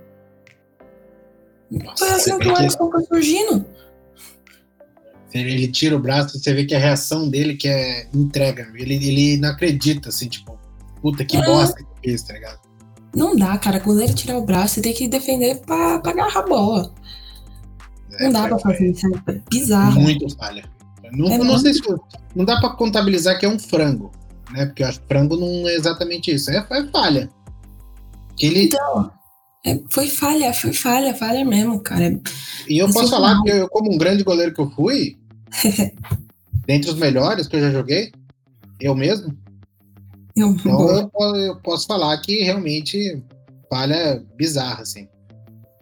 Foi 1.98 2.10
assim 2.12 2.40
que 2.40 2.48
o 2.48 2.58
Ederson 2.58 2.90
foi 2.90 3.04
surgindo. 3.04 3.66
Ele 5.34 5.68
tira 5.68 5.98
o 5.98 6.00
braço 6.00 6.38
e 6.38 6.40
você 6.40 6.54
vê 6.54 6.64
que 6.64 6.76
a 6.76 6.80
reação 6.80 7.30
dele 7.30 7.58
que 7.58 7.68
é 7.68 8.08
entrega. 8.14 8.72
Ele, 8.74 8.94
ele 8.94 9.36
não 9.36 9.50
acredita, 9.50 10.08
assim, 10.08 10.30
tipo, 10.30 10.58
puta 11.02 11.26
que 11.26 11.36
é. 11.36 11.44
bosta 11.44 11.76
que 11.76 12.10
fez, 12.10 12.24
tá 12.24 12.36
ligado? 12.36 12.63
Não 13.16 13.36
dá, 13.36 13.58
cara. 13.58 13.82
Ele 13.86 14.14
tirar 14.14 14.38
o 14.38 14.46
braço, 14.46 14.76
você 14.76 14.82
tem 14.82 14.94
que 14.94 15.08
defender 15.08 15.60
pra, 15.62 16.00
pra 16.00 16.12
agarrar 16.12 16.40
a 16.40 16.48
bola. 16.48 16.94
É, 18.20 18.26
não 18.26 18.32
dá 18.32 18.48
pra 18.48 18.60
fazer 18.60 18.92
isso, 18.92 19.08
é 19.28 19.40
bizarro. 19.50 20.02
Muito 20.02 20.30
falha. 20.36 20.64
Não, 21.12 21.32
é 21.32 21.38
não 21.38 21.60
sei 21.60 21.74
se 21.74 21.82
não 22.36 22.46
dá 22.46 22.60
pra 22.60 22.72
contabilizar 22.72 23.40
que 23.40 23.46
é 23.46 23.50
um 23.50 23.60
frango, 23.60 24.12
né? 24.52 24.66
Porque 24.66 24.84
eu 24.84 24.88
acho 24.88 25.00
que 25.02 25.08
frango 25.08 25.38
não 25.38 25.68
é 25.68 25.76
exatamente 25.76 26.34
isso. 26.34 26.50
É, 26.52 26.58
é 26.58 26.88
falha. 26.88 27.30
Ele... 28.40 28.66
Então, 28.66 29.12
é, 29.66 29.80
foi 29.90 30.08
falha, 30.08 30.54
foi 30.54 30.74
falha, 30.74 31.14
falha 31.14 31.46
mesmo, 31.46 31.80
cara. 31.80 32.20
E 32.68 32.78
eu 32.78 32.92
posso 32.92 33.10
falar 33.10 33.42
que 33.44 33.50
eu, 33.50 33.70
como 33.70 33.94
um 33.94 33.98
grande 33.98 34.24
goleiro 34.24 34.54
que 34.54 34.60
eu 34.60 34.70
fui, 34.72 35.18
dentre 36.66 36.90
os 36.90 36.98
melhores 36.98 37.48
que 37.48 37.56
eu 37.56 37.62
já 37.62 37.72
joguei, 37.72 38.12
eu 38.80 38.96
mesmo. 38.96 39.36
Eu, 40.36 40.50
então 40.50 41.12
eu, 41.20 41.36
eu, 41.36 41.56
posso 41.58 41.86
falar 41.86 42.18
que 42.18 42.44
realmente 42.44 43.22
falha 43.70 44.24
bizarra, 44.36 44.82
assim. 44.82 45.08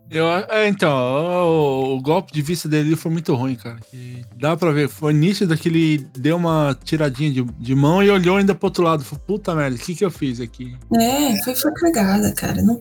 Eu, 0.10 0.28
é, 0.28 0.68
então, 0.68 0.91
o, 0.91 1.95
o, 1.95 2.02
golpe 2.02 2.34
de 2.34 2.41
vista 2.41 2.68
dele 2.68 2.97
foi 2.97 3.10
muito 3.10 3.34
ruim, 3.34 3.56
cara. 3.56 3.80
E 3.93 4.26
dá 4.38 4.58
pra 4.58 4.72
ver, 4.72 4.89
foi 4.89 5.14
nítido 5.14 5.56
que 5.56 5.70
ele 5.70 6.06
deu 6.18 6.36
uma 6.36 6.78
tiradinha 6.84 7.32
de, 7.32 7.41
de 7.41 7.74
mão 7.74 8.04
e 8.04 8.10
olhou 8.10 8.36
ainda 8.36 8.54
pro 8.54 8.68
outro 8.68 8.84
lado. 8.84 9.06
Falei, 9.06 9.24
puta 9.26 9.56
merda, 9.56 9.78
o 9.78 9.80
que 9.80 9.95
que 9.95 10.04
eu 10.04 10.12
fiz 10.12 10.41
aqui? 10.41 10.76
É, 10.99 11.41
foi, 11.43 11.56
foi 11.56 11.72
cagada, 11.76 12.34
cara. 12.34 12.62
Não, 12.62 12.78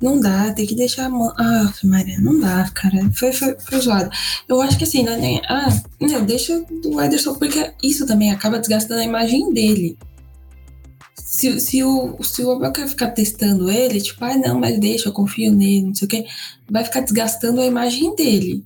não 0.00 0.18
dá, 0.18 0.54
tem 0.54 0.66
que 0.66 0.74
deixar 0.74 1.04
a 1.04 1.10
mão. 1.10 1.34
Ah, 1.38 1.70
Maria, 1.84 2.18
não 2.18 2.40
dá, 2.40 2.70
cara. 2.74 3.10
Foi, 3.12 3.30
foi, 3.30 3.56
foi 3.58 3.80
zoado. 3.80 4.08
Eu 4.48 4.62
acho 4.62 4.78
que 4.78 4.84
assim, 4.84 5.06
é 5.06 5.16
nem. 5.18 5.42
Ah, 5.46 5.68
não, 6.00 6.24
deixa 6.24 6.64
do 6.82 6.98
Ederson, 6.98 7.34
porque 7.34 7.72
isso 7.82 8.06
também 8.06 8.30
acaba 8.30 8.58
desgastando 8.58 9.00
a 9.00 9.04
imagem 9.04 9.52
dele. 9.52 9.98
Se, 11.36 11.58
se, 11.58 11.82
o, 11.82 12.16
se 12.22 12.42
o 12.44 12.52
Abel 12.52 12.70
quer 12.72 12.86
ficar 12.88 13.10
testando 13.10 13.68
ele, 13.70 14.00
tipo, 14.00 14.24
ai 14.24 14.36
não, 14.38 14.58
mas 14.60 14.78
deixa, 14.78 15.08
eu 15.08 15.12
confio 15.12 15.52
nele, 15.52 15.86
não 15.86 15.94
sei 15.94 16.06
o 16.06 16.08
quê, 16.08 16.24
vai 16.70 16.84
ficar 16.84 17.00
desgastando 17.00 17.60
a 17.60 17.66
imagem 17.66 18.14
dele. 18.14 18.64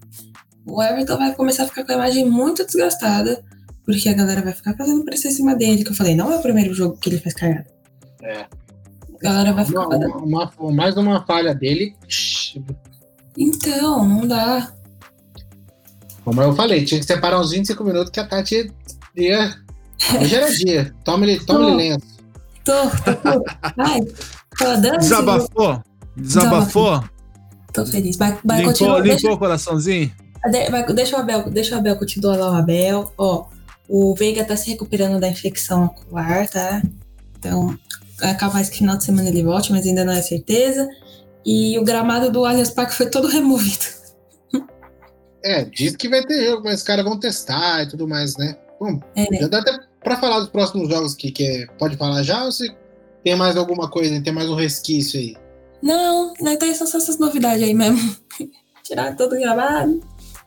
O 0.66 0.82
Everton 0.82 1.16
vai 1.16 1.34
começar 1.34 1.62
a 1.64 1.66
ficar 1.66 1.84
com 1.84 1.92
a 1.92 1.94
imagem 1.94 2.28
muito 2.28 2.64
desgastada, 2.66 3.42
porque 3.86 4.06
a 4.08 4.12
galera 4.12 4.42
vai 4.42 4.52
ficar 4.52 4.74
fazendo 4.76 5.02
pressão 5.02 5.30
em 5.30 5.34
cima 5.34 5.54
dele, 5.56 5.82
que 5.82 5.90
eu 5.90 5.94
falei, 5.96 6.14
não 6.14 6.30
é 6.30 6.36
o 6.36 6.42
primeiro 6.42 6.74
jogo 6.74 6.98
que 6.98 7.08
ele 7.08 7.18
faz 7.18 7.34
cagada. 7.34 7.66
É. 8.22 8.40
A 8.42 9.22
galera 9.22 9.52
vai 9.54 9.64
ficar. 9.64 9.86
Uma, 9.86 9.96
uma- 10.18 10.52
uma- 10.58 10.72
mais 10.72 10.94
uma 10.98 11.24
falha 11.24 11.54
dele. 11.54 11.96
Então, 13.36 14.06
não 14.06 14.26
dá. 14.26 14.72
Como 16.24 16.42
eu 16.42 16.54
falei, 16.54 16.84
tinha 16.84 17.00
que 17.00 17.06
separar 17.06 17.40
uns 17.40 17.50
25 17.50 17.82
minutos 17.82 18.10
que 18.10 18.20
a 18.20 18.26
Tati 18.26 18.70
ia. 19.16 19.54
Hoje 20.20 20.34
era 20.34 20.50
dia. 20.54 20.94
Tome-lhe 21.02 21.40
tome 21.40 21.74
lenço. 21.74 22.17
Tô. 22.68 23.32
Ai, 23.78 24.00
tô 24.58 24.64
dando. 24.82 24.98
Desabafou? 24.98 25.82
Desabafou? 26.14 27.02
Tô 27.72 27.86
feliz. 27.86 28.16
Vai, 28.16 28.38
vai 28.44 28.58
limpou 28.58 28.72
continuar. 28.72 28.98
limpou 28.98 29.10
Deixa, 29.16 29.32
o 29.32 29.38
coraçãozinho? 29.38 30.12
deixa 30.94 31.16
o 31.16 31.20
Abel, 31.20 31.50
deixa 31.50 31.74
o 31.74 31.78
Abel 31.78 31.96
continuar 31.96 32.36
lá 32.36 32.52
o 32.52 32.56
Abel. 32.56 33.10
Ó, 33.16 33.46
o 33.88 34.14
Veiga 34.14 34.44
tá 34.44 34.54
se 34.54 34.68
recuperando 34.70 35.18
da 35.18 35.28
infecção 35.28 35.86
ocular, 35.86 36.46
tá? 36.50 36.82
Então, 37.38 37.74
é 38.20 38.34
capaz 38.34 38.68
que 38.68 38.78
final 38.78 38.98
de 38.98 39.04
semana 39.04 39.28
ele 39.30 39.42
volte, 39.42 39.72
mas 39.72 39.86
ainda 39.86 40.04
não 40.04 40.12
é 40.12 40.20
certeza. 40.20 40.86
E 41.46 41.78
o 41.78 41.84
gramado 41.84 42.30
do 42.30 42.44
Allianz 42.44 42.70
Parque 42.70 42.94
foi 42.94 43.08
todo 43.08 43.28
removido. 43.32 43.86
É, 45.42 45.64
diz 45.64 45.96
que 45.96 46.08
vai 46.08 46.22
ter 46.26 46.44
jogo, 46.44 46.64
mas 46.64 46.80
os 46.80 46.82
caras 46.82 47.04
vão 47.04 47.18
testar 47.18 47.84
e 47.84 47.88
tudo 47.88 48.06
mais, 48.08 48.36
né? 48.36 48.56
Bom, 48.78 49.00
É, 49.16 49.22
né? 49.30 49.38
já 49.40 49.48
dá 49.48 49.60
até 49.60 49.78
pra 50.02 50.16
falar 50.18 50.40
dos 50.40 50.48
próximos 50.48 50.88
jogos 50.88 51.14
que, 51.14 51.30
que 51.30 51.44
é- 51.44 51.66
pode 51.78 51.96
falar 51.96 52.22
já 52.22 52.44
ou 52.44 52.52
se 52.52 52.72
tem 53.24 53.36
mais 53.36 53.56
alguma 53.56 53.88
coisa, 53.90 54.20
tem 54.22 54.32
mais 54.32 54.48
um 54.48 54.54
resquício 54.54 55.18
aí? 55.18 55.36
Não, 55.82 56.32
não 56.40 56.56
tem 56.58 56.74
só 56.74 56.84
essas 56.84 57.18
novidades 57.18 57.62
aí 57.62 57.74
mesmo. 57.74 58.16
Tirar 58.84 59.14
todo 59.16 59.34
o 59.34 59.38
gramado. 59.38 60.00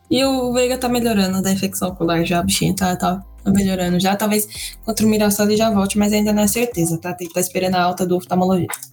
E 0.09 0.25
o 0.25 0.51
Veiga 0.51 0.77
tá 0.77 0.89
melhorando 0.89 1.41
da 1.41 1.51
infecção 1.51 1.89
ocular 1.89 2.25
já, 2.25 2.41
o 2.41 2.43
bichinho 2.43 2.75
tá, 2.75 2.95
tá 2.97 3.23
melhorando 3.45 3.97
já. 3.99 4.15
Talvez 4.15 4.75
contra 4.83 5.05
o 5.05 5.09
Mirassol 5.09 5.45
ele 5.45 5.55
já 5.55 5.69
volte, 5.71 5.97
mas 5.97 6.11
ainda 6.11 6.33
não 6.33 6.43
é 6.43 6.47
certeza, 6.47 6.97
tá? 6.97 7.13
Tem 7.13 7.27
que 7.27 7.33
tá 7.33 7.39
esperando 7.39 7.75
a 7.75 7.81
alta 7.83 8.05
do 8.05 8.17
oftalmologista. 8.17 8.89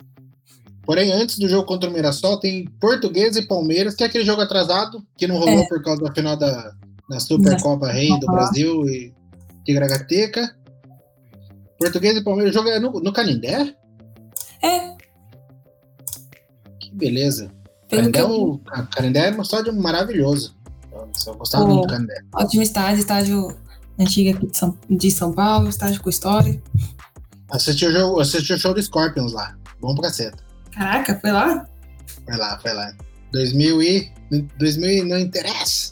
Porém, 0.84 1.12
antes 1.12 1.38
do 1.38 1.48
jogo 1.48 1.66
contra 1.66 1.90
o 1.90 1.92
Mirassol, 1.92 2.38
tem 2.38 2.66
Português 2.80 3.36
e 3.36 3.46
Palmeiras, 3.46 3.94
que 3.96 4.04
é 4.04 4.06
aquele 4.06 4.24
jogo 4.24 4.40
atrasado, 4.42 5.02
que 5.16 5.26
não 5.26 5.36
rolou 5.36 5.60
É. 5.60 5.66
por 5.66 5.82
causa 5.82 6.02
da 6.02 6.14
final 6.14 6.36
da, 6.36 6.72
da 7.10 7.18
Supercopa 7.20 7.88
Rei 7.88 8.08
do. 8.20 8.26
Brasil 8.26 8.88
e 8.88 9.12
Tigragateca. 9.72 10.56
Português 11.78 12.16
e 12.16 12.24
Palmeiras, 12.24 12.54
o 12.54 12.58
jogo 12.58 12.70
é 12.70 12.80
no, 12.80 12.90
no 12.90 13.12
Canindé? 13.12 13.74
É. 14.62 14.96
Que 16.80 16.90
beleza. 16.94 17.52
Pelo 17.86 18.10
Canindé, 18.10 18.18
que 18.18 18.24
é 18.24 18.26
um- 18.26 18.58
Canindé 18.86 19.28
é 19.28 19.30
um 19.32 19.42
estádio 19.42 19.74
maravilhoso. 19.74 20.56
Eu 21.26 21.34
gostava 21.34 21.66
muito 21.66 21.86
do 21.86 21.92
Canindé. 21.92 22.18
Ótimo 22.34 22.62
estádio, 22.62 23.00
estádio 23.00 23.56
antigo 23.98 24.36
aqui 24.36 24.46
de 24.50 24.56
São, 24.56 24.78
de 24.88 25.10
São 25.10 25.32
Paulo, 25.32 25.68
estádio 25.68 26.02
com 26.02 26.08
história. 26.08 26.60
Assisti 27.50 27.86
o, 27.86 27.92
jogo, 27.92 28.20
assisti 28.20 28.54
o 28.54 28.58
show 28.58 28.72
do 28.72 28.82
Scorpions 28.82 29.34
lá. 29.34 29.54
Bom 29.80 29.94
pra 29.94 30.04
caceta. 30.04 30.38
Caraca, 30.72 31.18
foi 31.20 31.30
lá? 31.30 31.68
Foi 32.24 32.36
lá, 32.36 32.58
foi 32.58 32.72
lá. 32.72 32.92
2000 33.32 33.82
e... 33.82 34.12
2000 34.58 34.90
e 34.90 35.02
não 35.04 35.18
interessa. 35.18 35.87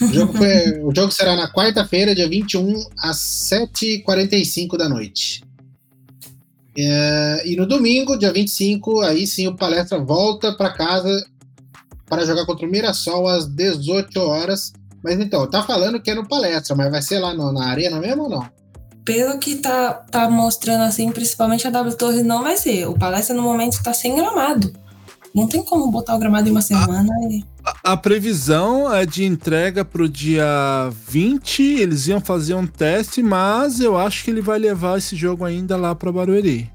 O 0.00 0.06
jogo, 0.06 0.32
foi, 0.38 0.80
o 0.82 0.94
jogo 0.94 1.12
será 1.12 1.36
na 1.36 1.50
quarta-feira, 1.52 2.14
dia 2.14 2.28
21, 2.28 2.74
às 2.98 3.16
7h45 3.18 4.76
da 4.76 4.88
noite. 4.88 5.42
É, 6.78 7.42
e 7.44 7.56
no 7.56 7.66
domingo, 7.66 8.16
dia 8.16 8.32
25, 8.32 9.00
aí 9.00 9.26
sim 9.26 9.48
o 9.48 9.56
Palestra 9.56 9.98
volta 9.98 10.52
para 10.52 10.70
casa 10.70 11.26
para 12.08 12.24
jogar 12.24 12.46
contra 12.46 12.66
o 12.66 12.70
Mirassol 12.70 13.28
às 13.28 13.46
18 13.46 14.18
horas. 14.20 14.72
Mas 15.02 15.18
então, 15.18 15.48
tá 15.48 15.62
falando 15.62 16.00
que 16.00 16.10
é 16.10 16.14
no 16.14 16.28
Palestra, 16.28 16.74
mas 16.76 16.90
vai 16.90 17.02
ser 17.02 17.18
lá 17.18 17.32
no- 17.34 17.52
na 17.52 17.66
arena 17.68 17.98
mesmo 17.98 18.24
ou 18.24 18.30
não? 18.30 18.48
Pelo 19.04 19.38
que 19.38 19.56
tá, 19.56 19.94
tá 20.10 20.28
mostrando 20.30 20.82
assim, 20.82 21.10
principalmente 21.10 21.66
a 21.66 21.70
W 21.70 21.96
Torre 21.96 22.22
não 22.22 22.42
vai 22.42 22.56
ser. 22.56 22.86
O 22.86 22.98
Palestra 22.98 23.34
no 23.34 23.42
momento 23.42 23.82
tá 23.82 23.92
sem 23.94 24.14
gramado. 24.14 24.72
Não 25.34 25.46
tem 25.46 25.64
como 25.64 25.90
botar 25.90 26.16
o 26.16 26.18
gramado 26.18 26.48
em 26.48 26.50
uma 26.50 26.60
semana. 26.62 27.08
e- 27.30 27.44
A 27.84 27.96
previsão 27.96 28.92
é 28.92 29.06
de 29.06 29.24
entrega 29.24 29.84
pro 29.84 30.08
dia 30.08 30.44
20. 31.06 31.62
Eles 31.62 32.08
iam 32.08 32.20
fazer 32.20 32.54
um 32.54 32.66
teste, 32.66 33.22
mas 33.22 33.78
eu 33.80 33.96
acho 33.96 34.24
que 34.24 34.30
ele 34.30 34.40
vai 34.40 34.58
levar 34.58 34.98
esse 34.98 35.14
jogo 35.14 35.44
ainda 35.44 35.76
lá 35.76 35.94
pra 35.94 36.10
Barueri. 36.10 36.70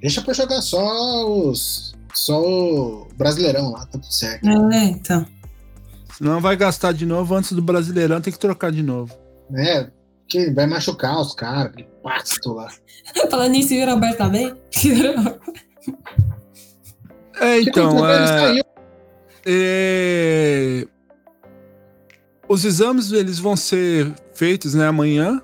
Deixa 0.00 0.22
pra 0.22 0.32
jogar 0.34 0.60
só 0.62 1.30
os. 1.48 1.92
Só 2.14 2.40
o 2.42 3.08
Brasileirão 3.16 3.70
lá, 3.70 3.80
tá 3.80 3.92
tudo 3.92 4.12
certo. 4.12 4.46
É, 4.48 4.84
então. 4.84 5.26
Senão 6.16 6.40
vai 6.40 6.56
gastar 6.56 6.92
de 6.92 7.06
novo 7.06 7.34
antes 7.34 7.52
do 7.52 7.62
Brasileirão, 7.62 8.20
tem 8.20 8.32
que 8.32 8.38
trocar 8.38 8.70
de 8.72 8.82
novo. 8.82 9.14
né? 9.50 9.90
Que 10.28 10.50
vai 10.50 10.66
machucar 10.66 11.20
os 11.20 11.34
caras, 11.34 11.66
aquele 11.72 11.88
pasto 12.02 12.52
lá. 12.54 12.68
Falando 13.30 13.52
nisso, 13.52 13.74
o 13.74 13.84
Roberto 13.86 14.16
tá 14.18 14.28
bem? 14.30 14.54
É, 17.40 17.60
então, 17.60 18.06
é, 18.08 18.60
é, 19.46 20.86
os 22.48 22.64
exames 22.64 23.10
eles 23.12 23.38
vão 23.38 23.56
ser 23.56 24.12
feitos 24.34 24.74
né, 24.74 24.86
amanhã, 24.86 25.40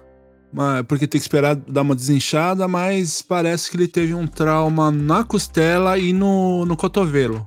mas- 0.53 0.85
porque 0.87 1.07
tem 1.07 1.19
que 1.21 1.25
esperar 1.25 1.57
dar 1.57 1.83
uma 1.83 1.97
desinchada, 1.97 2.69
mas 2.69 3.23
parece 3.23 3.71
que 3.71 3.77
ele 3.77 3.89
teve 3.89 4.15
um 4.15 4.27
trauma 4.27 4.91
na 4.91 5.25
costela 5.25 5.99
e 5.99 6.13
no, 6.13 6.65
no 6.67 6.77
cotovelo. 6.77 7.47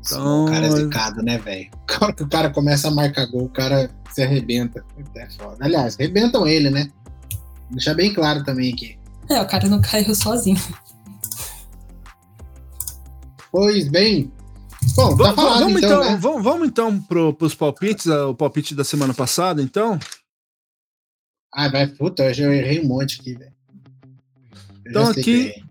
Então, 0.00 0.46
o 0.46 0.48
cara 0.48 0.66
é 0.66 0.70
zicado, 0.70 1.22
né, 1.22 1.36
velho? 1.38 1.68
A 2.00 2.04
hora 2.04 2.12
que 2.14 2.22
o 2.22 2.28
cara 2.28 2.48
começa 2.50 2.88
a 2.88 2.90
marcar 2.90 3.26
gol, 3.26 3.44
o 3.44 3.48
cara 3.50 3.90
se 4.10 4.22
arrebenta. 4.22 4.82
É 5.14 5.28
foda. 5.30 5.56
Aliás, 5.60 5.96
arrebentam 5.96 6.46
ele, 6.46 6.70
né? 6.70 6.88
Vou 7.66 7.72
deixar 7.72 7.92
bem 7.94 8.14
claro 8.14 8.42
também 8.42 8.72
aqui. 8.72 8.98
É, 9.28 9.40
o 9.42 9.46
cara 9.46 9.68
não 9.68 9.82
caiu 9.82 10.14
sozinho. 10.14 10.56
Pois 13.50 13.88
bem. 13.88 14.32
Bom, 14.94 15.16
tá 15.16 15.24
va- 15.24 15.34
falado 15.34 15.60
vamos 15.60 15.82
então, 15.82 16.00
então, 16.02 16.10
né? 16.12 16.18
vamos, 16.20 16.44
vamos 16.44 16.68
então 16.68 17.00
pro, 17.00 17.32
pros 17.34 17.54
palpites, 17.54 18.06
ah, 18.06 18.28
o 18.28 18.34
palpite 18.34 18.74
da 18.74 18.84
semana 18.84 19.12
passada, 19.12 19.60
então. 19.62 19.98
Ah, 21.52 21.68
vai, 21.68 21.86
puta, 21.86 22.24
eu 22.24 22.34
já 22.34 22.52
errei 22.54 22.80
um 22.80 22.86
monte 22.88 23.20
aqui, 23.20 23.34
velho. 23.34 23.52
Então 24.86 25.08
aqui- 25.08 25.22
que. 25.22 25.68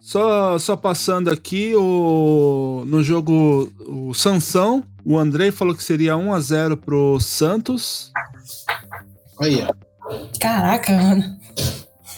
Só, 0.00 0.58
só 0.58 0.76
passando 0.76 1.30
aqui, 1.30 1.74
o, 1.76 2.82
no 2.86 3.04
jogo, 3.04 3.72
o 3.86 4.12
Sansão, 4.12 4.82
o 5.04 5.16
Andrei 5.16 5.52
falou 5.52 5.76
que 5.76 5.82
seria 5.84 6.16
1 6.16 6.34
a 6.34 6.40
0 6.40 6.76
pro 6.76 7.20
Santos. 7.20 8.12
Olha, 9.38 9.72
Caraca, 10.40 10.92
mano. 10.92 11.38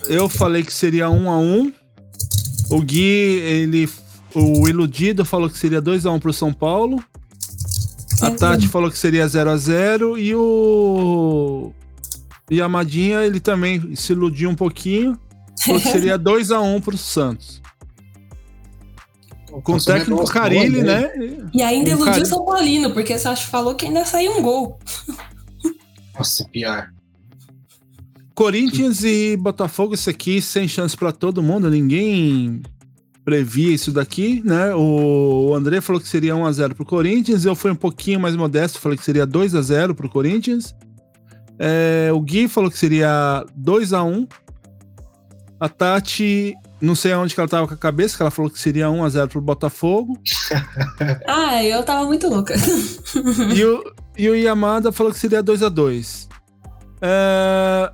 Eu 0.09 0.29
falei 0.31 0.63
que 0.65 0.73
seria 0.73 1.11
1 1.11 1.31
a 1.31 1.39
1 1.39 1.73
O 2.71 2.81
Gui, 2.81 3.03
ele. 3.03 3.89
O 4.35 4.69
Iludido 4.69 5.25
falou 5.25 5.49
que 5.49 5.59
seria 5.59 5.81
2 5.81 6.07
a 6.07 6.11
1 6.11 6.19
pro 6.19 6.33
São 6.33 6.53
Paulo. 6.53 7.03
A 8.21 8.31
Tati 8.31 8.69
falou 8.69 8.91
que 8.91 8.99
seria 8.99 9.27
0 9.27 9.51
a 9.51 9.57
0 9.57 10.19
E 10.19 10.35
o. 10.35 11.73
E 12.51 12.61
a 12.61 12.69
Madinha, 12.69 13.25
ele 13.25 13.41
também 13.41 13.95
se 13.97 14.13
iludiu 14.13 14.51
um 14.51 14.55
pouquinho. 14.55 15.19
Falou 15.65 15.81
que 15.81 15.89
seria 15.89 16.19
2 16.19 16.51
a 16.51 16.61
1 16.61 16.81
pro 16.81 16.99
Santos. 16.99 17.63
Com 19.63 19.73
o 19.73 19.75
Nossa, 19.75 19.95
técnico 19.95 20.25
Carilli, 20.27 20.83
né? 20.83 21.11
E 21.55 21.63
ainda 21.63 21.91
Um 21.91 22.01
iludiu 22.01 22.23
o 22.23 22.27
São 22.27 22.45
Paulino, 22.45 22.93
porque 22.93 23.17
você 23.17 23.37
falou 23.37 23.75
que 23.77 23.87
ainda 23.87 24.05
saiu 24.05 24.33
um 24.33 24.43
gol. 24.43 24.79
Nossa, 26.19 26.45
pior. 26.49 26.91
Corinthians 28.35 29.05
e 29.05 29.37
Botafogo, 29.37 29.95
isso 29.95 30.11
aqui 30.11 30.43
sem 30.43 30.67
chance 30.67 30.97
pra 30.97 31.13
todo 31.13 31.41
mundo, 31.41 31.71
ninguém 31.71 32.63
previa 33.25 33.73
isso 33.75 33.91
daqui, 33.91 34.43
né? 34.45 34.75
O 34.75 35.55
André 35.55 35.81
falou 35.81 36.01
que 36.01 36.09
seria 36.09 36.37
1 36.37 36.47
a 36.47 36.53
0 36.53 36.75
pro 36.75 36.85
Corinthians, 36.85 37.45
eu 37.45 37.57
fui 37.57 37.71
um 37.71 37.77
pouquinho 37.77 38.21
mais 38.21 38.37
modesto, 38.37 38.79
falei 38.79 38.99
que 38.99 39.05
seria 39.05 39.25
2 39.25 39.55
a 39.55 39.63
0 39.63 39.95
pro 39.95 40.09
Corinthians. 40.09 40.75
É, 41.59 42.11
o 42.13 42.21
Gui 42.21 42.49
falou 42.49 42.71
que 42.71 42.79
seria 42.79 43.45
2 43.55 43.93
a 43.93 44.03
1 44.03 44.27
A 45.61 45.69
Tati, 45.69 46.55
não 46.81 46.95
sei 46.95 47.13
aonde 47.13 47.33
que 47.33 47.41
ela 47.41 47.49
tava 47.49 47.67
com 47.67 47.75
a 47.75 47.79
cabeça, 47.79 48.17
que 48.17 48.23
ela 48.23 48.31
falou 48.31 48.51
que 48.51 48.61
seria 48.61 48.91
1 48.91 49.05
a 49.05 49.09
0 49.09 49.29
pro 49.29 49.41
Botafogo. 49.41 50.19
Ah, 51.27 51.63
eu 51.65 51.83
tava 51.83 52.05
muito 52.07 52.29
louca. 52.29 52.55
e, 53.55 53.65
o, 53.65 53.85
e 54.17 54.29
o 54.29 54.35
Yamada 54.35 54.93
falou 54.93 55.13
que 55.13 55.19
seria 55.19 55.43
2 55.43 55.63
a 55.63 55.69
2 55.69 56.29
É, 57.01 57.93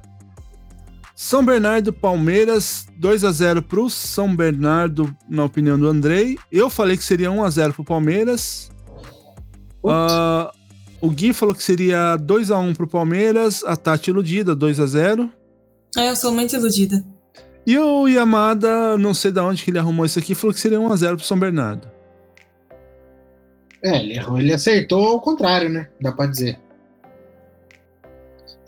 São 1.22 1.44
Bernardo 1.44 1.92
Palmeiras 1.92 2.86
2 2.96 3.24
a 3.24 3.30
0 3.30 3.60
pro 3.60 3.90
São 3.90 4.34
Bernardo, 4.34 5.14
na 5.28 5.44
opinião 5.44 5.78
do 5.78 5.86
Andrei. 5.86 6.38
Eu 6.50 6.70
falei 6.70 6.96
que 6.96 7.04
seria 7.04 7.30
1 7.30 7.44
a 7.44 7.50
0 7.50 7.74
pro 7.74 7.84
Palmeiras. 7.84 8.72
Ah, 9.86 10.50
o 10.98 11.10
Gui 11.10 11.34
falou 11.34 11.54
que 11.54 11.62
seria 11.62 12.16
2 12.16 12.50
a 12.50 12.58
1 12.58 12.72
pro 12.72 12.88
Palmeiras. 12.88 13.62
A 13.64 13.76
Tati 13.76 14.08
iludida, 14.08 14.54
2 14.54 14.80
a 14.80 14.86
0 14.86 15.30
É, 15.94 16.08
eu 16.08 16.16
sou 16.16 16.32
muito 16.32 16.56
iludida. 16.56 17.04
E 17.66 17.78
o 17.78 18.08
Yamada, 18.08 18.96
não 18.96 19.12
sei 19.12 19.30
de 19.30 19.40
onde 19.40 19.62
que 19.62 19.70
ele 19.70 19.78
arrumou 19.78 20.06
isso 20.06 20.18
aqui, 20.18 20.34
falou 20.34 20.54
que 20.54 20.60
seria 20.60 20.78
1x0 20.78 21.16
pro 21.16 21.26
São 21.26 21.38
Bernardo. 21.38 21.86
É, 23.84 23.98
ele, 23.98 24.14
errou, 24.14 24.38
ele 24.38 24.54
acertou 24.54 25.06
ao 25.06 25.20
contrário, 25.20 25.68
né? 25.68 25.86
Dá 26.00 26.12
pra 26.12 26.24
dizer. 26.24 26.58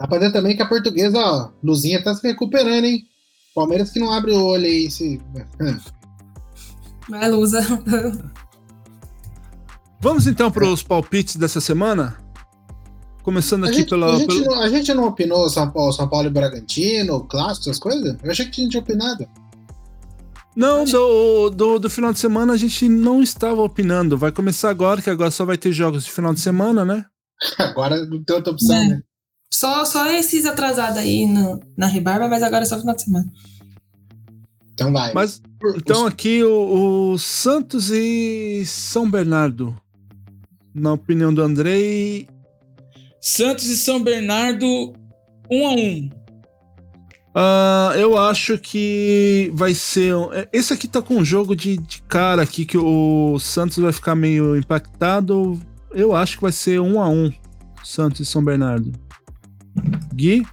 Dá 0.02 0.08
pra 0.08 0.18
dizer 0.18 0.32
também 0.32 0.56
que 0.56 0.62
a 0.62 0.66
portuguesa, 0.66 1.16
ó, 1.16 1.50
Luzinha 1.62 2.02
tá 2.02 2.12
se 2.12 2.26
recuperando, 2.26 2.84
hein? 2.84 3.04
Palmeiras 3.54 3.90
que 3.90 4.00
não 4.00 4.12
abre 4.12 4.32
o 4.32 4.42
olho 4.44 4.64
aí. 4.66 4.90
Se... 4.90 5.20
Vai, 7.08 7.30
Lusa. 7.30 7.60
Vamos 10.00 10.26
então 10.26 10.50
para 10.50 10.66
os 10.66 10.82
palpites 10.82 11.36
dessa 11.36 11.60
semana? 11.60 12.16
Começando 13.22 13.62
A 13.64 13.68
aqui 13.68 13.76
gente, 13.78 13.90
pela. 13.90 14.12
a, 14.16 14.18
gente 14.18 14.26
pelo- 14.26 14.44
não, 14.46 14.60
a 14.60 14.68
gente 14.68 14.92
não 14.92 15.04
opinou 15.06 15.48
São 15.48 15.70
Paulo, 15.70 15.92
São 15.92 16.08
Paulo 16.08 16.26
e 16.26 16.30
Bragantino, 16.30 17.20
clássico, 17.24 17.70
essas 17.70 17.78
coisas? 17.78 18.16
Eu 18.24 18.30
achei 18.32 18.46
que 18.46 18.60
a 18.60 18.64
gente 18.64 18.70
tinha 18.72 18.82
opinado. 18.82 19.24
Não, 20.56 20.84
do, 20.84 21.48
do, 21.50 21.78
do 21.78 21.88
final 21.88 22.12
de 22.12 22.18
semana 22.18 22.52
a 22.54 22.56
gente 22.56 22.88
não 22.88 23.22
estava 23.22 23.62
opinando. 23.62 24.18
Vai 24.18 24.32
começar 24.32 24.68
agora, 24.70 25.00
que 25.00 25.08
agora 25.08 25.30
só 25.30 25.44
vai 25.44 25.56
ter 25.56 25.70
jogos 25.72 26.04
de 26.04 26.10
final 26.10 26.34
de 26.34 26.40
semana, 26.40 26.84
né? 26.84 27.04
Agora 27.58 28.04
não 28.06 28.22
tem 28.24 28.34
outra 28.36 28.52
opção, 28.52 28.76
É. 28.76 28.88
né? 28.88 29.02
Só, 29.52 29.84
só 29.84 30.10
esses 30.10 30.46
atrasados 30.46 30.96
aí 30.98 31.26
no- 31.26 31.60
na 31.76 31.86
rebarba, 31.86 32.26
mas 32.28 32.42
agora 32.42 32.62
é 32.62 32.66
só 32.66 32.78
final 32.80 32.94
de 32.96 33.02
semana. 33.02 33.30
Então 34.72 34.92
vai. 34.92 35.12
Mas 35.12 35.40
então 35.76 36.06
aqui 36.06 36.42
o, 36.42 37.12
o 37.12 37.18
Santos 37.18 37.90
e 37.90 38.64
São 38.66 39.08
Bernardo. 39.10 39.76
Na 40.74 40.94
opinião 40.94 41.32
do 41.34 41.42
Andrei, 41.42 42.26
Santos 43.20 43.66
e 43.66 43.76
São 43.76 44.02
Bernardo, 44.02 44.66
1 45.50 45.66
a 45.66 45.70
1 45.72 46.10
ah, 47.34 47.92
eu 47.96 48.18
acho 48.18 48.58
que 48.58 49.50
vai 49.54 49.72
ser. 49.74 50.14
um- 50.14 50.32
é, 50.32 50.46
Esse 50.52 50.72
aqui 50.72 50.86
tá 50.88 51.00
com 51.00 51.16
um 51.16 51.24
jogo 51.24 51.54
de, 51.56 51.76
de 51.78 52.02
cara 52.02 52.42
aqui 52.42 52.64
que 52.66 52.76
o 52.76 53.38
Santos 53.38 53.78
vai 53.78 53.92
ficar 53.92 54.14
meio 54.14 54.56
impactado. 54.56 55.58
Eu 55.92 56.14
acho 56.14 56.36
que 56.36 56.42
vai 56.42 56.52
ser 56.52 56.80
um 56.80 57.00
a 57.00 57.08
um 57.08 57.30
Santos 57.84 58.20
e 58.20 58.26
São 58.26 58.44
Bernardo. 58.44 58.92
Gui? 60.14 60.46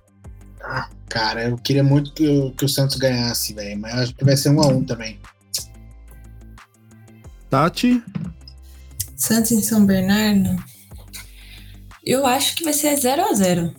Cara, 1.10 1.50
eu 1.50 1.58
queria 1.58 1.84
muito 1.84 2.14
que, 2.14 2.28
o- 2.28 2.52
que 2.52 2.66
o 2.66 2.70
Santos 2.70 2.98
ganhasse, 2.98 3.54
velho. 3.54 3.80
Mas 3.80 3.94
eu 3.96 4.00
acho 4.04 4.16
que 4.16 4.24
vai 4.24 4.38
ser 4.38 4.50
um 4.50 4.62
a 4.62 4.68
um 4.68 4.84
também. 4.84 5.20
Tati? 7.50 8.02
Santos 9.16 9.52
em 9.52 9.62
São 9.62 9.86
Bernardo. 9.86 10.56
Eu 12.06 12.26
acho 12.26 12.56
que 12.56 12.64
vai 12.64 12.74
ser 12.74 12.96
0 12.96 13.24
a 13.24 13.34
0 13.34 13.74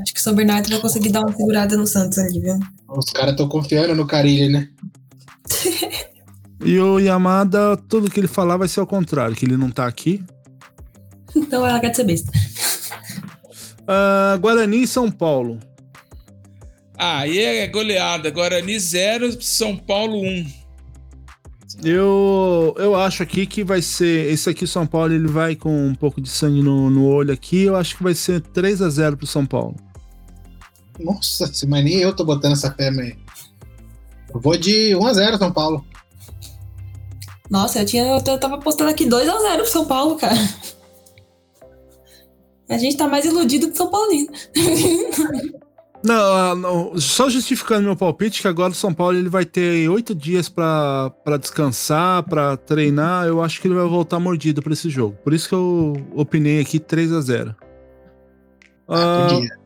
Acho 0.00 0.14
que 0.14 0.20
o 0.20 0.22
São 0.22 0.34
Bernardo 0.34 0.68
vai 0.70 0.80
conseguir 0.80 1.10
dar 1.10 1.20
uma 1.20 1.32
segurada 1.36 1.76
no 1.76 1.86
Santos 1.86 2.18
ali, 2.18 2.38
viu? 2.40 2.58
Os 2.88 3.06
caras 3.06 3.32
estão 3.32 3.48
confiando 3.48 3.94
no 3.94 4.06
Carilli, 4.06 4.48
né? 4.48 4.68
E 6.64 6.78
o 6.80 6.98
Yamada, 6.98 7.76
tudo 7.76 8.10
que 8.10 8.18
ele 8.18 8.26
falar 8.26 8.56
vai 8.56 8.66
ser 8.66 8.80
ao 8.80 8.86
contrário, 8.86 9.36
que 9.36 9.44
ele 9.44 9.58
não 9.58 9.70
tá 9.70 9.86
aqui. 9.86 10.24
Então 11.36 11.66
ela 11.66 11.78
quer 11.78 11.94
ser 11.94 12.04
besta. 12.04 12.32
Ah, 13.86 14.36
Guarani 14.40 14.82
e 14.82 14.86
São 14.86 15.10
Paulo. 15.10 15.58
Ah, 16.98 17.18
aí 17.20 17.38
é 17.38 17.66
goleada. 17.66 18.30
Guarani 18.30 18.78
0, 18.78 19.40
São 19.42 19.76
Paulo 19.76 20.18
1. 20.18 20.66
Eu, 21.84 22.74
eu 22.78 22.96
acho 22.96 23.22
aqui 23.22 23.46
que 23.46 23.62
vai 23.62 23.82
ser. 23.82 24.32
Esse 24.32 24.48
aqui, 24.48 24.66
São 24.66 24.86
Paulo, 24.86 25.12
ele 25.12 25.28
vai 25.28 25.54
com 25.54 25.86
um 25.86 25.94
pouco 25.94 26.20
de 26.20 26.28
sangue 26.28 26.62
no, 26.62 26.88
no 26.88 27.06
olho 27.06 27.32
aqui. 27.32 27.64
Eu 27.64 27.76
acho 27.76 27.96
que 27.96 28.02
vai 28.02 28.14
ser 28.14 28.40
3 28.40 28.80
a 28.80 28.88
0 28.88 29.16
pro 29.16 29.26
São 29.26 29.44
Paulo. 29.44 29.76
Nossa, 30.98 31.50
mas 31.68 31.84
nem 31.84 31.96
eu 31.96 32.14
tô 32.14 32.24
botando 32.24 32.52
essa 32.52 32.72
fé, 32.72 32.90
mas. 32.90 33.14
Eu 34.32 34.40
vou 34.40 34.56
de 34.56 34.92
1x0 34.94 35.38
São 35.38 35.52
Paulo. 35.52 35.84
Nossa, 37.50 37.80
eu, 37.80 37.86
tinha, 37.86 38.04
eu 38.04 38.38
tava 38.38 38.58
postando 38.58 38.90
aqui 38.90 39.06
2 39.06 39.28
a 39.28 39.38
0 39.38 39.62
pro 39.62 39.70
São 39.72 39.84
Paulo, 39.84 40.16
cara. 40.16 40.36
A 42.68 42.78
gente 42.78 42.96
tá 42.96 43.06
mais 43.06 43.24
iludido 43.24 43.68
que 43.68 43.74
o 43.74 43.76
São 43.76 43.90
Paulino. 43.90 44.28
Não, 46.04 46.14
ah, 46.14 46.54
não, 46.54 47.00
só 47.00 47.28
justificando 47.28 47.82
meu 47.82 47.96
palpite, 47.96 48.40
que 48.40 48.46
agora 48.46 48.70
o 48.70 48.76
São 48.76 48.94
Paulo 48.94 49.18
ele 49.18 49.28
vai 49.28 49.44
ter 49.44 49.88
oito 49.88 50.14
dias 50.14 50.48
pra 50.48 51.10
pra 51.24 51.36
descansar, 51.36 52.22
pra 52.22 52.56
treinar. 52.56 53.26
Eu 53.26 53.42
acho 53.42 53.60
que 53.60 53.66
ele 53.66 53.74
vai 53.74 53.88
voltar 53.88 54.20
mordido 54.20 54.62
pra 54.62 54.72
esse 54.72 54.88
jogo. 54.88 55.16
Por 55.24 55.34
isso 55.34 55.48
que 55.48 55.54
eu 55.56 55.96
opinei 56.14 56.60
aqui 56.60 56.78
3 56.78 57.12
a 57.12 57.20
0 57.20 57.56
Ah, 58.88 59.26
podia. 59.28 59.58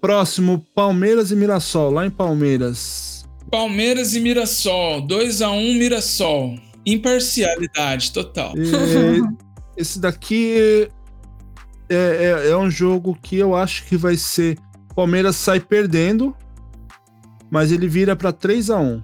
Próximo, 0.00 0.64
Palmeiras 0.74 1.32
e 1.32 1.36
Mirassol, 1.36 1.90
lá 1.90 2.06
em 2.06 2.10
Palmeiras. 2.10 3.28
Palmeiras 3.50 4.14
e 4.14 4.20
Mirassol, 4.20 5.02
2 5.02 5.42
a 5.42 5.50
1 5.50 5.74
Mirassol. 5.74 6.54
Imparcialidade 6.86 8.12
total. 8.12 8.54
E 8.56 9.20
esse 9.76 10.00
daqui 10.00 10.88
é, 11.88 11.94
é, 12.46 12.50
é 12.50 12.56
um 12.56 12.70
jogo 12.70 13.18
que 13.20 13.36
eu 13.36 13.54
acho 13.54 13.84
que 13.86 13.96
vai 13.96 14.16
ser. 14.16 14.58
Palmeiras 14.94 15.36
sai 15.36 15.60
perdendo, 15.60 16.36
mas 17.50 17.70
ele 17.70 17.86
vira 17.86 18.16
pra 18.16 18.32
3 18.32 18.70
a 18.70 18.78
1 18.78 19.02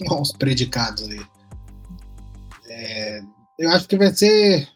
Olha 0.08 0.20
os 0.20 0.32
predicados 0.32 1.02
ali. 1.04 1.20
É, 2.68 3.20
eu 3.58 3.70
acho 3.70 3.88
que 3.88 3.96
vai 3.96 4.14
ser 4.14 4.68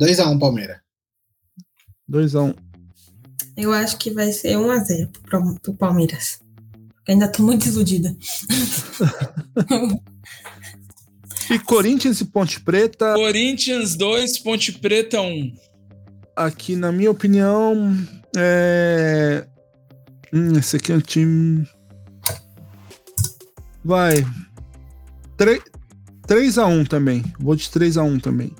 2x1 0.00 0.38
Palmeiras. 0.38 0.78
2 2.08 2.34
a 2.34 2.42
1 2.42 2.54
Eu 3.56 3.72
acho 3.72 3.96
que 3.98 4.10
vai 4.10 4.32
ser 4.32 4.56
1 4.56 4.70
a 4.70 4.78
0 4.78 5.10
pro, 5.22 5.60
pro 5.60 5.74
Palmeiras. 5.74 6.40
Eu 7.06 7.14
ainda 7.14 7.30
tô 7.30 7.42
muito 7.42 7.68
iludida. 7.68 8.16
E 11.50 11.58
Corinthians 11.58 12.20
e 12.20 12.24
Ponte 12.26 12.60
Preta, 12.60 13.12
Corinthians 13.14 13.96
2, 13.96 14.38
Ponte 14.38 14.70
Preta 14.70 15.20
1. 15.20 15.52
Aqui 16.46 16.76
na 16.76 16.90
minha 16.90 17.10
opinião, 17.10 17.96
é. 18.36 19.46
Hum, 20.32 20.56
esse 20.58 20.76
aqui 20.76 20.92
é 20.92 20.96
um 20.96 21.00
time. 21.00 21.68
Vai. 23.84 24.24
3, 25.36 25.60
3 26.26 26.58
a 26.58 26.66
1 26.66 26.84
também. 26.84 27.24
Vou 27.38 27.56
de 27.56 27.68
3 27.70 27.96
a 27.96 28.02
1 28.02 28.20
também. 28.20 28.54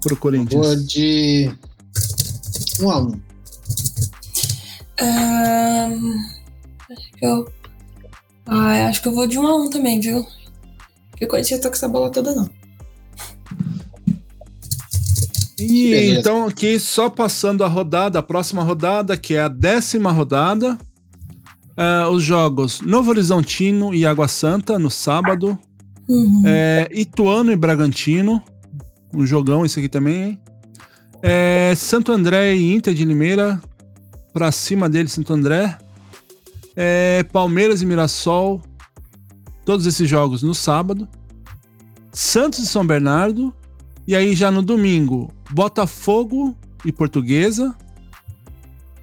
Pro 0.00 0.16
Corinthians. 0.16 0.66
Vou 0.66 0.76
de 0.76 1.50
1x1. 2.78 3.20
Ahn, 5.00 6.14
acho 6.90 7.12
que 7.12 7.26
eu. 7.26 7.52
Ah, 8.46 8.86
acho 8.88 9.02
que 9.02 9.08
eu 9.08 9.14
vou 9.14 9.26
de 9.26 9.38
1 9.38 9.46
a 9.46 9.56
1 9.56 9.70
também, 9.70 10.00
viu? 10.00 10.24
Porque 11.10 11.24
o 11.24 11.28
Corinthians 11.28 11.60
tá 11.60 11.68
com 11.68 11.74
essa 11.74 11.88
bola 11.88 12.10
toda, 12.10 12.34
não. 12.34 12.48
E 15.58 15.90
Beleza. 15.90 16.20
então, 16.20 16.46
aqui, 16.46 16.78
só 16.78 17.08
passando 17.08 17.64
a 17.64 17.68
rodada, 17.68 18.18
a 18.18 18.22
próxima 18.22 18.62
rodada, 18.62 19.16
que 19.16 19.34
é 19.34 19.40
a 19.40 19.48
décima 19.48 20.12
rodada. 20.12 20.78
ah, 21.76 22.08
os 22.10 22.22
jogos 22.22 22.80
Novo 22.80 23.10
Horizontino 23.10 23.94
e 23.94 24.04
Água 24.06 24.28
Santa 24.28 24.78
no 24.78 24.90
sábado. 24.90 25.58
Uhum. 26.08 26.42
É, 26.46 26.88
Ituano 26.92 27.50
e 27.50 27.56
Bragantino. 27.56 28.42
Um 29.14 29.26
jogão 29.26 29.64
esse 29.64 29.78
aqui 29.78 29.88
também, 29.88 30.22
hein? 30.22 30.40
É, 31.22 31.74
Santo 31.74 32.12
André 32.12 32.54
e 32.54 32.74
Inter 32.74 32.92
de 32.94 33.04
Limeira. 33.04 33.60
Pra 34.32 34.52
cima 34.52 34.88
dele, 34.88 35.08
Santo 35.08 35.32
André. 35.32 35.76
É, 36.76 37.24
Palmeiras 37.32 37.80
e 37.80 37.86
Mirassol. 37.86 38.60
Todos 39.64 39.86
esses 39.86 40.08
jogos 40.08 40.42
no 40.42 40.54
sábado. 40.54 41.08
Santos 42.12 42.58
e 42.60 42.66
São 42.66 42.86
Bernardo. 42.86 43.52
E 44.06 44.14
aí 44.14 44.34
já 44.34 44.50
no 44.52 44.62
domingo, 44.62 45.32
Botafogo 45.50 46.56
e 46.84 46.92
Portuguesa. 46.92 47.74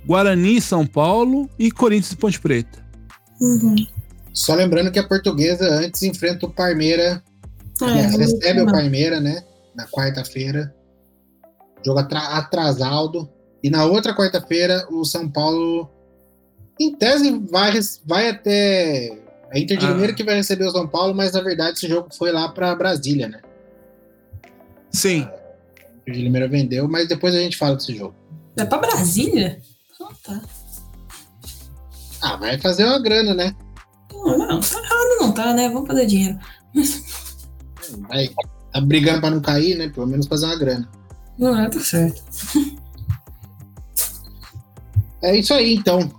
Guarani 0.06 0.58
e 0.58 0.62
São 0.62 0.86
Paulo. 0.86 1.50
E 1.58 1.72
Corinthians 1.72 2.12
e 2.12 2.18
Ponte 2.18 2.40
Preta. 2.40 2.84
Uhum. 3.42 3.76
Só 4.34 4.54
lembrando 4.56 4.92
que 4.92 5.00
a 5.00 5.08
portuguesa 5.08 5.68
antes 5.70 6.02
enfrenta 6.04 6.46
o 6.46 6.52
Parmeira. 6.52 7.24
É, 7.82 7.86
aliás, 7.86 8.16
recebe 8.18 8.62
o. 8.62 8.66
Parmeira, 8.66 9.20
né? 9.20 9.44
Na 9.76 9.86
quarta-feira. 9.88 10.74
Jogo 11.86 12.00
atra- 12.00 12.38
atrasado. 12.38 13.30
E 13.62 13.70
na 13.70 13.86
outra 13.86 14.16
quarta-feira, 14.16 14.86
o 14.92 15.06
São 15.06 15.30
Paulo, 15.30 15.90
em 16.80 16.94
tese, 16.96 17.32
vai, 17.50 17.72
vai 18.06 18.30
até. 18.30 19.18
A 19.54 19.60
Inter 19.60 19.78
de 19.78 19.86
Ah. 19.86 19.90
Limeira 19.92 20.14
que 20.14 20.24
vai 20.24 20.36
receber 20.36 20.66
o 20.66 20.72
São 20.72 20.88
Paulo, 20.88 21.14
mas 21.14 21.34
na 21.34 21.42
verdade 21.42 21.78
esse 21.78 21.88
jogo 21.88 22.10
foi 22.18 22.32
lá 22.32 22.50
para 22.50 22.76
Brasília, 22.76 23.28
né? 23.28 23.40
Sim. 24.92 25.22
A 25.24 25.43
Inter 26.04 26.14
de 26.14 26.22
Limeira 26.22 26.48
vendeu, 26.48 26.88
mas 26.88 27.08
depois 27.08 27.34
a 27.34 27.40
gente 27.40 27.58
fala 27.58 27.76
desse 27.76 27.96
jogo. 27.96 28.16
É 28.58 28.66
pra 28.66 28.78
Brasília? 28.78 29.62
Ah, 30.02 30.14
tá. 30.24 30.42
Ah, 32.22 32.36
vai 32.38 32.58
fazer 32.60 32.86
uma 32.86 33.02
grana, 33.02 33.34
né? 33.34 33.56
Não, 34.14 34.38
não, 34.38 34.60
tá 34.60 34.78
errado 34.80 35.20
não 35.20 35.32
tá, 35.34 35.54
né? 35.54 35.70
Vamos 35.70 35.88
fazer 35.88 36.06
dinheiro. 36.06 36.38
Vai, 38.08 38.30
tá 38.72 38.82
brigando 38.82 39.22
para 39.22 39.32
não 39.32 39.42
cair, 39.42 39.78
né? 39.78 39.90
Pelo 39.90 40.08
menos 40.08 40.28
fazer 40.28 40.46
uma 40.46 40.56
grana. 40.58 40.90
Não, 41.38 41.58
é, 41.60 41.70
tá 41.70 41.80
certo. 41.80 42.22
É 45.22 45.38
isso 45.38 45.54
aí, 45.54 45.76
então. 45.76 46.12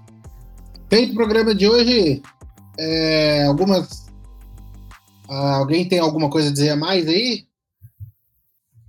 Feito 0.89 1.12
o 1.12 1.15
programa 1.15 1.55
de 1.55 1.69
hoje, 1.69 2.23
É, 2.78 3.44
algumas. 3.44 4.05
Ah, 5.28 5.56
alguém 5.56 5.89
tem 5.89 5.98
alguma 5.98 6.28
coisa 6.28 6.48
a 6.48 6.52
dizer 6.52 6.70
a 6.70 6.77
mais 6.77 7.06
aí? 7.06 7.47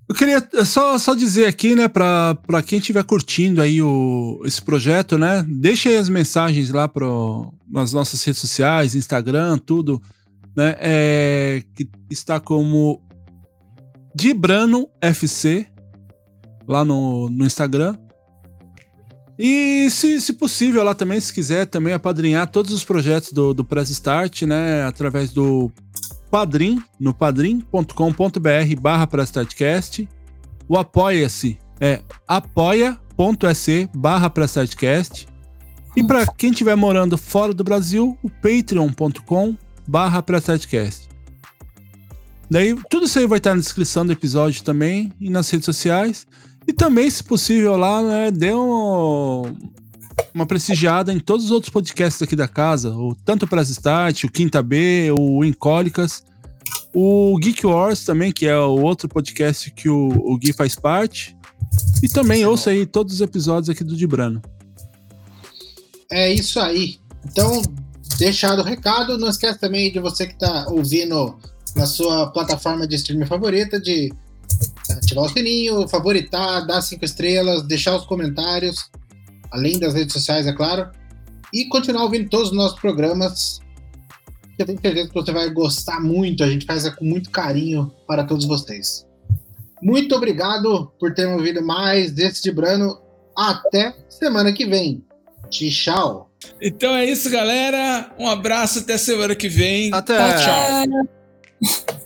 Eu 0.08 0.14
queria 0.14 0.48
só, 0.64 0.98
só 1.00 1.16
dizer 1.16 1.48
aqui, 1.48 1.74
né, 1.74 1.88
para 1.88 2.64
quem 2.64 2.78
estiver 2.78 3.04
curtindo 3.04 3.60
aí 3.60 3.82
o, 3.82 4.40
esse 4.46 4.62
projeto, 4.62 5.18
né, 5.18 5.44
deixa 5.48 5.90
aí 5.90 5.98
as 5.98 6.10
mensagens 6.10 6.70
lá 6.70 6.88
pro, 6.88 7.52
nas 7.68 7.92
nossas 7.92 8.24
redes 8.24 8.40
sociais, 8.40 8.94
Instagram, 8.94 9.58
tudo, 9.58 10.00
né, 10.56 10.76
é, 10.80 11.64
que 11.74 11.90
está 12.10 12.40
como 12.40 13.02
Dibrano 14.16 14.88
FC 15.02 15.66
lá 16.68 16.86
no, 16.86 17.28
no 17.30 17.46
Instagram. 17.46 17.98
E 19.38 19.90
se, 19.90 20.22
se 20.22 20.34
possível 20.34 20.84
lá 20.84 20.94
também, 20.94 21.20
se 21.20 21.34
quiser 21.34 21.66
também 21.66 21.94
apadrinhar 21.94 22.48
todos 22.48 22.72
os 22.72 22.86
projetos 22.86 23.34
do, 23.34 23.54
do 23.54 23.66
Press 23.66 23.90
Start, 23.90 24.44
né, 24.44 24.84
através 24.84 25.32
do 25.32 25.72
Padrim, 26.36 26.84
no 27.00 27.14
padrim.com.br 27.14 28.82
barra 28.82 29.08
PressStartCast. 29.08 30.06
O 30.68 30.78
Apoia-se 30.78 31.58
é 31.80 32.02
apoia.se 32.28 33.90
barra 33.96 34.30
PressStartCast. 34.30 35.30
E 35.96 36.04
para 36.04 36.28
quem 36.28 36.52
estiver 36.52 36.76
morando 36.76 37.18
fora 37.18 37.54
do 37.54 37.64
Brasil, 37.64 38.18
o 38.22 38.30
patreon.com 38.30 39.56
barra 39.88 40.22
PressStartCast. 40.22 41.08
Daí, 42.52 42.76
tudo 42.90 43.06
isso 43.06 43.18
aí 43.18 43.28
vai 43.28 43.38
estar 43.38 43.56
na 43.56 43.62
descrição 43.62 44.06
do 44.06 44.12
episódio 44.12 44.62
também 44.62 45.14
e 45.22 45.30
nas 45.30 45.50
redes 45.50 45.64
sociais. 45.64 46.28
E 46.68 46.74
também, 46.74 47.10
se 47.10 47.24
possível, 47.24 47.78
lá, 47.78 48.04
né, 48.04 48.30
dê 48.30 48.54
um, 48.54 49.56
uma 50.36 50.46
prestigiada 50.46 51.14
em 51.14 51.20
todos 51.20 51.46
os 51.46 51.52
outros 51.52 51.72
podcasts 51.72 52.22
aqui 52.22 52.36
da 52.36 52.48
casa, 52.48 52.90
o, 52.92 53.16
tanto 53.16 53.48
Press 53.48 53.70
Start, 53.70 54.26
o 54.26 54.32
Quinta 54.32 54.62
B, 54.62 55.10
o 55.18 55.46
Incólicas, 55.46 56.26
o 56.94 57.38
Geek 57.40 57.66
Wars 57.66 58.04
também, 58.04 58.34
que 58.34 58.46
é 58.46 58.58
o 58.58 58.82
outro 58.82 59.08
podcast 59.08 59.72
que 59.72 59.88
o, 59.88 60.10
o 60.10 60.38
Gui 60.38 60.52
faz 60.52 60.76
parte. 60.76 61.38
E 62.04 62.10
também 62.10 62.46
ouça 62.46 62.72
aí 62.72 62.86
todos 62.86 63.16
os 63.16 63.22
episódios 63.22 63.70
aqui 63.70 63.82
do 63.82 63.96
Dibrano. 63.96 64.42
É 66.12 66.32
isso 66.32 66.60
aí. 66.60 67.00
Então, 67.26 67.62
deixado 68.18 68.60
o 68.60 68.64
recado, 68.64 69.18
não 69.18 69.30
esquece 69.30 69.58
também 69.58 69.92
de 69.92 70.00
você 70.00 70.28
que 70.28 70.34
está 70.34 70.68
ouvindo 70.68 71.38
na 71.78 71.86
sua 71.86 72.28
plataforma 72.28 72.86
de 72.86 72.96
streaming 72.98 73.26
favorita 73.26 73.80
de 73.80 74.14
ativar 74.90 75.26
o 75.26 75.30
sininho, 75.30 75.88
favoritar, 75.88 76.68
dar 76.68 76.82
cinco 76.82 77.06
estrelas, 77.06 77.64
deixar 77.64 77.96
os 77.96 78.06
comentários, 78.06 78.90
além 79.56 79.80
das 79.80 79.94
redes 79.94 80.14
sociais, 80.14 80.46
é 80.46 80.54
claro, 80.54 80.90
e 81.54 81.66
continuar 81.66 82.04
ouvindo 82.04 82.30
todos 82.30 82.50
os 82.50 82.56
nossos 82.56 82.80
programas. 82.80 83.60
Eu 84.60 84.66
tenho 84.66 84.80
certeza 84.80 85.08
que 85.08 85.14
você 85.14 85.32
vai 85.32 85.50
gostar 85.50 86.00
muito, 86.00 86.44
a 86.44 86.48
gente 86.48 86.66
faz 86.66 86.88
com 86.96 87.06
muito 87.06 87.30
carinho 87.30 87.92
para 88.08 88.24
todos 88.24 88.46
vocês. 88.46 89.06
Muito 89.82 90.16
obrigado 90.16 90.92
por 91.00 91.14
ter 91.14 91.26
ouvido 91.26 91.62
mais 91.62 92.12
desse 92.12 92.42
de 92.44 92.52
Brano. 92.52 93.00
Até 93.38 93.94
semana 94.10 94.54
que 94.54 94.66
vem. 94.66 95.04
Tchau. 95.50 96.32
Então 96.62 96.96
é 96.96 97.06
isso, 97.06 97.30
galera. 97.30 98.14
Um 98.18 98.28
abraço 98.28 98.80
até 98.80 98.98
semana 98.98 99.36
que 99.36 99.50
vem. 99.50 99.94
Até. 99.94 100.18
Tchau. 100.38 101.06
O 101.62 102.05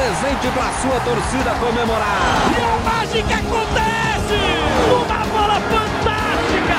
presente 0.00 0.48
pra 0.54 0.72
sua 0.80 0.98
torcida 1.00 1.50
comemorar. 1.60 2.16
E 2.56 2.62
a 2.62 2.78
mágica 2.90 3.34
acontece! 3.34 4.40
Uma 4.88 5.20
bola 5.26 5.60
fantástica! 5.60 6.76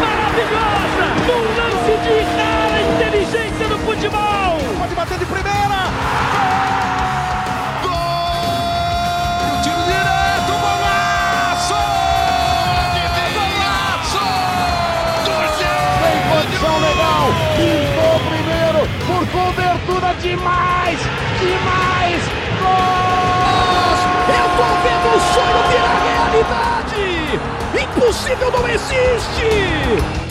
Maravilhosa! 0.00 1.06
Um 1.28 1.44
lance 1.60 1.94
de 2.04 2.16
rara 2.34 2.80
inteligência 2.80 3.68
no 3.68 3.78
futebol! 3.80 4.58
Pode 4.78 4.94
bater 4.94 5.18
de 5.18 5.26
primeira! 5.26 5.90
Gol! 7.82 9.60
Tiro 9.62 9.82
direto, 9.84 10.52
golaço! 10.64 11.80
Golaço! 13.34 14.24
Tem 16.00 16.16
condição 16.32 16.76
legal! 16.80 17.24
Pintou 17.56 18.16
primeiro 18.30 18.80
por 19.06 19.22
cobertura 19.28 20.14
demais! 20.14 20.98
Demais! 21.38 22.43
Eu 24.28 24.46
tô 24.56 24.68
vendo 24.82 25.08
o 25.14 25.20
sonho 25.34 25.60
virar 25.70 25.98
realidade! 26.04 27.04
Impossível 27.82 28.50
não 28.50 28.64
existe! 28.68 30.23